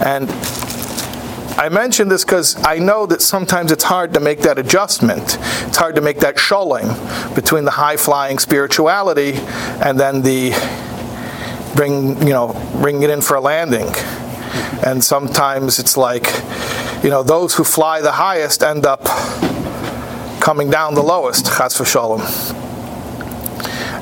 And 0.02 0.30
I 1.58 1.68
mention 1.70 2.08
this 2.08 2.24
because 2.24 2.56
I 2.64 2.78
know 2.78 3.04
that 3.06 3.20
sometimes 3.20 3.72
it's 3.72 3.84
hard 3.84 4.14
to 4.14 4.20
make 4.20 4.40
that 4.40 4.58
adjustment. 4.58 5.36
It's 5.66 5.76
hard 5.76 5.96
to 5.96 6.00
make 6.00 6.20
that 6.20 6.38
shalom 6.38 6.96
between 7.34 7.66
the 7.66 7.72
high 7.72 7.98
flying 7.98 8.38
spirituality 8.38 9.34
and 9.84 10.00
then 10.00 10.22
the 10.22 10.52
bring 11.78 12.20
you 12.26 12.34
know 12.34 12.48
bring 12.82 13.04
it 13.04 13.08
in 13.08 13.20
for 13.20 13.36
a 13.36 13.40
landing. 13.40 13.86
And 14.84 15.02
sometimes 15.02 15.78
it's 15.78 15.96
like, 15.96 16.26
you 17.04 17.10
know, 17.10 17.22
those 17.22 17.54
who 17.54 17.62
fly 17.62 18.00
the 18.00 18.12
highest 18.12 18.62
end 18.62 18.84
up 18.84 19.04
coming 20.40 20.70
down 20.70 20.94
the 20.94 21.02
lowest. 21.02 21.46
Chas 21.46 21.78
v'shalom. 21.78 22.22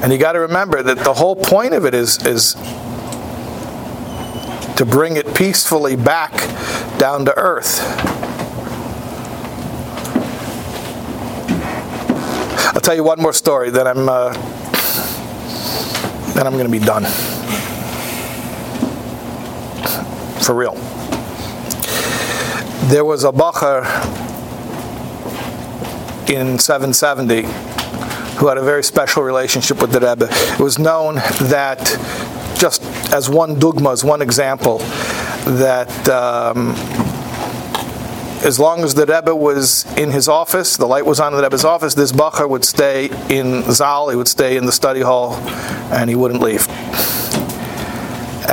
And 0.02 0.12
you 0.12 0.18
got 0.18 0.32
to 0.32 0.40
remember 0.40 0.82
that 0.82 0.98
the 0.98 1.14
whole 1.14 1.36
point 1.36 1.74
of 1.74 1.84
it 1.84 1.94
is 1.94 2.24
is 2.26 2.54
to 4.76 4.86
bring 4.86 5.16
it 5.16 5.34
peacefully 5.34 5.96
back 5.96 6.32
down 6.98 7.26
to 7.26 7.36
earth. 7.36 7.80
I'll 12.74 12.80
tell 12.80 12.94
you 12.94 13.04
one 13.04 13.20
more 13.20 13.34
story, 13.34 13.68
then 13.70 13.86
I'm 13.86 14.08
uh, 14.08 14.32
then 16.34 16.46
I'm 16.46 16.54
going 16.54 16.70
to 16.70 16.72
be 16.72 16.84
done. 16.84 17.35
For 20.46 20.54
real. 20.54 20.74
There 22.88 23.04
was 23.04 23.24
a 23.24 23.32
bacher 23.32 23.82
in 26.30 26.60
770 26.60 27.42
who 28.38 28.46
had 28.46 28.56
a 28.56 28.62
very 28.62 28.84
special 28.84 29.24
relationship 29.24 29.80
with 29.80 29.90
the 29.90 29.98
Rebbe. 29.98 30.28
It 30.30 30.60
was 30.60 30.78
known 30.78 31.16
that 31.16 31.80
just 32.56 32.84
as 33.12 33.28
one 33.28 33.56
dugma, 33.56 33.92
as 33.92 34.04
one 34.04 34.22
example, 34.22 34.78
that 35.58 36.08
um, 36.08 36.74
as 38.46 38.60
long 38.60 38.84
as 38.84 38.94
the 38.94 39.04
Rebbe 39.04 39.34
was 39.34 39.84
in 39.98 40.12
his 40.12 40.28
office, 40.28 40.76
the 40.76 40.86
light 40.86 41.06
was 41.06 41.18
on 41.18 41.32
in 41.32 41.38
the 41.38 41.42
Rebbe's 41.42 41.64
office, 41.64 41.94
this 41.94 42.12
Bacher 42.12 42.48
would 42.48 42.64
stay 42.64 43.10
in 43.28 43.64
Zal, 43.72 44.10
he 44.10 44.16
would 44.16 44.28
stay 44.28 44.56
in 44.56 44.64
the 44.64 44.70
study 44.70 45.00
hall, 45.00 45.34
and 45.90 46.08
he 46.08 46.14
wouldn't 46.14 46.40
leave. 46.40 46.68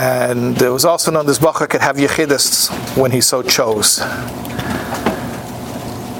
And 0.03 0.59
it 0.61 0.67
was 0.67 0.83
also 0.83 1.11
known 1.11 1.25
this 1.27 1.39
Bacher 1.39 1.69
could 1.69 1.79
have 1.79 1.95
Yechidus 1.95 2.97
when 2.97 3.11
he 3.11 3.21
so 3.21 3.41
chose. 3.41 3.99
The 3.99 4.05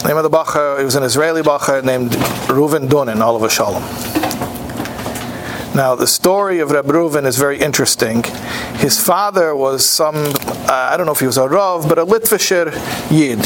name 0.07 0.15
of 0.15 0.23
the 0.23 0.29
Bacher, 0.29 0.79
it 0.79 0.85
was 0.85 0.95
an 0.95 1.03
Israeli 1.03 1.41
Bacher 1.41 1.83
named 1.83 2.11
Reuven 2.47 2.87
Dunin, 2.87 3.17
alav 3.17 3.41
hashalom. 3.41 3.83
Now, 5.75 5.95
the 5.95 6.07
story 6.07 6.59
of 6.59 6.71
Reb 6.71 6.85
Reuven 6.85 7.25
is 7.25 7.37
very 7.37 7.59
interesting. 7.59 8.23
His 8.75 9.03
father 9.03 9.53
was 9.53 9.85
some, 9.85 10.15
uh, 10.15 10.69
I 10.69 10.95
don't 10.95 11.05
know 11.05 11.11
if 11.11 11.19
he 11.19 11.25
was 11.25 11.35
a 11.35 11.49
Rav, 11.49 11.89
but 11.89 11.99
a 11.99 12.05
Litvisher 12.05 12.71
Yid. 13.11 13.45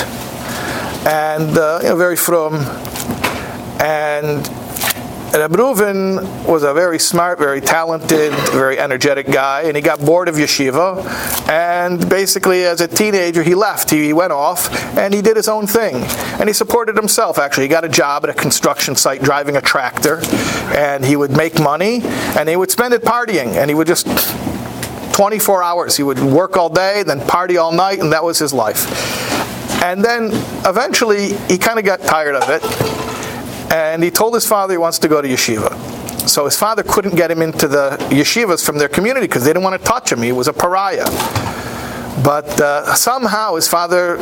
And 1.07 1.57
uh, 1.57 1.79
you 1.81 1.89
know, 1.89 1.95
very 1.95 2.15
frum. 2.15 2.57
And 3.81 4.47
Reb 5.33 5.55
was 6.47 6.63
a 6.63 6.73
very 6.73 6.99
smart, 6.99 7.37
very 7.37 7.59
talented, 7.59 8.33
very 8.51 8.79
energetic 8.79 9.29
guy, 9.29 9.63
and 9.63 9.75
he 9.75 9.81
got 9.81 9.99
bored 9.99 10.29
of 10.29 10.35
yeshiva. 10.35 11.05
And 11.49 12.09
basically, 12.09 12.63
as 12.63 12.81
a 12.81 12.87
teenager, 12.87 13.43
he 13.43 13.53
left. 13.53 13.89
He 13.89 14.13
went 14.13 14.31
off 14.31 14.73
and 14.97 15.13
he 15.13 15.21
did 15.21 15.35
his 15.35 15.47
own 15.47 15.67
thing. 15.67 15.95
And 16.39 16.49
he 16.49 16.53
supported 16.53 16.95
himself, 16.95 17.37
actually. 17.37 17.65
He 17.65 17.69
got 17.69 17.83
a 17.83 17.89
job 17.89 18.23
at 18.23 18.29
a 18.29 18.33
construction 18.33 18.95
site 18.95 19.21
driving 19.21 19.57
a 19.57 19.61
tractor, 19.61 20.21
and 20.75 21.03
he 21.03 21.15
would 21.15 21.31
make 21.31 21.59
money, 21.59 22.01
and 22.03 22.47
he 22.47 22.55
would 22.55 22.71
spend 22.71 22.93
it 22.93 23.03
partying, 23.03 23.55
and 23.57 23.69
he 23.69 23.75
would 23.75 23.87
just 23.87 24.07
24 25.13 25.63
hours. 25.63 25.97
He 25.97 26.03
would 26.03 26.19
work 26.19 26.57
all 26.57 26.69
day, 26.69 27.03
then 27.03 27.19
party 27.27 27.57
all 27.57 27.71
night, 27.71 27.99
and 27.99 28.11
that 28.13 28.23
was 28.23 28.39
his 28.39 28.53
life. 28.53 28.85
And 29.83 30.03
then 30.03 30.31
eventually, 30.65 31.33
he 31.47 31.57
kind 31.57 31.77
of 31.77 31.85
got 31.85 32.01
tired 32.01 32.35
of 32.35 32.49
it 32.49 33.16
and 33.71 34.03
he 34.03 34.11
told 34.11 34.33
his 34.33 34.47
father 34.47 34.73
he 34.73 34.77
wants 34.77 34.99
to 34.99 35.07
go 35.07 35.21
to 35.21 35.27
yeshiva. 35.27 35.75
So 36.27 36.45
his 36.45 36.57
father 36.57 36.83
couldn't 36.83 37.15
get 37.15 37.31
him 37.31 37.41
into 37.41 37.67
the 37.67 37.97
yeshivas 38.09 38.65
from 38.65 38.77
their 38.77 38.89
community 38.89 39.27
because 39.27 39.43
they 39.43 39.49
didn't 39.49 39.63
want 39.63 39.81
to 39.81 39.87
touch 39.87 40.11
him. 40.11 40.21
He 40.21 40.31
was 40.31 40.47
a 40.47 40.53
pariah. 40.53 41.05
But 42.23 42.59
uh, 42.59 42.95
somehow 42.95 43.55
his 43.55 43.67
father, 43.67 44.17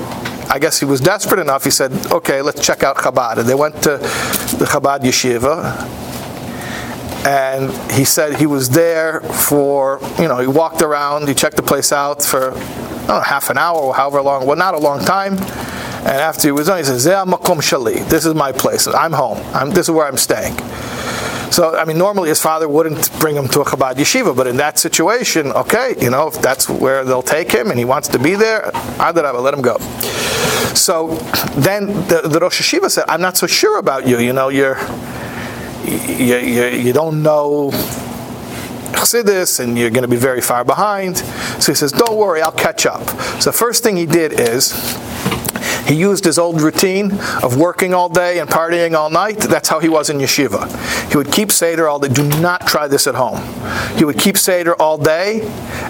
I 0.49 0.59
guess 0.59 0.79
he 0.79 0.85
was 0.85 1.01
desperate 1.01 1.39
enough, 1.39 1.63
he 1.63 1.71
said, 1.71 1.91
okay, 2.11 2.41
let's 2.41 2.63
check 2.65 2.83
out 2.83 2.97
Chabad. 2.97 3.37
And 3.37 3.49
they 3.49 3.55
went 3.55 3.75
to 3.83 3.97
the 3.97 4.65
Chabad 4.65 4.99
yeshiva. 4.99 6.03
And 7.25 7.71
he 7.91 8.05
said 8.05 8.35
he 8.35 8.45
was 8.45 8.69
there 8.69 9.21
for, 9.21 9.99
you 10.19 10.27
know, 10.27 10.37
he 10.37 10.47
walked 10.47 10.83
around, 10.83 11.27
he 11.27 11.33
checked 11.33 11.55
the 11.55 11.63
place 11.63 11.91
out 11.91 12.21
for, 12.21 12.51
I 12.51 12.59
don't 12.59 13.07
know, 13.07 13.21
half 13.21 13.49
an 13.49 13.57
hour 13.57 13.79
or 13.79 13.95
however 13.95 14.21
long, 14.21 14.45
well, 14.45 14.57
not 14.57 14.75
a 14.75 14.77
long 14.77 15.03
time. 15.03 15.37
And 16.05 16.21
after 16.21 16.47
he 16.47 16.51
was 16.51 16.67
done, 16.67 16.77
he 16.77 16.83
says, 16.83 17.05
Zeh 17.05 17.25
makom 17.25 17.57
shali. 17.57 18.07
This 18.09 18.27
is 18.27 18.35
my 18.35 18.51
place. 18.51 18.85
I'm 18.87 19.11
home. 19.11 19.39
I'm, 19.55 19.71
this 19.71 19.87
is 19.87 19.91
where 19.91 20.05
I'm 20.05 20.17
staying. 20.17 20.55
So, 21.51 21.75
I 21.75 21.83
mean, 21.85 21.97
normally 21.97 22.29
his 22.29 22.39
father 22.39 22.69
wouldn't 22.69 23.17
bring 23.19 23.35
him 23.35 23.47
to 23.49 23.61
a 23.61 23.65
Chabad 23.65 23.95
yeshiva, 23.95 24.35
but 24.35 24.45
in 24.45 24.57
that 24.57 24.77
situation, 24.77 25.47
okay, 25.53 25.95
you 25.99 26.11
know, 26.11 26.27
if 26.27 26.39
that's 26.41 26.69
where 26.69 27.03
they'll 27.05 27.23
take 27.23 27.51
him 27.51 27.71
and 27.71 27.79
he 27.79 27.85
wants 27.85 28.07
to 28.09 28.19
be 28.19 28.35
there, 28.35 28.69
Adarabah, 28.97 29.41
let 29.41 29.53
him 29.53 29.63
go. 29.63 29.77
So 30.75 31.15
then 31.55 31.87
the, 32.07 32.21
the 32.25 32.39
Rosh 32.39 32.61
Yeshiva 32.61 32.91
said, 32.91 33.05
I'm 33.07 33.21
not 33.21 33.37
so 33.37 33.47
sure 33.47 33.79
about 33.79 34.05
you. 34.07 34.19
You 34.19 34.33
know, 34.33 34.49
you're, 34.49 34.77
you, 35.85 36.37
you, 36.37 36.65
you 36.65 36.93
don't 36.93 37.23
know 37.23 37.71
Chassidus 38.91 39.59
and 39.59 39.77
you're 39.77 39.89
going 39.89 40.03
to 40.03 40.07
be 40.07 40.17
very 40.17 40.41
far 40.41 40.63
behind. 40.63 41.17
So 41.17 41.71
he 41.71 41.75
says, 41.75 41.91
don't 41.91 42.17
worry, 42.17 42.41
I'll 42.41 42.51
catch 42.51 42.85
up. 42.85 43.07
So 43.41 43.51
the 43.51 43.57
first 43.57 43.81
thing 43.81 43.95
he 43.95 44.05
did 44.05 44.39
is, 44.39 44.73
he 45.85 45.95
used 45.95 46.25
his 46.25 46.37
old 46.37 46.61
routine 46.61 47.11
of 47.43 47.57
working 47.57 47.93
all 47.93 48.09
day 48.09 48.39
and 48.39 48.49
partying 48.49 48.95
all 48.95 49.09
night. 49.09 49.39
That's 49.39 49.69
how 49.69 49.79
he 49.79 49.89
was 49.89 50.09
in 50.09 50.17
yeshiva. 50.17 51.09
He 51.09 51.17
would 51.17 51.31
keep 51.31 51.51
Seder 51.51 51.87
all 51.87 51.99
day. 51.99 52.09
Do 52.09 52.27
not 52.41 52.67
try 52.67 52.87
this 52.87 53.07
at 53.07 53.15
home. 53.15 53.41
He 53.97 54.05
would 54.05 54.17
keep 54.17 54.37
Seder 54.37 54.75
all 54.75 54.97
day, 54.97 55.41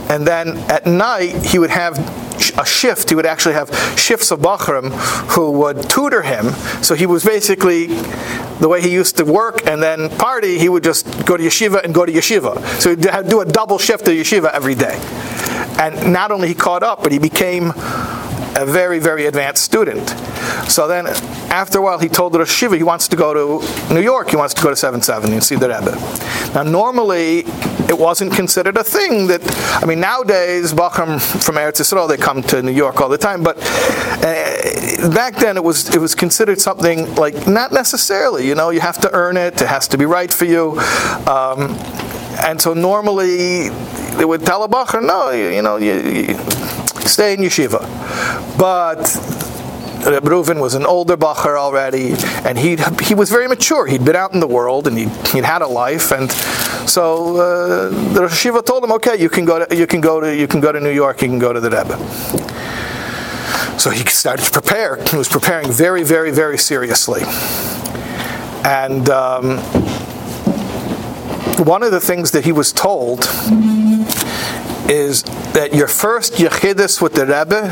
and 0.09 0.25
then 0.25 0.57
at 0.69 0.85
night 0.85 1.45
he 1.45 1.59
would 1.59 1.69
have 1.69 1.97
a 2.57 2.65
shift. 2.65 3.09
He 3.09 3.15
would 3.15 3.25
actually 3.25 3.55
have 3.55 3.69
shifts 3.97 4.31
of 4.31 4.39
bochrim 4.39 4.91
who 5.31 5.51
would 5.51 5.89
tutor 5.89 6.21
him. 6.21 6.51
So 6.83 6.95
he 6.95 7.05
was 7.05 7.23
basically 7.23 7.87
the 8.59 8.67
way 8.67 8.81
he 8.81 8.91
used 8.91 9.17
to 9.17 9.25
work 9.25 9.65
and 9.67 9.81
then 9.81 10.09
party, 10.17 10.57
he 10.57 10.69
would 10.69 10.83
just 10.83 11.25
go 11.25 11.37
to 11.37 11.43
yeshiva 11.43 11.83
and 11.83 11.93
go 11.93 12.05
to 12.05 12.11
yeshiva. 12.11 12.63
So 12.79 12.91
he'd 12.91 13.29
do 13.29 13.41
a 13.41 13.45
double 13.45 13.77
shift 13.77 14.07
of 14.07 14.13
yeshiva 14.13 14.51
every 14.53 14.75
day. 14.75 14.99
And 15.79 16.13
not 16.13 16.31
only 16.31 16.47
he 16.47 16.53
caught 16.53 16.83
up, 16.83 17.03
but 17.03 17.11
he 17.11 17.19
became 17.19 17.73
a 18.55 18.65
very, 18.65 18.99
very 18.99 19.25
advanced 19.25 19.63
student. 19.63 20.09
So 20.69 20.87
then, 20.87 21.07
after 21.51 21.79
a 21.79 21.81
while, 21.81 21.99
he 21.99 22.09
told 22.09 22.33
the 22.33 22.39
Rosh 22.39 22.63
Yeshiva 22.63 22.77
he 22.77 22.83
wants 22.83 23.07
to 23.09 23.15
go 23.15 23.33
to 23.33 23.93
New 23.93 24.01
York. 24.01 24.29
He 24.29 24.35
wants 24.35 24.53
to 24.53 24.63
go 24.63 24.69
to 24.69 24.75
770 24.75 25.33
and 25.33 25.43
see 25.43 25.55
the 25.55 25.69
Rebbe. 25.69 25.95
Now, 26.53 26.63
normally, 26.63 27.39
it 27.87 27.97
wasn't 27.97 28.33
considered 28.33 28.77
a 28.77 28.83
thing 28.83 29.27
that, 29.27 29.41
I 29.83 29.85
mean, 29.85 29.99
nowadays, 29.99 30.73
Bacham 30.73 31.19
from 31.43 31.55
Eretz 31.55 31.81
Yisrael, 31.81 32.07
they 32.07 32.17
come 32.17 32.41
to 32.43 32.61
New 32.61 32.71
York 32.71 33.01
all 33.01 33.09
the 33.09 33.17
time, 33.17 33.43
but 33.43 33.57
uh, 33.57 35.13
back 35.13 35.35
then 35.35 35.57
it 35.57 35.63
was 35.63 35.93
it 35.93 35.99
was 35.99 36.15
considered 36.15 36.59
something 36.59 37.13
like, 37.15 37.47
not 37.47 37.71
necessarily, 37.71 38.47
you 38.47 38.55
know, 38.55 38.69
you 38.69 38.79
have 38.79 38.99
to 39.01 39.13
earn 39.13 39.37
it, 39.37 39.61
it 39.61 39.67
has 39.67 39.87
to 39.89 39.97
be 39.97 40.05
right 40.05 40.33
for 40.33 40.45
you. 40.45 40.79
Um, 41.27 41.71
and 42.43 42.61
so 42.61 42.73
normally, 42.73 43.69
they 44.17 44.25
would 44.25 44.45
tell 44.45 44.63
a 44.63 44.67
Bachar, 44.67 45.05
no, 45.05 45.31
you, 45.31 45.49
you 45.49 45.61
know, 45.61 45.77
you, 45.77 45.93
you 45.93 46.84
stay 47.05 47.33
in 47.33 47.39
yeshiva. 47.39 47.81
But 48.57 48.99
Reb 50.05 50.23
Reuven 50.23 50.59
was 50.61 50.75
an 50.75 50.85
older 50.85 51.17
bacher 51.17 51.57
already, 51.57 52.13
and 52.45 52.57
he 52.57 52.77
he 53.01 53.15
was 53.15 53.29
very 53.29 53.47
mature. 53.47 53.87
He'd 53.87 54.05
been 54.05 54.15
out 54.15 54.33
in 54.33 54.39
the 54.39 54.47
world, 54.47 54.87
and 54.87 54.97
he'd, 54.97 55.09
he'd 55.27 55.45
had 55.45 55.61
a 55.61 55.67
life, 55.67 56.11
and 56.11 56.31
so 56.87 57.37
uh, 57.37 57.89
the 58.13 58.21
Rosh 58.21 58.45
Yeshiva 58.45 58.63
told 58.63 58.83
him, 58.83 58.91
"Okay, 58.93 59.19
you 59.19 59.29
can 59.29 59.45
go 59.45 59.65
to 59.65 59.75
you 59.75 59.87
can 59.87 60.01
go 60.01 60.19
to 60.19 60.35
you 60.35 60.47
can 60.47 60.61
go 60.61 60.71
to 60.71 60.79
New 60.79 60.91
York. 60.91 61.21
You 61.21 61.29
can 61.29 61.39
go 61.39 61.53
to 61.53 61.59
the 61.59 61.69
Rebbe." 61.69 61.97
So 63.79 63.89
he 63.89 64.05
started 64.05 64.45
to 64.45 64.51
prepare. 64.51 65.03
He 65.03 65.17
was 65.17 65.27
preparing 65.27 65.71
very, 65.71 66.03
very, 66.03 66.31
very 66.31 66.57
seriously, 66.57 67.23
and. 68.63 69.09
Um, 69.09 69.59
one 71.57 71.83
of 71.83 71.91
the 71.91 72.01
things 72.01 72.31
that 72.31 72.43
he 72.43 72.51
was 72.51 72.73
told 72.73 73.23
is 74.89 75.23
that 75.53 75.73
your 75.73 75.87
first 75.87 76.33
yechidus 76.33 77.01
with 77.01 77.13
the 77.13 77.25
Rebbe, 77.25 77.69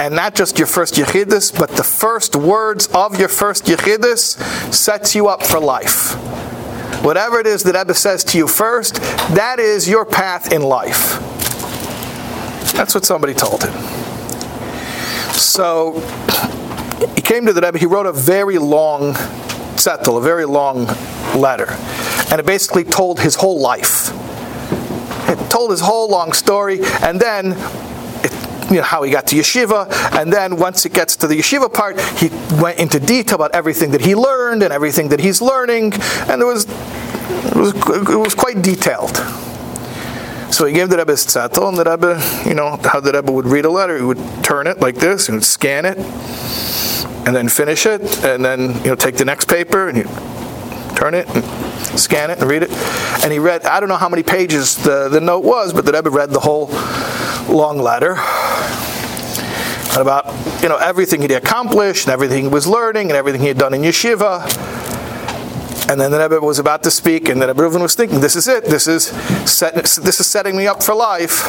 and 0.00 0.14
not 0.14 0.34
just 0.34 0.58
your 0.58 0.66
first 0.66 0.94
yechidus, 0.94 1.56
but 1.56 1.70
the 1.70 1.84
first 1.84 2.36
words 2.36 2.88
of 2.88 3.18
your 3.18 3.28
first 3.28 3.64
yechidus 3.64 4.38
sets 4.72 5.14
you 5.14 5.28
up 5.28 5.42
for 5.42 5.58
life. 5.58 6.14
Whatever 7.04 7.38
it 7.38 7.46
is 7.46 7.62
that 7.64 7.74
Rebbe 7.74 7.94
says 7.94 8.24
to 8.24 8.38
you 8.38 8.48
first, 8.48 8.96
that 9.34 9.58
is 9.58 9.88
your 9.88 10.04
path 10.04 10.52
in 10.52 10.62
life. 10.62 11.18
That's 12.72 12.94
what 12.94 13.04
somebody 13.04 13.34
told 13.34 13.62
him. 13.62 13.72
So 15.32 16.00
he 17.14 17.20
came 17.20 17.46
to 17.46 17.52
the 17.52 17.60
Rebbe. 17.60 17.78
He 17.78 17.86
wrote 17.86 18.06
a 18.06 18.12
very 18.12 18.58
long 18.58 19.14
zettel, 19.74 20.18
a 20.18 20.20
very 20.20 20.44
long 20.44 20.86
letter, 21.36 21.70
and 22.30 22.40
it 22.40 22.46
basically 22.46 22.84
told 22.84 23.20
his 23.20 23.34
whole 23.34 23.60
life. 23.60 24.10
It 25.26 25.50
told 25.50 25.70
his 25.70 25.80
whole 25.80 26.08
long 26.08 26.32
story, 26.32 26.80
and 27.02 27.20
then 27.20 27.56
you 28.70 28.76
know 28.76 28.82
how 28.82 29.02
he 29.02 29.10
got 29.10 29.26
to 29.28 29.36
yeshiva, 29.36 29.90
and 30.18 30.32
then 30.32 30.56
once 30.56 30.86
it 30.86 30.92
gets 30.92 31.16
to 31.16 31.26
the 31.26 31.36
yeshiva 31.36 31.72
part, 31.72 32.00
he 32.18 32.28
went 32.60 32.78
into 32.78 32.98
detail 32.98 33.36
about 33.36 33.54
everything 33.54 33.90
that 33.90 34.00
he 34.00 34.14
learned 34.14 34.62
and 34.62 34.72
everything 34.72 35.08
that 35.08 35.20
he's 35.20 35.40
learning, 35.42 35.92
and 36.28 36.42
it 36.42 36.44
was 36.44 36.66
it 36.66 37.56
was, 37.56 37.74
it 38.10 38.18
was 38.18 38.34
quite 38.34 38.62
detailed. 38.62 39.16
So 40.52 40.66
he 40.66 40.72
gave 40.72 40.88
the 40.88 40.98
Rebbe 40.98 41.12
his 41.12 41.26
zettel, 41.26 41.68
and 41.68 41.76
the 41.76 41.84
Rebbe, 41.84 42.48
you 42.48 42.54
know, 42.54 42.78
how 42.84 43.00
the 43.00 43.12
Rebbe 43.12 43.32
would 43.32 43.46
read 43.46 43.64
a 43.64 43.70
letter, 43.70 43.98
he 43.98 44.04
would 44.04 44.22
turn 44.44 44.66
it 44.66 44.78
like 44.78 44.96
this 44.96 45.28
and 45.28 45.44
scan 45.44 45.84
it, 45.84 45.98
and 47.26 47.34
then 47.34 47.48
finish 47.48 47.86
it, 47.86 48.24
and 48.24 48.44
then 48.44 48.74
you 48.84 48.90
know 48.90 48.94
take 48.94 49.16
the 49.16 49.24
next 49.24 49.46
paper 49.48 49.88
and 49.88 49.98
you 49.98 50.04
turn 50.94 51.14
it 51.14 51.28
and 51.34 51.42
scan 51.98 52.30
it 52.30 52.38
and 52.38 52.48
read 52.48 52.62
it. 52.62 52.70
And 53.22 53.32
he 53.32 53.38
read, 53.38 53.64
I 53.64 53.80
don't 53.80 53.88
know 53.88 53.96
how 53.96 54.08
many 54.08 54.22
pages 54.22 54.76
the, 54.76 55.08
the 55.08 55.20
note 55.20 55.44
was, 55.44 55.72
but 55.72 55.84
the 55.84 55.92
Rebbe 55.92 56.10
read 56.10 56.30
the 56.30 56.40
whole 56.40 56.68
long 57.48 57.78
letter 57.78 58.16
about 59.96 60.26
you 60.62 60.68
know 60.68 60.76
everything 60.76 61.22
he'd 61.22 61.30
accomplished 61.30 62.06
and 62.06 62.12
everything 62.12 62.44
he 62.44 62.48
was 62.48 62.66
learning 62.66 63.10
and 63.10 63.16
everything 63.16 63.40
he 63.40 63.48
had 63.48 63.58
done 63.58 63.74
in 63.74 63.82
yeshiva. 63.82 64.42
And 65.88 66.00
then 66.00 66.10
the 66.10 66.18
Rebbe 66.18 66.40
was 66.40 66.58
about 66.58 66.82
to 66.84 66.90
speak, 66.90 67.28
and 67.28 67.42
the 67.42 67.48
Rebbe 67.48 67.78
was 67.78 67.94
thinking, 67.94 68.20
"This 68.20 68.36
is 68.36 68.48
it. 68.48 68.64
This 68.64 68.88
is 68.88 69.04
set, 69.44 69.74
this 69.74 70.20
is 70.20 70.26
setting 70.26 70.56
me 70.56 70.66
up 70.66 70.82
for 70.82 70.94
life." 70.94 71.44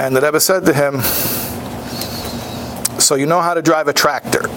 And 0.00 0.14
the 0.16 0.20
Rebbe 0.20 0.40
said 0.40 0.64
to 0.66 0.72
him, 0.72 1.02
"So 3.00 3.16
you 3.16 3.26
know 3.26 3.40
how 3.40 3.54
to 3.54 3.62
drive 3.62 3.88
a 3.88 3.92
tractor?" 3.92 4.48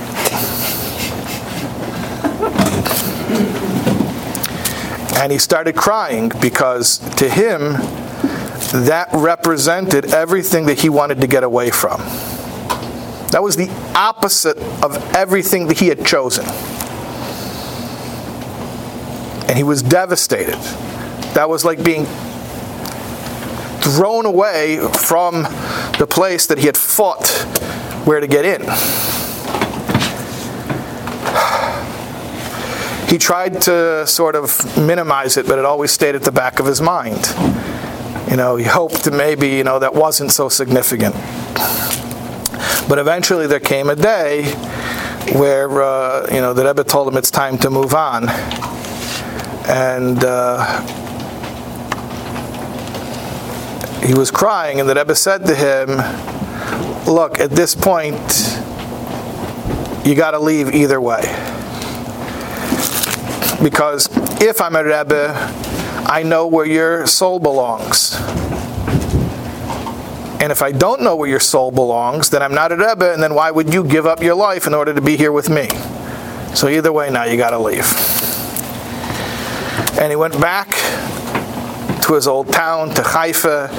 And 5.22 5.32
he 5.32 5.38
started 5.38 5.76
crying 5.76 6.32
because 6.42 6.98
to 7.18 7.30
him, 7.30 7.74
that 8.74 9.08
represented 9.14 10.16
everything 10.16 10.66
that 10.66 10.80
he 10.80 10.90
wanted 10.90 11.22
to 11.22 11.28
get 11.28 11.44
away 11.44 11.70
from. 11.70 12.00
That 13.30 13.44
was 13.44 13.56
the 13.56 13.70
opposite 13.94 14.58
of 14.84 14.98
everything 15.16 15.68
that 15.68 15.78
he 15.78 15.90
had 15.90 16.04
chosen. 16.04 16.44
And 19.48 19.58
he 19.58 19.64
was 19.64 19.84
devastated. 19.84 20.56
That 21.36 21.48
was 21.48 21.64
like 21.64 21.84
being 21.84 22.06
thrown 23.84 24.26
away 24.26 24.80
from 25.06 25.44
the 26.00 26.08
place 26.10 26.48
that 26.48 26.58
he 26.58 26.66
had 26.66 26.78
fought 26.78 27.30
where 28.06 28.20
to 28.20 28.28
get 28.28 28.44
in. 28.44 28.62
He 33.12 33.18
tried 33.18 33.62
to 33.64 34.08
sort 34.08 34.38
of 34.38 34.78
minimize 34.78 35.36
it, 35.36 35.46
but 35.46 35.60
it 35.60 35.66
always 35.66 35.92
stayed 35.92 36.16
at 36.16 36.22
the 36.22 36.32
back 36.32 36.62
of 36.62 36.66
his 36.66 36.80
mind. 36.80 37.28
You 38.30 38.38
know, 38.38 38.56
he 38.56 38.64
hoped 38.64 39.12
maybe, 39.12 39.50
you 39.50 39.66
know, 39.66 39.80
that 39.80 39.94
wasn't 39.94 40.32
so 40.32 40.48
significant. 40.48 41.14
But 42.88 43.00
eventually 43.00 43.48
there 43.48 43.60
came 43.60 43.90
a 43.90 43.98
day 43.98 44.54
where, 45.34 45.84
uh, 45.84 46.34
you 46.34 46.40
know, 46.40 46.54
the 46.54 46.64
Rebbe 46.64 46.86
told 46.86 47.10
him 47.10 47.18
it's 47.18 47.30
time 47.30 47.58
to 47.58 47.70
move 47.70 47.94
on. 47.94 48.30
And 49.68 50.24
uh, 50.24 50.80
he 54.06 54.14
was 54.14 54.32
crying, 54.32 54.80
and 54.80 54.88
the 54.88 54.96
Rebbe 54.96 55.16
said 55.16 55.46
to 55.48 55.54
him, 55.54 55.98
Look, 57.14 57.42
at 57.42 57.50
this 57.50 57.76
point, 57.76 58.16
you 60.08 60.16
got 60.16 60.32
to 60.32 60.40
leave 60.40 60.74
either 60.74 61.02
way. 61.02 61.51
Because 63.64 64.10
if 64.42 64.60
I'm 64.60 64.76
a 64.76 64.84
Rebbe, 64.84 65.34
I 66.08 66.24
know 66.24 66.48
where 66.48 66.66
your 66.66 67.06
soul 67.06 67.40
belongs. 67.40 68.16
And 70.42 70.52
if 70.52 70.64
I 70.64 70.72
don't 70.72 71.02
know 71.02 71.16
where 71.16 71.30
your 71.30 71.40
soul 71.40 71.70
belongs, 71.70 72.32
then 72.32 72.42
I'm 72.42 72.56
not 72.56 72.72
a 72.72 72.76
Rebbe, 72.76 73.14
and 73.14 73.22
then 73.22 73.36
why 73.36 73.52
would 73.52 73.72
you 73.72 73.84
give 73.84 74.08
up 74.08 74.24
your 74.24 74.34
life 74.34 74.66
in 74.66 74.74
order 74.74 74.94
to 74.94 75.02
be 75.02 75.16
here 75.16 75.32
with 75.32 75.50
me? 75.50 75.68
So 76.56 76.68
either 76.68 76.92
way, 76.92 77.12
now 77.12 77.26
you 77.26 77.38
got 77.38 77.52
to 77.52 77.60
leave. 77.60 77.86
And 80.00 80.12
he 80.12 80.16
went 80.16 80.42
back 80.42 80.70
to 82.02 82.16
his 82.16 82.28
old 82.28 82.52
town, 82.52 82.90
to 82.96 83.04
Haifa, 83.04 83.70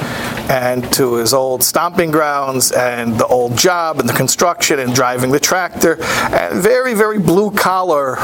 and 0.53 0.93
to 0.93 1.15
his 1.15 1.33
old 1.33 1.63
stomping 1.63 2.11
grounds, 2.11 2.73
and 2.73 3.19
the 3.19 3.27
old 3.27 3.57
job, 3.57 3.99
and 3.99 4.07
the 4.07 4.13
construction, 4.13 4.79
and 4.79 4.95
driving 4.95 5.31
the 5.31 5.41
tractor, 5.41 5.97
and 6.31 6.63
very, 6.63 6.93
very 6.93 7.19
blue 7.19 7.51
collar 7.51 8.17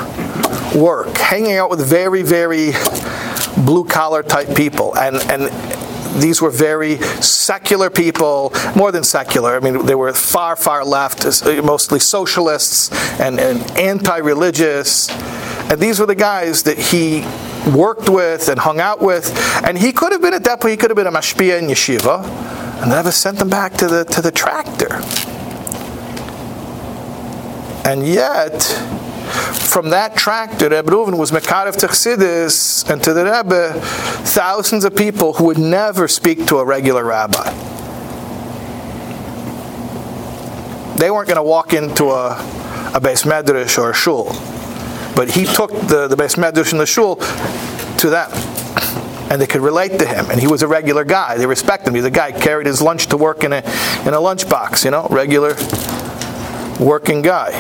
work, 0.77 1.17
hanging 1.17 1.55
out 1.55 1.71
with 1.71 1.81
very, 1.81 2.21
very 2.21 2.73
blue 3.65 3.83
collar 3.83 4.23
type 4.23 4.55
people. 4.55 4.95
And, 4.99 5.17
and 5.31 6.23
these 6.23 6.43
were 6.43 6.51
very 6.51 6.99
secular 7.23 7.89
people, 7.89 8.53
more 8.77 8.93
than 8.93 9.05
secular. 9.05 9.57
I 9.57 9.61
mean, 9.61 9.87
they 9.87 9.95
were 9.95 10.13
far, 10.13 10.55
far 10.55 10.85
left, 10.85 11.25
mostly 11.65 11.99
socialists 11.99 12.91
and, 13.19 13.41
and 13.41 13.59
anti 13.79 14.19
religious. 14.19 15.09
And 15.71 15.81
these 15.81 15.99
were 15.99 16.07
the 16.07 16.15
guys 16.15 16.65
that 16.65 16.79
he 16.79 17.23
worked 17.75 18.09
with 18.09 18.49
and 18.49 18.59
hung 18.59 18.81
out 18.81 19.01
with. 19.01 19.37
And 19.65 19.79
he 19.79 19.93
could 19.93 20.13
have 20.13 20.23
been 20.23 20.35
at 20.35 20.45
that 20.45 20.61
point, 20.61 20.73
he 20.73 20.77
could 20.77 20.91
have 20.91 20.97
been 20.97 21.07
a 21.07 21.13
mashpia 21.13 21.59
in 21.59 21.67
yeshiva, 21.67 22.25
and 22.81 22.91
never 22.91 23.11
sent 23.11 23.39
them 23.39 23.51
back 23.51 23.75
to 23.75 23.87
the, 23.87 24.05
to 24.05 24.23
the 24.23 24.31
tractor. 24.31 25.01
And 27.89 28.07
yet, 28.07 28.63
from 29.69 29.91
that 29.91 30.17
tractor, 30.17 30.69
Rebbe 30.69 30.91
Reuven 30.91 31.17
was 31.19 31.31
Mekarev 31.31 31.77
Techsidis, 31.77 32.89
and 32.91 33.03
to 33.03 33.15
the 33.15 33.25
Rebbe, 33.25 33.81
thousands 34.27 34.85
of 34.85 34.95
people 34.95 35.35
who 35.35 35.45
would 35.45 35.59
never 35.59 36.09
speak 36.09 36.47
to 36.47 36.59
a 36.59 36.65
regular 36.65 37.05
rabbi. 37.05 37.51
They 40.97 41.11
weren't 41.11 41.29
going 41.29 41.37
to 41.37 41.43
walk 41.43 41.73
into 41.75 42.07
a, 42.07 42.33
a 42.93 43.01
beis 43.01 43.25
medrash 43.25 43.79
or 43.79 43.91
a 43.91 43.95
shul, 43.95 44.33
but 45.19 45.33
he 45.33 45.45
took 45.45 45.73
the, 45.73 46.07
the 46.07 46.15
beis 46.15 46.37
medrash 46.37 46.71
and 46.71 46.81
the 46.81 46.87
shul 46.87 47.17
to 47.97 48.09
them. 48.09 48.31
And 49.33 49.43
they 49.43 49.49
could 49.49 49.63
relate 49.63 49.99
to 49.99 50.07
him, 50.07 50.31
and 50.31 50.39
he 50.39 50.47
was 50.47 50.63
a 50.63 50.69
regular 50.69 51.03
guy. 51.03 51.37
They 51.37 51.45
respect 51.45 51.89
him. 51.89 51.97
He's 51.97 52.05
a 52.05 52.11
guy 52.11 52.31
carried 52.31 52.69
his 52.69 52.81
lunch 52.81 53.09
to 53.09 53.17
work 53.17 53.43
in 53.43 53.53
a 53.53 53.57
in 54.07 54.15
a 54.15 54.21
lunchbox, 54.21 54.85
you 54.85 54.93
know, 54.93 55.09
regular 55.11 55.57
working 56.79 57.21
guy. 57.21 57.51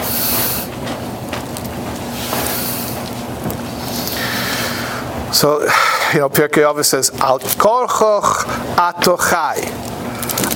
So, 5.32 5.62
you 6.14 6.20
know, 6.20 6.28
Pirkei 6.28 6.62
Avos 6.62 6.84
says, 6.84 7.10
Al 7.18 7.40
korchoch 7.40 8.44
atochai. 8.76 9.66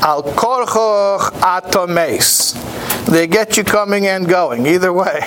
Al 0.05 0.23
korchoch 0.23 1.33
atomes. 1.41 2.55
They 3.07 3.27
get 3.27 3.57
you 3.57 3.65
coming 3.65 4.07
and 4.07 4.29
going, 4.29 4.67
either 4.67 4.93
way. 4.93 5.21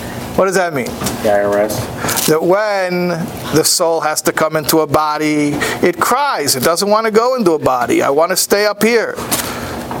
what 0.36 0.46
does 0.46 0.54
that 0.54 0.72
mean? 0.72 0.86
The 0.86 1.30
IRS. 1.30 2.26
That 2.26 2.42
when 2.42 3.08
the 3.54 3.64
soul 3.64 4.00
has 4.00 4.22
to 4.22 4.32
come 4.32 4.56
into 4.56 4.80
a 4.80 4.86
body, 4.86 5.50
it 5.86 5.98
cries. 5.98 6.56
It 6.56 6.62
doesn't 6.62 6.88
want 6.88 7.06
to 7.06 7.10
go 7.10 7.34
into 7.34 7.52
a 7.52 7.58
body. 7.58 8.02
I 8.02 8.10
want 8.10 8.30
to 8.30 8.36
stay 8.36 8.66
up 8.66 8.82
here. 8.82 9.14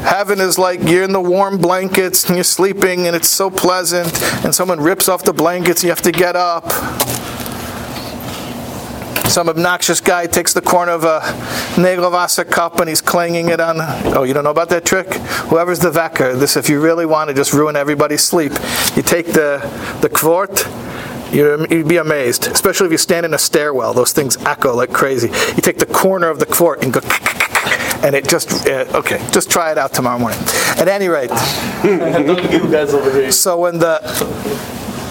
Heaven 0.04 0.40
is 0.40 0.58
like 0.58 0.82
you're 0.82 1.02
in 1.02 1.12
the 1.12 1.20
warm 1.20 1.58
blankets 1.58 2.24
and 2.26 2.36
you're 2.36 2.44
sleeping 2.44 3.06
and 3.06 3.14
it's 3.14 3.28
so 3.28 3.50
pleasant, 3.50 4.22
and 4.44 4.54
someone 4.54 4.80
rips 4.80 5.08
off 5.08 5.24
the 5.24 5.32
blankets 5.32 5.82
and 5.82 5.88
you 5.88 5.90
have 5.90 6.02
to 6.02 6.12
get 6.12 6.36
up. 6.36 6.64
Some 9.30 9.48
obnoxious 9.48 10.00
guy 10.00 10.26
takes 10.26 10.54
the 10.54 10.60
corner 10.60 10.90
of 10.90 11.04
a 11.04 11.20
negel 11.76 12.10
vasser 12.10 12.44
cup 12.44 12.80
and 12.80 12.88
he's 12.88 13.00
clanging 13.00 13.48
it 13.48 13.60
on. 13.60 13.76
Oh, 14.16 14.24
you 14.24 14.34
don't 14.34 14.42
know 14.42 14.50
about 14.50 14.70
that 14.70 14.84
trick? 14.84 15.06
Whoever's 15.50 15.78
the 15.78 15.92
vecker, 15.92 16.36
this 16.36 16.56
if 16.56 16.68
you 16.68 16.80
really 16.80 17.06
want 17.06 17.28
to 17.28 17.34
just 17.34 17.52
ruin 17.52 17.76
everybody's 17.76 18.22
sleep, 18.24 18.50
you 18.96 19.02
take 19.02 19.26
the 19.26 19.60
the 20.02 20.08
kvort. 20.08 20.66
You'd 21.32 21.86
be 21.86 21.98
amazed, 21.98 22.48
especially 22.48 22.86
if 22.86 22.92
you 22.92 22.98
stand 22.98 23.24
in 23.24 23.32
a 23.32 23.38
stairwell. 23.38 23.94
Those 23.94 24.12
things 24.12 24.36
echo 24.38 24.74
like 24.74 24.92
crazy. 24.92 25.28
You 25.28 25.62
take 25.62 25.78
the 25.78 25.86
corner 25.86 26.28
of 26.28 26.40
the 26.40 26.46
kvort 26.46 26.82
and 26.82 26.92
go, 26.92 26.98
and 28.04 28.16
it 28.16 28.28
just 28.28 28.66
uh, 28.66 28.98
okay. 28.98 29.24
Just 29.30 29.48
try 29.48 29.70
it 29.70 29.78
out 29.78 29.92
tomorrow 29.92 30.18
morning. 30.18 30.40
At 30.76 30.88
any 30.88 31.06
rate, 31.06 31.30
you 31.84 32.68
guys 32.68 32.92
over 32.92 33.12
here. 33.12 33.30
so 33.30 33.60
when 33.60 33.78
the 33.78 34.00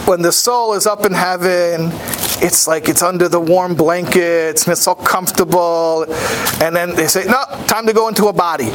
when 0.05 0.21
the 0.23 0.33
soul 0.33 0.73
is 0.73 0.85
up 0.85 1.05
in 1.05 1.13
heaven 1.13 1.93
it's 2.41 2.67
like 2.67 2.87
it's 2.87 3.01
under 3.01 3.27
the 3.27 3.39
warm 3.39 3.75
blankets 3.75 4.63
and 4.65 4.71
it's 4.71 4.87
all 4.87 4.95
comfortable. 4.95 6.05
And 6.61 6.75
then 6.75 6.95
they 6.95 7.07
say, 7.07 7.25
no, 7.25 7.43
time 7.67 7.85
to 7.87 7.93
go 7.93 8.07
into 8.07 8.27
a 8.27 8.33
body. 8.33 8.69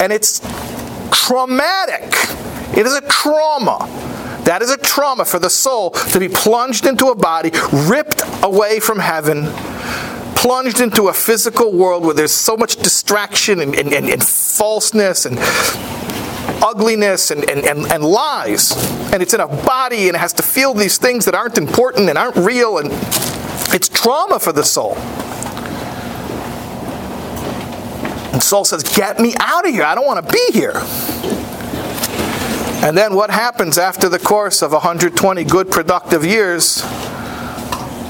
And 0.00 0.12
it's 0.12 0.40
traumatic. 1.10 2.04
It 2.76 2.86
is 2.86 2.94
a 2.94 3.02
trauma. 3.02 3.78
That 4.44 4.62
is 4.62 4.70
a 4.70 4.76
trauma 4.76 5.24
for 5.24 5.38
the 5.38 5.50
soul 5.50 5.90
to 5.90 6.20
be 6.20 6.28
plunged 6.28 6.86
into 6.86 7.06
a 7.06 7.14
body, 7.14 7.50
ripped 7.72 8.22
away 8.42 8.78
from 8.80 8.98
heaven, 8.98 9.46
plunged 10.36 10.80
into 10.80 11.08
a 11.08 11.12
physical 11.12 11.72
world 11.72 12.04
where 12.04 12.14
there's 12.14 12.32
so 12.32 12.56
much 12.56 12.76
distraction 12.76 13.60
and, 13.60 13.74
and, 13.74 13.92
and, 13.92 14.08
and 14.08 14.22
falseness 14.22 15.26
and 15.26 15.38
ugliness 16.62 17.30
and, 17.30 17.48
and, 17.48 17.64
and, 17.64 17.90
and 17.92 18.04
lies. 18.04 18.72
And 19.12 19.22
it's 19.22 19.34
in 19.34 19.40
a 19.40 19.48
body 19.48 20.08
and 20.08 20.16
it 20.16 20.18
has 20.18 20.32
to 20.34 20.42
feel 20.42 20.74
these 20.74 20.98
things 20.98 21.24
that 21.24 21.34
aren't 21.34 21.58
important 21.58 22.08
and 22.08 22.18
aren't 22.18 22.36
real. 22.36 22.78
And 22.78 22.90
it's 23.74 23.88
trauma 23.88 24.38
for 24.38 24.52
the 24.52 24.64
soul. 24.64 24.96
And 28.32 28.42
soul 28.42 28.64
says, 28.64 28.82
Get 28.82 29.18
me 29.18 29.34
out 29.38 29.66
of 29.66 29.72
here. 29.72 29.84
I 29.84 29.94
don't 29.94 30.06
want 30.06 30.26
to 30.26 30.32
be 30.32 30.52
here. 30.52 30.74
And 32.84 32.96
then 32.96 33.14
what 33.14 33.30
happens 33.30 33.78
after 33.78 34.08
the 34.08 34.18
course 34.18 34.62
of 34.62 34.72
120 34.72 35.44
good 35.44 35.70
productive 35.70 36.24
years 36.24 36.84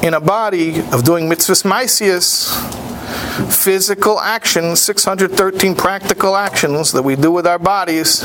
in 0.03 0.15
a 0.15 0.21
body 0.21 0.81
of 0.93 1.05
doing 1.05 1.29
mitzvahs 1.29 1.65
maisius, 1.65 2.76
physical 3.67 4.21
actions, 4.21 4.81
613 4.81 5.75
practical 5.75 6.37
actions 6.37 6.93
that 6.93 7.03
we 7.03 7.17
do 7.17 7.33
with 7.33 7.49
our 7.49 7.59
bodies, 7.59 8.21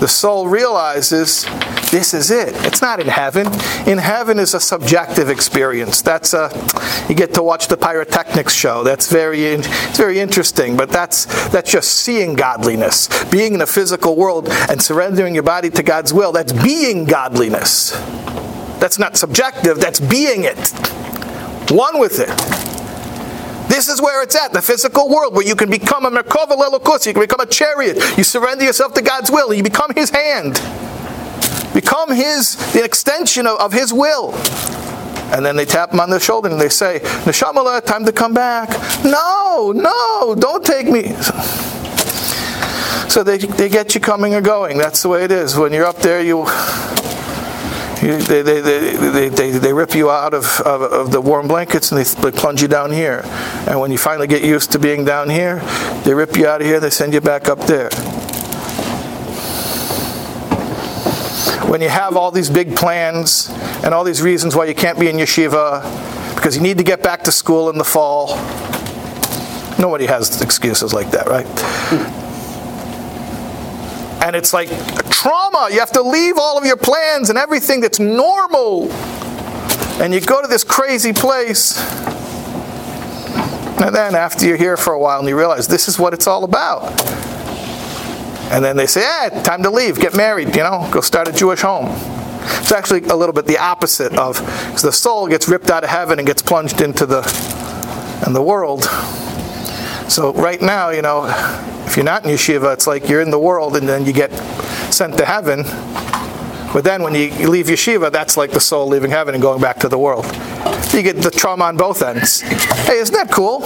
the 0.00 0.08
soul 0.08 0.48
realizes 0.48 1.44
this 1.92 2.12
is 2.12 2.32
it. 2.32 2.52
It's 2.66 2.82
not 2.82 2.98
in 2.98 3.06
heaven. 3.06 3.46
In 3.86 3.98
heaven 3.98 4.40
is 4.40 4.52
a 4.52 4.58
subjective 4.58 5.30
experience. 5.30 6.02
That's 6.02 6.34
a 6.34 6.50
you 7.08 7.14
get 7.14 7.32
to 7.34 7.44
watch 7.44 7.68
the 7.68 7.76
pyrotechnics 7.76 8.52
show. 8.52 8.82
That's 8.82 9.08
very 9.08 9.44
it's 9.44 9.96
very 9.96 10.18
interesting, 10.18 10.76
but 10.76 10.90
that's 10.90 11.26
that's 11.50 11.70
just 11.70 11.92
seeing 11.92 12.34
godliness. 12.34 13.06
Being 13.26 13.54
in 13.54 13.60
a 13.60 13.68
physical 13.68 14.16
world 14.16 14.48
and 14.68 14.82
surrendering 14.82 15.34
your 15.34 15.44
body 15.44 15.70
to 15.70 15.84
God's 15.84 16.12
will, 16.12 16.32
that's 16.32 16.52
being 16.52 17.04
godliness. 17.04 17.92
That's 18.80 18.98
not 18.98 19.16
subjective, 19.16 19.78
that's 19.78 20.00
being 20.00 20.42
it. 20.42 20.58
One 21.70 22.00
with 22.00 22.18
it. 22.18 22.63
This 23.74 23.88
is 23.88 24.00
where 24.00 24.22
it's 24.22 24.36
at, 24.36 24.52
the 24.52 24.62
physical 24.62 25.08
world, 25.08 25.34
where 25.34 25.44
you 25.44 25.56
can 25.56 25.68
become 25.68 26.04
a 26.06 26.10
Merkava 26.10 26.56
Lelokus, 26.56 27.06
you 27.06 27.12
can 27.12 27.20
become 27.20 27.40
a 27.40 27.46
chariot. 27.46 27.96
You 28.16 28.22
surrender 28.22 28.64
yourself 28.64 28.94
to 28.94 29.02
God's 29.02 29.32
will, 29.32 29.52
you 29.52 29.64
become 29.64 29.92
His 29.96 30.10
hand. 30.10 30.52
Become 31.74 32.12
His, 32.12 32.54
the 32.72 32.84
extension 32.84 33.48
of, 33.48 33.58
of 33.58 33.72
His 33.72 33.92
will. 33.92 34.32
And 35.34 35.44
then 35.44 35.56
they 35.56 35.64
tap 35.64 35.92
him 35.92 35.98
on 35.98 36.08
the 36.08 36.20
shoulder 36.20 36.48
and 36.48 36.60
they 36.60 36.68
say, 36.68 37.00
Neshamala, 37.24 37.84
time 37.84 38.04
to 38.04 38.12
come 38.12 38.32
back. 38.32 38.68
No, 39.04 39.72
no, 39.74 40.36
don't 40.38 40.64
take 40.64 40.86
me. 40.86 41.12
So 43.10 43.24
they, 43.24 43.38
they 43.38 43.68
get 43.68 43.96
you 43.96 44.00
coming 44.00 44.36
or 44.36 44.40
going. 44.40 44.78
That's 44.78 45.02
the 45.02 45.08
way 45.08 45.24
it 45.24 45.32
is. 45.32 45.56
When 45.56 45.72
you're 45.72 45.86
up 45.86 45.96
there, 45.96 46.22
you, 46.22 46.46
they, 48.04 48.42
they, 48.42 48.60
they, 48.60 49.28
they, 49.30 49.50
they, 49.50 49.72
rip 49.72 49.94
you 49.94 50.10
out 50.10 50.34
of, 50.34 50.60
of, 50.60 50.82
of 50.82 51.10
the 51.10 51.20
warm 51.20 51.48
blankets 51.48 51.90
and 51.90 52.04
they 52.04 52.30
plunge 52.30 52.60
you 52.60 52.68
down 52.68 52.90
here. 52.92 53.22
And 53.66 53.80
when 53.80 53.90
you 53.90 53.96
finally 53.96 54.26
get 54.26 54.42
used 54.42 54.72
to 54.72 54.78
being 54.78 55.04
down 55.06 55.30
here, 55.30 55.60
they 56.04 56.12
rip 56.12 56.36
you 56.36 56.46
out 56.46 56.60
of 56.60 56.66
here, 56.66 56.80
they 56.80 56.90
send 56.90 57.14
you 57.14 57.22
back 57.22 57.48
up 57.48 57.60
there. 57.60 57.88
When 61.70 61.80
you 61.80 61.88
have 61.88 62.16
all 62.16 62.30
these 62.30 62.50
big 62.50 62.76
plans 62.76 63.48
and 63.82 63.94
all 63.94 64.04
these 64.04 64.20
reasons 64.20 64.54
why 64.54 64.66
you 64.66 64.74
can't 64.74 65.00
be 65.00 65.08
in 65.08 65.16
yeshiva, 65.16 65.82
because 66.34 66.56
you 66.56 66.62
need 66.62 66.76
to 66.76 66.84
get 66.84 67.02
back 67.02 67.22
to 67.24 67.32
school 67.32 67.70
in 67.70 67.78
the 67.78 67.84
fall. 67.84 68.36
Nobody 69.78 70.04
has 70.06 70.42
excuses 70.42 70.92
like 70.92 71.10
that, 71.12 71.26
right? 71.26 72.20
And 74.24 74.34
it's 74.34 74.54
like 74.54 74.70
trauma. 75.10 75.68
You 75.70 75.80
have 75.80 75.92
to 75.92 76.00
leave 76.00 76.38
all 76.38 76.56
of 76.56 76.64
your 76.64 76.78
plans 76.78 77.28
and 77.28 77.38
everything 77.38 77.82
that's 77.82 78.00
normal. 78.00 78.90
And 80.00 80.14
you 80.14 80.20
go 80.22 80.40
to 80.40 80.48
this 80.48 80.64
crazy 80.64 81.12
place. 81.12 81.78
And 83.82 83.94
then 83.94 84.14
after 84.14 84.46
you're 84.46 84.56
here 84.56 84.78
for 84.78 84.94
a 84.94 84.98
while 84.98 85.18
and 85.18 85.28
you 85.28 85.36
realize 85.36 85.68
this 85.68 85.88
is 85.88 85.98
what 85.98 86.14
it's 86.14 86.26
all 86.26 86.44
about. 86.44 86.84
And 88.50 88.64
then 88.64 88.78
they 88.78 88.86
say, 88.86 89.02
eh, 89.04 89.42
time 89.42 89.62
to 89.62 89.68
leave, 89.68 90.00
get 90.00 90.16
married, 90.16 90.56
you 90.56 90.62
know, 90.62 90.88
go 90.90 91.02
start 91.02 91.28
a 91.28 91.32
Jewish 91.32 91.60
home. 91.60 91.88
It's 92.60 92.72
actually 92.72 93.04
a 93.04 93.16
little 93.16 93.34
bit 93.34 93.44
the 93.44 93.58
opposite 93.58 94.18
of 94.18 94.38
the 94.80 94.90
soul 94.90 95.28
gets 95.28 95.50
ripped 95.50 95.70
out 95.70 95.84
of 95.84 95.90
heaven 95.90 96.18
and 96.18 96.26
gets 96.26 96.40
plunged 96.40 96.80
into 96.80 97.04
the 97.04 97.20
in 98.26 98.32
the 98.32 98.42
world. 98.42 98.88
So 100.08 100.32
right 100.34 100.60
now, 100.60 100.90
you 100.90 101.02
know, 101.02 101.24
if 101.86 101.96
you're 101.96 102.04
not 102.04 102.24
in 102.24 102.30
yeshiva, 102.30 102.72
it's 102.74 102.86
like 102.86 103.08
you're 103.08 103.20
in 103.20 103.30
the 103.30 103.38
world 103.38 103.76
and 103.76 103.88
then 103.88 104.04
you 104.04 104.12
get 104.12 104.30
sent 104.92 105.16
to 105.18 105.24
heaven. 105.24 105.62
But 106.72 106.82
then 106.82 107.02
when 107.02 107.14
you 107.14 107.48
leave 107.48 107.66
yeshiva, 107.66 108.10
that's 108.10 108.36
like 108.36 108.50
the 108.50 108.60
soul 108.60 108.88
leaving 108.88 109.10
heaven 109.10 109.34
and 109.34 109.42
going 109.42 109.60
back 109.60 109.78
to 109.80 109.88
the 109.88 109.98
world. 109.98 110.24
You 110.92 111.02
get 111.02 111.16
the 111.16 111.30
trauma 111.30 111.64
on 111.64 111.76
both 111.76 112.02
ends. 112.02 112.40
Hey, 112.40 112.98
isn't 112.98 113.14
that 113.14 113.30
cool? 113.30 113.62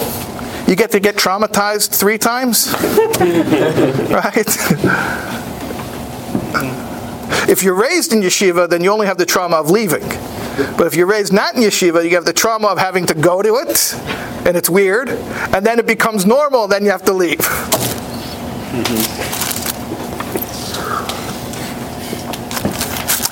You 0.67 0.75
get 0.75 0.91
to 0.91 0.99
get 0.99 1.15
traumatized 1.15 1.99
three 1.99 2.17
times? 2.17 2.73
right? 4.11 4.45
If 7.49 7.63
you're 7.63 7.75
raised 7.75 8.13
in 8.13 8.21
yeshiva, 8.21 8.69
then 8.69 8.83
you 8.83 8.91
only 8.91 9.07
have 9.07 9.17
the 9.17 9.25
trauma 9.25 9.57
of 9.57 9.69
leaving. 9.69 10.07
But 10.77 10.87
if 10.87 10.95
you're 10.95 11.07
raised 11.07 11.31
not 11.31 11.55
in 11.55 11.61
yeshiva, 11.61 12.03
you 12.03 12.15
have 12.15 12.25
the 12.25 12.33
trauma 12.33 12.67
of 12.67 12.77
having 12.77 13.05
to 13.07 13.13
go 13.13 13.41
to 13.41 13.55
it, 13.55 13.95
and 14.45 14.57
it's 14.57 14.69
weird, 14.69 15.09
and 15.09 15.65
then 15.65 15.79
it 15.79 15.87
becomes 15.87 16.25
normal, 16.25 16.67
then 16.67 16.83
you 16.83 16.91
have 16.91 17.05
to 17.05 17.13
leave. 17.13 17.39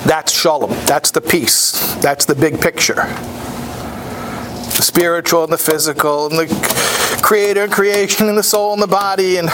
That's 0.06 0.32
shalom. 0.32 0.70
That's 0.86 1.10
the 1.10 1.20
peace. 1.20 1.94
That's 1.96 2.24
the 2.24 2.34
big 2.34 2.60
picture. 2.62 2.94
The 2.94 4.82
spiritual 4.82 5.44
and 5.44 5.52
the 5.52 5.58
physical, 5.58 6.26
and 6.28 6.38
the 6.38 7.18
creator 7.22 7.64
and 7.64 7.72
creation, 7.72 8.28
and 8.28 8.38
the 8.38 8.42
soul 8.42 8.72
and 8.72 8.80
the 8.80 8.86
body, 8.86 9.36
and 9.36 9.50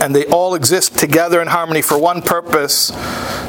and 0.00 0.16
they 0.16 0.24
all 0.26 0.54
exist 0.54 0.98
together 0.98 1.42
in 1.42 1.48
harmony 1.48 1.82
for 1.82 1.98
one 1.98 2.22
purpose 2.22 2.88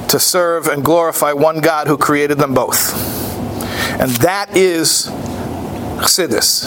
to 0.10 0.20
serve 0.20 0.68
and 0.68 0.84
glorify 0.84 1.32
one 1.32 1.62
God 1.62 1.88
who 1.88 1.98
created 1.98 2.38
them 2.38 2.54
both. 2.54 2.94
And 4.00 4.12
that 4.18 4.56
is 4.56 5.08
Chassidus. 6.02 6.66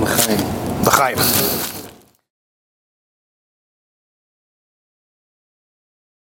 L'chaim. 0.00 0.84
L'chaim. 0.84 1.39